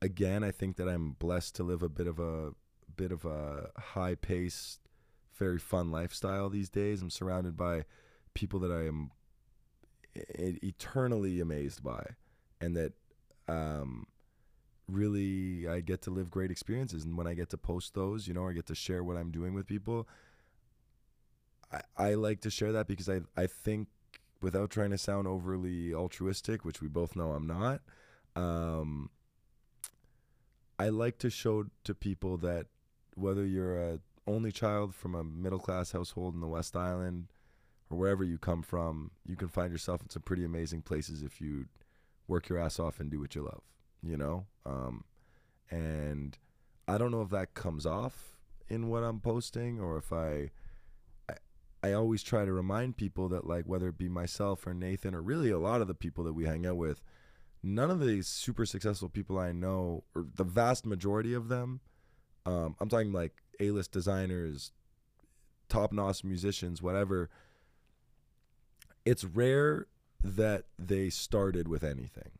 again, 0.00 0.42
I 0.42 0.50
think 0.50 0.76
that 0.76 0.88
I'm 0.88 1.12
blessed 1.12 1.54
to 1.56 1.62
live 1.62 1.82
a 1.82 1.88
bit 1.88 2.06
of 2.06 2.18
a 2.18 2.52
bit 2.96 3.12
of 3.12 3.24
a 3.24 3.70
high 3.76 4.14
paced, 4.14 4.80
very 5.36 5.58
fun 5.58 5.90
lifestyle 5.90 6.48
these 6.48 6.70
days. 6.70 7.02
I'm 7.02 7.10
surrounded 7.10 7.56
by 7.56 7.84
people 8.34 8.58
that 8.60 8.72
I 8.72 8.86
am 8.86 9.10
eternally 10.14 11.40
amazed 11.40 11.82
by, 11.82 12.04
and 12.60 12.76
that 12.76 12.92
um, 13.46 14.06
really 14.88 15.68
I 15.68 15.80
get 15.80 16.02
to 16.02 16.10
live 16.10 16.30
great 16.30 16.50
experiences. 16.50 17.04
And 17.04 17.16
when 17.16 17.26
I 17.26 17.34
get 17.34 17.50
to 17.50 17.58
post 17.58 17.94
those, 17.94 18.26
you 18.26 18.34
know, 18.34 18.48
I 18.48 18.52
get 18.52 18.66
to 18.66 18.74
share 18.74 19.04
what 19.04 19.16
I'm 19.16 19.30
doing 19.30 19.54
with 19.54 19.66
people. 19.66 20.08
I, 21.72 21.80
I 21.96 22.14
like 22.14 22.40
to 22.42 22.50
share 22.50 22.72
that 22.72 22.86
because 22.86 23.08
I 23.08 23.20
I 23.36 23.46
think 23.46 23.88
without 24.40 24.70
trying 24.70 24.90
to 24.90 24.98
sound 24.98 25.26
overly 25.26 25.92
altruistic, 25.92 26.64
which 26.64 26.80
we 26.80 26.88
both 26.88 27.16
know 27.16 27.32
I'm 27.32 27.46
not. 27.46 27.80
Um, 28.36 29.10
I 30.78 30.90
like 30.90 31.18
to 31.18 31.30
show 31.30 31.66
to 31.84 31.94
people 31.94 32.36
that 32.38 32.66
whether 33.14 33.44
you're 33.44 33.76
a 33.76 33.98
only 34.26 34.52
child 34.52 34.94
from 34.94 35.14
a 35.14 35.24
middle 35.24 35.58
class 35.58 35.92
household 35.92 36.34
in 36.34 36.40
the 36.40 36.46
West 36.46 36.76
Island 36.76 37.28
or 37.90 37.98
wherever 37.98 38.22
you 38.22 38.38
come 38.38 38.62
from, 38.62 39.10
you 39.24 39.36
can 39.36 39.48
find 39.48 39.72
yourself 39.72 40.02
in 40.02 40.10
some 40.10 40.22
pretty 40.22 40.44
amazing 40.44 40.82
places 40.82 41.22
if 41.22 41.40
you 41.40 41.66
work 42.28 42.48
your 42.48 42.58
ass 42.58 42.78
off 42.78 43.00
and 43.00 43.10
do 43.10 43.18
what 43.18 43.34
you 43.34 43.42
love, 43.42 43.62
you 44.02 44.16
know? 44.16 44.46
Um, 44.66 45.04
and 45.70 46.36
I 46.86 46.98
don't 46.98 47.10
know 47.10 47.22
if 47.22 47.30
that 47.30 47.54
comes 47.54 47.86
off 47.86 48.36
in 48.68 48.88
what 48.88 49.02
I'm 49.02 49.20
posting 49.20 49.80
or 49.80 49.96
if 49.96 50.12
I, 50.12 50.50
I, 51.82 51.92
always 51.92 52.22
try 52.22 52.44
to 52.44 52.52
remind 52.52 52.96
people 52.96 53.28
that, 53.28 53.46
like, 53.46 53.64
whether 53.66 53.88
it 53.88 53.98
be 53.98 54.08
myself 54.08 54.66
or 54.66 54.74
Nathan 54.74 55.14
or 55.14 55.22
really 55.22 55.50
a 55.50 55.58
lot 55.58 55.80
of 55.80 55.88
the 55.88 55.94
people 55.94 56.24
that 56.24 56.32
we 56.32 56.44
hang 56.44 56.66
out 56.66 56.76
with, 56.76 57.02
none 57.62 57.90
of 57.90 58.00
these 58.00 58.26
super 58.26 58.66
successful 58.66 59.08
people 59.08 59.38
I 59.38 59.52
know, 59.52 60.04
or 60.14 60.26
the 60.34 60.44
vast 60.44 60.86
majority 60.86 61.34
of 61.34 61.48
them, 61.48 61.80
um, 62.46 62.76
I'm 62.80 62.88
talking 62.88 63.12
like 63.12 63.42
A 63.60 63.70
list 63.70 63.92
designers, 63.92 64.72
top 65.68 65.92
notch 65.92 66.24
musicians, 66.24 66.80
whatever. 66.82 67.28
It's 69.04 69.24
rare 69.24 69.86
that 70.22 70.64
they 70.78 71.10
started 71.10 71.68
with 71.68 71.84
anything. 71.84 72.30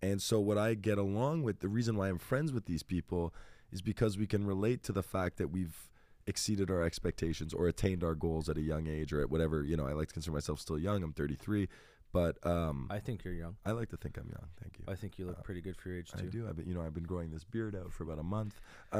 And 0.00 0.20
so, 0.20 0.40
what 0.40 0.58
I 0.58 0.74
get 0.74 0.98
along 0.98 1.42
with, 1.42 1.60
the 1.60 1.68
reason 1.68 1.96
why 1.96 2.08
I'm 2.08 2.18
friends 2.18 2.52
with 2.52 2.66
these 2.66 2.82
people 2.82 3.32
is 3.70 3.80
because 3.80 4.18
we 4.18 4.26
can 4.26 4.44
relate 4.44 4.82
to 4.84 4.92
the 4.92 5.02
fact 5.02 5.38
that 5.38 5.48
we've 5.48 5.88
exceeded 6.26 6.70
our 6.70 6.82
expectations 6.82 7.52
or 7.54 7.68
attained 7.68 8.04
our 8.04 8.14
goals 8.14 8.48
at 8.48 8.56
a 8.56 8.62
young 8.62 8.86
age 8.86 9.12
or 9.12 9.20
at 9.20 9.30
whatever, 9.30 9.62
you 9.64 9.76
know, 9.76 9.86
I 9.86 9.92
like 9.92 10.08
to 10.08 10.14
consider 10.14 10.34
myself 10.34 10.60
still 10.60 10.78
young. 10.78 11.02
I'm 11.02 11.12
33. 11.12 11.68
But 12.14 12.36
um, 12.46 12.88
I 12.90 12.98
think 12.98 13.24
you're 13.24 13.32
young. 13.32 13.56
I 13.64 13.70
like 13.70 13.88
to 13.88 13.96
think 13.96 14.18
I'm 14.18 14.28
young. 14.28 14.46
Thank 14.62 14.78
you. 14.78 14.84
I 14.86 14.94
think 14.96 15.18
you 15.18 15.24
look 15.24 15.38
Uh, 15.38 15.42
pretty 15.42 15.62
good 15.62 15.76
for 15.78 15.88
your 15.88 15.96
age 15.96 16.10
I 16.14 16.20
too. 16.20 16.26
do. 16.28 16.46
I've 16.46 16.56
been, 16.56 16.68
you 16.68 16.74
know, 16.74 16.82
I've 16.82 16.92
been 16.92 17.04
growing 17.04 17.30
this 17.30 17.42
beard 17.42 17.74
out 17.74 17.90
for 17.90 18.02
about 18.02 18.18
a 18.18 18.22
month. 18.22 18.60
Uh, 18.92 18.98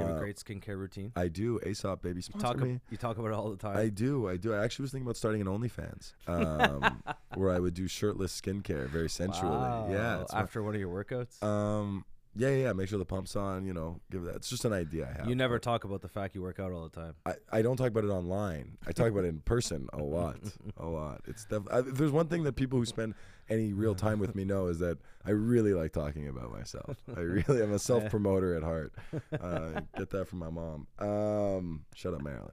You 0.00 0.06
have 0.06 0.16
a 0.16 0.20
great 0.20 0.36
skincare 0.36 0.76
routine. 0.76 1.12
I 1.16 1.28
do. 1.28 1.58
Aesop, 1.66 2.02
baby, 2.02 2.20
sponsor 2.20 2.46
talk, 2.48 2.58
me. 2.58 2.78
you 2.90 2.98
talk 2.98 3.16
about 3.16 3.28
it 3.28 3.32
all 3.34 3.48
the 3.50 3.56
time. 3.56 3.78
I 3.78 3.88
do. 3.88 4.28
I 4.28 4.36
do. 4.36 4.52
I 4.52 4.62
actually 4.62 4.82
was 4.82 4.92
thinking 4.92 5.06
about 5.06 5.16
starting 5.16 5.40
an 5.40 5.46
OnlyFans, 5.46 6.12
um, 6.26 7.02
where 7.36 7.50
I 7.50 7.58
would 7.58 7.72
do 7.72 7.88
shirtless 7.88 8.38
skincare, 8.38 8.86
very 8.86 9.08
sensually. 9.08 9.50
Yeah. 9.50 10.18
Wow. 10.18 10.26
My- 10.30 10.40
after 10.40 10.62
one 10.62 10.74
of 10.74 10.80
your 10.80 10.90
workouts. 10.92 11.42
um. 11.42 12.04
Yeah, 12.34 12.48
yeah, 12.48 12.56
yeah. 12.64 12.72
Make 12.72 12.88
sure 12.88 12.98
the 12.98 13.04
pump's 13.04 13.36
on. 13.36 13.66
You 13.66 13.74
know, 13.74 14.00
give 14.10 14.22
that. 14.24 14.36
It's 14.36 14.48
just 14.48 14.64
an 14.64 14.72
idea 14.72 15.08
I 15.08 15.18
have. 15.18 15.28
you 15.28 15.34
never 15.34 15.58
talk 15.58 15.84
about 15.84 16.00
the 16.00 16.08
fact 16.08 16.34
you 16.34 16.42
work 16.42 16.58
out 16.58 16.72
all 16.72 16.88
the 16.88 17.00
time. 17.00 17.14
I, 17.26 17.34
I 17.50 17.62
don't 17.62 17.76
talk 17.76 17.88
about 17.88 18.04
it 18.04 18.08
online. 18.10 18.78
I 18.86 18.92
talk 18.92 19.08
about 19.08 19.24
it 19.24 19.28
in 19.28 19.40
person 19.40 19.88
a 19.92 19.98
lot, 20.02 20.38
a 20.76 20.86
lot. 20.86 21.20
It's 21.26 21.44
def- 21.44 21.68
I, 21.70 21.80
if 21.80 21.94
there's 21.94 22.10
one 22.10 22.28
thing 22.28 22.44
that 22.44 22.54
people 22.56 22.78
who 22.78 22.86
spend 22.86 23.14
any 23.50 23.72
real 23.72 23.94
time 23.94 24.18
with 24.18 24.34
me 24.34 24.44
know 24.44 24.68
is 24.68 24.78
that 24.78 24.98
I 25.26 25.30
really 25.30 25.74
like 25.74 25.92
talking 25.92 26.26
about 26.28 26.50
myself. 26.52 26.96
I 27.14 27.20
really 27.20 27.62
am 27.62 27.72
a 27.72 27.78
self 27.78 28.08
promoter 28.08 28.54
at 28.56 28.62
heart. 28.62 28.94
Uh, 29.38 29.80
get 29.98 30.10
that 30.10 30.26
from 30.28 30.38
my 30.38 30.48
mom. 30.50 30.86
Um, 30.98 31.84
shut 31.94 32.14
up, 32.14 32.22
Marilyn. 32.22 32.52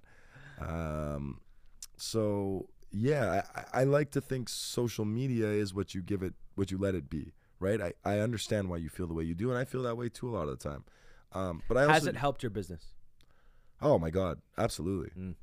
Um, 0.59 1.39
so 1.95 2.67
yeah, 2.91 3.43
I, 3.55 3.81
I 3.81 3.83
like 3.85 4.11
to 4.11 4.21
think 4.21 4.49
social 4.49 5.05
media 5.05 5.47
is 5.47 5.73
what 5.73 5.93
you 5.93 6.01
give 6.01 6.23
it, 6.23 6.33
what 6.55 6.71
you 6.71 6.77
let 6.77 6.95
it 6.95 7.09
be. 7.09 7.33
Right? 7.59 7.81
I, 7.81 7.93
I 8.05 8.19
understand 8.19 8.69
why 8.69 8.77
you 8.77 8.89
feel 8.89 9.07
the 9.07 9.13
way 9.13 9.23
you 9.23 9.35
do, 9.35 9.49
and 9.49 9.57
I 9.57 9.65
feel 9.65 9.83
that 9.83 9.97
way 9.97 10.09
too 10.09 10.29
a 10.29 10.31
lot 10.31 10.47
of 10.47 10.57
the 10.59 10.69
time. 10.69 10.83
Um, 11.33 11.61
but 11.67 11.77
I 11.77 11.81
also 11.81 11.93
Has 11.93 12.07
it 12.07 12.15
helped 12.15 12.41
your 12.43 12.49
business? 12.49 12.93
Oh 13.81 13.97
my 13.99 14.09
God, 14.09 14.39
absolutely, 14.57 15.09
Mm. 15.17 15.35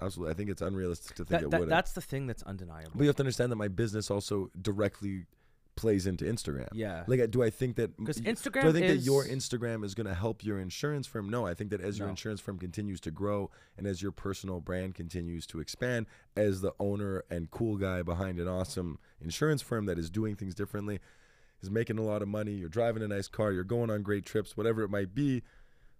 absolutely. 0.00 0.32
I 0.32 0.36
think 0.36 0.50
it's 0.50 0.62
unrealistic 0.62 1.16
to 1.16 1.24
think 1.24 1.28
That, 1.28 1.42
it 1.42 1.50
that, 1.50 1.60
wouldn't. 1.60 1.70
that's 1.70 1.92
the 1.92 2.00
thing 2.00 2.26
that's 2.26 2.42
undeniable. 2.42 2.92
but 2.94 3.02
you 3.02 3.08
have 3.08 3.16
to 3.16 3.22
understand 3.22 3.52
that 3.52 3.56
my 3.56 3.68
business 3.68 4.10
also 4.10 4.50
directly 4.60 5.26
plays 5.74 6.06
into 6.06 6.24
Instagram. 6.24 6.68
yeah. 6.72 7.04
Like, 7.06 7.30
do 7.30 7.42
I 7.42 7.50
think 7.50 7.76
that? 7.76 7.94
Because 7.98 8.18
Instagram 8.22 8.62
do 8.62 8.68
I 8.70 8.72
think 8.72 8.86
is 8.86 9.04
that 9.04 9.10
your 9.10 9.24
Instagram 9.26 9.84
is 9.84 9.94
going 9.94 10.06
to 10.06 10.14
help 10.14 10.42
your 10.42 10.58
insurance 10.58 11.06
firm? 11.06 11.28
No, 11.28 11.46
I 11.46 11.52
think 11.52 11.68
that 11.68 11.82
as 11.82 11.98
your 11.98 12.06
No. 12.06 12.12
insurance 12.12 12.40
firm 12.40 12.58
continues 12.58 12.98
to 13.00 13.10
grow 13.10 13.50
and 13.76 13.86
as 13.86 14.00
your 14.00 14.10
personal 14.10 14.60
brand 14.60 14.94
continues 14.94 15.46
to 15.48 15.60
expand, 15.60 16.06
as 16.34 16.62
the 16.62 16.72
owner 16.80 17.24
and 17.28 17.50
cool 17.50 17.76
guy 17.76 18.00
behind 18.02 18.40
an 18.40 18.48
awesome 18.48 18.98
insurance 19.20 19.60
firm 19.60 19.84
that 19.84 19.98
is 19.98 20.08
doing 20.08 20.34
things 20.34 20.54
differently, 20.54 20.98
is 21.62 21.70
making 21.70 21.98
a 21.98 22.02
lot 22.02 22.22
of 22.22 22.28
money, 22.28 22.52
you're 22.52 22.68
driving 22.68 23.02
a 23.02 23.08
nice 23.08 23.28
car, 23.28 23.52
you're 23.52 23.64
going 23.64 23.90
on 23.90 24.02
great 24.02 24.24
trips, 24.24 24.56
whatever 24.56 24.82
it 24.82 24.90
might 24.90 25.14
be, 25.14 25.42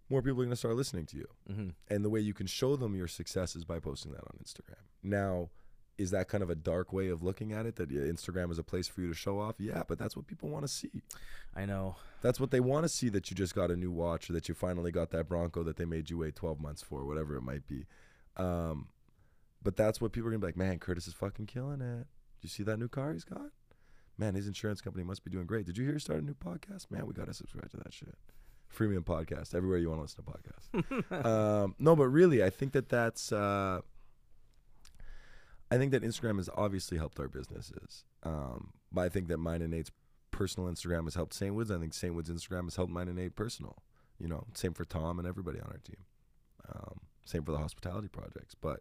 more 0.09 0.22
people 0.22 0.40
are 0.40 0.44
going 0.44 0.50
to 0.50 0.57
start 0.57 0.76
listening 0.76 1.07
to 1.07 1.16
you. 1.16 1.26
Mhm. 1.50 1.74
And 1.88 2.04
the 2.04 2.11
way 2.11 2.20
you 2.20 2.34
can 2.34 2.46
show 2.46 2.76
them 2.76 2.94
your 2.94 3.09
success 3.09 3.57
is 3.57 3.64
by 3.64 3.80
posting 3.80 4.12
that 4.12 4.20
on 4.22 4.38
Instagram. 4.42 4.84
Now, 5.02 5.50
is 5.98 6.11
that 6.11 6.28
kind 6.28 6.42
of 6.42 6.50
a 6.50 6.54
dark 6.54 6.92
way 6.92 7.09
of 7.09 7.22
looking 7.22 7.52
at 7.52 7.64
it 7.64 7.76
that 7.76 7.88
Instagram 7.88 8.50
is 8.50 8.59
a 8.59 8.62
place 8.62 8.86
for 8.86 9.00
you 9.00 9.09
to 9.09 9.14
show 9.14 9.40
off? 9.40 9.54
Yeah, 9.59 9.82
but 9.88 9.98
that's 9.98 10.14
what 10.14 10.26
people 10.26 10.50
want 10.50 10.64
to 10.64 10.68
see. 10.68 11.02
I 11.54 11.64
know. 11.64 11.96
That's 12.20 12.38
what 12.38 12.50
they 12.50 12.61
want 12.61 12.84
to 12.84 12.88
see 12.88 13.09
that 13.09 13.30
you 13.30 13.34
just 13.34 13.54
got 13.54 13.70
a 13.70 13.76
new 13.76 13.90
watch 13.90 14.28
or 14.28 14.34
that 14.34 14.46
you 14.48 14.54
finally 14.54 14.92
got 14.92 15.11
that 15.11 15.26
Bronco 15.26 15.62
that 15.62 15.76
they 15.78 15.86
made 15.86 16.11
you 16.11 16.18
wait 16.18 16.36
12 16.36 16.61
months 16.61 16.82
for, 16.82 17.04
whatever 17.07 17.34
it 17.34 17.40
might 17.42 17.66
be. 17.66 17.86
Um, 18.36 18.88
but 19.62 19.74
that's 19.76 20.00
what 20.00 20.12
people 20.12 20.28
are 20.28 20.30
going 20.32 20.40
to 20.42 20.46
be 20.46 20.48
like, 20.48 20.57
man, 20.57 20.78
Curtis 20.78 21.09
is 21.09 21.14
fucking 21.14 21.46
killing 21.46 21.80
it. 21.80 22.02
Do 22.04 22.42
you 22.42 22.50
see 22.50 22.62
that 22.64 22.76
new 22.78 22.88
car 22.88 23.12
he's 23.14 23.24
got? 23.24 23.50
Man, 24.18 24.34
his 24.34 24.46
insurance 24.46 24.80
company 24.80 25.04
must 25.04 25.24
be 25.24 25.30
doing 25.30 25.46
great. 25.46 25.66
Did 25.66 25.76
you 25.76 25.84
hear 25.84 25.94
he 25.94 26.00
started 26.00 26.24
a 26.24 26.26
new 26.26 26.34
podcast? 26.34 26.90
Man, 26.90 27.06
we 27.06 27.12
got 27.12 27.26
to 27.26 27.34
subscribe 27.34 27.70
to 27.70 27.76
that 27.78 27.92
shit. 27.92 28.14
Freemium 28.74 29.04
podcast, 29.04 29.54
everywhere 29.54 29.78
you 29.78 29.88
want 29.90 29.98
to 29.98 30.02
listen 30.02 30.24
to 30.24 30.30
podcasts. 30.30 31.24
um, 31.64 31.74
no, 31.78 31.94
but 31.94 32.08
really, 32.08 32.42
I 32.42 32.50
think 32.50 32.72
that 32.72 32.88
that's. 32.88 33.32
Uh, 33.32 33.80
I 35.70 35.78
think 35.78 35.92
that 35.92 36.02
Instagram 36.02 36.36
has 36.36 36.48
obviously 36.54 36.96
helped 36.96 37.18
our 37.18 37.28
businesses. 37.28 38.04
Um, 38.22 38.72
but 38.92 39.02
I 39.02 39.08
think 39.08 39.28
that 39.28 39.38
mine 39.38 39.62
and 39.62 39.70
Nate's 39.70 39.90
personal 40.30 40.70
Instagram 40.70 41.04
has 41.04 41.14
helped 41.14 41.38
Saintwoods. 41.38 41.74
I 41.74 41.80
think 41.80 41.92
Saintwoods 41.92 42.30
Instagram 42.30 42.64
has 42.64 42.76
helped 42.76 42.92
mine 42.92 43.08
and 43.08 43.16
Nate 43.16 43.34
personal. 43.34 43.82
You 44.18 44.28
know, 44.28 44.44
same 44.54 44.74
for 44.74 44.84
Tom 44.84 45.18
and 45.18 45.26
everybody 45.26 45.60
on 45.60 45.66
our 45.66 45.78
team. 45.78 46.04
Um, 46.72 47.00
same 47.24 47.42
for 47.42 47.52
the 47.52 47.58
hospitality 47.58 48.08
projects. 48.08 48.54
But 48.54 48.80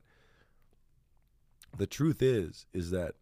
the 1.76 1.88
truth 1.88 2.22
is, 2.22 2.66
is 2.74 2.92
that 2.92 3.16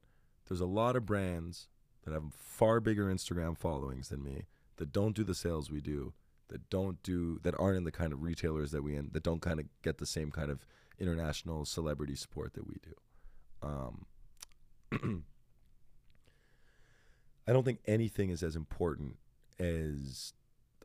there's 0.48 0.62
a 0.62 0.66
lot 0.66 0.96
of 0.96 1.06
brands 1.06 1.68
that 2.04 2.14
have 2.14 2.34
far 2.34 2.80
bigger 2.80 3.06
Instagram 3.06 3.58
followings 3.58 4.10
than 4.10 4.24
me 4.24 4.46
that 4.78 4.92
don't 4.92 5.16
do 5.16 5.24
the 5.24 5.36
sales 5.36 5.72
we 5.72 5.82
do, 5.82 6.14
that 6.50 6.70
don't 6.70 7.02
do 7.04 7.40
that 7.44 7.58
aren't 7.60 7.78
in 7.78 7.84
the 7.84 7.92
kind 7.92 8.14
of 8.14 8.22
retailers 8.22 8.72
that 8.72 8.84
we 8.84 8.96
in, 8.96 9.10
that 9.14 9.24
don't 9.24 9.42
kind 9.42 9.60
of 9.60 9.66
get 9.82 9.98
the 9.98 10.06
same 10.06 10.32
kind 10.32 10.52
of 10.52 10.66
international 11.00 11.66
celebrity 11.66 12.16
support 12.16 12.54
that 12.54 12.68
we 12.68 12.76
do. 12.84 12.94
Um, 13.62 14.06
I 17.48 17.52
don't 17.52 17.64
think 17.64 17.80
anything 17.86 18.30
is 18.30 18.44
as 18.44 18.56
important 18.56 19.18
as 19.60 20.34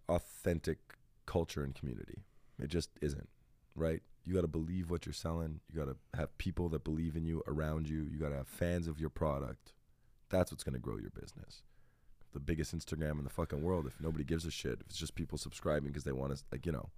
authentic 0.08 0.78
culture 1.26 1.62
and 1.62 1.74
community. 1.74 2.24
It 2.58 2.68
just 2.68 2.90
isn't, 3.00 3.28
right? 3.76 4.02
You 4.24 4.34
got 4.34 4.40
to 4.42 4.48
believe 4.48 4.90
what 4.90 5.06
you're 5.06 5.12
selling. 5.12 5.60
You 5.70 5.78
got 5.78 5.90
to 5.90 5.96
have 6.18 6.36
people 6.38 6.68
that 6.70 6.84
believe 6.84 7.16
in 7.16 7.24
you 7.24 7.42
around 7.46 7.88
you. 7.88 8.06
You 8.10 8.18
got 8.18 8.30
to 8.30 8.36
have 8.36 8.48
fans 8.48 8.88
of 8.88 8.98
your 8.98 9.10
product. 9.10 9.72
That's 10.30 10.50
what's 10.50 10.64
going 10.64 10.74
to 10.74 10.80
grow 10.80 10.98
your 10.98 11.10
business. 11.10 11.62
The 12.32 12.40
biggest 12.40 12.76
Instagram 12.76 13.18
in 13.18 13.24
the 13.24 13.30
fucking 13.30 13.62
world, 13.62 13.86
if 13.86 14.00
nobody 14.00 14.24
gives 14.24 14.44
a 14.44 14.50
shit, 14.50 14.80
if 14.80 14.88
it's 14.88 14.98
just 14.98 15.14
people 15.14 15.38
subscribing 15.38 15.88
because 15.88 16.04
they 16.04 16.12
want 16.12 16.36
to, 16.36 16.42
like, 16.52 16.66
you 16.66 16.72
know, 16.72 16.90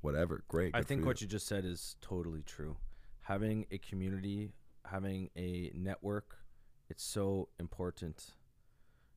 whatever, 0.00 0.42
great. 0.48 0.74
I 0.74 0.82
think 0.82 1.02
for 1.02 1.08
what 1.08 1.20
you 1.20 1.28
just 1.28 1.46
said 1.46 1.64
is 1.64 1.96
totally 2.00 2.42
true. 2.42 2.76
Having 3.22 3.66
a 3.70 3.78
community, 3.78 4.52
having 4.84 5.30
a 5.36 5.70
network, 5.74 6.38
it's 6.88 7.04
so 7.04 7.48
important. 7.60 8.32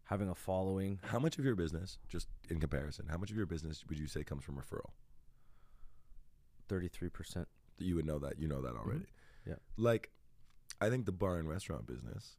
Having 0.03 0.29
a 0.29 0.35
following, 0.35 0.99
How 1.03 1.19
much 1.19 1.39
of 1.39 1.45
your 1.45 1.55
business, 1.55 1.97
just 2.09 2.27
in 2.49 2.59
comparison, 2.59 3.07
how 3.09 3.17
much 3.17 3.31
of 3.31 3.37
your 3.37 3.45
business 3.45 3.85
would 3.87 3.97
you 3.97 4.07
say 4.07 4.23
comes 4.23 4.43
from 4.43 4.55
referral? 4.55 4.89
33%. 6.69 7.45
You 7.79 7.95
would 7.95 8.05
know 8.05 8.19
that. 8.19 8.37
You 8.37 8.47
know 8.47 8.61
that 8.61 8.75
already. 8.75 8.99
Mm-hmm. 8.99 9.49
Yeah. 9.51 9.55
Like, 9.77 10.11
I 10.81 10.89
think 10.89 11.05
the 11.05 11.11
bar 11.11 11.37
and 11.37 11.47
restaurant 11.47 11.87
business, 11.87 12.37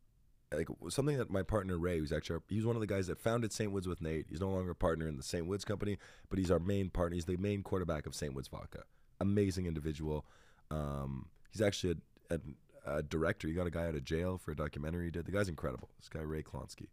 like 0.55 0.69
something 0.89 1.19
that 1.19 1.31
my 1.31 1.43
partner 1.43 1.79
Ray, 1.79 1.99
who's 1.99 2.13
actually 2.13 2.41
he's 2.49 2.65
one 2.65 2.77
of 2.77 2.81
the 2.81 2.87
guys 2.87 3.07
that 3.07 3.19
founded 3.19 3.51
Saintwoods 3.51 3.87
with 3.87 4.01
Nate. 4.01 4.27
He's 4.29 4.41
no 4.41 4.51
longer 4.51 4.73
a 4.73 4.75
partner 4.75 5.09
in 5.09 5.17
the 5.17 5.23
Saintwoods 5.23 5.65
company, 5.65 5.99
but 6.29 6.39
he's 6.39 6.51
our 6.51 6.59
main 6.59 6.91
partner. 6.91 7.15
He's 7.15 7.25
the 7.25 7.37
main 7.37 7.63
quarterback 7.63 8.07
of 8.07 8.13
Saintwoods 8.13 8.51
Vodka. 8.51 8.85
Amazing 9.21 9.67
individual. 9.67 10.27
Um, 10.71 11.27
he's 11.51 11.63
actually 11.63 11.97
a, 12.31 12.35
a, 12.35 12.97
a 12.99 13.03
director. 13.03 13.49
He 13.49 13.55
got 13.55 13.67
a 13.67 13.71
guy 13.71 13.87
out 13.87 13.95
of 13.95 14.05
jail 14.05 14.39
for 14.39 14.53
a 14.53 14.57
documentary 14.57 15.07
he 15.07 15.11
did. 15.11 15.27
The 15.27 15.33
guy's 15.33 15.49
incredible. 15.49 15.91
This 15.99 16.09
guy 16.09 16.21
Ray 16.21 16.43
Klonsky. 16.43 16.89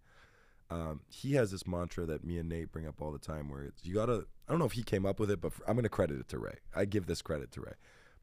Um, 0.71 1.01
he 1.09 1.33
has 1.33 1.49
this 1.49 1.65
mantra 1.65 2.05
that 2.05 2.23
me 2.23 2.37
and 2.37 2.47
Nate 2.47 2.71
bring 2.71 2.87
up 2.87 3.01
all 3.01 3.11
the 3.11 3.17
time, 3.17 3.49
where 3.49 3.63
it's 3.63 3.83
you 3.83 3.95
gotta. 3.95 4.25
I 4.47 4.51
don't 4.51 4.59
know 4.59 4.65
if 4.65 4.73
he 4.73 4.83
came 4.83 5.05
up 5.05 5.19
with 5.19 5.31
it, 5.31 5.41
but 5.41 5.53
for, 5.53 5.67
I'm 5.67 5.75
gonna 5.75 5.89
credit 5.89 6.19
it 6.19 6.27
to 6.29 6.39
Ray. 6.39 6.57
I 6.75 6.85
give 6.85 7.07
this 7.07 7.21
credit 7.21 7.51
to 7.53 7.61
Ray. 7.61 7.73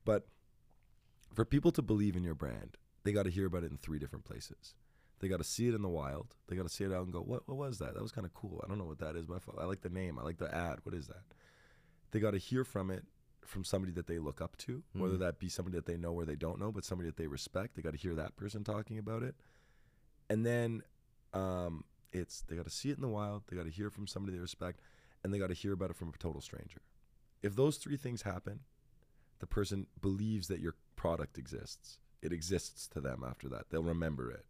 But 0.04 0.26
for 1.34 1.44
people 1.44 1.72
to 1.72 1.82
believe 1.82 2.16
in 2.16 2.22
your 2.24 2.34
brand, 2.34 2.76
they 3.04 3.12
got 3.12 3.24
to 3.24 3.30
hear 3.30 3.46
about 3.46 3.62
it 3.62 3.70
in 3.70 3.76
three 3.76 3.98
different 3.98 4.24
places. 4.24 4.74
They 5.20 5.28
got 5.28 5.38
to 5.38 5.44
see 5.44 5.66
it 5.68 5.74
in 5.74 5.82
the 5.82 5.88
wild. 5.88 6.34
They 6.46 6.56
got 6.56 6.64
to 6.64 6.68
see 6.68 6.84
it 6.84 6.92
out 6.92 7.04
and 7.04 7.12
go, 7.12 7.20
"What? 7.20 7.48
What 7.48 7.56
was 7.56 7.78
that? 7.78 7.94
That 7.94 8.02
was 8.02 8.12
kind 8.12 8.26
of 8.26 8.34
cool. 8.34 8.60
I 8.64 8.68
don't 8.68 8.78
know 8.78 8.84
what 8.84 8.98
that 8.98 9.16
is, 9.16 9.26
My 9.28 9.38
fault. 9.38 9.58
I 9.60 9.64
like 9.64 9.80
the 9.80 9.88
name. 9.88 10.18
I 10.18 10.22
like 10.22 10.38
the 10.38 10.54
ad. 10.54 10.80
What 10.82 10.94
is 10.94 11.06
that?" 11.08 11.22
They 12.10 12.20
got 12.20 12.32
to 12.32 12.38
hear 12.38 12.64
from 12.64 12.90
it 12.90 13.04
from 13.44 13.64
somebody 13.64 13.92
that 13.92 14.06
they 14.08 14.18
look 14.18 14.40
up 14.40 14.56
to, 14.58 14.82
whether 14.92 15.14
Mhm. 15.16 15.20
that 15.20 15.38
be 15.38 15.48
somebody 15.48 15.76
that 15.76 15.86
they 15.86 15.96
know 15.96 16.12
or 16.12 16.24
they 16.24 16.34
don't 16.36 16.58
know, 16.58 16.72
but 16.72 16.84
somebody 16.84 17.08
that 17.08 17.16
they 17.16 17.28
respect. 17.28 17.76
They 17.76 17.82
got 17.82 17.92
to 17.92 17.96
hear 17.98 18.14
that 18.16 18.36
person 18.36 18.64
talking 18.64 18.98
about 18.98 19.22
it, 19.22 19.36
and 20.28 20.44
then 20.44 20.82
um, 21.32 21.84
it's 22.12 22.42
they 22.42 22.56
got 22.56 22.64
to 22.64 22.70
see 22.70 22.90
it 22.90 22.96
in 22.96 23.02
the 23.02 23.08
wild. 23.08 23.42
They 23.46 23.56
got 23.56 23.64
to 23.64 23.70
hear 23.70 23.90
from 23.90 24.06
somebody 24.06 24.36
they 24.36 24.40
respect, 24.40 24.80
and 25.22 25.32
they 25.32 25.38
got 25.38 25.48
to 25.48 25.54
hear 25.54 25.72
about 25.72 25.90
it 25.90 25.96
from 25.96 26.08
a 26.08 26.12
total 26.18 26.40
stranger. 26.40 26.80
If 27.42 27.54
those 27.56 27.76
three 27.78 27.96
things 27.96 28.22
happen, 28.22 28.60
the 29.38 29.46
person 29.46 29.86
believes 30.00 30.48
that 30.48 30.60
your 30.60 30.74
product 30.96 31.36
exists. 31.38 31.98
It 32.22 32.32
exists 32.32 32.88
to 32.88 33.00
them 33.00 33.22
after 33.24 33.48
that. 33.50 33.68
They'll 33.70 33.82
remember 33.82 34.30
it. 34.30 34.46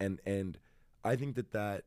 And 0.00 0.20
and 0.26 0.58
I 1.04 1.14
think 1.16 1.36
that 1.36 1.52
that 1.52 1.84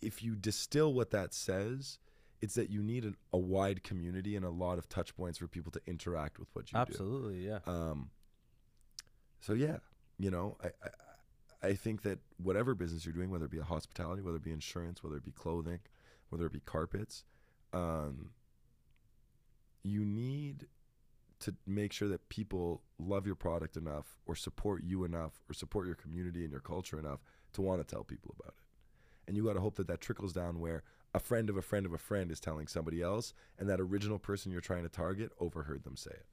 if 0.00 0.22
you 0.22 0.34
distill 0.34 0.92
what 0.92 1.10
that 1.12 1.32
says, 1.32 1.98
it's 2.40 2.54
that 2.54 2.68
you 2.68 2.82
need 2.82 3.04
an, 3.04 3.16
a 3.32 3.38
wide 3.38 3.84
community 3.84 4.34
and 4.34 4.44
a 4.44 4.50
lot 4.50 4.76
of 4.76 4.88
touch 4.88 5.16
points 5.16 5.38
for 5.38 5.46
people 5.46 5.70
to 5.72 5.80
interact 5.86 6.40
with 6.40 6.48
what 6.52 6.72
you 6.72 6.76
do. 6.76 6.80
Absolutely, 6.80 7.46
yeah. 7.46 7.60
Um, 7.66 8.10
so 9.40 9.52
yeah, 9.52 9.78
you 10.18 10.30
know, 10.30 10.56
I, 10.62 10.66
I 10.66 10.90
I 11.68 11.74
think 11.74 12.02
that 12.02 12.18
whatever 12.42 12.74
business 12.74 13.06
you're 13.06 13.14
doing, 13.14 13.30
whether 13.30 13.44
it 13.44 13.50
be 13.52 13.58
a 13.58 13.64
hospitality, 13.64 14.20
whether 14.20 14.38
it 14.38 14.42
be 14.42 14.52
insurance, 14.52 15.04
whether 15.04 15.16
it 15.16 15.24
be 15.24 15.30
clothing, 15.30 15.78
whether 16.28 16.44
it 16.44 16.52
be 16.52 16.60
carpets, 16.60 17.24
um, 17.72 18.30
you 19.84 20.04
need 20.04 20.66
to 21.42 21.54
make 21.66 21.92
sure 21.92 22.08
that 22.08 22.28
people 22.28 22.82
love 22.98 23.26
your 23.26 23.34
product 23.34 23.76
enough 23.76 24.16
or 24.26 24.34
support 24.34 24.82
you 24.84 25.04
enough 25.04 25.42
or 25.48 25.54
support 25.54 25.86
your 25.86 25.94
community 25.94 26.42
and 26.42 26.50
your 26.50 26.60
culture 26.60 26.98
enough 26.98 27.20
to 27.52 27.62
want 27.62 27.80
to 27.80 27.94
tell 27.94 28.04
people 28.04 28.34
about 28.38 28.54
it. 28.56 28.64
And 29.26 29.36
you 29.36 29.44
got 29.44 29.54
to 29.54 29.60
hope 29.60 29.76
that 29.76 29.86
that 29.88 30.00
trickles 30.00 30.32
down 30.32 30.60
where 30.60 30.82
a 31.14 31.20
friend 31.20 31.50
of 31.50 31.56
a 31.56 31.62
friend 31.62 31.84
of 31.84 31.92
a 31.92 31.98
friend 31.98 32.30
is 32.30 32.40
telling 32.40 32.66
somebody 32.66 33.02
else 33.02 33.34
and 33.58 33.68
that 33.68 33.80
original 33.80 34.18
person 34.18 34.50
you're 34.50 34.60
trying 34.60 34.82
to 34.82 34.88
target 34.88 35.30
overheard 35.38 35.84
them 35.84 35.96
say 35.96 36.10
it. 36.10 36.26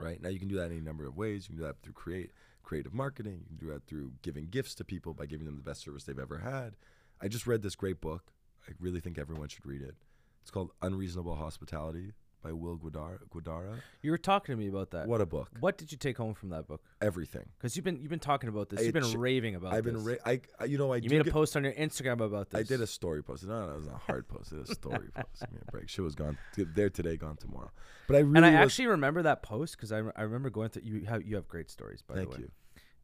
Right? 0.00 0.22
Now 0.22 0.28
you 0.28 0.38
can 0.38 0.48
do 0.48 0.56
that 0.56 0.70
any 0.70 0.80
number 0.80 1.06
of 1.06 1.16
ways. 1.16 1.44
You 1.44 1.56
can 1.56 1.56
do 1.56 1.66
that 1.66 1.82
through 1.82 1.92
create 1.92 2.30
creative 2.62 2.94
marketing. 2.94 3.40
You 3.40 3.56
can 3.58 3.66
do 3.66 3.72
that 3.72 3.86
through 3.86 4.12
giving 4.22 4.46
gifts 4.48 4.74
to 4.76 4.84
people 4.84 5.14
by 5.14 5.26
giving 5.26 5.46
them 5.46 5.56
the 5.56 5.62
best 5.62 5.82
service 5.82 6.04
they've 6.04 6.18
ever 6.18 6.38
had. 6.38 6.76
I 7.20 7.28
just 7.28 7.46
read 7.46 7.62
this 7.62 7.74
great 7.74 8.00
book. 8.00 8.32
I 8.68 8.72
really 8.78 9.00
think 9.00 9.18
everyone 9.18 9.48
should 9.48 9.66
read 9.66 9.82
it. 9.82 9.96
It's 10.42 10.50
called 10.50 10.70
Unreasonable 10.80 11.34
Hospitality 11.34 12.12
by 12.42 12.52
Will 12.52 12.76
Guidara. 12.78 13.80
You 14.02 14.10
were 14.10 14.18
talking 14.18 14.52
to 14.54 14.56
me 14.58 14.68
about 14.68 14.90
that. 14.92 15.06
What 15.08 15.20
a 15.20 15.26
book! 15.26 15.48
What 15.60 15.76
did 15.78 15.90
you 15.92 15.98
take 15.98 16.16
home 16.16 16.34
from 16.34 16.50
that 16.50 16.66
book? 16.66 16.80
Everything. 17.00 17.48
Because 17.58 17.76
you've 17.76 17.84
been 17.84 18.00
you've 18.00 18.10
been 18.10 18.18
talking 18.18 18.48
about 18.48 18.68
this. 18.68 18.82
You've 18.84 18.94
been 18.94 19.04
sh- 19.04 19.14
raving 19.14 19.54
about. 19.56 19.70
This. 19.70 19.78
I've 19.78 19.84
been. 19.84 20.04
Ra- 20.04 20.14
I, 20.24 20.40
I. 20.60 20.64
You 20.64 20.78
know. 20.78 20.92
I. 20.92 20.96
You 20.96 21.10
made 21.10 21.20
a 21.20 21.24
get- 21.24 21.32
post 21.32 21.56
on 21.56 21.64
your 21.64 21.72
Instagram 21.74 22.20
about 22.20 22.50
this. 22.50 22.60
I 22.60 22.62
did 22.62 22.80
a 22.80 22.86
story 22.86 23.22
post. 23.22 23.44
No, 23.44 23.66
no, 23.66 23.72
it 23.72 23.76
was 23.76 23.86
a 23.86 23.96
hard 23.96 24.28
post. 24.28 24.52
It 24.52 24.58
was 24.58 24.70
a 24.70 24.74
story 24.74 25.08
post. 25.14 25.40
Give 25.40 25.52
me 25.52 25.58
a 25.66 25.70
break. 25.70 25.88
Shit 25.88 26.04
was 26.04 26.14
gone. 26.14 26.38
There 26.56 26.90
today, 26.90 27.16
gone 27.16 27.36
tomorrow. 27.36 27.70
But 28.06 28.16
I 28.16 28.20
really. 28.20 28.36
and 28.36 28.46
I 28.46 28.60
was- 28.62 28.72
actually 28.72 28.86
remember 28.88 29.22
that 29.22 29.42
post 29.42 29.76
because 29.76 29.92
I, 29.92 29.98
re- 29.98 30.12
I 30.16 30.22
remember 30.22 30.50
going 30.50 30.68
through. 30.70 30.82
You 30.84 31.04
have 31.06 31.22
you 31.26 31.36
have 31.36 31.48
great 31.48 31.70
stories, 31.70 32.02
by 32.02 32.14
Thank 32.14 32.30
the 32.30 32.36
way. 32.36 32.42
you. 32.42 32.50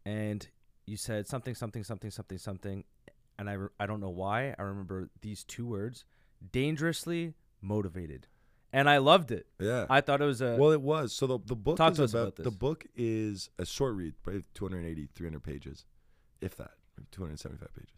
And 0.07 0.47
you 0.87 0.97
said 0.97 1.27
something, 1.27 1.55
something, 1.55 1.83
something, 1.83 2.11
something, 2.11 2.37
something, 2.39 2.85
and 3.39 3.49
I 3.51 3.55
re- 3.55 3.69
I 3.81 3.87
don't 3.87 4.01
know 4.01 4.11
why 4.11 4.55
I 4.59 4.63
remember 4.63 5.09
these 5.23 5.43
two 5.45 5.67
words: 5.67 6.05
dangerously 6.53 7.35
motivated, 7.61 8.27
and 8.75 8.91
I 8.91 8.99
loved 8.99 9.31
it. 9.31 9.47
Yeah. 9.61 9.87
I 9.89 10.01
thought 10.01 10.21
it 10.21 10.27
was 10.27 10.43
a 10.43 10.57
well, 10.57 10.73
it 10.73 10.83
was. 10.83 11.13
So 11.13 11.27
the 11.27 11.39
the 11.39 11.55
book 11.55 11.77
Talk 11.77 11.93
is 11.93 12.01
about, 12.13 12.21
about 12.23 12.37
the 12.37 12.51
book 12.51 12.85
is 12.97 13.49
a 13.59 13.65
short 13.65 13.95
read, 13.95 14.15
probably 14.23 14.43
280, 14.53 15.09
300 15.15 15.43
pages, 15.43 15.87
if 16.41 16.57
that, 16.57 16.73
275 17.13 17.73
pages, 17.75 17.95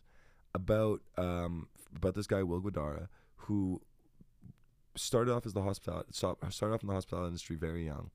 about 0.55 1.01
um 1.17 1.69
about 1.97 2.15
this 2.15 2.27
guy 2.27 2.43
Will 2.43 2.61
Guidara 2.61 3.09
who 3.37 3.81
started 4.95 5.33
off 5.33 5.47
as 5.47 5.55
the 5.55 5.63
hospital 5.63 6.05
started 6.11 6.75
off 6.75 6.83
in 6.83 6.89
the 6.89 6.95
hospitality 6.95 7.29
industry 7.29 7.57
very 7.57 7.87
young, 7.87 8.11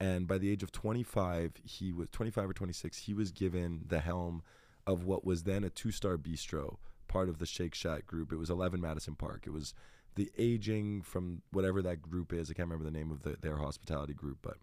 and 0.00 0.26
by 0.26 0.38
the 0.38 0.50
age 0.50 0.62
of 0.62 0.72
25, 0.72 1.52
he 1.62 1.92
was 1.92 2.08
25 2.12 2.50
or 2.50 2.54
26. 2.54 2.96
He 2.98 3.12
was 3.12 3.30
given 3.30 3.82
the 3.86 4.00
helm 4.00 4.42
of 4.86 5.04
what 5.04 5.24
was 5.24 5.42
then 5.42 5.64
a 5.64 5.70
two-star 5.70 6.16
bistro, 6.16 6.76
part 7.08 7.28
of 7.28 7.38
the 7.38 7.46
Shake 7.46 7.74
Shack 7.74 8.06
group. 8.06 8.32
It 8.32 8.36
was 8.36 8.48
11 8.48 8.80
Madison 8.80 9.14
Park. 9.14 9.44
It 9.46 9.50
was 9.50 9.74
the 10.14 10.30
aging 10.36 11.02
from 11.02 11.42
whatever 11.52 11.82
that 11.82 12.02
group 12.02 12.32
is. 12.32 12.50
I 12.50 12.54
can't 12.54 12.68
remember 12.68 12.90
the 12.90 12.96
name 12.96 13.10
of 13.10 13.22
the, 13.22 13.36
their 13.40 13.56
hospitality 13.56 14.14
group, 14.14 14.38
but 14.42 14.56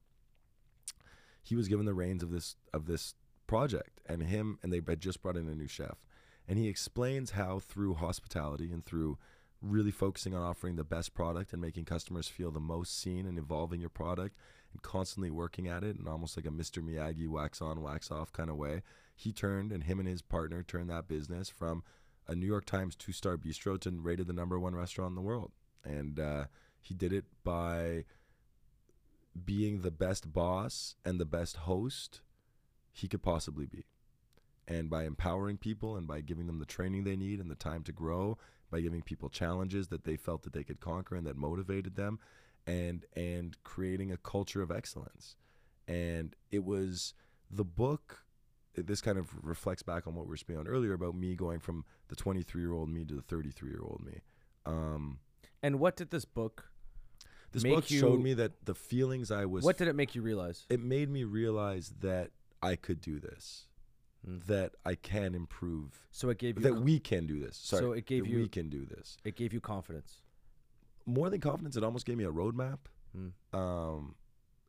he 1.41 1.55
was 1.55 1.67
given 1.67 1.85
the 1.85 1.93
reins 1.93 2.23
of 2.23 2.31
this 2.31 2.55
of 2.73 2.85
this 2.85 3.15
project, 3.47 4.01
and 4.05 4.23
him 4.23 4.59
and 4.61 4.71
they 4.71 4.81
had 4.87 4.99
just 4.99 5.21
brought 5.21 5.37
in 5.37 5.47
a 5.47 5.55
new 5.55 5.67
chef, 5.67 5.97
and 6.47 6.57
he 6.57 6.67
explains 6.67 7.31
how 7.31 7.59
through 7.59 7.95
hospitality 7.95 8.71
and 8.71 8.85
through 8.85 9.17
really 9.61 9.91
focusing 9.91 10.35
on 10.35 10.43
offering 10.43 10.75
the 10.75 10.83
best 10.83 11.13
product 11.13 11.51
and 11.51 11.61
making 11.61 11.85
customers 11.85 12.27
feel 12.27 12.51
the 12.51 12.59
most 12.59 12.99
seen 12.99 13.25
and 13.25 13.39
evolving 13.39 13.79
your 13.79 13.89
product 13.89 14.35
and 14.71 14.81
constantly 14.81 15.31
working 15.31 15.67
at 15.67 15.83
it 15.83 15.97
and 15.97 16.07
almost 16.07 16.37
like 16.37 16.45
a 16.45 16.49
Mr. 16.49 16.83
Miyagi 16.83 17.27
wax 17.27 17.61
on 17.61 17.81
wax 17.81 18.11
off 18.11 18.31
kind 18.31 18.49
of 18.49 18.55
way. 18.55 18.83
He 19.15 19.31
turned 19.31 19.71
and 19.71 19.83
him 19.83 19.99
and 19.99 20.07
his 20.07 20.21
partner 20.21 20.61
turned 20.61 20.89
that 20.89 21.07
business 21.07 21.49
from 21.49 21.83
a 22.27 22.35
New 22.35 22.45
York 22.45 22.65
Times 22.65 22.95
two 22.95 23.11
star 23.11 23.37
bistro 23.37 23.79
to 23.79 23.91
rated 23.91 24.27
the 24.27 24.33
number 24.33 24.59
one 24.59 24.75
restaurant 24.75 25.11
in 25.11 25.15
the 25.15 25.21
world. 25.21 25.51
And 25.83 26.19
uh, 26.19 26.45
he 26.79 26.93
did 26.93 27.13
it 27.13 27.25
by 27.43 28.05
being 29.45 29.81
the 29.81 29.91
best 29.91 30.33
boss 30.33 30.95
and 31.05 31.19
the 31.19 31.25
best 31.25 31.57
host 31.57 32.21
he 32.91 33.07
could 33.07 33.21
possibly 33.21 33.65
be. 33.65 33.85
And 34.67 34.89
by 34.89 35.05
empowering 35.05 35.57
people 35.57 35.95
and 35.95 36.07
by 36.07 36.21
giving 36.21 36.47
them 36.47 36.59
the 36.59 36.65
training 36.65 37.03
they 37.03 37.15
need 37.15 37.39
and 37.39 37.49
the 37.49 37.55
time 37.55 37.83
to 37.83 37.91
grow, 37.91 38.37
by 38.69 38.81
giving 38.81 39.01
people 39.01 39.29
challenges 39.29 39.87
that 39.87 40.03
they 40.03 40.17
felt 40.17 40.43
that 40.43 40.53
they 40.53 40.63
could 40.63 40.81
conquer 40.81 41.15
and 41.15 41.25
that 41.25 41.37
motivated 41.37 41.95
them 41.95 42.19
and 42.65 43.05
and 43.15 43.55
creating 43.63 44.11
a 44.11 44.17
culture 44.17 44.61
of 44.61 44.71
excellence. 44.71 45.37
And 45.87 46.35
it 46.51 46.65
was 46.65 47.13
the 47.49 47.63
book 47.63 48.25
this 48.85 49.01
kind 49.01 49.17
of 49.17 49.29
reflects 49.41 49.81
back 49.83 50.05
on 50.07 50.15
what 50.15 50.25
we 50.25 50.29
were 50.31 50.37
speaking 50.37 50.59
on 50.59 50.67
earlier 50.67 50.93
about 50.93 51.15
me 51.15 51.35
going 51.35 51.59
from 51.59 51.83
the 52.09 52.15
23 52.15 52.61
year 52.61 52.71
old 52.73 52.89
me 52.89 53.03
to 53.05 53.15
the 53.15 53.21
33 53.21 53.69
year 53.69 53.81
old 53.81 54.01
me. 54.05 54.21
Um, 54.65 55.19
and 55.63 55.79
what 55.79 55.95
did 55.95 56.11
this 56.11 56.25
book? 56.25 56.71
this 57.53 57.63
book 57.63 57.85
showed 57.85 58.21
me 58.21 58.33
that 58.35 58.65
the 58.65 58.75
feelings 58.75 59.31
I 59.31 59.45
was 59.45 59.63
What 59.63 59.77
did 59.77 59.87
it 59.87 59.95
make 59.95 60.13
you 60.15 60.21
realize? 60.21 60.65
it 60.69 60.79
made 60.81 61.09
me 61.09 61.23
realize 61.23 61.93
that 62.01 62.31
I 62.61 62.75
could 62.75 62.99
do 63.01 63.19
this, 63.19 63.67
Mm. 64.27 64.45
that 64.47 64.73
I 64.85 64.95
can 64.95 65.33
improve, 65.33 66.07
So 66.11 66.29
it 66.29 66.37
gave 66.39 66.57
you 66.57 66.63
that 66.63 66.73
co- 66.73 66.81
we 66.81 66.99
can 66.99 67.25
do 67.27 67.39
this. 67.39 67.55
Sorry, 67.55 67.81
So 67.83 67.91
it 67.93 68.05
gave 68.05 68.23
that 68.25 68.29
you- 68.29 68.37
we 68.39 68.49
can 68.49 68.67
do 68.69 68.85
this. 68.85 69.17
it 69.23 69.35
gave 69.35 69.53
you 69.53 69.61
confidence. 69.61 70.21
More 71.05 71.29
than 71.29 71.39
confidence, 71.39 71.77
it 71.77 71.83
almost 71.83 72.05
gave 72.05 72.17
me 72.17 72.25
a 72.25 72.31
roadmap. 72.31 72.79
Mm. 73.15 73.31
Um, 73.57 74.15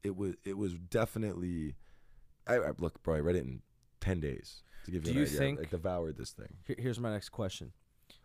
it 0.05 0.15
was 0.17 0.37
it 0.45 0.57
was 0.57 0.75
definitely. 0.75 1.75
I, 2.47 2.55
I 2.59 2.71
look, 2.79 3.03
bro. 3.03 3.17
I 3.17 3.21
read 3.21 3.37
it 3.37 3.45
in 3.45 3.63
ten 4.09 4.21
days 4.21 4.63
to 4.85 4.91
give 4.91 5.05
you 5.07 5.07
Do 5.07 5.11
an 5.13 5.17
you 5.19 5.23
idea. 5.27 5.39
think- 5.39 5.61
I 5.61 5.65
devoured 5.65 6.17
this 6.17 6.31
thing. 6.31 6.57
Here's 6.79 6.99
my 7.01 7.11
next 7.11 7.29
question. 7.31 7.73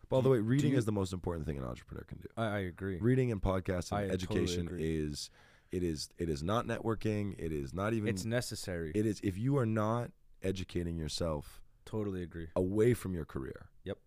By 0.08 0.20
the 0.20 0.28
way, 0.28 0.38
reading 0.38 0.72
you- 0.72 0.78
is 0.78 0.84
the 0.84 0.92
most 0.92 1.12
important 1.12 1.46
thing 1.46 1.58
an 1.58 1.64
entrepreneur 1.64 2.04
can 2.04 2.18
do. 2.18 2.28
I, 2.36 2.44
I 2.46 2.58
agree. 2.60 2.98
Reading 3.00 3.32
and 3.32 3.40
podcasting, 3.42 3.94
I 3.94 4.04
education 4.08 4.66
agree. 4.66 4.98
is 4.98 5.30
it 5.72 5.82
is 5.82 6.08
it 6.18 6.28
is 6.28 6.42
not 6.42 6.66
networking. 6.66 7.34
It 7.38 7.52
is 7.52 7.72
not 7.74 7.94
even. 7.94 8.08
It's 8.08 8.24
necessary. 8.24 8.92
it 8.94 9.06
is 9.06 9.20
if 9.22 9.36
you 9.38 9.56
are 9.58 9.66
not 9.66 10.10
educating 10.42 10.96
yourself 10.96 11.62
totally 11.84 12.22
agree. 12.22 12.48
away 12.54 12.94
from 12.94 13.14
your 13.14 13.24
career. 13.24 13.70
Yep. 13.84 13.98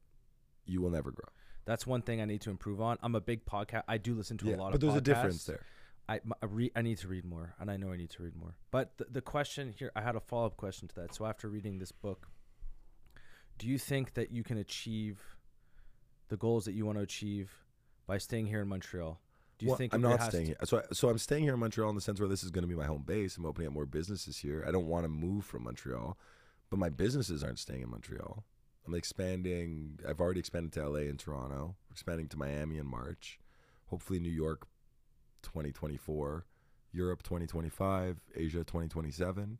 You 0.66 0.82
will 0.82 0.92
never 0.92 1.12
grow. 1.12 1.30
That's 1.66 1.86
one 1.86 2.02
thing 2.02 2.22
I 2.22 2.26
need 2.26 2.42
to 2.42 2.50
improve 2.50 2.80
on. 2.80 2.98
I'm 3.02 3.16
a 3.16 3.20
big 3.22 3.44
podcast. 3.46 3.84
I 3.88 3.98
do 3.98 4.14
listen 4.16 4.38
to 4.38 4.54
a 4.54 4.56
lot 4.56 4.58
but 4.58 4.66
of 4.66 4.72
But 4.74 4.80
there's 4.82 4.94
podcasts. 4.94 4.98
a 4.98 5.02
difference 5.02 5.44
there. 5.46 5.66
I 6.10 6.16
I, 6.42 6.46
re- 6.46 6.72
I 6.76 6.82
need 6.82 6.98
to 7.00 7.08
read 7.08 7.26
more, 7.26 7.54
and 7.60 7.70
I 7.70 7.78
know 7.78 7.92
I 7.92 7.98
need 7.98 8.10
to 8.12 8.24
read 8.24 8.36
more. 8.36 8.56
But 8.72 8.98
the, 8.98 9.06
the 9.12 9.22
question 9.22 9.74
here, 9.78 9.92
I 9.96 10.02
had 10.02 10.16
a 10.16 10.20
follow 10.20 10.46
up 10.48 10.58
question 10.58 10.88
to 10.90 10.96
that. 10.96 11.14
So 11.14 11.26
after 11.26 11.48
reading 11.50 11.80
this 11.80 11.92
book, 11.92 12.28
do 13.58 13.68
you 13.68 13.78
think 13.78 14.14
that 14.14 14.32
you 14.32 14.44
can 14.44 14.58
achieve 14.58 15.20
the 16.30 16.38
goals 16.38 16.66
that 16.66 16.74
you 16.74 16.86
want 16.86 16.98
to 16.98 17.04
achieve 17.04 17.52
by 18.06 18.18
staying 18.18 18.48
here 18.48 18.62
in 18.62 18.68
Montreal? 18.68 19.20
Do 19.58 19.66
you 19.66 19.70
Well, 19.72 19.78
think 19.78 19.94
I'm 19.94 20.02
not 20.02 20.22
staying 20.24 20.46
to- 20.46 20.50
here? 20.52 20.58
So, 20.66 20.78
I, 20.80 20.82
so 20.94 21.10
I'm 21.10 21.18
staying 21.18 21.44
here 21.44 21.56
in 21.56 21.60
Montreal 21.60 21.90
in 21.90 21.96
the 21.96 22.02
sense 22.02 22.20
where 22.20 22.30
this 22.30 22.44
is 22.44 22.52
going 22.52 22.62
to 22.64 22.68
be 22.68 22.76
my 22.76 22.86
home 22.86 23.04
base. 23.06 23.38
I'm 23.38 23.46
opening 23.46 23.68
up 23.68 23.74
more 23.74 23.88
businesses 23.88 24.38
here. 24.38 24.64
I 24.68 24.72
don't 24.72 24.86
want 24.88 25.04
to 25.06 25.10
move 25.10 25.46
from 25.46 25.64
Montreal, 25.64 26.18
but 26.70 26.78
my 26.78 26.90
businesses 26.90 27.44
aren't 27.44 27.58
staying 27.60 27.82
in 27.82 27.90
Montreal. 27.90 28.44
I'm 28.86 28.94
expanding. 28.94 30.00
I've 30.08 30.22
already 30.22 30.40
expanded 30.40 30.72
to 30.74 30.88
LA 30.88 31.00
and 31.10 31.20
Toronto. 31.20 31.76
We're 31.90 31.94
expanding 31.94 32.28
to 32.30 32.38
Miami 32.38 32.78
in 32.78 32.86
March. 32.86 33.40
Hopefully, 33.88 34.20
New 34.20 34.30
York, 34.32 34.68
2024, 35.48 36.46
Europe 36.92 37.24
2025, 37.24 38.20
Asia 38.36 38.58
2027. 38.60 39.58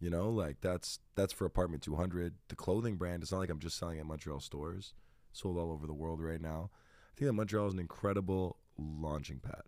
You 0.00 0.10
know, 0.10 0.28
like 0.30 0.60
that's 0.60 1.00
that's 1.16 1.32
for 1.32 1.44
apartment 1.44 1.82
200. 1.82 2.34
The 2.48 2.56
clothing 2.56 2.96
brand. 2.96 3.22
It's 3.22 3.32
not 3.32 3.38
like 3.38 3.50
I'm 3.50 3.58
just 3.58 3.78
selling 3.78 3.98
at 3.98 4.06
Montreal 4.06 4.40
stores. 4.40 4.94
Sold 5.32 5.56
all 5.58 5.72
over 5.72 5.86
the 5.86 5.94
world 5.94 6.20
right 6.22 6.40
now. 6.40 6.70
I 6.72 7.18
think 7.18 7.26
that 7.28 7.32
Montreal 7.32 7.66
is 7.68 7.74
an 7.74 7.80
incredible 7.80 8.58
launching 8.78 9.38
pad. 9.40 9.62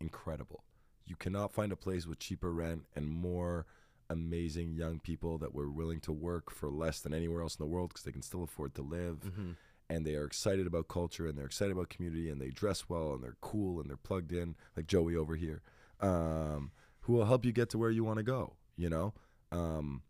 Incredible. 0.00 0.64
You 1.06 1.16
cannot 1.16 1.52
find 1.52 1.72
a 1.72 1.76
place 1.76 2.06
with 2.06 2.18
cheaper 2.18 2.52
rent 2.52 2.84
and 2.94 3.06
more 3.06 3.66
amazing 4.08 4.74
young 4.74 4.98
people 5.00 5.36
that 5.38 5.54
were 5.54 5.70
willing 5.70 6.00
to 6.00 6.12
work 6.12 6.50
for 6.50 6.70
less 6.70 7.00
than 7.00 7.12
anywhere 7.12 7.42
else 7.42 7.56
in 7.56 7.62
the 7.64 7.70
world 7.70 7.90
because 7.90 8.04
they 8.04 8.12
can 8.12 8.22
still 8.22 8.44
afford 8.44 8.74
to 8.76 8.82
live 8.82 9.18
Mhm. 9.24 9.56
And 9.88 10.04
they 10.06 10.14
are 10.16 10.24
excited 10.24 10.66
about 10.66 10.88
culture 10.88 11.26
and 11.26 11.38
they're 11.38 11.46
excited 11.46 11.72
about 11.72 11.88
community 11.88 12.28
and 12.28 12.40
they 12.40 12.50
dress 12.50 12.88
well 12.88 13.12
and 13.14 13.22
they're 13.22 13.36
cool 13.40 13.80
and 13.80 13.88
they're 13.88 13.96
plugged 13.96 14.32
in 14.32 14.56
like 14.76 14.86
Joey 14.86 15.14
over 15.16 15.36
here 15.36 15.62
um, 16.00 16.72
who 17.02 17.12
will 17.12 17.24
help 17.26 17.44
you 17.44 17.52
get 17.52 17.70
to 17.70 17.78
where 17.78 17.90
you 17.90 18.02
want 18.04 18.16
to 18.18 18.22
go 18.24 18.54
you 18.76 18.88
know 18.90 19.14
um, 19.52 20.02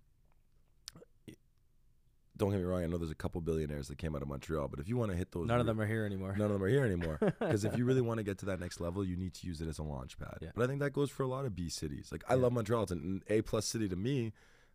don't 2.36 2.50
get 2.50 2.58
me 2.58 2.64
wrong 2.64 2.82
I 2.82 2.86
know 2.86 2.98
there's 2.98 3.10
a 3.10 3.14
couple 3.14 3.40
billionaires 3.40 3.88
that 3.88 3.96
came 3.98 4.14
out 4.14 4.20
of 4.22 4.28
Montreal 4.28 4.68
but 4.68 4.78
if 4.80 4.88
you 4.88 4.96
want 4.96 5.10
to 5.10 5.16
hit 5.16 5.32
those 5.32 5.46
None 5.46 5.60
of 5.60 5.66
them 5.66 5.80
are 5.80 5.86
here 5.86 6.04
anymore. 6.04 6.34
None 6.36 6.46
of 6.46 6.52
them 6.52 6.62
are 6.62 6.68
here 6.68 6.84
anymore. 6.84 7.18
Because 7.38 7.64
if 7.64 7.76
you 7.78 7.84
really 7.84 8.00
want 8.02 8.18
to 8.18 8.24
get 8.24 8.38
to 8.38 8.46
that 8.46 8.60
next 8.60 8.80
level, 8.80 9.04
you 9.04 9.16
need 9.16 9.32
to 9.34 9.46
use 9.46 9.60
it 9.60 9.68
as 9.68 9.78
a 9.78 9.82
launch 9.82 10.18
pad. 10.18 10.38
Yeah. 10.42 10.48
But 10.54 10.64
I 10.64 10.66
think 10.66 10.80
that 10.80 10.92
goes 10.92 11.10
for 11.10 11.22
a 11.22 11.26
lot 11.28 11.44
of 11.46 11.54
B 11.54 11.68
cities. 11.70 12.08
Like 12.12 12.24
I 12.28 12.34
Yeah. 12.34 12.42
love 12.42 12.52
Montreal. 12.52 12.82
It's 12.84 12.92
an 12.92 13.22
A 13.28 13.40
plus 13.42 13.64
city 13.66 13.88
to 13.88 13.96
me. 13.96 14.32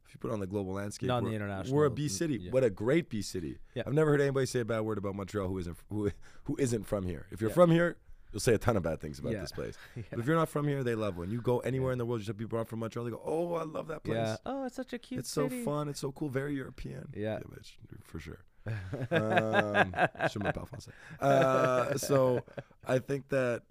If 0.07 0.13
you 0.13 0.19
put 0.19 0.29
it 0.29 0.33
on 0.33 0.39
the 0.39 0.47
global 0.47 0.73
landscape, 0.73 1.07
Not 1.07 1.23
the 1.23 1.31
international, 1.31 1.75
we're 1.75 1.85
a 1.85 1.91
B 1.91 2.07
city. 2.07 2.37
yeah. 2.41 2.51
What 2.51 2.63
a 2.63 2.69
great 2.69 3.09
B 3.09 3.21
city! 3.21 3.59
Yeah. 3.75 3.83
I've 3.87 3.93
never 3.93 4.11
heard 4.11 4.21
anybody 4.21 4.45
say 4.45 4.59
a 4.61 4.65
bad 4.65 4.81
word 4.81 4.97
about 4.97 5.15
Montreal 5.15 5.47
who 5.47 5.57
isn't 5.57 5.77
who 5.89 6.11
who 6.43 6.55
isn't 6.59 6.85
from 6.85 7.05
here. 7.05 7.27
If 7.31 7.41
you're 7.41 7.49
Yeah. 7.49 7.55
from 7.55 7.71
here, 7.71 7.97
you'll 8.33 8.39
say 8.41 8.53
a 8.53 8.57
ton 8.57 8.77
of 8.77 8.83
bad 8.83 8.99
things 8.99 9.19
about 9.19 9.33
this 9.33 9.51
place. 9.51 9.77
yeah. 9.95 10.03
But 10.09 10.19
if 10.19 10.25
you're 10.27 10.35
not 10.35 10.49
from 10.49 10.67
here, 10.67 10.83
they 10.83 10.95
love 10.95 11.17
when 11.17 11.31
you 11.31 11.41
go 11.41 11.59
anywhere 11.59 11.91
in 11.91 11.97
the 11.97 12.05
world. 12.05 12.19
You 12.19 12.23
just 12.23 12.27
have 12.29 12.37
people 12.37 12.57
around 12.57 12.65
from 12.67 12.79
Montreal. 12.79 13.05
They 13.05 13.11
go, 13.11 13.21
"Oh, 13.23 13.53
I 13.55 13.63
love 13.63 13.87
that 13.87 14.03
place. 14.03 14.17
yeah. 14.17 14.37
Oh, 14.45 14.65
it's 14.65 14.75
such 14.75 14.93
a 14.93 14.99
cute 14.99 15.19
it's 15.21 15.31
so 15.31 15.49
fun. 15.49 15.87
It's 15.87 15.99
so 16.01 16.11
cool. 16.11 16.29
Very 16.29 16.55
European. 16.55 17.09
Yeah. 17.15 17.39
bitch, 17.39 17.73
for 18.03 18.19
sure. 18.19 18.39
um, 19.11 19.95
je 20.29 20.39
me 20.39 20.51
parle 20.51 20.67
français. 20.67 20.91
Uh, 21.19 21.97
so 21.97 22.41
I 22.85 22.99
think 22.99 23.29
that 23.29 23.63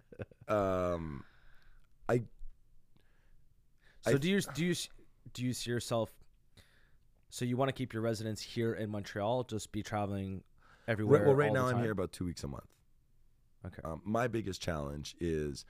um, 0.48 1.22
So 2.08 2.14
I- 4.14 4.18
do 4.18 4.30
you 4.30 4.40
do 4.54 4.64
you 4.64 4.74
do 5.34 5.44
you 5.44 5.52
see 5.52 5.70
yourself? 5.70 6.10
So 7.30 7.44
you 7.44 7.56
want 7.56 7.68
to 7.68 7.72
keep 7.72 7.92
your 7.92 8.02
residence 8.02 8.42
here 8.42 8.74
in 8.74 8.90
Montreal, 8.90 9.44
just 9.44 9.72
be 9.72 9.82
traveling 9.82 10.42
everywhere. 10.88 11.20
right, 11.20 11.26
well, 11.26 11.36
right 11.36 11.52
now 11.52 11.66
I'm 11.66 11.80
here 11.80 11.92
about 11.92 12.12
two 12.12 12.24
weeks 12.24 12.42
a 12.44 12.48
month. 12.48 12.66
Okay. 13.64 13.80
Um, 13.84 14.02
my 14.04 14.26
biggest 14.26 14.60
challenge 14.60 15.14
is 15.20 15.64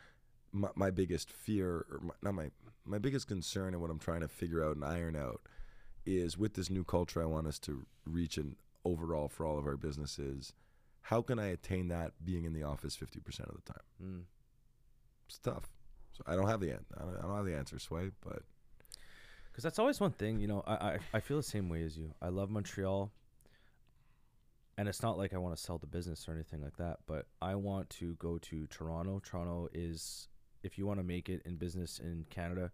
my, 0.53 0.69
my 0.74 0.91
biggest 0.91 1.31
fear, 1.31 1.87
or 1.91 2.01
my, 2.03 2.15
not 2.23 2.35
my 2.35 2.51
my 2.87 2.99
biggest 2.99 3.28
concern, 3.28 3.74
and 3.74 3.81
what 3.81 3.91
I'm 3.91 3.99
trying 3.99 4.20
to 4.23 4.28
figure 4.28 4.65
out 4.65 4.74
and 4.74 4.85
iron 4.85 5.15
out 5.15 5.43
is 6.07 6.39
with 6.39 6.55
this 6.55 6.70
new 6.70 6.82
culture 6.82 7.23
I 7.23 7.27
want 7.27 7.47
us 7.47 7.59
to 7.61 7.85
reach 8.07 8.39
an 8.39 8.57
overall 8.85 9.28
for 9.28 9.45
all 9.45 9.59
of 9.59 9.66
our 9.66 9.77
businesses. 9.77 10.55
How 11.03 11.20
can 11.23 11.39
I 11.39 11.49
attain 11.49 11.89
that 11.89 12.12
being 12.24 12.45
in 12.45 12.53
the 12.53 12.62
office 12.62 12.97
50% 12.97 13.41
of 13.49 13.57
the 13.57 13.73
time? 13.73 13.82
Mm. 14.03 14.23
It's 15.28 15.39
tough. 15.39 15.70
So 16.12 16.24
I 16.27 16.37
don't 16.37 16.49
have 16.49 16.61
the 16.61 16.73
I 16.73 17.03
don't, 17.05 17.16
I 17.19 17.23
don't 17.23 17.37
have 17.37 17.45
the 17.45 17.57
answer, 17.57 17.78
Sway, 17.78 18.11
but 18.24 18.43
Because 19.51 19.64
that's 19.64 19.78
always 19.78 20.01
one 20.01 20.12
thing, 20.12 20.39
you 20.39 20.47
know. 20.47 20.62
I, 20.66 20.74
I 20.74 20.98
I 21.14 21.20
feel 21.20 21.36
the 21.36 21.43
same 21.43 21.68
way 21.68 21.82
as 21.82 21.97
you. 21.97 22.14
I 22.22 22.28
love 22.28 22.51
Montreal, 22.51 23.10
and 24.78 24.89
it's 24.89 25.02
not 25.02 25.18
like 25.18 25.35
I 25.35 25.39
want 25.39 25.56
to 25.56 25.62
sell 25.62 25.78
the 25.78 25.86
business 25.86 26.28
or 26.28 26.32
anything 26.32 26.62
like 26.62 26.77
that. 26.77 26.98
But 27.06 27.27
I 27.43 27.55
want 27.56 27.90
to 27.90 28.14
go 28.14 28.39
to 28.39 28.66
Toronto. 28.68 29.20
Toronto 29.24 29.68
is, 29.74 30.28
if 30.62 30.78
you 30.78 30.86
want 30.86 31.01
to 31.01 31.05
make 31.05 31.28
it 31.28 31.43
in 31.44 31.56
business 31.56 31.98
in 31.98 32.27
Canada, 32.31 32.70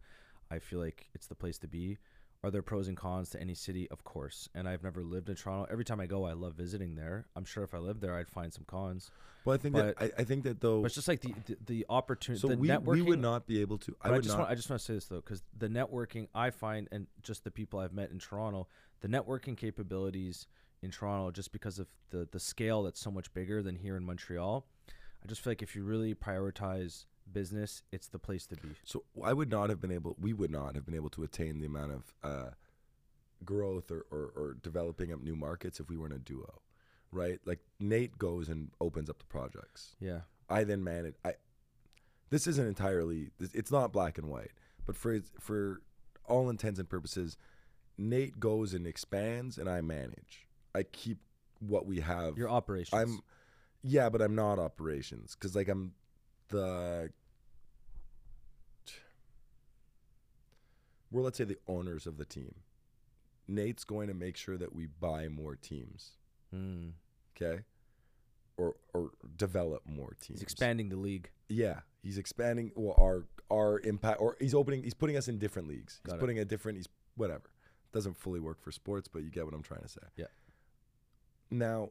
I 0.51 0.59
feel 0.59 0.79
like 0.79 1.09
it's 1.15 1.27
the 1.27 1.35
place 1.35 1.59
to 1.59 1.67
be. 1.67 1.99
Are 2.47 2.51
there 2.53 2.63
pros 2.63 2.87
and 2.87 2.97
cons 2.97 3.31
to 3.31 3.41
any 3.41 3.55
city? 3.55 3.89
Of 3.91 4.05
course. 4.05 4.49
And 4.55 4.69
I've 4.69 4.85
never 4.85 5.03
lived 5.03 5.29
in 5.29 5.35
Toronto. 5.35 5.67
Every 5.69 5.85
time 5.85 5.99
I 5.99 6.07
go, 6.07 6.27
I 6.27 6.33
love 6.33 6.55
visiting 6.55 6.95
there. 6.95 7.27
I'm 7.35 7.45
sure 7.45 7.65
if 7.65 7.75
I 7.75 7.79
lived 7.79 8.01
there, 8.01 8.15
I'd 8.15 8.29
find 8.29 8.55
some 8.55 8.63
cons. 8.69 9.11
well, 9.45 9.55
I 9.55 9.59
think 9.59 9.75
that 9.75 9.97
I, 10.01 10.13
I 10.17 10.23
think 10.23 10.45
that 10.45 10.61
though. 10.61 10.81
But 10.83 10.87
it's 10.87 10.95
just 10.95 11.09
like 11.09 11.23
the 11.23 11.35
the, 11.47 11.57
the 11.67 11.87
opportunity. 11.89 12.41
so 12.41 12.47
the 12.47 12.57
we, 12.57 12.69
networking. 12.69 12.87
we 12.87 13.03
would 13.03 13.19
not 13.19 13.49
be 13.49 13.63
able 13.63 13.79
to. 13.79 13.97
I 14.01 14.05
But 14.05 14.09
I, 14.09 14.13
would 14.13 14.23
just 14.23 14.37
not. 14.37 14.43
want 14.43 14.53
I 14.53 14.55
just 14.55 14.71
want 14.71 14.79
to 14.79 14.85
say 14.87 14.95
this 14.95 15.07
though, 15.07 15.17
because 15.17 15.43
the 15.59 15.67
networking 15.67 16.29
I 16.37 16.51
find, 16.51 16.87
and 16.93 17.09
just 17.21 17.43
the 17.43 17.51
people 17.51 17.81
I've 17.81 17.93
met 17.93 18.13
in 18.13 18.21
Toronto, 18.21 18.69
the 19.01 19.09
networking 19.09 19.57
capabilities 19.57 20.47
in 20.83 20.93
Toronto, 20.93 21.33
just 21.33 21.51
because 21.51 21.81
of 21.81 21.89
the 22.11 22.29
the 22.31 22.39
scale 22.39 22.85
that's 22.85 23.01
so 23.01 23.11
much 23.11 23.35
bigger 23.35 23.61
than 23.61 23.75
here 23.75 23.97
in 23.97 24.05
Montreal, 24.05 24.65
I 24.89 25.27
just 25.27 25.41
feel 25.41 25.51
like 25.51 25.63
if 25.63 25.75
you 25.75 25.83
really 25.83 26.15
prioritize 26.15 27.07
business, 27.33 27.83
it's 27.93 28.09
the 28.09 28.19
place 28.19 28.47
to 28.47 28.57
be. 28.57 28.69
So 28.85 29.05
I 29.25 29.33
would 29.33 29.51
not 29.51 29.71
have 29.71 29.81
been 29.81 29.93
able. 29.93 30.17
We 30.21 30.33
would 30.33 30.51
not 30.51 30.75
have 30.75 30.85
been 30.87 30.95
able 30.95 31.11
to 31.11 31.23
attain 31.23 31.59
the 31.61 31.67
amount 31.67 31.93
of 31.93 32.15
uh, 32.23 32.51
growth 33.45 33.91
or, 33.91 34.07
or, 34.11 34.33
or 34.37 34.57
developing 34.63 35.13
up 35.13 35.21
new 35.23 35.37
markets 35.37 35.81
if 35.81 35.89
we 35.89 35.97
weren't 35.97 36.15
a 36.15 36.19
duo, 36.19 36.61
right? 37.13 37.39
Like 37.45 37.61
Nate 37.81 38.19
goes 38.19 38.49
and 38.49 38.71
opens 38.81 39.11
up 39.11 39.19
the 39.19 39.27
projects. 39.27 39.97
Yeah, 40.01 40.21
I 40.49 40.65
then 40.65 40.83
manage. 40.85 41.15
I. 41.25 41.35
This 42.31 42.47
isn't 42.47 42.67
entirely. 42.67 43.31
this- 43.39 43.55
It's 43.55 43.71
not 43.71 43.93
black 43.93 44.19
and 44.19 44.29
white, 44.29 44.51
but 44.85 44.97
for 44.97 45.21
for 45.41 45.83
all 46.25 46.51
intents 46.51 46.79
and 46.81 46.89
purposes, 46.89 47.37
Nate 47.99 48.41
goes 48.41 48.75
and 48.75 48.87
expands, 48.87 49.59
and 49.59 49.69
I 49.69 49.81
manage. 49.81 50.47
I 50.75 50.83
keep 50.83 51.19
what 51.61 51.87
we 51.87 52.01
have. 52.01 52.37
your 52.37 52.51
operations. 52.51 53.01
I'm, 53.01 53.21
yeah, 53.83 54.09
but 54.11 54.21
I'm 54.21 54.35
not 54.35 54.59
operations 54.59 55.35
because 55.35 55.55
like 55.55 55.69
I'm 55.69 55.93
the. 56.49 57.11
We're 61.11 61.23
let's 61.23 61.39
say 61.39 61.45
the 61.45 61.59
owners 61.69 62.07
of 62.07 62.19
the 62.19 62.25
team. 62.25 62.55
Nate's 63.49 63.85
going 63.85 64.09
to 64.09 64.15
make 64.15 64.37
sure 64.37 64.57
that 64.59 64.75
we 64.75 64.87
buy 64.87 65.29
more 65.29 65.55
teams, 65.55 66.13
Mm. 66.55 66.93
okay, 67.37 67.63
or 68.57 68.75
or 68.93 69.11
develop 69.37 69.83
more 69.87 70.17
teams. 70.21 70.41
He's 70.41 70.43
expanding 70.43 70.89
the 70.89 70.97
league. 70.97 71.31
Yeah, 71.49 71.81
he's 72.03 72.19
expanding 72.19 72.73
well, 72.75 72.97
our 72.99 73.25
our 73.51 73.79
impact, 73.81 74.21
or 74.21 74.37
he's 74.41 74.55
opening. 74.55 74.83
He's 74.83 74.95
putting 74.95 75.17
us 75.17 75.29
in 75.29 75.39
different 75.39 75.69
leagues. 75.69 76.01
He's 76.03 76.11
Got 76.11 76.17
it. 76.17 76.21
putting 76.21 76.39
a 76.41 76.45
different. 76.45 76.79
He's 76.79 76.89
whatever. 77.17 77.51
Doesn't 77.93 78.17
fully 78.17 78.41
work 78.41 78.61
for 78.61 78.73
sports, 78.73 79.09
but 79.09 79.23
you 79.23 79.31
get 79.31 79.45
what 79.45 79.55
I'm 79.55 79.63
trying 79.63 79.83
to 79.83 79.89
say. 79.89 80.01
Yeah. 80.17 80.27
Now, 81.51 81.91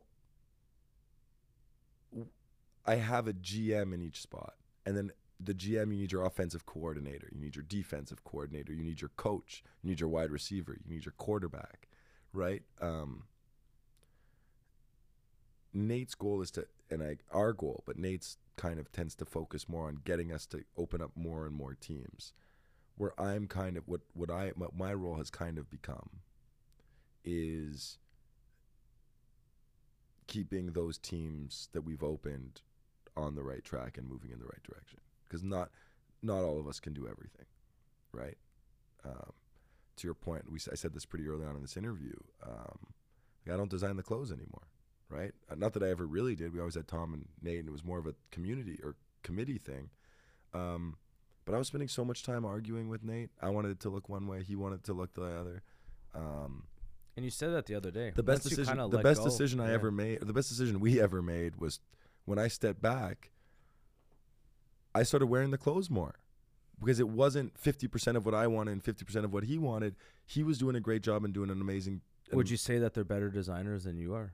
I 2.85 2.95
have 2.95 3.27
a 3.27 3.33
GM 3.33 3.93
in 3.93 4.01
each 4.01 4.21
spot, 4.21 4.53
and 4.85 4.95
then 4.95 5.11
the 5.39 5.53
GM. 5.53 5.91
You 5.91 6.01
need 6.01 6.11
your 6.11 6.25
offensive 6.25 6.65
coordinator. 6.65 7.29
You 7.31 7.39
need 7.39 7.55
your 7.55 7.65
defensive 7.67 8.23
coordinator. 8.23 8.73
You 8.73 8.83
need 8.83 9.01
your 9.01 9.11
coach. 9.17 9.63
You 9.81 9.89
need 9.89 9.99
your 9.99 10.09
wide 10.09 10.31
receiver. 10.31 10.73
You 10.73 10.93
need 10.93 11.05
your 11.05 11.13
quarterback. 11.17 11.87
Right. 12.33 12.63
Um, 12.81 13.23
Nate's 15.73 16.15
goal 16.15 16.41
is 16.41 16.51
to, 16.51 16.67
and 16.89 17.03
I, 17.03 17.17
our 17.31 17.53
goal, 17.53 17.83
but 17.85 17.97
Nate's 17.97 18.37
kind 18.55 18.79
of 18.79 18.91
tends 18.91 19.15
to 19.15 19.25
focus 19.25 19.67
more 19.67 19.87
on 19.87 19.99
getting 20.05 20.31
us 20.31 20.45
to 20.47 20.63
open 20.77 21.01
up 21.01 21.11
more 21.15 21.45
and 21.45 21.55
more 21.55 21.73
teams. 21.73 22.33
Where 22.97 23.19
I'm 23.19 23.47
kind 23.47 23.75
of 23.75 23.87
what 23.87 24.01
what 24.13 24.31
I 24.31 24.53
what 24.55 24.73
my 24.73 24.93
role 24.93 25.15
has 25.15 25.29
kind 25.29 25.57
of 25.57 25.69
become 25.69 26.21
is 27.25 27.97
keeping 30.27 30.67
those 30.67 30.97
teams 30.97 31.67
that 31.73 31.81
we've 31.81 32.03
opened 32.03 32.61
on 33.17 33.35
the 33.35 33.43
right 33.43 33.63
track 33.63 33.97
and 33.97 34.07
moving 34.07 34.31
in 34.31 34.39
the 34.39 34.45
right 34.45 34.63
direction. 34.63 34.99
Because 35.23 35.43
not 35.43 35.69
not 36.21 36.43
all 36.43 36.59
of 36.59 36.67
us 36.67 36.79
can 36.79 36.93
do 36.93 37.07
everything, 37.07 37.45
right? 38.11 38.37
Um, 39.03 39.31
to 39.97 40.07
your 40.07 40.13
point, 40.15 40.51
we 40.51 40.59
I 40.71 40.75
said 40.75 40.93
this 40.93 41.05
pretty 41.05 41.27
early 41.27 41.45
on 41.45 41.55
in 41.55 41.61
this 41.61 41.77
interview. 41.77 42.15
Um, 42.45 42.87
I 43.51 43.55
don't 43.57 43.69
design 43.69 43.95
the 43.97 44.03
clothes 44.03 44.31
anymore 44.31 44.67
right? 45.07 45.33
Uh, 45.49 45.53
Not 45.55 45.73
that 45.73 45.83
I 45.83 45.89
ever 45.91 46.07
really 46.07 46.35
did. 46.35 46.51
We 46.51 46.59
always 46.59 46.73
had 46.73 46.87
Tom 46.87 47.13
and 47.13 47.25
Nate, 47.39 47.59
and 47.59 47.67
it 47.67 47.71
was 47.71 47.85
more 47.85 47.99
of 47.99 48.07
a 48.07 48.15
community 48.31 48.79
or 48.83 48.95
committee 49.21 49.59
thing. 49.59 49.91
Um, 50.51 50.97
but 51.45 51.53
I 51.53 51.59
was 51.59 51.67
spending 51.67 51.87
so 51.87 52.03
much 52.03 52.23
time 52.23 52.43
arguing 52.43 52.89
with 52.89 53.03
Nate. 53.03 53.29
I 53.39 53.49
wanted 53.51 53.69
it 53.69 53.79
to 53.81 53.89
look 53.89 54.09
one 54.09 54.25
way. 54.25 54.41
He 54.41 54.55
wanted 54.55 54.77
it 54.79 54.83
to 54.85 54.93
look 54.93 55.13
the 55.13 55.21
other. 55.25 55.61
Um, 56.15 56.63
And 57.15 57.23
you 57.23 57.29
said 57.29 57.51
that 57.53 57.67
the 57.67 57.75
other 57.75 57.91
day. 57.91 58.13
the 58.15 58.23
best 58.23 58.45
Once 58.45 58.51
you 58.51 58.57
decision, 58.57 58.89
the 58.89 58.97
best 58.97 59.19
go- 59.19 59.25
decision 59.25 59.59
I 59.59 59.67
yeah. 59.67 59.73
ever 59.75 59.91
made, 59.91 60.23
or 60.23 60.25
the 60.25 60.33
best 60.33 60.49
decision 60.49 60.79
we 60.79 60.99
ever 60.99 61.21
made 61.21 61.57
was 61.57 61.79
when 62.25 62.37
I 62.37 62.47
stepped 62.47 62.81
back. 62.81 63.31
I 64.93 65.03
started 65.03 65.27
wearing 65.27 65.51
the 65.51 65.57
clothes 65.57 65.89
more 65.89 66.15
because 66.79 66.99
it 66.99 67.09
wasn't 67.09 67.57
fifty 67.57 67.87
percent 67.87 68.17
of 68.17 68.25
what 68.25 68.35
I 68.35 68.47
wanted 68.47 68.71
and 68.71 68.83
fifty 68.83 69.05
percent 69.05 69.25
of 69.25 69.33
what 69.33 69.43
he 69.43 69.57
wanted. 69.57 69.95
He 70.25 70.43
was 70.43 70.57
doing 70.57 70.75
a 70.75 70.79
great 70.79 71.01
job 71.01 71.23
and 71.23 71.33
doing 71.33 71.49
an 71.49 71.61
amazing. 71.61 72.01
Would 72.31 72.49
you 72.49 72.57
say 72.57 72.79
that 72.79 72.93
they're 72.93 73.03
better 73.03 73.29
designers 73.29 73.83
than 73.83 73.97
you 73.97 74.13
are? 74.15 74.33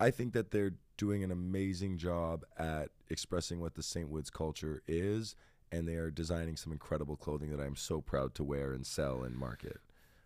I 0.00 0.10
think 0.10 0.32
that 0.32 0.50
they're 0.50 0.72
doing 0.96 1.22
an 1.22 1.30
amazing 1.30 1.98
job 1.98 2.44
at 2.58 2.88
expressing 3.08 3.60
what 3.60 3.74
the 3.74 3.82
Saintwoods 3.82 4.32
culture 4.32 4.82
is, 4.88 5.36
and 5.70 5.86
they 5.86 5.94
are 5.94 6.10
designing 6.10 6.56
some 6.56 6.72
incredible 6.72 7.16
clothing 7.16 7.50
that 7.50 7.60
I'm 7.62 7.76
so 7.76 8.00
proud 8.00 8.34
to 8.34 8.44
wear 8.44 8.72
and 8.72 8.84
sell 8.84 9.22
and 9.22 9.36
market. 9.36 9.78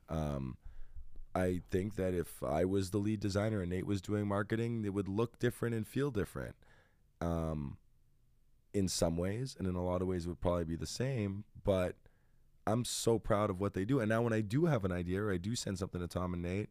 Um, 0.09 0.56
I 1.35 1.60
think 1.70 1.97
that 1.97 2.14
if 2.14 2.43
I 2.43 2.64
was 2.64 2.90
the 2.90 2.98
lead 2.98 3.20
designer 3.20 3.60
and 3.60 3.70
Nate 3.70 3.86
was 3.86 4.01
doing 4.01 4.27
marketing, 4.27 4.85
it 4.86 4.94
would 4.94 5.09
look 5.09 5.39
different 5.39 5.74
and 5.74 5.86
feel 5.86 6.10
different. 6.10 6.56
Um, 7.20 7.78
in 8.74 8.88
some 8.88 9.16
ways, 9.16 9.56
and 9.59 9.66
in 9.66 9.74
a 9.74 9.82
lot 9.82 10.02
of 10.02 10.09
ways, 10.09 10.26
it 10.26 10.28
would 10.28 10.40
probably 10.40 10.64
be 10.64 10.76
the 10.76 10.86
same. 10.86 11.44
But 11.64 11.97
I'm 12.66 12.84
so 12.84 13.18
proud 13.18 13.48
of 13.48 13.59
what 13.59 13.74
they 13.74 13.84
do. 13.84 14.01
And 14.01 14.09
now, 14.09 14.22
when 14.22 14.32
I 14.32 14.43
do 14.43 14.66
have 14.66 14.84
an 14.84 14.93
idea 14.93 15.22
or 15.22 15.32
I 15.32 15.38
do 15.38 15.56
send 15.56 15.78
something 15.78 16.01
to 16.01 16.06
Tom 16.06 16.34
and 16.34 16.43
Nate, 16.43 16.68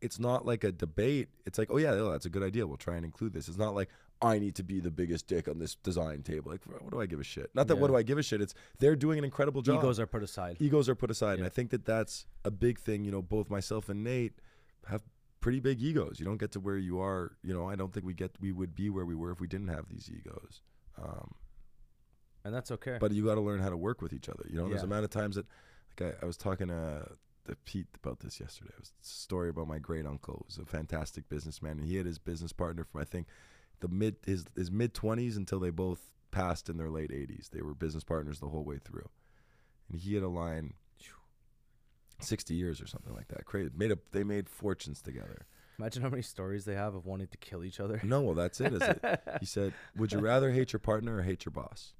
it's 0.00 0.18
not 0.18 0.46
like 0.46 0.64
a 0.64 0.72
debate. 0.72 1.28
It's 1.46 1.58
like, 1.58 1.68
oh 1.70 1.76
yeah, 1.76 1.90
oh, 1.90 2.10
that's 2.10 2.26
a 2.26 2.30
good 2.30 2.42
idea. 2.42 2.66
We'll 2.66 2.76
try 2.76 2.96
and 2.96 3.04
include 3.04 3.32
this. 3.32 3.48
It's 3.48 3.58
not 3.58 3.74
like 3.74 3.88
I 4.20 4.38
need 4.38 4.54
to 4.56 4.62
be 4.62 4.80
the 4.80 4.90
biggest 4.90 5.26
dick 5.26 5.48
on 5.48 5.58
this 5.58 5.76
design 5.76 6.22
table. 6.22 6.50
Like, 6.50 6.62
what 6.64 6.90
do 6.90 7.00
I 7.00 7.06
give 7.06 7.20
a 7.20 7.24
shit? 7.24 7.50
Not 7.54 7.68
that 7.68 7.76
what 7.76 7.88
do 7.88 7.96
I 7.96 8.02
give 8.02 8.18
a 8.18 8.22
shit. 8.22 8.40
It's 8.40 8.54
they're 8.78 8.96
doing 8.96 9.18
an 9.18 9.24
incredible 9.24 9.62
job. 9.62 9.78
Egos 9.78 10.00
are 10.00 10.06
put 10.06 10.22
aside. 10.22 10.56
Egos 10.60 10.88
are 10.88 10.94
put 10.94 11.10
aside, 11.10 11.38
and 11.38 11.46
I 11.46 11.50
think 11.50 11.70
that 11.70 11.84
that's 11.84 12.26
a 12.44 12.50
big 12.50 12.78
thing. 12.78 13.04
You 13.04 13.12
know, 13.12 13.22
both 13.22 13.50
myself 13.50 13.88
and 13.88 14.02
Nate 14.02 14.34
have 14.88 15.02
pretty 15.40 15.60
big 15.60 15.80
egos. 15.82 16.18
You 16.18 16.26
don't 16.26 16.38
get 16.38 16.52
to 16.52 16.60
where 16.60 16.76
you 16.76 17.00
are. 17.00 17.36
You 17.42 17.54
know, 17.54 17.68
I 17.68 17.76
don't 17.76 17.92
think 17.92 18.04
we 18.06 18.14
get 18.14 18.32
we 18.40 18.52
would 18.52 18.74
be 18.74 18.90
where 18.90 19.04
we 19.06 19.14
were 19.14 19.30
if 19.30 19.40
we 19.40 19.46
didn't 19.46 19.68
have 19.68 19.88
these 19.88 20.10
egos. 20.12 20.62
Um, 21.00 21.34
and 22.44 22.54
that's 22.54 22.70
okay. 22.70 22.98
but 23.00 23.12
you 23.12 23.24
got 23.24 23.34
to 23.34 23.40
learn 23.40 23.60
how 23.60 23.68
to 23.68 23.76
work 23.76 24.00
with 24.00 24.12
each 24.12 24.28
other. 24.28 24.44
You 24.48 24.56
know, 24.56 24.68
there's 24.68 24.80
Yeah. 24.82 24.86
amount 24.86 25.04
of 25.04 25.10
times 25.10 25.36
that, 25.36 25.46
like, 26.00 26.14
I, 26.14 26.22
I 26.24 26.26
was 26.26 26.36
talking 26.36 26.68
to, 26.68 27.08
to 27.46 27.56
Pete 27.64 27.88
about 28.02 28.20
this 28.20 28.40
yesterday. 28.40 28.70
It 28.74 28.80
was 28.80 28.92
a 29.02 29.06
story 29.06 29.48
about 29.50 29.68
my 29.68 29.78
great 29.78 30.06
uncle, 30.06 30.44
who's 30.46 30.58
a 30.58 30.64
fantastic 30.66 31.28
businessman, 31.28 31.78
and 31.78 31.84
he 31.86 31.96
had 31.96 32.06
his 32.06 32.18
business 32.18 32.52
partner 32.52 32.84
from 32.84 33.00
I 33.00 33.04
think 33.04 33.26
the 33.80 33.88
mid 33.88 34.16
his 34.26 34.44
his 34.56 34.70
mid 34.70 34.94
twenties 34.94 35.36
until 35.36 35.60
they 35.60 35.70
both 35.70 36.10
passed 36.30 36.68
in 36.68 36.76
their 36.78 36.90
late 36.90 37.12
eighties. 37.12 37.48
They 37.52 37.62
were 37.62 37.74
business 37.74 38.04
partners 38.04 38.40
the 38.40 38.48
whole 38.48 38.64
way 38.64 38.78
through, 38.78 39.08
and 39.90 40.00
he 40.00 40.14
had 40.14 40.22
a 40.22 40.28
line. 40.28 40.74
60 42.20 42.54
years 42.54 42.80
or 42.80 42.86
something 42.86 43.14
like 43.14 43.28
that. 43.28 43.44
Crazy. 43.44 43.70
Made 43.76 43.92
a 43.92 43.98
they 44.12 44.24
made 44.24 44.48
fortunes 44.48 45.00
together. 45.02 45.46
Imagine 45.78 46.02
how 46.02 46.08
many 46.08 46.22
stories 46.22 46.64
they 46.64 46.74
have 46.74 46.94
of 46.96 47.06
wanting 47.06 47.28
to 47.28 47.38
kill 47.38 47.62
each 47.64 47.78
other. 47.78 48.00
No, 48.02 48.20
well 48.22 48.34
that's 48.34 48.60
it. 48.60 48.72
Is 48.72 48.82
it? 48.82 49.20
He 49.40 49.46
said, 49.46 49.72
"Would 49.96 50.12
you 50.12 50.18
rather 50.18 50.50
hate 50.50 50.72
your 50.72 50.80
partner 50.80 51.18
or 51.18 51.22
hate 51.22 51.44
your 51.44 51.52
boss?" 51.52 51.92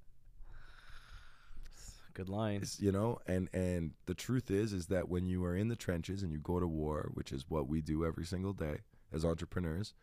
Good 2.14 2.28
line. 2.28 2.56
It's- 2.56 2.80
you 2.80 2.90
know, 2.90 3.20
and 3.26 3.48
and 3.52 3.92
the 4.06 4.14
truth 4.14 4.50
is 4.50 4.72
is 4.72 4.86
that 4.86 5.08
when 5.08 5.26
you 5.26 5.44
are 5.44 5.54
in 5.54 5.68
the 5.68 5.76
trenches 5.76 6.22
and 6.22 6.32
you 6.32 6.38
go 6.38 6.58
to 6.58 6.66
war, 6.66 7.10
which 7.14 7.30
is 7.32 7.44
what 7.48 7.68
we 7.68 7.80
do 7.80 8.04
every 8.04 8.24
single 8.24 8.52
day 8.52 8.78
as 9.12 9.24
entrepreneurs, 9.24 9.94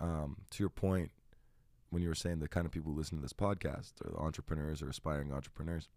um, 0.00 0.36
to 0.50 0.62
your 0.62 0.70
point, 0.70 1.10
when 1.90 2.02
you 2.02 2.08
were 2.08 2.14
saying 2.14 2.38
the 2.38 2.48
kind 2.48 2.66
of 2.66 2.72
people 2.72 2.92
who 2.92 2.98
listen 2.98 3.18
to 3.18 3.22
this 3.22 3.32
podcast 3.32 3.94
are 4.04 4.16
entrepreneurs 4.20 4.80
or 4.80 4.88
aspiring 4.88 5.32
entrepreneurs, 5.32 5.88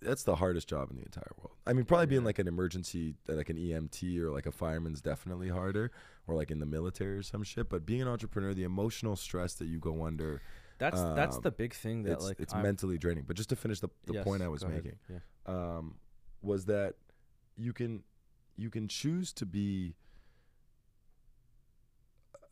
that's 0.00 0.22
the 0.24 0.36
hardest 0.36 0.68
job 0.68 0.90
in 0.90 0.96
the 0.96 1.02
entire 1.02 1.32
world. 1.38 1.52
I 1.66 1.72
mean, 1.72 1.84
probably 1.84 2.06
being 2.06 2.24
like 2.24 2.38
an 2.38 2.46
emergency, 2.48 3.14
like 3.28 3.48
an 3.50 3.56
EMT 3.56 4.18
or 4.20 4.30
like 4.30 4.46
a 4.46 4.52
fireman's 4.52 5.00
definitely 5.00 5.48
harder, 5.48 5.90
or 6.26 6.34
like 6.34 6.50
in 6.50 6.58
the 6.60 6.66
military 6.66 7.16
or 7.18 7.22
some 7.22 7.42
shit. 7.42 7.68
But 7.68 7.84
being 7.86 8.02
an 8.02 8.08
entrepreneur, 8.08 8.54
the 8.54 8.64
emotional 8.64 9.16
stress 9.16 9.54
that 9.54 9.66
you 9.66 9.78
go 9.78 10.04
under, 10.04 10.40
That's 10.78 11.00
that's 11.00 11.36
um, 11.36 11.42
the 11.42 11.50
big 11.50 11.74
thing 11.74 12.02
that 12.04 12.12
it's 12.12 12.24
like 12.24 12.40
it's 12.40 12.52
I'm- 12.54 12.62
mentally 12.62 12.98
draining. 12.98 13.24
But 13.26 13.36
just 13.36 13.48
to 13.50 13.56
finish 13.56 13.80
the, 13.80 13.88
the 14.06 14.14
Yes, 14.14 14.24
point 14.24 14.42
I 14.42 14.48
was 14.48 14.64
making, 14.66 14.96
Yeah. 15.10 15.18
um, 15.46 15.96
was 16.42 16.64
that 16.66 16.94
you 17.56 17.72
can 17.72 18.02
you 18.56 18.70
can 18.70 18.88
choose 18.88 19.32
to 19.34 19.46
be 19.46 19.94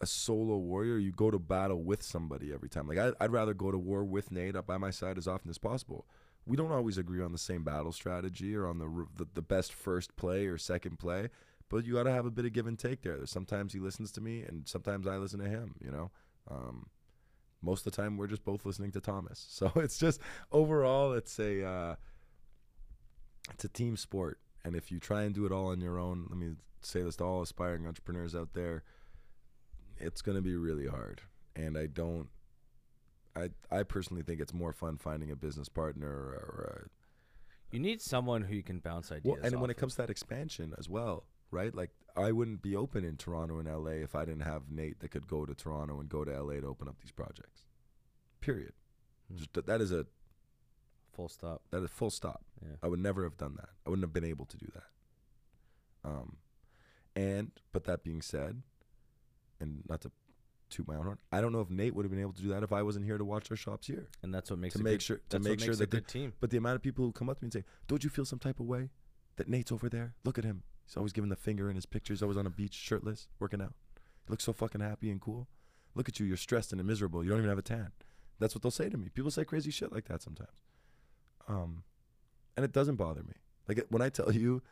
a 0.00 0.06
solo 0.06 0.56
warrior. 0.56 0.98
You 0.98 1.12
go 1.12 1.30
to 1.30 1.38
battle 1.38 1.82
with 1.82 2.02
somebody 2.02 2.52
every 2.52 2.68
time. 2.68 2.88
Like 2.88 2.98
I, 2.98 3.12
I'd 3.20 3.30
rather 3.32 3.54
go 3.54 3.70
to 3.70 3.78
war 3.78 4.04
with 4.04 4.32
Nate 4.32 4.56
up 4.56 4.66
by 4.66 4.76
my 4.78 4.90
side 4.90 5.16
as 5.18 5.28
often 5.28 5.48
as 5.50 5.58
possible. 5.58 6.06
We 6.46 6.56
don't 6.56 6.72
always 6.72 6.98
agree 6.98 7.22
on 7.22 7.32
the 7.32 7.38
same 7.38 7.62
battle 7.62 7.92
strategy 7.92 8.54
or 8.56 8.66
on 8.66 8.78
the 8.78 9.06
the, 9.16 9.28
the 9.34 9.42
best 9.42 9.72
first 9.72 10.16
play 10.16 10.46
or 10.46 10.58
second 10.58 10.98
play, 10.98 11.28
but 11.68 11.84
you 11.84 11.94
got 11.94 12.04
to 12.04 12.12
have 12.12 12.26
a 12.26 12.30
bit 12.30 12.44
of 12.44 12.52
give 12.52 12.66
and 12.66 12.78
take 12.78 13.02
there. 13.02 13.24
Sometimes 13.26 13.72
he 13.72 13.78
listens 13.78 14.10
to 14.12 14.20
me, 14.20 14.42
and 14.42 14.66
sometimes 14.66 15.06
I 15.06 15.16
listen 15.16 15.40
to 15.40 15.48
him. 15.48 15.74
You 15.80 15.90
know. 15.90 16.10
Um, 16.50 16.86
most 17.64 17.86
of 17.86 17.92
the 17.92 18.02
time, 18.02 18.16
we're 18.16 18.26
just 18.26 18.44
both 18.44 18.66
listening 18.66 18.90
to 18.92 19.00
Thomas. 19.00 19.46
So 19.50 19.70
it's 19.76 19.98
just 19.98 20.20
overall, 20.50 21.12
it's 21.12 21.38
a 21.38 21.64
uh, 21.64 21.94
it's 23.52 23.64
a 23.64 23.68
team 23.68 23.96
sport, 23.96 24.40
and 24.64 24.74
if 24.74 24.90
you 24.90 24.98
try 24.98 25.22
and 25.22 25.34
do 25.34 25.46
it 25.46 25.52
all 25.52 25.68
on 25.68 25.80
your 25.80 25.98
own, 25.98 26.26
let 26.28 26.38
me 26.38 26.56
say 26.80 27.02
this 27.02 27.16
to 27.16 27.24
all 27.24 27.42
aspiring 27.42 27.86
entrepreneurs 27.86 28.34
out 28.34 28.54
there, 28.54 28.82
it's 29.98 30.22
going 30.22 30.36
to 30.36 30.42
be 30.42 30.56
really 30.56 30.86
hard. 30.86 31.22
And 31.54 31.76
I 31.76 31.86
don't, 31.86 32.28
I 33.36 33.50
I 33.70 33.82
personally 33.82 34.22
think 34.22 34.40
it's 34.40 34.52
more 34.52 34.72
fun 34.72 34.96
finding 34.98 35.30
a 35.30 35.36
business 35.36 35.68
partner 35.68 36.08
or, 36.08 36.34
or 36.34 36.90
You 37.70 37.78
need 37.80 38.02
someone 38.02 38.42
who 38.42 38.54
you 38.54 38.62
can 38.62 38.78
bounce 38.78 39.10
a, 39.10 39.14
ideas. 39.16 39.36
well, 39.36 39.46
and 39.46 39.60
when 39.60 39.70
it 39.70 39.76
comes 39.76 39.94
to 39.94 40.02
that 40.02 40.10
expansion 40.10 40.74
as 40.78 40.88
well, 40.88 41.24
right? 41.50 41.74
Like 41.74 41.90
I 42.16 42.32
wouldn't 42.32 42.60
be 42.62 42.76
open 42.76 43.04
in 43.04 43.16
Toronto 43.16 43.58
and 43.58 43.68
LA 43.68 44.02
if 44.02 44.14
I 44.14 44.24
didn't 44.26 44.42
have 44.42 44.70
Nate 44.70 45.00
that 45.00 45.10
could 45.10 45.26
go 45.26 45.46
to 45.46 45.54
Toronto 45.54 45.98
and 46.00 46.08
go 46.08 46.24
to 46.24 46.42
LA 46.42 46.60
to 46.60 46.66
open 46.66 46.88
up 46.88 46.96
these 47.00 47.12
projects. 47.12 47.62
Period. 48.40 48.72
Hmm. 49.30 49.36
Just 49.38 49.54
that 49.66 49.80
is 49.80 49.92
a 49.92 50.06
full 51.14 51.28
stop. 51.28 51.62
that 51.70 51.82
is 51.82 51.90
full 51.90 52.10
stop. 52.10 52.44
Yeah. 52.62 52.76
I 52.82 52.88
would 52.88 53.00
never 53.00 53.22
have 53.24 53.36
done 53.38 53.54
that. 53.56 53.70
I 53.86 53.90
wouldn't 53.90 54.04
have 54.04 54.12
been 54.12 54.24
able 54.24 54.44
to 54.46 54.56
do 54.56 54.66
that. 54.74 56.08
Um, 56.10 56.36
and 57.14 57.52
but 57.72 57.84
that 57.84 58.02
being 58.02 58.20
said, 58.22 58.62
and 59.60 59.82
not 59.88 60.00
to 60.02 60.10
toot 60.72 60.88
my 60.88 60.96
own 60.96 61.04
horn, 61.04 61.18
I 61.30 61.40
don't 61.40 61.52
know 61.52 61.60
if 61.60 61.70
Nate 61.70 61.94
would 61.94 62.04
have 62.04 62.10
been 62.10 62.20
able 62.20 62.32
to 62.32 62.42
do 62.42 62.48
that 62.48 62.62
if 62.62 62.72
I 62.72 62.82
wasn't 62.82 63.04
here 63.04 63.18
to 63.18 63.24
watch 63.24 63.50
our 63.50 63.56
shops 63.56 63.86
here 63.86 64.08
And 64.22 64.34
that's 64.34 64.50
what 64.50 64.58
makes 64.58 64.74
to 64.74 64.80
a 64.80 64.82
make 64.82 64.94
good, 64.94 65.02
sure 65.02 65.20
to 65.30 65.38
make 65.38 65.60
sure 65.60 65.74
that 65.74 65.90
the, 65.90 65.96
good 65.98 66.08
team. 66.08 66.32
but 66.40 66.50
the 66.50 66.56
amount 66.56 66.76
of 66.76 66.82
people 66.82 67.04
who 67.04 67.12
come 67.12 67.28
up 67.28 67.38
to 67.38 67.44
me 67.44 67.46
and 67.46 67.52
say, 67.52 67.64
"Don't 67.88 68.02
you 68.02 68.10
feel 68.10 68.24
some 68.24 68.38
type 68.38 68.58
of 68.60 68.66
way 68.66 68.90
that 69.36 69.48
Nate's 69.48 69.70
over 69.72 69.88
there? 69.88 70.14
Look 70.24 70.38
at 70.38 70.44
him. 70.44 70.62
He's 70.84 70.96
always 70.96 71.12
giving 71.12 71.30
the 71.30 71.36
finger 71.36 71.68
in 71.70 71.76
his 71.76 71.86
pictures. 71.86 72.22
Always 72.22 72.36
on 72.36 72.46
a 72.46 72.50
beach, 72.50 72.74
shirtless, 72.74 73.28
working 73.38 73.60
out. 73.62 73.74
He 74.26 74.30
looks 74.30 74.44
so 74.44 74.52
fucking 74.52 74.80
happy 74.80 75.10
and 75.10 75.20
cool. 75.20 75.48
Look 75.94 76.08
at 76.08 76.18
you. 76.18 76.26
You're 76.26 76.36
stressed 76.36 76.72
and 76.72 76.84
miserable. 76.84 77.22
You 77.22 77.30
don't 77.30 77.38
even 77.38 77.48
have 77.50 77.58
a 77.58 77.62
tan." 77.62 77.92
That's 78.38 78.54
what 78.54 78.62
they'll 78.62 78.70
say 78.72 78.88
to 78.88 78.96
me. 78.96 79.08
People 79.08 79.30
say 79.30 79.44
crazy 79.44 79.70
shit 79.70 79.92
like 79.92 80.06
that 80.08 80.22
sometimes. 80.22 80.50
Um, 81.48 81.84
and 82.56 82.64
it 82.64 82.72
doesn't 82.72 82.96
bother 82.96 83.22
me. 83.22 83.34
Like 83.68 83.84
when 83.88 84.02
I 84.02 84.08
tell 84.08 84.32
you, 84.32 84.62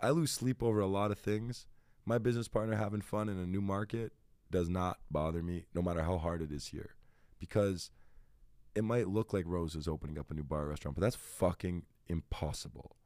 I 0.00 0.10
lose 0.10 0.32
sleep 0.32 0.62
over 0.62 0.80
a 0.80 0.86
lot 0.86 1.10
of 1.12 1.18
things. 1.18 1.66
My 2.04 2.18
business 2.18 2.48
partner 2.48 2.74
having 2.76 3.00
fun 3.00 3.28
in 3.28 3.38
a 3.38 3.46
new 3.46 3.60
market 3.60 4.12
does 4.52 4.68
not 4.68 4.98
bother 5.10 5.42
me, 5.42 5.64
no 5.74 5.82
matter 5.82 6.02
how 6.02 6.18
hard 6.18 6.42
it 6.42 6.52
is 6.52 6.68
here, 6.68 6.94
because 7.40 7.90
it 8.76 8.84
might 8.84 9.08
look 9.08 9.32
like 9.32 9.44
Rose 9.46 9.74
is 9.74 9.88
opening 9.88 10.18
up 10.18 10.30
a 10.30 10.34
new 10.34 10.44
bar 10.44 10.62
or 10.62 10.68
restaurant, 10.68 10.94
but 10.94 11.02
that's 11.02 11.16
fucking 11.16 11.82
impossible. 12.06 12.96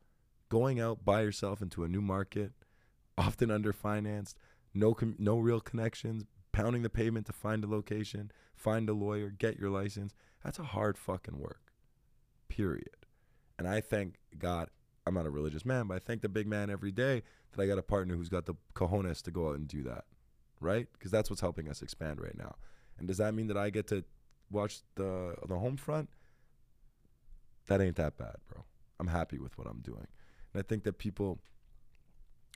Going 0.51 0.79
out 0.79 1.05
by 1.05 1.23
yourself 1.23 1.63
into 1.63 1.85
a 1.85 1.89
new 1.89 2.03
market, 2.03 2.53
often 3.19 3.49
underfinanced, 3.49 4.35
no 4.75 4.93
com- 4.93 5.17
no 5.19 5.39
real 5.39 5.61
connections, 5.61 6.25
pounding 6.53 6.83
the 6.83 6.91
pavement 6.91 7.27
to 7.27 7.33
find 7.33 7.65
a 7.65 7.69
location, 7.69 8.31
find 8.55 8.89
a 8.89 8.93
lawyer, 8.93 9.31
get 9.31 9.59
your 9.59 9.71
license. 9.71 10.15
That's 10.45 10.59
a 10.59 10.65
hard 10.65 10.99
fucking 10.99 11.39
work. 11.39 11.73
Period. 12.49 13.07
And 13.59 13.67
I 13.67 13.81
thank 13.81 14.17
God, 14.39 14.69
I'm 15.07 15.15
not 15.15 15.27
a 15.27 15.31
religious 15.31 15.65
man, 15.65 15.87
but 15.87 15.95
I 15.95 15.99
thank 15.99 16.23
the 16.23 16.29
big 16.29 16.47
man 16.47 16.71
every 16.71 16.93
day 16.93 17.23
that 17.53 17.63
I 17.63 17.67
got 17.67 17.79
a 17.79 17.83
partner 17.83 18.17
who's 18.17 18.29
got 18.29 18.47
the 18.47 18.55
cojones 18.75 19.23
to 19.23 19.31
go 19.31 19.49
out 19.49 19.57
and 19.57 19.67
do 19.67 19.83
that. 19.85 20.05
Right? 20.61 20.89
Because 20.93 21.11
that's 21.11 21.31
what's 21.31 21.41
helping 21.41 21.69
us 21.69 21.83
expand 21.83 22.21
right 22.21 22.37
now. 22.37 22.57
And 22.99 23.07
does 23.07 23.19
that 23.19 23.35
mean 23.35 23.49
that 23.49 23.57
I 23.57 23.71
get 23.71 23.87
to 23.89 24.05
watch 24.51 24.81
the 24.95 25.37
the 25.47 25.59
home 25.59 25.77
front? 25.77 26.09
That 27.67 27.81
ain't 27.81 27.97
that 27.97 28.17
bad, 28.17 28.37
bro. 28.49 28.65
I'm 28.99 29.09
happy 29.09 29.39
with 29.39 29.59
what 29.59 29.67
I'm 29.67 29.81
doing. 29.81 30.07
And 30.53 30.61
I 30.61 30.63
think 30.63 30.85
that 30.85 30.99
people 30.99 31.41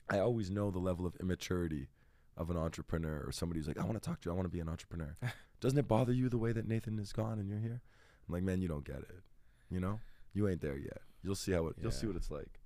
I 0.09 0.19
always 0.19 0.51
know 0.51 0.71
the 0.71 0.79
level 0.79 1.07
of 1.07 1.15
immaturity 1.21 1.89
of 2.37 2.51
an 2.51 2.57
entrepreneur 2.57 3.23
or 3.27 3.33
somebody 3.33 3.61
who's 3.61 3.69
like, 3.69 3.79
I 3.79 3.85
want 3.85 4.03
to 4.03 4.09
talk 4.09 4.21
to 4.23 4.29
you, 4.29 4.33
I 4.33 4.35
want 4.35 4.47
to 4.47 4.53
be 4.53 4.61
an 4.61 4.69
entrepreneur. 4.69 5.17
Doesn't 5.61 5.79
it 5.79 5.87
bother 5.87 6.13
you 6.13 6.29
the 6.29 6.39
way 6.39 6.53
that 6.53 6.67
Nathan 6.67 6.99
is 6.99 7.13
gone 7.13 7.39
and 7.39 7.49
you're 7.49 7.61
here? 7.61 7.83
I'm 8.27 8.35
like, 8.35 8.43
man, 8.43 8.63
you 8.63 8.69
don't 8.69 8.85
get 8.85 8.97
it. 8.97 9.23
You 9.71 9.79
know? 9.79 10.01
You 10.33 10.49
ain't 10.49 10.61
there 10.61 10.77
yet. 10.77 11.03
You'll 11.23 11.35
see 11.35 11.53
how 11.53 11.67
it 11.67 11.77
you'll 11.81 11.91
see 11.91 12.07
what 12.07 12.17
it's 12.17 12.31
like. 12.31 12.61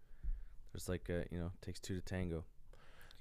There's 0.73 0.89
like 0.89 1.09
a, 1.09 1.25
you 1.31 1.39
know 1.39 1.51
takes 1.61 1.81
two 1.81 1.97
to 1.97 2.01
tango. 2.01 2.45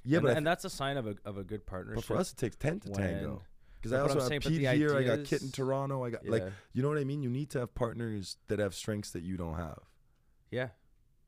Yeah, 0.06 0.18
and, 0.18 0.28
but, 0.28 0.38
and 0.38 0.48
that's 0.48 0.66
a 0.66 0.70
sign 0.70 0.98
of 0.98 1.08
a 1.08 1.16
of 1.26 1.38
a 1.38 1.44
good 1.44 1.66
partnership. 1.66 1.96
but 1.96 2.06
for 2.06 2.18
us 2.18 2.32
it 2.32 2.38
takes 2.38 2.56
ten 2.56 2.80
to 2.82 2.90
when- 2.92 3.00
tango. 3.00 3.42
Because 3.76 3.92
I 3.92 4.00
also 4.00 4.20
have 4.20 4.30
saying, 4.30 4.40
Pete 4.40 4.62
here, 4.62 4.96
I 4.96 5.04
got 5.04 5.26
Kit 5.26 5.42
in 5.42 5.52
Toronto, 5.52 6.06
I 6.06 6.10
got 6.10 6.24
yeah, 6.24 6.32
like 6.32 6.44
you 6.72 6.82
know 6.82 6.88
what 6.88 6.98
I 6.98 7.04
mean? 7.04 7.22
You 7.22 7.30
need 7.30 7.50
to 7.50 7.60
have 7.60 7.76
partners 7.76 8.38
that 8.48 8.60
have 8.60 8.74
strengths 8.74 9.12
that 9.12 9.24
you 9.24 9.36
don't 9.36 9.56
have. 9.56 9.80
yeah, 10.52 10.70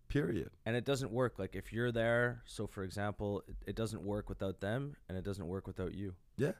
Period. 0.08 0.52
and 0.66 0.74
it 0.74 0.86
doesn't 0.86 1.12
work. 1.12 1.38
Like 1.38 1.54
if 1.54 1.74
you're 1.74 1.92
there, 1.92 2.44
so 2.46 2.66
for 2.66 2.86
example, 2.86 3.44
it, 3.50 3.56
it 3.72 3.76
doesn't 3.76 4.04
work 4.04 4.30
without 4.30 4.62
them, 4.62 4.96
and 5.10 5.18
it 5.18 5.26
doesn't 5.26 5.46
work 5.46 5.68
without 5.68 5.94
you. 5.94 6.14
Yeah. 6.38 6.54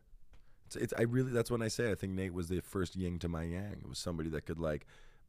It's, 0.66 0.76
it's 0.76 0.94
I 0.98 1.04
really 1.04 1.32
that's 1.32 1.50
when 1.50 1.62
I 1.62 1.70
say 1.70 1.92
I 1.92 1.96
think 1.96 2.12
Nate 2.12 2.34
was 2.34 2.50
the 2.50 2.60
first 2.60 2.98
yin 2.98 3.18
to 3.20 3.30
my 3.30 3.44
yang. 3.44 3.78
It 3.82 3.88
was 3.88 3.98
somebody 3.98 4.30
that 4.32 4.46
could 4.46 4.60
like 4.60 4.86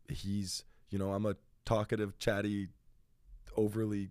he's 0.08 0.64
you 0.90 0.98
know, 0.98 1.12
I'm 1.12 1.26
a 1.26 1.36
talkative, 1.64 2.18
chatty, 2.18 2.68
overly 3.56 4.10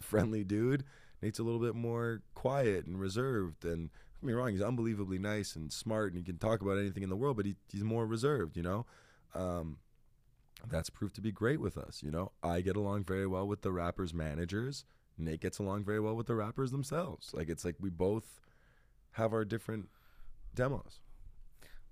friendly 0.00 0.44
dude. 0.44 0.84
Nate's 1.22 1.38
a 1.38 1.42
little 1.42 1.60
bit 1.60 1.74
more 1.74 2.22
quiet 2.34 2.86
and 2.86 3.00
reserved 3.00 3.64
and 3.64 3.90
don't 3.90 4.20
get 4.20 4.26
me 4.26 4.32
wrong, 4.32 4.52
he's 4.52 4.62
unbelievably 4.62 5.18
nice 5.18 5.56
and 5.56 5.72
smart 5.72 6.12
and 6.12 6.18
he 6.18 6.24
can 6.24 6.38
talk 6.38 6.60
about 6.60 6.78
anything 6.78 7.02
in 7.02 7.08
the 7.08 7.16
world, 7.16 7.36
but 7.36 7.46
he, 7.46 7.56
he's 7.70 7.84
more 7.84 8.06
reserved, 8.06 8.56
you 8.56 8.62
know? 8.62 8.86
Um, 9.34 9.78
that's 10.70 10.90
proved 10.90 11.14
to 11.16 11.20
be 11.20 11.30
great 11.30 11.60
with 11.60 11.78
us, 11.78 12.02
you 12.02 12.10
know? 12.10 12.32
I 12.42 12.60
get 12.60 12.76
along 12.76 13.04
very 13.04 13.26
well 13.26 13.46
with 13.46 13.62
the 13.62 13.72
rappers' 13.72 14.12
managers. 14.14 14.84
Nate 15.16 15.40
gets 15.40 15.58
along 15.58 15.84
very 15.84 16.00
well 16.00 16.14
with 16.14 16.26
the 16.26 16.34
rappers 16.34 16.70
themselves. 16.70 17.32
Like 17.34 17.48
it's 17.48 17.64
like 17.64 17.76
we 17.80 17.90
both 17.90 18.40
have 19.12 19.32
our 19.32 19.44
different 19.44 19.88
demos. 20.54 21.00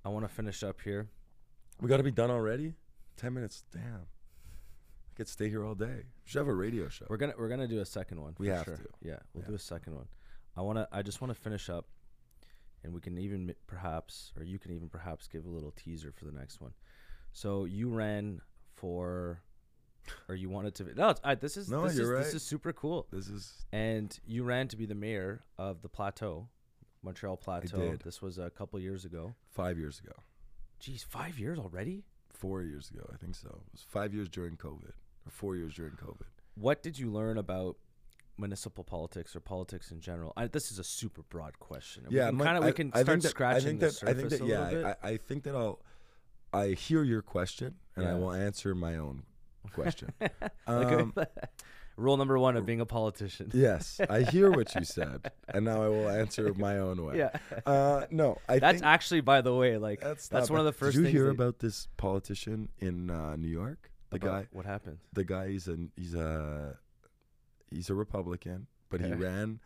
I 0.05 0.09
want 0.09 0.25
to 0.27 0.33
finish 0.33 0.63
up 0.63 0.81
here. 0.83 1.09
We 1.81 1.89
got 1.89 1.97
to 1.97 2.03
be 2.03 2.13
done 2.13 2.31
already. 2.31 2.75
Ten 3.17 3.35
minutes. 3.35 3.65
Damn. 3.73 4.07
Could 5.17 5.29
stay 5.29 5.49
here 5.49 5.65
all 5.65 5.75
day. 5.75 5.87
We 6.05 6.05
should 6.27 6.39
have 6.41 6.49
a 6.49 6.55
radio 6.55 6.89
show. 6.89 7.07
We're 7.09 7.17
gonna 7.17 7.35
we're 7.39 7.49
gonna 7.49 7.67
do 7.69 7.81
a 7.81 7.87
second 7.87 8.21
one. 8.21 8.35
We 8.39 8.49
for 8.49 8.55
have 8.55 8.65
sure. 8.67 8.77
to. 8.77 8.85
Yeah, 9.03 9.19
we'll 9.33 9.43
Yeah. 9.45 9.49
do 9.49 9.55
a 9.55 9.59
second 9.59 9.95
one. 9.95 10.09
I 10.57 10.61
wanna 10.63 10.87
I 10.93 11.03
just 11.03 11.21
wanna 11.23 11.35
finish 11.35 11.71
up, 11.71 11.87
and 12.85 12.93
we 12.93 13.01
can 13.01 13.17
even 13.19 13.55
perhaps, 13.67 14.33
or 14.37 14.45
you 14.45 14.59
can 14.59 14.73
even 14.73 14.89
perhaps 14.91 15.27
give 15.27 15.47
a 15.47 15.49
little 15.49 15.73
teaser 15.73 16.13
for 16.13 16.27
the 16.27 16.33
next 16.33 16.61
one. 16.61 16.73
So 17.33 17.65
you 17.65 17.89
ran 17.91 18.41
for, 18.75 19.41
or 20.29 20.35
you 20.35 20.51
wanted 20.51 20.75
to. 20.77 20.95
No, 20.95 21.09
it's, 21.11 21.21
I, 21.25 21.35
this 21.35 21.57
is 21.57 21.71
No, 21.71 21.87
this 21.89 21.97
you're 21.97 22.05
is 22.05 22.11
right. 22.11 22.25
this 22.25 22.35
is 22.35 22.43
super 22.43 22.73
cool. 22.75 23.07
This 23.11 23.29
is 23.29 23.65
And 23.73 24.19
you 24.27 24.45
ran 24.45 24.69
to 24.69 24.77
be 24.77 24.85
the 24.87 24.95
mayor 24.95 25.45
of 25.57 25.81
the 25.83 25.89
Plateau, 25.89 26.49
Montreal 27.03 27.37
Plateau. 27.39 27.79
did. 27.79 28.01
This 28.01 28.21
was 28.21 28.37
a 28.39 28.51
couple 28.51 28.79
years 28.81 29.05
ago. 29.07 29.35
five 29.51 29.79
years 29.79 29.99
ago, 29.99 30.13
Geez, 30.79 31.03
five 31.03 31.39
years 31.39 31.59
already. 31.59 32.05
four 32.29 32.63
years 32.63 32.91
ago. 32.91 33.09
I 33.13 33.17
think 33.17 33.35
so. 33.35 33.49
It 33.49 33.73
was 33.73 33.83
five 33.83 34.13
years 34.13 34.29
during 34.29 34.57
COVID, 34.59 34.93
or 35.27 35.31
four 35.31 35.57
years 35.57 35.75
during 35.75 35.93
COVID. 35.93 36.27
What 36.55 36.83
did 36.83 36.99
you 36.99 37.11
learn 37.11 37.39
about 37.39 37.77
municipal 38.39 38.85
politics 38.85 39.35
or 39.35 39.41
politics 39.41 39.91
in 39.91 40.01
general? 40.01 40.33
I, 40.37 40.47
this 40.47 40.71
is 40.71 40.79
a 40.79 40.85
super 40.85 41.23
broad 41.23 41.59
question. 41.59 42.05
and 42.05 42.13
we 42.13 42.19
Yeah, 42.19 42.27
can 42.29 42.37
my- 42.37 42.45
kind 42.45 42.59
of 42.59 42.65
we 42.65 42.73
can 42.73 42.89
I 42.95 43.03
start 43.03 43.07
think 43.07 43.23
that, 43.23 43.29
scratching 43.31 43.57
I 43.59 43.65
think 43.69 43.81
the 43.81 43.87
that, 43.87 43.93
surface 43.93 44.15
I 44.17 44.19
think 44.21 44.31
that, 44.31 44.41
a 44.43 44.47
yeah, 44.47 44.61
little 44.69 44.83
bit. 44.85 44.99
I, 45.03 45.09
I 45.09 45.17
think 45.17 45.43
that 45.45 45.55
I'll. 45.57 45.81
I 46.53 46.69
hear 46.69 47.03
your 47.03 47.21
question, 47.23 47.75
and 47.97 48.07
I 48.07 48.15
will 48.15 48.33
answer 48.33 48.75
my 48.75 48.97
own 48.97 49.25
question. 49.73 50.13
Um, 50.67 51.13
Rule 51.97 52.19
number 52.19 52.39
one 52.39 52.57
of 52.59 52.67
being 52.67 52.81
a 52.83 52.87
politician. 52.87 53.51
Yes, 53.55 54.01
I 54.11 54.21
hear 54.31 54.51
what 54.51 54.75
you 54.75 54.85
said, 54.85 55.31
and 55.49 55.65
now 55.65 55.83
I 55.83 55.89
will 55.89 56.09
answer 56.11 56.53
my 56.55 56.79
own 56.79 57.03
way. 57.05 57.17
Yeah. 57.19 57.31
Uh, 57.65 58.05
no, 58.11 58.39
I 58.49 58.59
That's 58.59 58.83
actually, 58.83 59.23
by 59.23 59.41
the 59.41 59.55
way, 59.55 59.79
like 59.79 60.01
that's 60.01 60.29
that's, 60.29 60.51
one 60.51 60.61
of 60.61 60.67
the 60.67 60.73
first. 60.73 60.97
Did 60.97 61.05
you 61.07 61.11
hear 61.11 61.31
about 61.31 61.59
this 61.61 61.89
politician 61.97 62.69
in 62.81 63.09
uh, 63.11 63.37
New 63.37 63.49
York? 63.49 63.91
The 64.11 64.17
about 64.17 64.43
guy, 64.43 64.49
What 64.53 64.67
happened? 64.67 64.99
the 65.13 65.25
guy, 65.25 65.49
he's 65.49 65.69
a 65.69 65.77
he's 65.97 66.15
a 66.15 66.79
he's 67.71 67.91
a 67.91 67.95
Republican, 67.95 68.67
but 68.89 69.01
he 69.01 69.13
ran. 69.13 69.61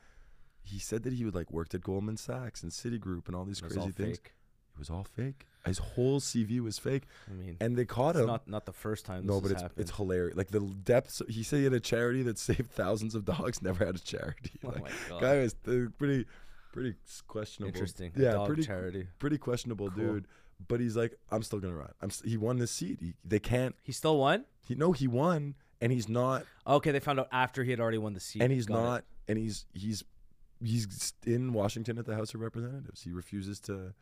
He 0.62 0.78
said 0.78 1.02
that 1.04 1.12
he 1.14 1.24
would 1.24 1.34
like 1.34 1.50
worked 1.52 1.74
at 1.74 1.82
Goldman 1.82 2.16
Sachs 2.16 2.62
and 2.62 2.70
Citigroup 2.70 3.26
and 3.26 3.34
all 3.36 3.44
these 3.44 3.60
crazy 3.60 3.78
all 3.78 3.88
things. 3.90 4.18
fake. 4.18 4.34
It 4.74 4.78
was 4.78 4.90
all 4.90 5.04
fake. 5.04 5.46
His 5.66 5.78
whole 5.78 6.20
CV 6.20 6.60
was 6.60 6.78
fake, 6.78 7.02
I 7.28 7.34
mean, 7.34 7.56
and 7.60 7.76
they 7.76 7.84
caught 7.84 8.10
it's 8.16 8.20
him. 8.20 8.26
not 8.28 8.48
not 8.48 8.64
the 8.66 8.72
first 8.72 9.04
time. 9.04 9.26
no, 9.26 9.40
but 9.42 9.50
it's 9.50 9.60
happened. 9.60 9.80
it's 9.80 9.94
hilarious. 9.94 10.36
Like 10.36 10.48
the 10.48 10.60
depths. 10.60 11.20
He 11.28 11.42
said 11.42 11.58
he 11.58 11.64
had 11.64 11.72
a 11.74 11.80
charity 11.80 12.22
that 12.22 12.38
saved 12.48 12.70
thousands 12.70 13.14
of 13.14 13.24
dogs. 13.26 13.60
Never 13.60 13.84
had 13.84 13.96
a 13.96 13.98
charity. 13.98 14.52
Oh 14.64 14.72
my 14.80 14.88
god. 15.10 15.20
guy 15.20 15.38
was 15.40 15.54
uh, 15.68 15.90
pretty, 15.98 16.24
pretty 16.72 16.94
questionable. 17.26 17.74
Interesting. 17.74 18.12
Yeah, 18.16 18.32
dog 18.32 18.46
pretty 18.46 18.62
charity. 18.64 19.08
pretty 19.18 19.36
questionable 19.38 19.90
Cool. 19.90 20.04
dude. 20.14 20.28
But 20.68 20.80
he's 20.80 20.96
like, 20.96 21.18
I'm 21.30 21.42
still 21.42 21.58
gonna 21.60 21.74
run. 21.74 21.92
I'm. 22.00 22.10
St- 22.10 22.30
he 22.30 22.36
won 22.36 22.58
this 22.58 22.70
seat. 22.70 22.98
He, 23.00 23.14
they 23.24 23.38
can't. 23.38 23.74
He 23.82 23.92
still 23.92 24.18
won. 24.18 24.44
He 24.66 24.74
no, 24.74 24.92
he 24.92 25.06
won, 25.08 25.54
and 25.80 25.90
he's 25.90 26.08
not, 26.08 26.44
Okay, 26.66 26.92
they 26.92 27.00
found 27.00 27.18
out 27.18 27.28
after 27.32 27.64
he 27.64 27.70
had 27.70 27.80
already 27.80 27.98
won 27.98 28.12
the 28.12 28.20
seat. 28.20 28.42
and 28.42 28.52
he's 28.52 28.66
Got 28.66 28.74
it. 28.78 28.82
not, 28.82 29.04
and 29.28 29.38
he's 29.38 29.64
he's 29.72 30.04
he's 30.62 31.12
in 31.26 31.52
Washington 31.52 31.98
at 31.98 32.04
the 32.06 32.14
House 32.14 32.34
of 32.34 32.40
Representatives. 32.40 33.02
He 33.02 33.10
refuses 33.12 33.58
to 33.60 33.94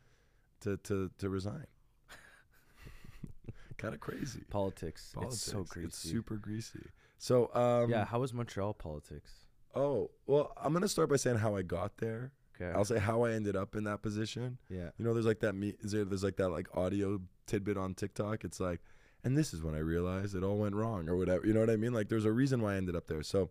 to 0.60 0.76
to 0.78 1.10
to 1.18 1.28
resign. 1.28 1.66
kind 3.78 3.94
of 3.94 4.00
crazy. 4.00 4.42
politics. 4.50 5.12
Politics. 5.14 5.34
It's 5.42 5.52
so 5.52 5.62
greasy. 5.64 5.86
It's 5.88 5.98
super 5.98 6.36
greasy. 6.36 6.86
So 7.18 7.50
um 7.54 7.90
yeah. 7.90 8.04
How 8.04 8.20
was 8.20 8.34
Montreal 8.34 8.74
politics? 8.74 9.32
Oh 9.74 10.10
well, 10.26 10.52
I'm 10.56 10.72
gonna 10.72 10.88
start 10.88 11.08
by 11.08 11.16
saying 11.16 11.38
how 11.38 11.54
I 11.56 11.62
got 11.62 11.98
there. 11.98 12.32
Okay. 12.60 12.72
I'll 12.76 12.84
say 12.84 12.98
how 12.98 13.22
I 13.22 13.32
ended 13.32 13.56
up 13.56 13.76
in 13.76 13.84
that 13.84 14.02
position. 14.02 14.58
yeah. 14.68 14.90
You 14.98 15.04
know, 15.04 15.14
there's 15.14 15.26
like 15.26 15.40
that 15.40 15.54
me. 15.54 15.74
Is 15.80 15.92
there, 15.92 16.04
there's 16.04 16.24
like 16.24 16.36
that 16.36 16.48
like 16.48 16.68
audio 16.76 17.20
tidbit 17.46 17.76
on 17.76 17.94
TikTok. 17.94 18.44
It's 18.44 18.60
like, 18.60 18.80
and 19.24 19.36
this 19.36 19.52
is 19.54 19.62
when 19.62 19.74
I 19.74 19.78
realized 19.78 20.34
it 20.34 20.42
all 20.42 20.58
went 20.58 20.74
wrong 20.74 21.08
or 21.08 21.16
whatever. 21.16 21.46
You 21.46 21.52
know 21.54 21.60
what 21.60 21.70
I 21.70 21.76
mean? 21.76 21.92
Like 21.92 22.08
there's 22.08 22.24
a 22.24 22.32
reason 22.32 22.62
why 22.62 22.74
I 22.74 22.76
ended 22.76 22.96
up 22.96 23.06
there. 23.06 23.22
So 23.22 23.50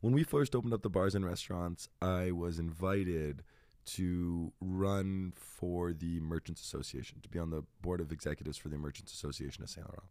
when 0.00 0.12
we 0.12 0.22
first 0.22 0.54
opened 0.54 0.74
up 0.74 0.82
the 0.82 0.90
bars 0.90 1.14
and 1.14 1.24
restaurants, 1.24 1.88
I 2.00 2.30
was 2.30 2.58
invited 2.58 3.42
to 3.86 4.52
run 4.60 5.32
for 5.34 5.92
the 5.92 6.20
Merchants 6.20 6.62
Association, 6.62 7.20
to 7.22 7.28
be 7.28 7.38
on 7.38 7.50
the 7.50 7.64
board 7.80 8.00
of 8.00 8.12
executives 8.12 8.56
for 8.56 8.68
the 8.68 8.76
Merchants 8.76 9.12
Association 9.12 9.62
of 9.62 9.70
Saint 9.70 9.86
Laurent. 9.86 10.10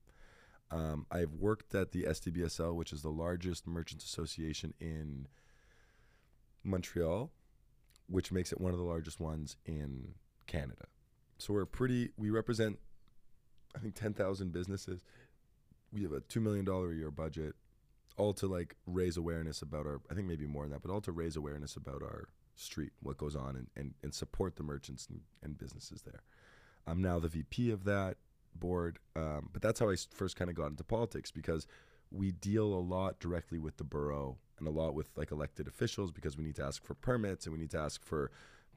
Um, 0.72 1.06
I've 1.12 1.34
worked 1.34 1.74
at 1.74 1.92
the 1.92 2.04
SDBSL, 2.04 2.76
which 2.76 2.94
is 2.94 3.02
the 3.02 3.10
largest 3.10 3.66
merchants 3.66 4.06
association 4.06 4.74
in 4.80 5.28
Montreal, 6.64 7.32
which 8.10 8.32
makes 8.32 8.52
it 8.52 8.60
one 8.60 8.72
of 8.72 8.78
the 8.78 8.86
largest 8.86 9.20
ones 9.20 9.56
in 9.66 10.16
Canada. 10.48 10.86
So 11.38 11.54
we're 11.54 11.66
pretty. 11.66 12.12
We 12.18 12.30
represent, 12.30 12.80
I 13.76 13.80
think, 13.80 13.96
ten 13.96 14.14
thousand 14.14 14.52
businesses. 14.52 15.04
We 15.94 16.04
have 16.04 16.12
a 16.12 16.20
two 16.22 16.42
million 16.42 16.66
dollar 16.66 16.92
a 16.92 16.96
year 16.96 17.12
budget, 17.12 17.56
all 18.18 18.34
to 18.34 18.48
like 18.48 18.76
raise 18.86 19.16
awareness 19.16 19.62
about 19.62 19.86
our. 19.86 20.02
I 20.12 20.16
think 20.16 20.28
maybe 20.28 20.46
more 20.46 20.64
than 20.64 20.72
that, 20.72 20.82
but 20.82 20.92
all 20.92 21.02
to 21.02 21.12
raise 21.12 21.36
awareness 21.36 21.76
about 21.76 22.02
our 22.04 22.30
street, 22.56 22.92
what 23.02 23.18
goes 23.18 23.36
on, 23.36 23.56
and 23.56 23.68
and, 23.76 23.94
and 24.04 24.14
support 24.14 24.58
the 24.58 24.64
merchants 24.64 25.08
and, 25.10 25.22
and 25.42 25.58
businesses 25.58 26.02
there. 26.02 26.24
I'm 26.86 27.02
now 27.02 27.20
the 27.20 27.28
VP 27.28 27.72
of 27.72 27.84
that 27.86 28.18
board, 28.56 29.00
um, 29.16 29.50
but 29.54 29.62
that's 29.62 29.80
how 29.80 29.90
I 29.90 29.96
first 30.12 30.36
kind 30.36 30.50
of 30.50 30.56
got 30.56 30.68
into 30.68 30.84
politics 30.84 31.32
because 31.32 31.68
we 32.12 32.32
deal 32.32 32.66
a 32.66 32.82
lot 32.82 33.20
directly 33.20 33.60
with 33.60 33.78
the 33.78 33.84
borough 33.84 34.38
and 34.60 34.68
a 34.68 34.72
lot 34.72 34.94
with 34.94 35.10
like 35.16 35.32
elected 35.32 35.68
officials 35.68 36.12
because 36.12 36.38
we 36.38 36.44
need 36.44 36.56
to 36.56 36.64
ask 36.64 36.84
for 36.84 36.94
permits 36.94 37.46
and 37.46 37.54
we 37.54 37.60
need 37.60 37.72
to 37.72 37.80
ask 37.80 38.04
for 38.04 38.32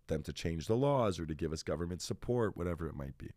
them 0.09 0.23
to 0.23 0.33
change 0.33 0.67
the 0.67 0.77
laws 0.77 1.19
or 1.19 1.27
to 1.27 1.35
give 1.35 1.53
us 1.53 1.63
government 1.63 2.03
support, 2.03 2.57
whatever 2.57 2.87
it 2.87 2.95
might 2.95 3.17
be. 3.19 3.31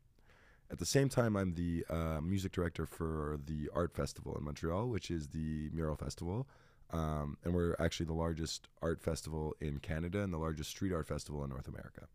At 0.72 0.80
the 0.80 0.86
same 0.86 1.10
time, 1.10 1.36
I'm 1.36 1.54
the 1.54 1.86
uh, 1.90 2.22
music 2.22 2.52
director 2.52 2.86
for 2.86 3.40
the 3.46 3.70
art 3.74 3.94
festival 3.94 4.36
in 4.36 4.44
Montreal, 4.44 4.88
which 4.88 5.12
is 5.12 5.28
the 5.28 5.70
Mural 5.72 5.96
Festival. 5.96 6.48
Um, 6.92 7.38
and 7.44 7.54
we're 7.54 7.76
actually 7.80 8.08
the 8.08 8.14
largest 8.14 8.68
art 8.82 9.02
festival 9.02 9.56
in 9.60 9.80
Canada 9.80 10.22
and 10.22 10.34
the 10.34 10.38
largest 10.38 10.70
street 10.72 10.94
art 10.94 11.08
festival 11.08 11.44
in 11.44 11.50
North 11.50 11.68
America. 11.68 12.08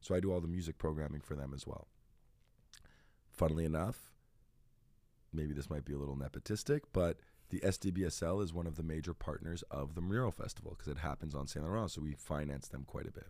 So 0.00 0.14
I 0.14 0.20
do 0.20 0.32
all 0.32 0.40
the 0.40 0.48
music 0.48 0.78
programming 0.78 1.20
for 1.20 1.34
them 1.34 1.52
as 1.54 1.66
well. 1.66 1.88
Funnily 3.30 3.64
enough, 3.64 4.12
maybe 5.32 5.52
this 5.52 5.70
might 5.70 5.84
be 5.84 5.92
a 5.92 5.98
little 5.98 6.16
nepotistic, 6.16 6.82
but 6.92 7.18
the 7.48 7.60
SDBSL 7.60 8.42
is 8.42 8.52
one 8.52 8.66
of 8.66 8.76
the 8.76 8.82
major 8.82 9.14
partners 9.14 9.62
of 9.70 9.94
the 9.94 10.00
Mural 10.00 10.32
Festival 10.32 10.74
because 10.76 10.90
it 10.90 10.98
happens 10.98 11.34
on 11.34 11.46
Saint 11.46 11.64
Laurent, 11.64 11.90
so 11.90 12.00
we 12.00 12.14
finance 12.14 12.68
them 12.68 12.84
quite 12.86 13.06
a 13.06 13.12
bit. 13.12 13.28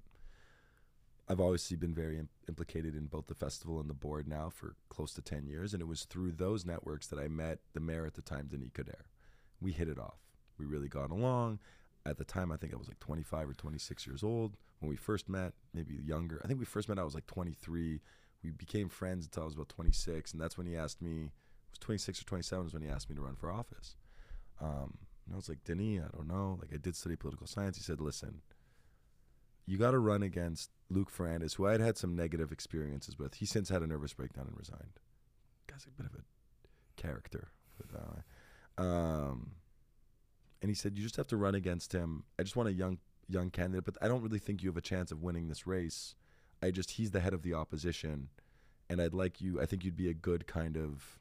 I've 1.29 1.41
obviously 1.41 1.77
been 1.77 1.95
very 1.95 2.19
im- 2.19 2.29
implicated 2.49 2.95
in 2.95 3.07
both 3.07 3.27
the 3.27 3.35
festival 3.35 3.81
and 3.81 3.91
the 3.91 3.95
board 3.95 4.29
now 4.29 4.49
for 4.49 4.77
close 4.89 5.13
to 5.15 5.23
10 5.23 5.47
years, 5.47 5.73
and 5.73 5.83
it 5.83 5.87
was 5.87 6.05
through 6.05 6.33
those 6.33 6.65
networks 6.65 7.09
that 7.09 7.19
I 7.19 7.29
met 7.29 7.59
the 7.75 7.81
mayor 7.81 8.07
at 8.07 8.15
the 8.15 8.23
time, 8.23 8.47
Denis 8.47 8.71
Coderre. 8.73 9.07
We 9.61 9.73
hit 9.73 9.89
it 9.89 9.99
off. 9.99 10.19
We 10.57 10.65
really 10.67 10.89
got 10.89 11.11
along. 11.11 11.59
At 12.07 12.19
the 12.19 12.25
time, 12.25 12.53
I 12.53 12.57
think 12.57 12.73
I 12.73 12.77
was 12.77 12.89
like 12.89 13.01
25 13.01 13.51
or 13.51 13.55
26 13.55 14.07
years 14.07 14.23
old 14.23 14.57
when 14.79 14.89
we 14.89 14.97
first 14.97 15.29
met, 15.29 15.55
maybe 15.75 15.95
younger. 15.95 16.41
I 16.45 16.47
think 16.47 16.61
we 16.61 16.65
first 16.65 16.89
met, 16.89 16.99
I 16.99 17.05
was 17.05 17.15
like 17.15 17.27
23. 17.27 18.01
We 18.43 18.51
became 18.51 18.89
friends 18.89 19.27
until 19.27 19.43
I 19.43 19.47
was 19.47 19.55
about 19.55 19.69
26, 19.71 20.33
and 20.33 20.41
that's 20.41 20.57
when 20.57 20.67
he 20.67 20.77
asked 20.77 21.03
me, 21.03 21.25
it 21.25 21.71
was 21.73 21.79
26 21.81 22.23
or 22.23 22.25
27 22.25 22.67
is 22.67 22.73
when 22.73 22.83
he 22.83 22.89
asked 22.89 23.11
me 23.11 23.17
to 23.17 23.23
run 23.23 23.35
for 23.35 23.51
office. 23.51 23.97
Um, 24.61 24.99
and 25.27 25.35
I 25.35 25.37
was 25.37 25.49
like, 25.49 25.65
Denis, 25.65 26.03
I 26.05 26.17
don't 26.17 26.29
know. 26.29 26.59
Like, 26.61 26.73
I 26.73 26.77
did 26.77 26.97
study 26.97 27.17
political 27.17 27.47
science. 27.47 27.77
He 27.77 27.83
said, 27.83 28.01
listen, 28.01 28.43
you 29.67 29.77
got 29.77 29.91
to 29.91 29.99
run 29.99 30.23
against 30.23 30.71
Luc 30.89 31.11
Ferrandez, 31.11 31.57
who 31.57 31.67
I 31.67 31.73
had 31.73 31.81
had 31.81 31.99
some 31.99 32.15
negative 32.15 32.53
experiences 32.53 33.19
with. 33.19 33.35
He 33.35 33.47
since 33.47 33.69
had 33.69 33.83
a 33.83 33.87
nervous 33.87 34.13
breakdown 34.13 34.47
and 34.47 34.57
resigned. 34.57 35.01
Guy's 35.67 35.87
a 35.87 35.91
bit 35.91 36.07
of 36.07 36.19
a 36.19 37.01
character. 37.01 37.49
Way. 37.93 38.23
Um, 38.79 39.53
and 40.63 40.71
he 40.71 40.75
said, 40.75 40.97
you 40.97 41.03
just 41.03 41.17
have 41.17 41.27
to 41.29 41.37
run 41.37 41.55
against 41.55 41.93
him. 41.93 42.25
I 42.39 42.43
just 42.43 42.57
want 42.57 42.69
a 42.69 42.73
young 42.73 42.99
young 43.29 43.51
candidate, 43.51 43.85
but 43.85 43.97
I 44.01 44.09
don't 44.09 44.23
really 44.23 44.39
think 44.39 44.63
you 44.63 44.69
have 44.69 44.77
a 44.77 44.83
chance 44.83 45.11
of 45.11 45.23
winning 45.23 45.49
this 45.49 45.67
race. 45.67 46.15
I 46.63 46.71
just 46.71 46.93
he's 46.93 47.11
the 47.11 47.21
head 47.21 47.35
of 47.35 47.43
the 47.43 47.55
opposition, 47.55 48.29
and 48.89 49.01
I'd 49.01 49.15
like 49.15 49.41
you. 49.41 49.61
I 49.61 49.67
think 49.67 49.85
you'd 49.85 49.97
be 49.97 50.09
a 50.09 50.15
good 50.15 50.47
kind 50.47 50.77
of 50.77 51.19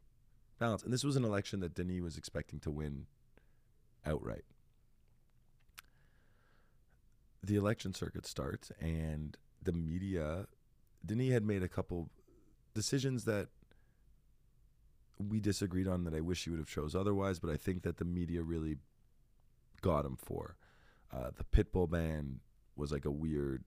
balance. 0.60 0.84
And 0.84 0.94
this 0.94 1.04
was 1.04 1.16
an 1.16 1.26
election 1.26 1.60
that 1.62 1.74
Denis 1.74 2.02
was 2.02 2.18
expecting 2.18 2.60
to 2.62 2.72
win 2.72 3.08
outright. 4.06 4.46
The 7.44 7.56
election 7.56 7.94
circuit 7.94 8.26
starts, 8.26 8.72
and 8.80 9.38
the 9.62 9.72
media. 9.72 10.48
Denis 11.06 11.32
had 11.32 11.46
made 11.46 11.62
a 11.62 11.70
couple 11.70 12.10
decisions 12.74 13.26
that 13.26 13.50
we 15.18 15.40
disagreed 15.40 15.88
on 15.88 16.04
that 16.04 16.14
I 16.14 16.22
wish 16.22 16.44
he 16.44 16.50
would 16.50 16.60
have 16.60 16.68
chose 16.68 16.96
otherwise, 16.96 17.40
but 17.40 17.50
I 17.50 17.58
think 17.58 17.84
that 17.84 17.98
the 17.98 18.06
media 18.06 18.42
really 18.42 18.78
got 19.82 20.06
him 20.06 20.18
for. 20.18 20.58
Uh, 21.14 21.30
the 21.36 21.44
pitbull 21.44 21.90
ban 21.90 22.40
was 22.76 22.92
like 22.92 23.06
a 23.06 23.12
weird 23.12 23.64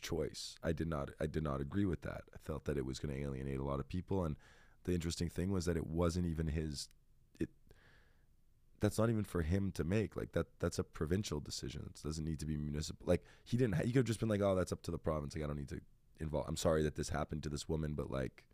choice. 0.00 0.56
I 0.62 0.72
did 0.72 0.88
not 0.88 1.10
I 1.20 1.26
did 1.26 1.42
not 1.42 1.60
agree 1.60 1.84
with 1.84 2.02
that. 2.02 2.22
I 2.34 2.38
felt 2.38 2.64
that 2.64 2.76
it 2.76 2.84
was 2.84 2.98
going 2.98 3.14
to 3.14 3.20
alienate 3.20 3.58
a 3.58 3.64
lot 3.64 3.80
of 3.80 3.88
people 3.88 4.24
and 4.24 4.36
the 4.84 4.94
interesting 4.94 5.28
thing 5.28 5.50
was 5.50 5.66
that 5.66 5.76
it 5.76 5.86
wasn't 5.86 6.26
even 6.26 6.46
his 6.48 6.88
that's 8.80 8.98
not 8.98 9.10
even 9.10 9.24
for 9.24 9.42
him 9.42 9.70
to 9.72 9.84
make. 9.84 10.16
Like 10.16 10.32
that 10.32 10.46
that's 10.58 10.78
a 10.78 10.84
provincial 10.84 11.40
decision. 11.40 11.82
It 11.86 12.02
doesn't 12.02 12.24
need 12.24 12.40
to 12.40 12.46
be 12.46 12.56
municipal. 12.56 13.06
Like 13.06 13.24
he 13.44 13.56
didn't 13.56 13.76
he 13.76 13.92
could 13.92 13.96
have 13.96 14.04
just 14.06 14.20
been 14.20 14.28
like, 14.28 14.40
"Oh, 14.40 14.54
that's 14.54 14.72
up 14.72 14.82
to 14.82 14.90
the 14.90 14.98
province. 14.98 15.34
Like 15.34 15.44
I 15.44 15.46
don't 15.46 15.58
need 15.58 15.68
to 15.68 15.80
involve 16.18 16.46
I'm 16.48 16.56
sorry 16.56 16.82
that 16.82 16.96
this 16.96 17.10
happened 17.10 17.42
to 17.44 17.48
this 17.48 17.68
woman, 17.68 17.94
but 17.94 18.10
like 18.10 18.44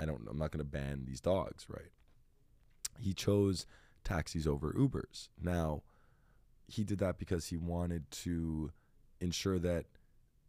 I 0.00 0.04
don't 0.04 0.26
I'm 0.30 0.38
not 0.38 0.52
going 0.52 0.64
to 0.64 0.70
ban 0.70 1.04
these 1.06 1.20
dogs, 1.20 1.66
right?" 1.68 1.90
He 3.00 3.12
chose 3.12 3.66
taxis 4.04 4.46
over 4.46 4.72
Ubers. 4.72 5.28
Now, 5.40 5.82
he 6.68 6.84
did 6.84 6.98
that 6.98 7.18
because 7.18 7.48
he 7.48 7.56
wanted 7.56 8.10
to 8.10 8.70
ensure 9.20 9.58
that 9.58 9.86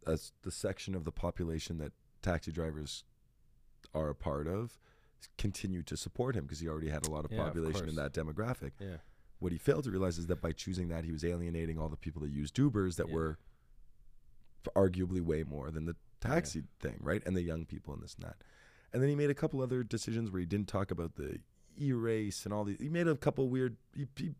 as 0.06 0.32
the 0.42 0.50
section 0.50 0.94
of 0.94 1.04
the 1.04 1.12
population 1.12 1.78
that 1.78 1.92
taxi 2.22 2.52
drivers 2.52 3.04
are 3.94 4.08
a 4.08 4.14
part 4.14 4.46
of 4.46 4.78
continue 5.38 5.82
to 5.84 5.96
support 5.96 6.34
him 6.36 6.44
because 6.44 6.60
he 6.60 6.68
already 6.68 6.88
had 6.88 7.06
a 7.06 7.10
lot 7.10 7.24
of 7.24 7.32
Yeah, 7.32 7.40
of 7.40 7.46
population 7.46 7.88
in 7.88 7.94
that 7.96 8.12
demographic. 8.12 8.72
Yeah. 8.80 8.96
What 9.38 9.52
he 9.52 9.58
failed 9.58 9.84
to 9.84 9.90
realize 9.90 10.18
is 10.18 10.26
that 10.28 10.40
by 10.40 10.52
choosing 10.52 10.88
that, 10.88 11.04
he 11.04 11.12
was 11.12 11.24
alienating 11.24 11.78
all 11.78 11.88
the 11.88 11.96
people 11.96 12.22
that 12.22 12.30
used 12.30 12.54
Ubers 12.56 12.96
that 12.96 13.08
Yeah. 13.08 13.14
were 13.14 13.38
arguably 14.74 15.20
way 15.20 15.42
more 15.42 15.70
than 15.70 15.84
the 15.84 15.96
taxi 16.20 16.64
thing, 16.80 16.96
right? 17.00 17.22
And 17.26 17.36
the 17.36 17.42
young 17.42 17.66
people 17.66 17.92
and 17.92 18.02
this 18.02 18.14
and 18.14 18.24
that. 18.24 18.36
And 18.92 19.02
then 19.02 19.10
he 19.10 19.16
made 19.16 19.28
a 19.30 19.34
couple 19.34 19.60
other 19.60 19.82
decisions 19.82 20.30
where 20.30 20.40
he 20.40 20.46
didn't 20.46 20.68
talk 20.68 20.90
about 20.90 21.16
the 21.16 21.40
e-race 21.78 22.44
and 22.44 22.54
all 22.54 22.64
these. 22.64 22.78
He 22.80 22.88
made 22.88 23.08
a 23.08 23.16
couple 23.16 23.48
weird. 23.48 23.76
He, 23.94 24.06
he 24.16 24.34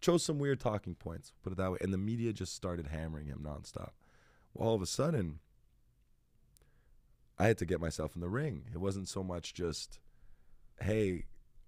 chose 0.00 0.24
some 0.24 0.38
weird 0.38 0.60
talking 0.60 0.94
points, 0.94 1.32
put 1.42 1.52
it 1.52 1.56
that 1.56 1.70
way. 1.72 1.78
And 1.80 1.92
the 1.92 1.98
media 1.98 2.32
just 2.32 2.54
started 2.54 2.86
hammering 2.86 3.26
him 3.26 3.40
nonstop. 3.42 3.90
Well, 4.54 4.68
all 4.68 4.74
of 4.74 4.80
a 4.82 4.86
sudden, 4.86 5.40
I 7.38 7.46
had 7.46 7.58
to 7.58 7.66
get 7.66 7.80
myself 7.80 8.14
in 8.14 8.20
the 8.20 8.28
ring. 8.28 8.64
It 8.72 8.78
wasn't 8.78 9.08
so 9.08 9.22
much 9.22 9.52
just, 9.54 9.98
hey, 10.80 11.24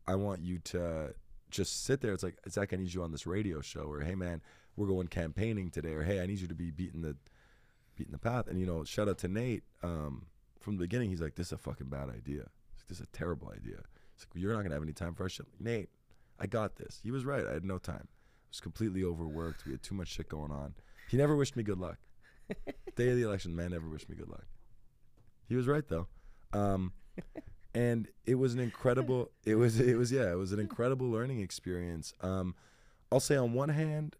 I 0.06 0.14
want 0.14 0.42
you 0.42 0.58
to 0.58 1.14
just 1.50 1.84
sit 1.84 2.00
there. 2.00 2.12
It's 2.12 2.22
like 2.22 2.36
Zach, 2.48 2.72
I 2.72 2.76
need 2.76 2.92
you 2.92 3.02
on 3.02 3.12
this 3.12 3.26
radio 3.26 3.60
show, 3.60 3.82
or 3.82 4.00
hey 4.00 4.14
man, 4.14 4.42
we're 4.76 4.86
going 4.86 5.08
campaigning 5.08 5.70
today, 5.70 5.92
or 5.92 6.02
hey, 6.02 6.20
I 6.20 6.26
need 6.26 6.38
you 6.38 6.48
to 6.48 6.54
be 6.54 6.70
beating 6.70 7.02
the 7.02 7.16
beating 7.96 8.12
the 8.12 8.18
path. 8.18 8.46
And 8.48 8.58
you 8.58 8.66
know, 8.66 8.84
shout 8.84 9.08
out 9.08 9.18
to 9.18 9.28
Nate. 9.28 9.64
Um, 9.82 10.26
from 10.60 10.76
the 10.76 10.80
beginning, 10.80 11.10
he's 11.10 11.20
like, 11.20 11.34
"This 11.34 11.48
is 11.48 11.52
a 11.52 11.58
fucking 11.58 11.88
bad 11.88 12.08
idea. 12.08 12.46
This 12.88 12.98
is 12.98 13.04
a 13.04 13.16
terrible 13.16 13.48
idea." 13.48 13.82
It's 14.14 14.24
like 14.24 14.42
you're 14.42 14.52
not 14.52 14.62
gonna 14.62 14.74
have 14.74 14.82
any 14.82 14.92
time 14.92 15.14
for 15.14 15.24
our 15.24 15.28
shit. 15.28 15.46
Nate, 15.58 15.88
I 16.38 16.46
got 16.46 16.76
this. 16.76 17.00
He 17.02 17.10
was 17.10 17.24
right. 17.24 17.46
I 17.46 17.52
had 17.52 17.64
no 17.64 17.78
time. 17.78 18.08
I 18.08 18.50
was 18.50 18.60
completely 18.60 19.04
overworked. 19.04 19.64
We 19.64 19.72
had 19.72 19.82
too 19.82 19.94
much 19.94 20.08
shit 20.08 20.28
going 20.28 20.50
on. 20.50 20.74
He 21.10 21.16
never 21.16 21.36
wished 21.36 21.56
me 21.56 21.62
good 21.62 21.78
luck. 21.78 21.98
Day 22.96 23.10
of 23.10 23.16
the 23.16 23.22
election, 23.22 23.54
man 23.54 23.70
never 23.70 23.88
wished 23.88 24.08
me 24.08 24.16
good 24.16 24.28
luck. 24.28 24.46
He 25.48 25.56
was 25.56 25.66
right 25.66 25.86
though. 25.88 26.08
Um, 26.52 26.92
and 27.74 28.08
it 28.26 28.34
was 28.34 28.54
an 28.54 28.60
incredible 28.60 29.30
it 29.44 29.54
was 29.54 29.80
it 29.80 29.96
was 29.96 30.10
yeah, 30.10 30.30
it 30.30 30.36
was 30.36 30.52
an 30.52 30.60
incredible 30.60 31.08
learning 31.08 31.40
experience. 31.40 32.14
Um, 32.20 32.54
I'll 33.12 33.20
say 33.20 33.36
on 33.36 33.52
one 33.52 33.70
hand, 33.70 34.16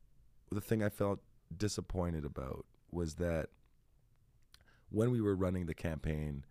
the 0.51 0.60
thing 0.60 0.82
I 0.82 0.89
felt 0.89 1.20
disappointed 1.56 2.24
about 2.24 2.64
was 2.90 3.14
that 3.14 3.48
when 4.90 5.10
we 5.10 5.20
were 5.20 5.36
running 5.36 5.66
the 5.66 5.74
campaign, 5.74 6.44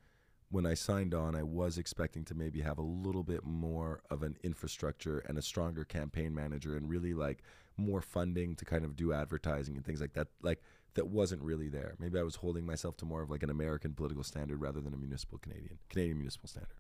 when 0.50 0.66
I 0.66 0.74
signed 0.74 1.14
on, 1.14 1.36
I 1.36 1.44
was 1.44 1.78
expecting 1.78 2.24
to 2.26 2.34
maybe 2.34 2.62
have 2.62 2.78
a 2.78 2.84
little 2.84 3.24
bit 3.24 3.44
more 3.44 4.02
of 4.10 4.24
an 4.24 4.38
infrastructure 4.44 5.20
and 5.20 5.38
a 5.38 5.42
stronger 5.42 5.84
campaign 5.84 6.34
manager 6.34 6.76
and 6.76 6.90
really 6.90 7.14
like 7.14 7.44
more 7.78 8.02
funding 8.02 8.56
to 8.56 8.66
kind 8.66 8.84
of 8.84 8.96
do 8.96 9.14
advertising 9.14 9.76
and 9.76 9.86
things 9.86 10.02
like 10.02 10.14
that. 10.14 10.28
Like 10.42 10.62
that 10.96 11.08
wasn't 11.08 11.42
really 11.44 11.70
there. 11.70 11.96
Maybe 12.00 12.18
I 12.18 12.24
was 12.24 12.36
holding 12.36 12.66
myself 12.66 12.98
to 12.98 13.06
more 13.06 13.22
of 13.22 13.30
like 13.30 13.44
an 13.44 13.50
American 13.50 13.94
political 13.94 14.24
standard 14.24 14.60
rather 14.60 14.82
than 14.82 14.94
a 14.94 14.98
municipal 14.98 15.38
Canadian 15.38 15.78
Canadian 15.90 16.18
municipal 16.18 16.50
standard. 16.50 16.74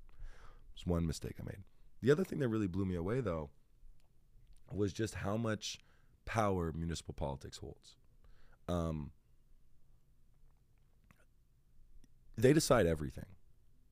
It's 0.79 0.87
one 0.87 1.05
mistake 1.05 1.35
I 1.41 1.43
made. 1.43 1.63
The 2.01 2.09
other 2.09 2.23
thing 2.23 2.39
that 2.39 2.47
really 2.47 2.67
blew 2.67 2.85
me 2.85 2.95
away 2.95 3.19
though 3.19 3.49
was 4.71 4.93
just 4.93 5.15
how 5.15 5.35
much 5.35 5.79
power 6.23 6.71
municipal 6.73 7.13
politics 7.13 7.57
holds. 7.57 7.97
Um, 8.69 9.11
they 12.37 12.53
decide 12.53 12.85
everything. 12.85 13.25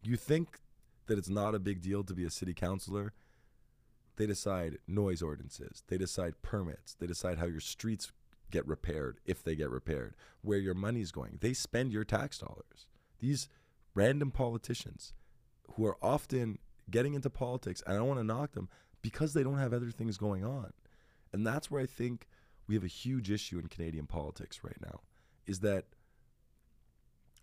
You 0.01 0.15
think 0.15 0.59
that 1.07 1.18
it's 1.18 1.27
not 1.27 1.55
a 1.55 1.59
big 1.59 1.81
deal 1.81 2.05
to 2.05 2.14
be 2.14 2.23
a 2.23 2.30
city 2.30 2.53
councilor. 2.53 3.11
They 4.15 4.26
decide 4.26 4.77
noise 4.88 5.22
ordinances. 5.22 5.84
They 5.89 5.97
decide 5.97 6.41
permits. 6.41 6.93
They 6.93 7.07
decide 7.07 7.38
how 7.38 7.47
your 7.47 7.59
streets 7.59 8.14
get 8.49 8.65
repaired 8.65 9.19
if 9.26 9.43
they 9.43 9.55
get 9.57 9.69
repaired, 9.69 10.15
where 10.41 10.57
your 10.57 10.73
money's 10.73 11.11
going. 11.11 11.39
They 11.41 11.51
spend 11.51 11.91
your 11.91 12.05
tax 12.05 12.38
dollars. 12.38 12.88
These 13.19 13.49
random 13.93 14.31
politicians 14.31 15.11
who 15.73 15.85
are 15.85 15.97
often 16.01 16.59
getting 16.89 17.14
into 17.14 17.30
politics, 17.30 17.84
and 17.85 17.95
I 17.95 17.99
don't 17.99 18.07
want 18.07 18.19
to 18.19 18.23
knock 18.23 18.53
them 18.53 18.69
because 19.01 19.34
they 19.34 19.43
don't 19.43 19.57
have 19.57 19.73
other 19.73 19.91
things 19.91 20.18
going 20.18 20.43
on. 20.43 20.73
And 21.34 21.45
that's 21.45 21.69
where 21.69 21.81
I 21.81 21.85
think 21.85 22.27
we 22.68 22.76
have 22.76 22.84
a 22.84 22.88
huge 22.88 23.30
issue 23.30 23.59
in 23.59 23.68
Canadian 23.68 24.07
politics 24.07 24.64
right 24.64 24.80
now 24.81 25.01
is 25.45 25.59
that 25.61 25.85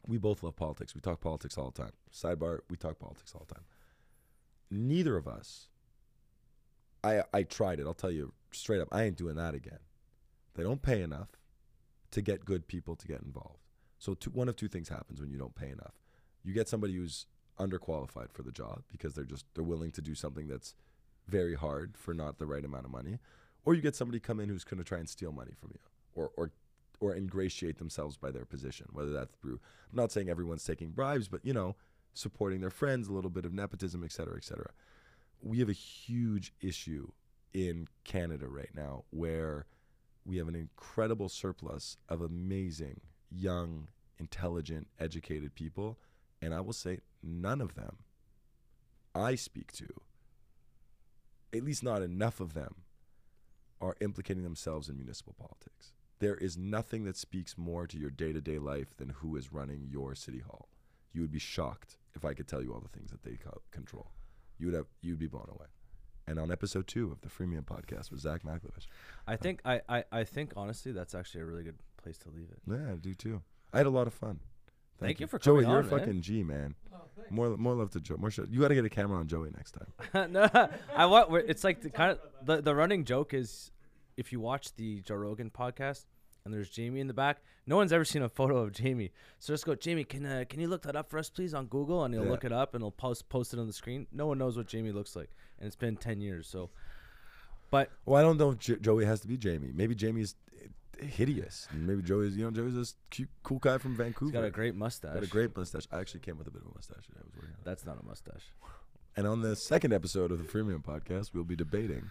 we 0.06 0.18
both 0.18 0.42
love 0.42 0.56
politics. 0.56 0.94
We 0.94 1.00
talk 1.00 1.20
politics 1.20 1.56
all 1.56 1.70
the 1.70 1.82
time. 1.82 1.92
Sidebar, 2.12 2.60
we 2.68 2.76
talk 2.76 2.98
politics 2.98 3.32
all 3.34 3.44
the 3.46 3.54
time. 3.54 3.64
Neither 4.70 5.16
of 5.16 5.26
us 5.28 5.68
I 7.04 7.22
I 7.32 7.42
tried 7.42 7.78
it. 7.78 7.86
I'll 7.86 7.94
tell 7.94 8.10
you 8.10 8.32
straight 8.50 8.80
up. 8.80 8.88
I 8.90 9.04
ain't 9.04 9.16
doing 9.16 9.36
that 9.36 9.54
again. 9.54 9.78
They 10.54 10.62
don't 10.62 10.82
pay 10.82 11.02
enough 11.02 11.28
to 12.12 12.22
get 12.22 12.44
good 12.44 12.66
people 12.66 12.96
to 12.96 13.06
get 13.06 13.22
involved. 13.22 13.60
So 13.98 14.14
two, 14.14 14.30
one 14.30 14.48
of 14.48 14.56
two 14.56 14.68
things 14.68 14.88
happens 14.88 15.20
when 15.20 15.30
you 15.30 15.38
don't 15.38 15.54
pay 15.54 15.68
enough. 15.68 15.94
You 16.42 16.54
get 16.54 16.68
somebody 16.68 16.94
who's 16.94 17.26
underqualified 17.59 18.32
for 18.32 18.43
the 18.43 18.52
job 18.52 18.82
because 18.90 19.14
they're 19.14 19.24
just 19.24 19.47
they're 19.55 19.64
willing 19.64 19.93
to 19.93 20.02
do 20.02 20.14
something 20.14 20.48
that's 20.48 20.74
very 21.26 21.55
hard 21.55 21.97
for 21.97 22.12
not 22.12 22.39
the 22.39 22.47
right 22.47 22.64
amount 22.64 22.85
of 22.85 22.90
money, 22.90 23.18
or 23.64 23.74
you 23.74 23.81
get 23.81 23.97
somebody 23.97 24.20
come 24.20 24.40
in 24.40 24.48
who's 24.48 24.64
going 24.64 24.78
to 24.78 24.85
try 24.85 24.98
and 24.98 25.09
steal 25.09 25.32
money 25.32 25.52
from 25.59 25.70
you 25.72 25.81
or 26.14 26.31
or 26.36 26.51
or 27.01 27.14
ingratiate 27.14 27.78
themselves 27.78 28.16
by 28.16 28.31
their 28.31 28.44
position, 28.44 28.86
whether 28.93 29.12
that's 29.12 29.35
through 29.40 29.60
I'm 29.90 29.97
not 29.97 30.12
saying 30.12 30.28
everyone's 30.28 30.64
taking 30.64 30.90
bribes, 30.90 31.28
but 31.28 31.44
you 31.44 31.52
know, 31.52 31.76
supporting 32.14 32.60
their 32.60 32.70
friends, 32.70 33.09
a 33.09 33.12
little 33.12 33.31
bit 33.31 33.44
of 33.44 33.52
nepotism, 33.52 34.05
et 34.05 34.12
cetera, 34.12 34.36
et 34.36 34.44
cetera. 34.44 34.70
We 35.40 35.59
have 35.59 35.68
a 35.68 35.72
huge 35.72 36.52
issue 36.60 37.10
in 37.52 37.89
Canada 38.05 38.48
right 38.48 38.70
now 38.74 39.05
where 39.10 39.66
we 40.24 40.39
have 40.39 40.48
an 40.48 40.55
incredible 40.55 41.28
surplus 41.28 41.97
of 42.09 42.22
amazing, 42.22 43.01
young, 43.31 43.89
intelligent, 44.18 44.89
educated 44.98 45.55
people. 45.55 45.98
And 46.44 46.54
I 46.54 46.60
will 46.60 46.72
say, 46.72 46.98
none 47.22 47.60
of 47.60 47.74
them 47.74 47.96
I 49.14 49.34
speak 49.34 49.72
to, 49.72 49.86
at 51.54 51.64
least 51.64 51.82
not 51.82 52.02
enough 52.02 52.40
of 52.40 52.54
them, 52.54 52.82
are 53.80 53.96
implicating 54.00 54.42
themselves 54.42 54.88
in 54.88 54.96
municipal 54.96 55.34
politics. 55.38 55.92
There 56.18 56.36
is 56.36 56.56
nothing 56.56 57.04
that 57.04 57.16
speaks 57.16 57.56
more 57.56 57.86
to 57.86 57.98
your 57.98 58.10
day 58.10 58.32
to 58.32 58.40
day 58.40 58.58
life 58.58 58.96
than 58.96 59.10
who 59.10 59.36
is 59.36 59.52
running 59.52 59.88
your 59.90 60.14
city 60.14 60.40
hall. 60.40 60.68
You 61.12 61.20
would 61.20 61.32
be 61.32 61.38
shocked 61.38 61.98
if 62.14 62.24
I 62.24 62.34
could 62.34 62.48
tell 62.48 62.62
you 62.62 62.72
all 62.72 62.80
the 62.80 62.88
things 62.88 63.10
that 63.10 63.22
they 63.22 63.36
co- 63.36 63.62
control. 63.70 64.10
You 64.58 64.66
would 64.66 64.74
have, 64.74 64.86
you'd 65.00 65.18
be 65.18 65.26
blown 65.26 65.48
away 65.50 65.66
and 66.26 66.38
on 66.38 66.50
episode 66.50 66.86
two 66.86 67.10
of 67.12 67.20
the 67.20 67.28
Freemium 67.28 67.64
podcast 67.64 68.10
with 68.10 68.20
Zach 68.20 68.42
Macklovitch. 68.42 68.86
I 69.26 69.34
uh, 69.34 69.36
think 69.36 69.60
I, 69.64 69.80
I, 69.88 70.04
I 70.10 70.24
think 70.24 70.52
honestly 70.56 70.92
that's 70.92 71.14
actually 71.14 71.42
a 71.42 71.44
really 71.44 71.64
good 71.64 71.78
place 72.02 72.18
to 72.18 72.30
leave 72.30 72.48
it. 72.50 72.60
Yeah, 72.66 72.92
I 72.92 72.96
do 72.96 73.14
too. 73.14 73.42
I 73.72 73.78
had 73.78 73.86
a 73.86 73.90
lot 73.90 74.06
of 74.06 74.14
fun. 74.14 74.40
Thank 75.00 75.20
you 75.20 75.26
for 75.26 75.38
Joey. 75.38 75.62
coming 75.64 75.70
You're 75.70 75.78
on, 75.80 75.84
a 75.86 75.90
man. 75.90 75.98
fucking 76.00 76.20
G 76.22 76.42
man. 76.42 76.74
More 77.30 77.56
more 77.56 77.74
love 77.74 77.90
to 77.92 78.00
Joey. 78.00 78.18
More 78.18 78.30
show. 78.30 78.46
You 78.48 78.60
got 78.60 78.68
to 78.68 78.74
get 78.74 78.84
a 78.84 78.90
camera 78.90 79.18
on 79.18 79.26
Joey 79.26 79.50
next 79.56 79.72
time. 79.72 80.32
no, 80.32 80.48
I 80.94 81.06
want. 81.06 81.30
we're- 81.30 81.44
It's 81.48 81.64
like 81.64 81.80
the 81.80 81.90
kind 81.90 82.12
of 82.12 82.18
the 82.44 82.60
the 82.62 82.74
running 82.74 83.04
joke 83.04 83.32
is, 83.34 83.70
if 84.16 84.32
you 84.32 84.40
watch 84.40 84.74
the 84.76 85.00
Joe 85.00 85.14
Rogan 85.16 85.50
podcast 85.50 86.04
and 86.44 86.52
there's 86.52 86.68
Jamie 86.68 87.00
in 87.00 87.06
the 87.06 87.14
back, 87.14 87.38
no 87.66 87.76
one's 87.76 87.92
ever 87.92 88.04
seen 88.04 88.20
a 88.22 88.28
photo 88.28 88.58
of 88.58 88.72
Jamie. 88.72 89.10
So 89.38 89.52
just 89.54 89.64
go, 89.64 89.74
Jamie, 89.74 90.04
can 90.04 90.26
uh, 90.26 90.44
can 90.48 90.60
you 90.60 90.68
look 90.68 90.82
that 90.82 90.94
up 90.96 91.08
for 91.08 91.18
us, 91.18 91.30
please, 91.30 91.54
on 91.54 91.66
Google? 91.66 92.04
And 92.04 92.12
he'll 92.14 92.24
Yeah. 92.24 92.30
look 92.30 92.44
it 92.44 92.52
up 92.52 92.74
and 92.74 92.82
he'll 92.82 92.90
post 92.90 93.28
post 93.30 93.54
it 93.54 93.58
on 93.58 93.66
the 93.66 93.72
screen. 93.72 94.06
No 94.12 94.26
one 94.26 94.36
knows 94.38 94.56
what 94.56 94.66
Jamie 94.66 94.92
looks 94.92 95.16
like, 95.16 95.30
and 95.58 95.66
it's 95.66 95.76
been 95.76 95.96
ten 95.96 96.20
years. 96.20 96.46
So, 96.46 96.70
but 97.70 97.90
Well, 98.04 98.20
I 98.20 98.22
don't 98.22 98.36
know 98.36 98.50
if 98.50 98.58
J- 98.58 98.76
Joey 98.76 99.06
has 99.06 99.20
to 99.20 99.28
be 99.28 99.36
Jamie. 99.38 99.72
Maybe 99.74 99.94
Jamie's 99.94 100.36
hideous. 101.00 101.68
Maybe 101.72 102.02
Joey's 102.02 102.36
you 102.36 102.44
know 102.44 102.50
Joey's 102.50 102.74
this 102.74 102.94
cute, 103.10 103.28
cool 103.42 103.58
guy 103.58 103.78
from 103.78 103.96
Vancouver. 103.96 104.26
he's 104.30 104.32
got 104.32 104.44
a 104.44 104.50
great 104.50 104.74
mustache. 104.74 105.14
Got 105.14 105.22
a 105.22 105.26
great 105.28 105.56
mustache. 105.56 105.86
I 105.92 106.00
actually 106.00 106.20
came 106.20 106.38
with 106.38 106.46
a 106.46 106.50
bit 106.50 106.62
of 106.62 106.68
a 106.68 106.74
mustache 106.74 107.06
today. 107.06 107.20
I 107.20 107.24
was 107.24 107.34
working. 107.36 107.54
That's 107.64 107.84
not 107.86 107.98
a 108.02 108.04
mustache. 108.06 108.42
And 109.16 109.26
on 109.26 109.42
the 109.42 109.54
second 109.56 109.92
episode 109.92 110.32
of 110.32 110.38
the 110.38 110.44
Freemium 110.44 110.82
podcast, 110.82 111.30
we'll 111.34 111.44
be 111.44 111.56
debating 111.56 112.10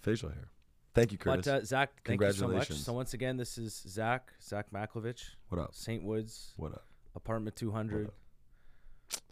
facial 0.00 0.30
hair. 0.30 0.48
Thank 0.94 1.12
you, 1.12 1.18
Curtis. 1.18 1.44
But 1.46 1.52
uh, 1.54 1.64
Zach, 1.64 1.90
thank 2.04 2.20
you 2.20 2.26
so 2.32 2.46
much. 2.46 2.50
Congratulations. 2.50 2.84
So 2.84 2.92
once 2.94 3.12
again, 3.14 3.36
this 3.36 3.58
is 3.58 3.74
Zach 3.86 4.32
Zach 4.42 4.66
Macklovitch, 4.72 5.22
what 5.50 5.60
up? 5.60 5.72
Saintwoods, 5.74 6.52
What 6.56 6.72
up? 6.72 6.84
apartment 7.14 7.54
two 7.56 7.70
hundred, 7.70 8.10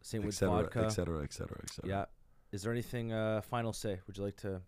St. 0.02 0.22
Et 0.22 0.24
Woods 0.26 0.36
cetera, 0.36 0.62
vodka. 0.62 0.84
et 0.84 0.88
cetera, 0.90 1.22
et 1.24 1.32
cetera, 1.32 1.58
et 1.62 1.70
cetera. 1.70 1.88
Yeah. 1.90 2.04
Is 2.52 2.62
there 2.62 2.72
anything 2.72 3.12
uh, 3.12 3.40
final 3.42 3.72
say? 3.72 3.98
Would 4.06 4.16
you 4.18 4.24
like 4.24 4.36
to 4.38 4.60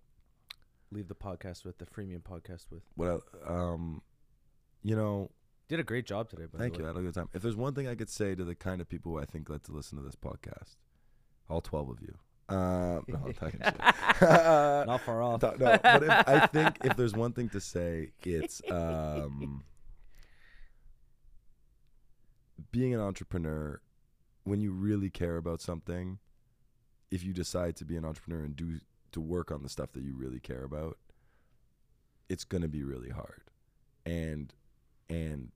leave 0.90 1.06
the 1.09 1.14
podcast 1.14 1.64
with 1.64 1.78
the 1.78 1.86
freemium 1.86 2.22
podcast 2.22 2.64
with? 2.70 2.82
What? 2.96 3.20
I- 3.46 3.52
Um, 3.52 4.02
you 4.82 4.96
know, 4.96 5.30
Did 5.68 5.80
a 5.80 5.84
great 5.84 6.06
job 6.06 6.28
today. 6.28 6.44
By 6.50 6.59
Thank 6.59 6.74
the 6.74 6.80
you. 6.80 6.84
I 6.84 6.88
had 6.88 6.96
a 6.96 7.00
good 7.00 7.14
time. 7.14 7.28
If 7.34 7.42
there's 7.42 7.56
one 7.56 7.74
thing 7.74 7.88
I 7.88 7.94
could 7.94 8.10
say 8.10 8.34
to 8.34 8.44
the 8.44 8.55
kind 8.55 8.80
of 8.80 8.88
people 8.88 9.12
who 9.12 9.18
I 9.18 9.24
think 9.24 9.48
like 9.50 9.62
to 9.64 9.72
listen 9.72 9.98
to 9.98 10.05
this 10.05 10.16
podcast, 10.16 10.76
all 11.48 11.60
12 11.60 11.90
of 11.90 12.00
you. 12.00 12.14
Uh, 12.48 13.00
no, 13.06 13.20
I'm 13.26 13.34
talking 13.34 13.60
shit. 13.62 13.78
Not 14.22 15.02
far 15.02 15.22
off. 15.22 15.42
no, 15.42 15.55
but 15.59 16.02
if, 16.02 16.10
I 16.10 16.46
think 16.46 16.78
if 16.82 16.96
there's 16.96 17.12
one 17.12 17.32
thing 17.32 17.50
to 17.50 17.60
say, 17.60 18.12
it's 18.24 18.62
um, 18.70 19.62
being 22.70 22.94
an 22.94 23.00
entrepreneur. 23.00 23.80
When 24.44 24.62
you 24.62 24.72
really 24.72 25.10
care 25.10 25.36
about 25.36 25.60
something, 25.60 26.20
if 27.10 27.22
you 27.22 27.34
decide 27.34 27.76
to 27.76 27.84
be 27.84 27.98
an 27.98 28.06
entrepreneur 28.06 28.44
and 28.44 28.56
do 28.56 28.80
to 29.12 29.20
work 29.20 29.52
on 29.52 29.62
the 29.62 29.68
stuff 29.68 29.92
that 29.92 30.02
you 30.02 30.16
really 30.16 30.40
care 30.40 30.64
about, 30.64 30.96
it's 32.30 32.44
gonna 32.44 32.68
be 32.68 32.82
really 32.82 33.10
hard, 33.10 33.42
and 34.06 34.55
and 35.09 35.51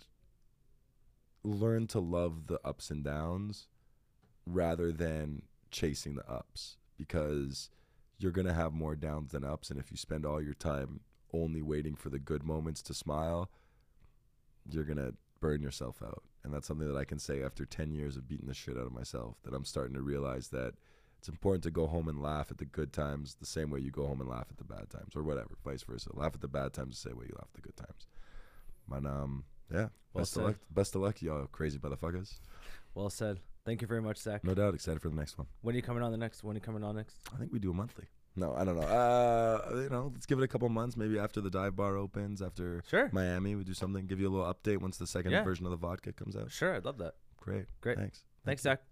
learn 1.44 1.86
to 1.88 2.00
love 2.00 2.46
the 2.46 2.60
ups 2.64 2.90
and 2.90 3.04
downs 3.04 3.68
rather 4.46 4.92
than 4.92 5.42
chasing 5.70 6.14
the 6.14 6.28
ups 6.30 6.76
because 6.96 7.68
you're 8.18 8.32
going 8.32 8.46
to 8.46 8.52
have 8.52 8.72
more 8.72 8.94
downs 8.94 9.32
than 9.32 9.44
ups 9.44 9.70
and 9.70 9.78
if 9.78 9.90
you 9.90 9.96
spend 9.96 10.24
all 10.24 10.40
your 10.40 10.54
time 10.54 11.00
only 11.32 11.62
waiting 11.62 11.94
for 11.94 12.10
the 12.10 12.18
good 12.18 12.44
moments 12.44 12.82
to 12.82 12.94
smile 12.94 13.50
you're 14.70 14.84
going 14.84 14.98
to 14.98 15.14
burn 15.40 15.62
yourself 15.62 16.02
out. 16.02 16.22
And 16.44 16.52
that's 16.52 16.66
something 16.66 16.88
that 16.88 16.98
I 16.98 17.04
can 17.04 17.18
say 17.18 17.42
after 17.42 17.64
10 17.64 17.92
years 17.92 18.16
of 18.16 18.28
beating 18.28 18.48
the 18.48 18.54
shit 18.54 18.76
out 18.76 18.86
of 18.86 18.92
myself 18.92 19.36
that 19.44 19.54
I'm 19.54 19.64
starting 19.64 19.94
to 19.94 20.02
realize 20.02 20.48
that 20.48 20.74
it's 21.18 21.28
important 21.28 21.62
to 21.64 21.70
go 21.70 21.86
home 21.86 22.08
and 22.08 22.20
laugh 22.20 22.50
at 22.50 22.58
the 22.58 22.64
good 22.64 22.92
times 22.92 23.36
the 23.38 23.46
same 23.46 23.70
way 23.70 23.78
you 23.78 23.90
go 23.90 24.06
home 24.06 24.20
and 24.20 24.28
laugh 24.28 24.46
at 24.50 24.56
the 24.56 24.64
bad 24.64 24.90
times 24.90 25.14
or 25.14 25.22
whatever 25.22 25.50
vice 25.64 25.82
versa. 25.82 26.10
Laugh 26.14 26.34
at 26.34 26.40
the 26.40 26.48
bad 26.48 26.72
times 26.72 27.00
the 27.00 27.10
same 27.10 27.18
way 27.18 27.26
you 27.28 27.34
laugh 27.36 27.48
at 27.54 27.62
the 27.62 27.68
good 27.68 27.76
times 27.76 28.06
but 28.88 29.04
um 29.06 29.44
yeah 29.72 29.88
Well 30.12 30.22
best 30.22 30.32
said. 30.34 30.40
of 30.40 30.46
luck 30.48 30.56
best 30.70 30.94
of 30.94 31.02
luck 31.02 31.22
y'all 31.22 31.46
crazy 31.46 31.78
motherfuckers 31.78 32.38
Well 32.94 33.10
said. 33.10 33.40
Thank 33.64 33.80
you 33.80 33.86
very 33.86 34.02
much, 34.02 34.18
Zach. 34.18 34.42
no 34.44 34.54
doubt 34.54 34.74
excited 34.74 35.00
for 35.00 35.08
the 35.08 35.14
next 35.14 35.38
one 35.38 35.46
When 35.60 35.74
are 35.74 35.76
you 35.76 35.82
coming 35.82 36.02
on 36.02 36.10
the 36.10 36.18
next? 36.18 36.42
When 36.42 36.56
are 36.56 36.58
you 36.58 36.60
coming 36.60 36.82
on 36.82 36.96
next? 36.96 37.16
I 37.32 37.38
think 37.38 37.52
we 37.52 37.58
do 37.60 37.70
a 37.70 37.74
monthly 37.74 38.06
No, 38.34 38.54
I 38.54 38.64
don't 38.64 38.76
know. 38.80 38.86
Uh, 38.86 39.70
you 39.84 39.88
know, 39.88 40.10
let's 40.14 40.26
give 40.26 40.38
it 40.40 40.42
a 40.42 40.48
couple 40.48 40.68
months. 40.70 40.96
Maybe 40.96 41.18
after 41.18 41.40
the 41.42 41.50
dive 41.50 41.76
bar 41.76 41.96
opens, 41.98 42.40
after 42.42 42.82
Sure. 42.88 43.08
Miami, 43.12 43.54
we 43.54 43.62
do 43.62 43.74
something. 43.74 44.06
Give 44.06 44.18
you 44.20 44.28
a 44.28 44.32
little 44.34 44.52
update 44.52 44.78
once 44.78 44.96
the 44.96 45.06
second 45.06 45.32
Yeah. 45.32 45.44
version 45.44 45.66
of 45.66 45.70
the 45.70 45.76
vodka 45.76 46.12
comes 46.14 46.34
out. 46.34 46.50
Sure. 46.50 46.74
I'd 46.74 46.84
love 46.86 46.96
that. 46.98 47.14
Great. 47.36 47.66
Great. 47.82 47.98
Thanks. 47.98 48.24
Thanks, 48.44 48.62
Zach. 48.62 48.82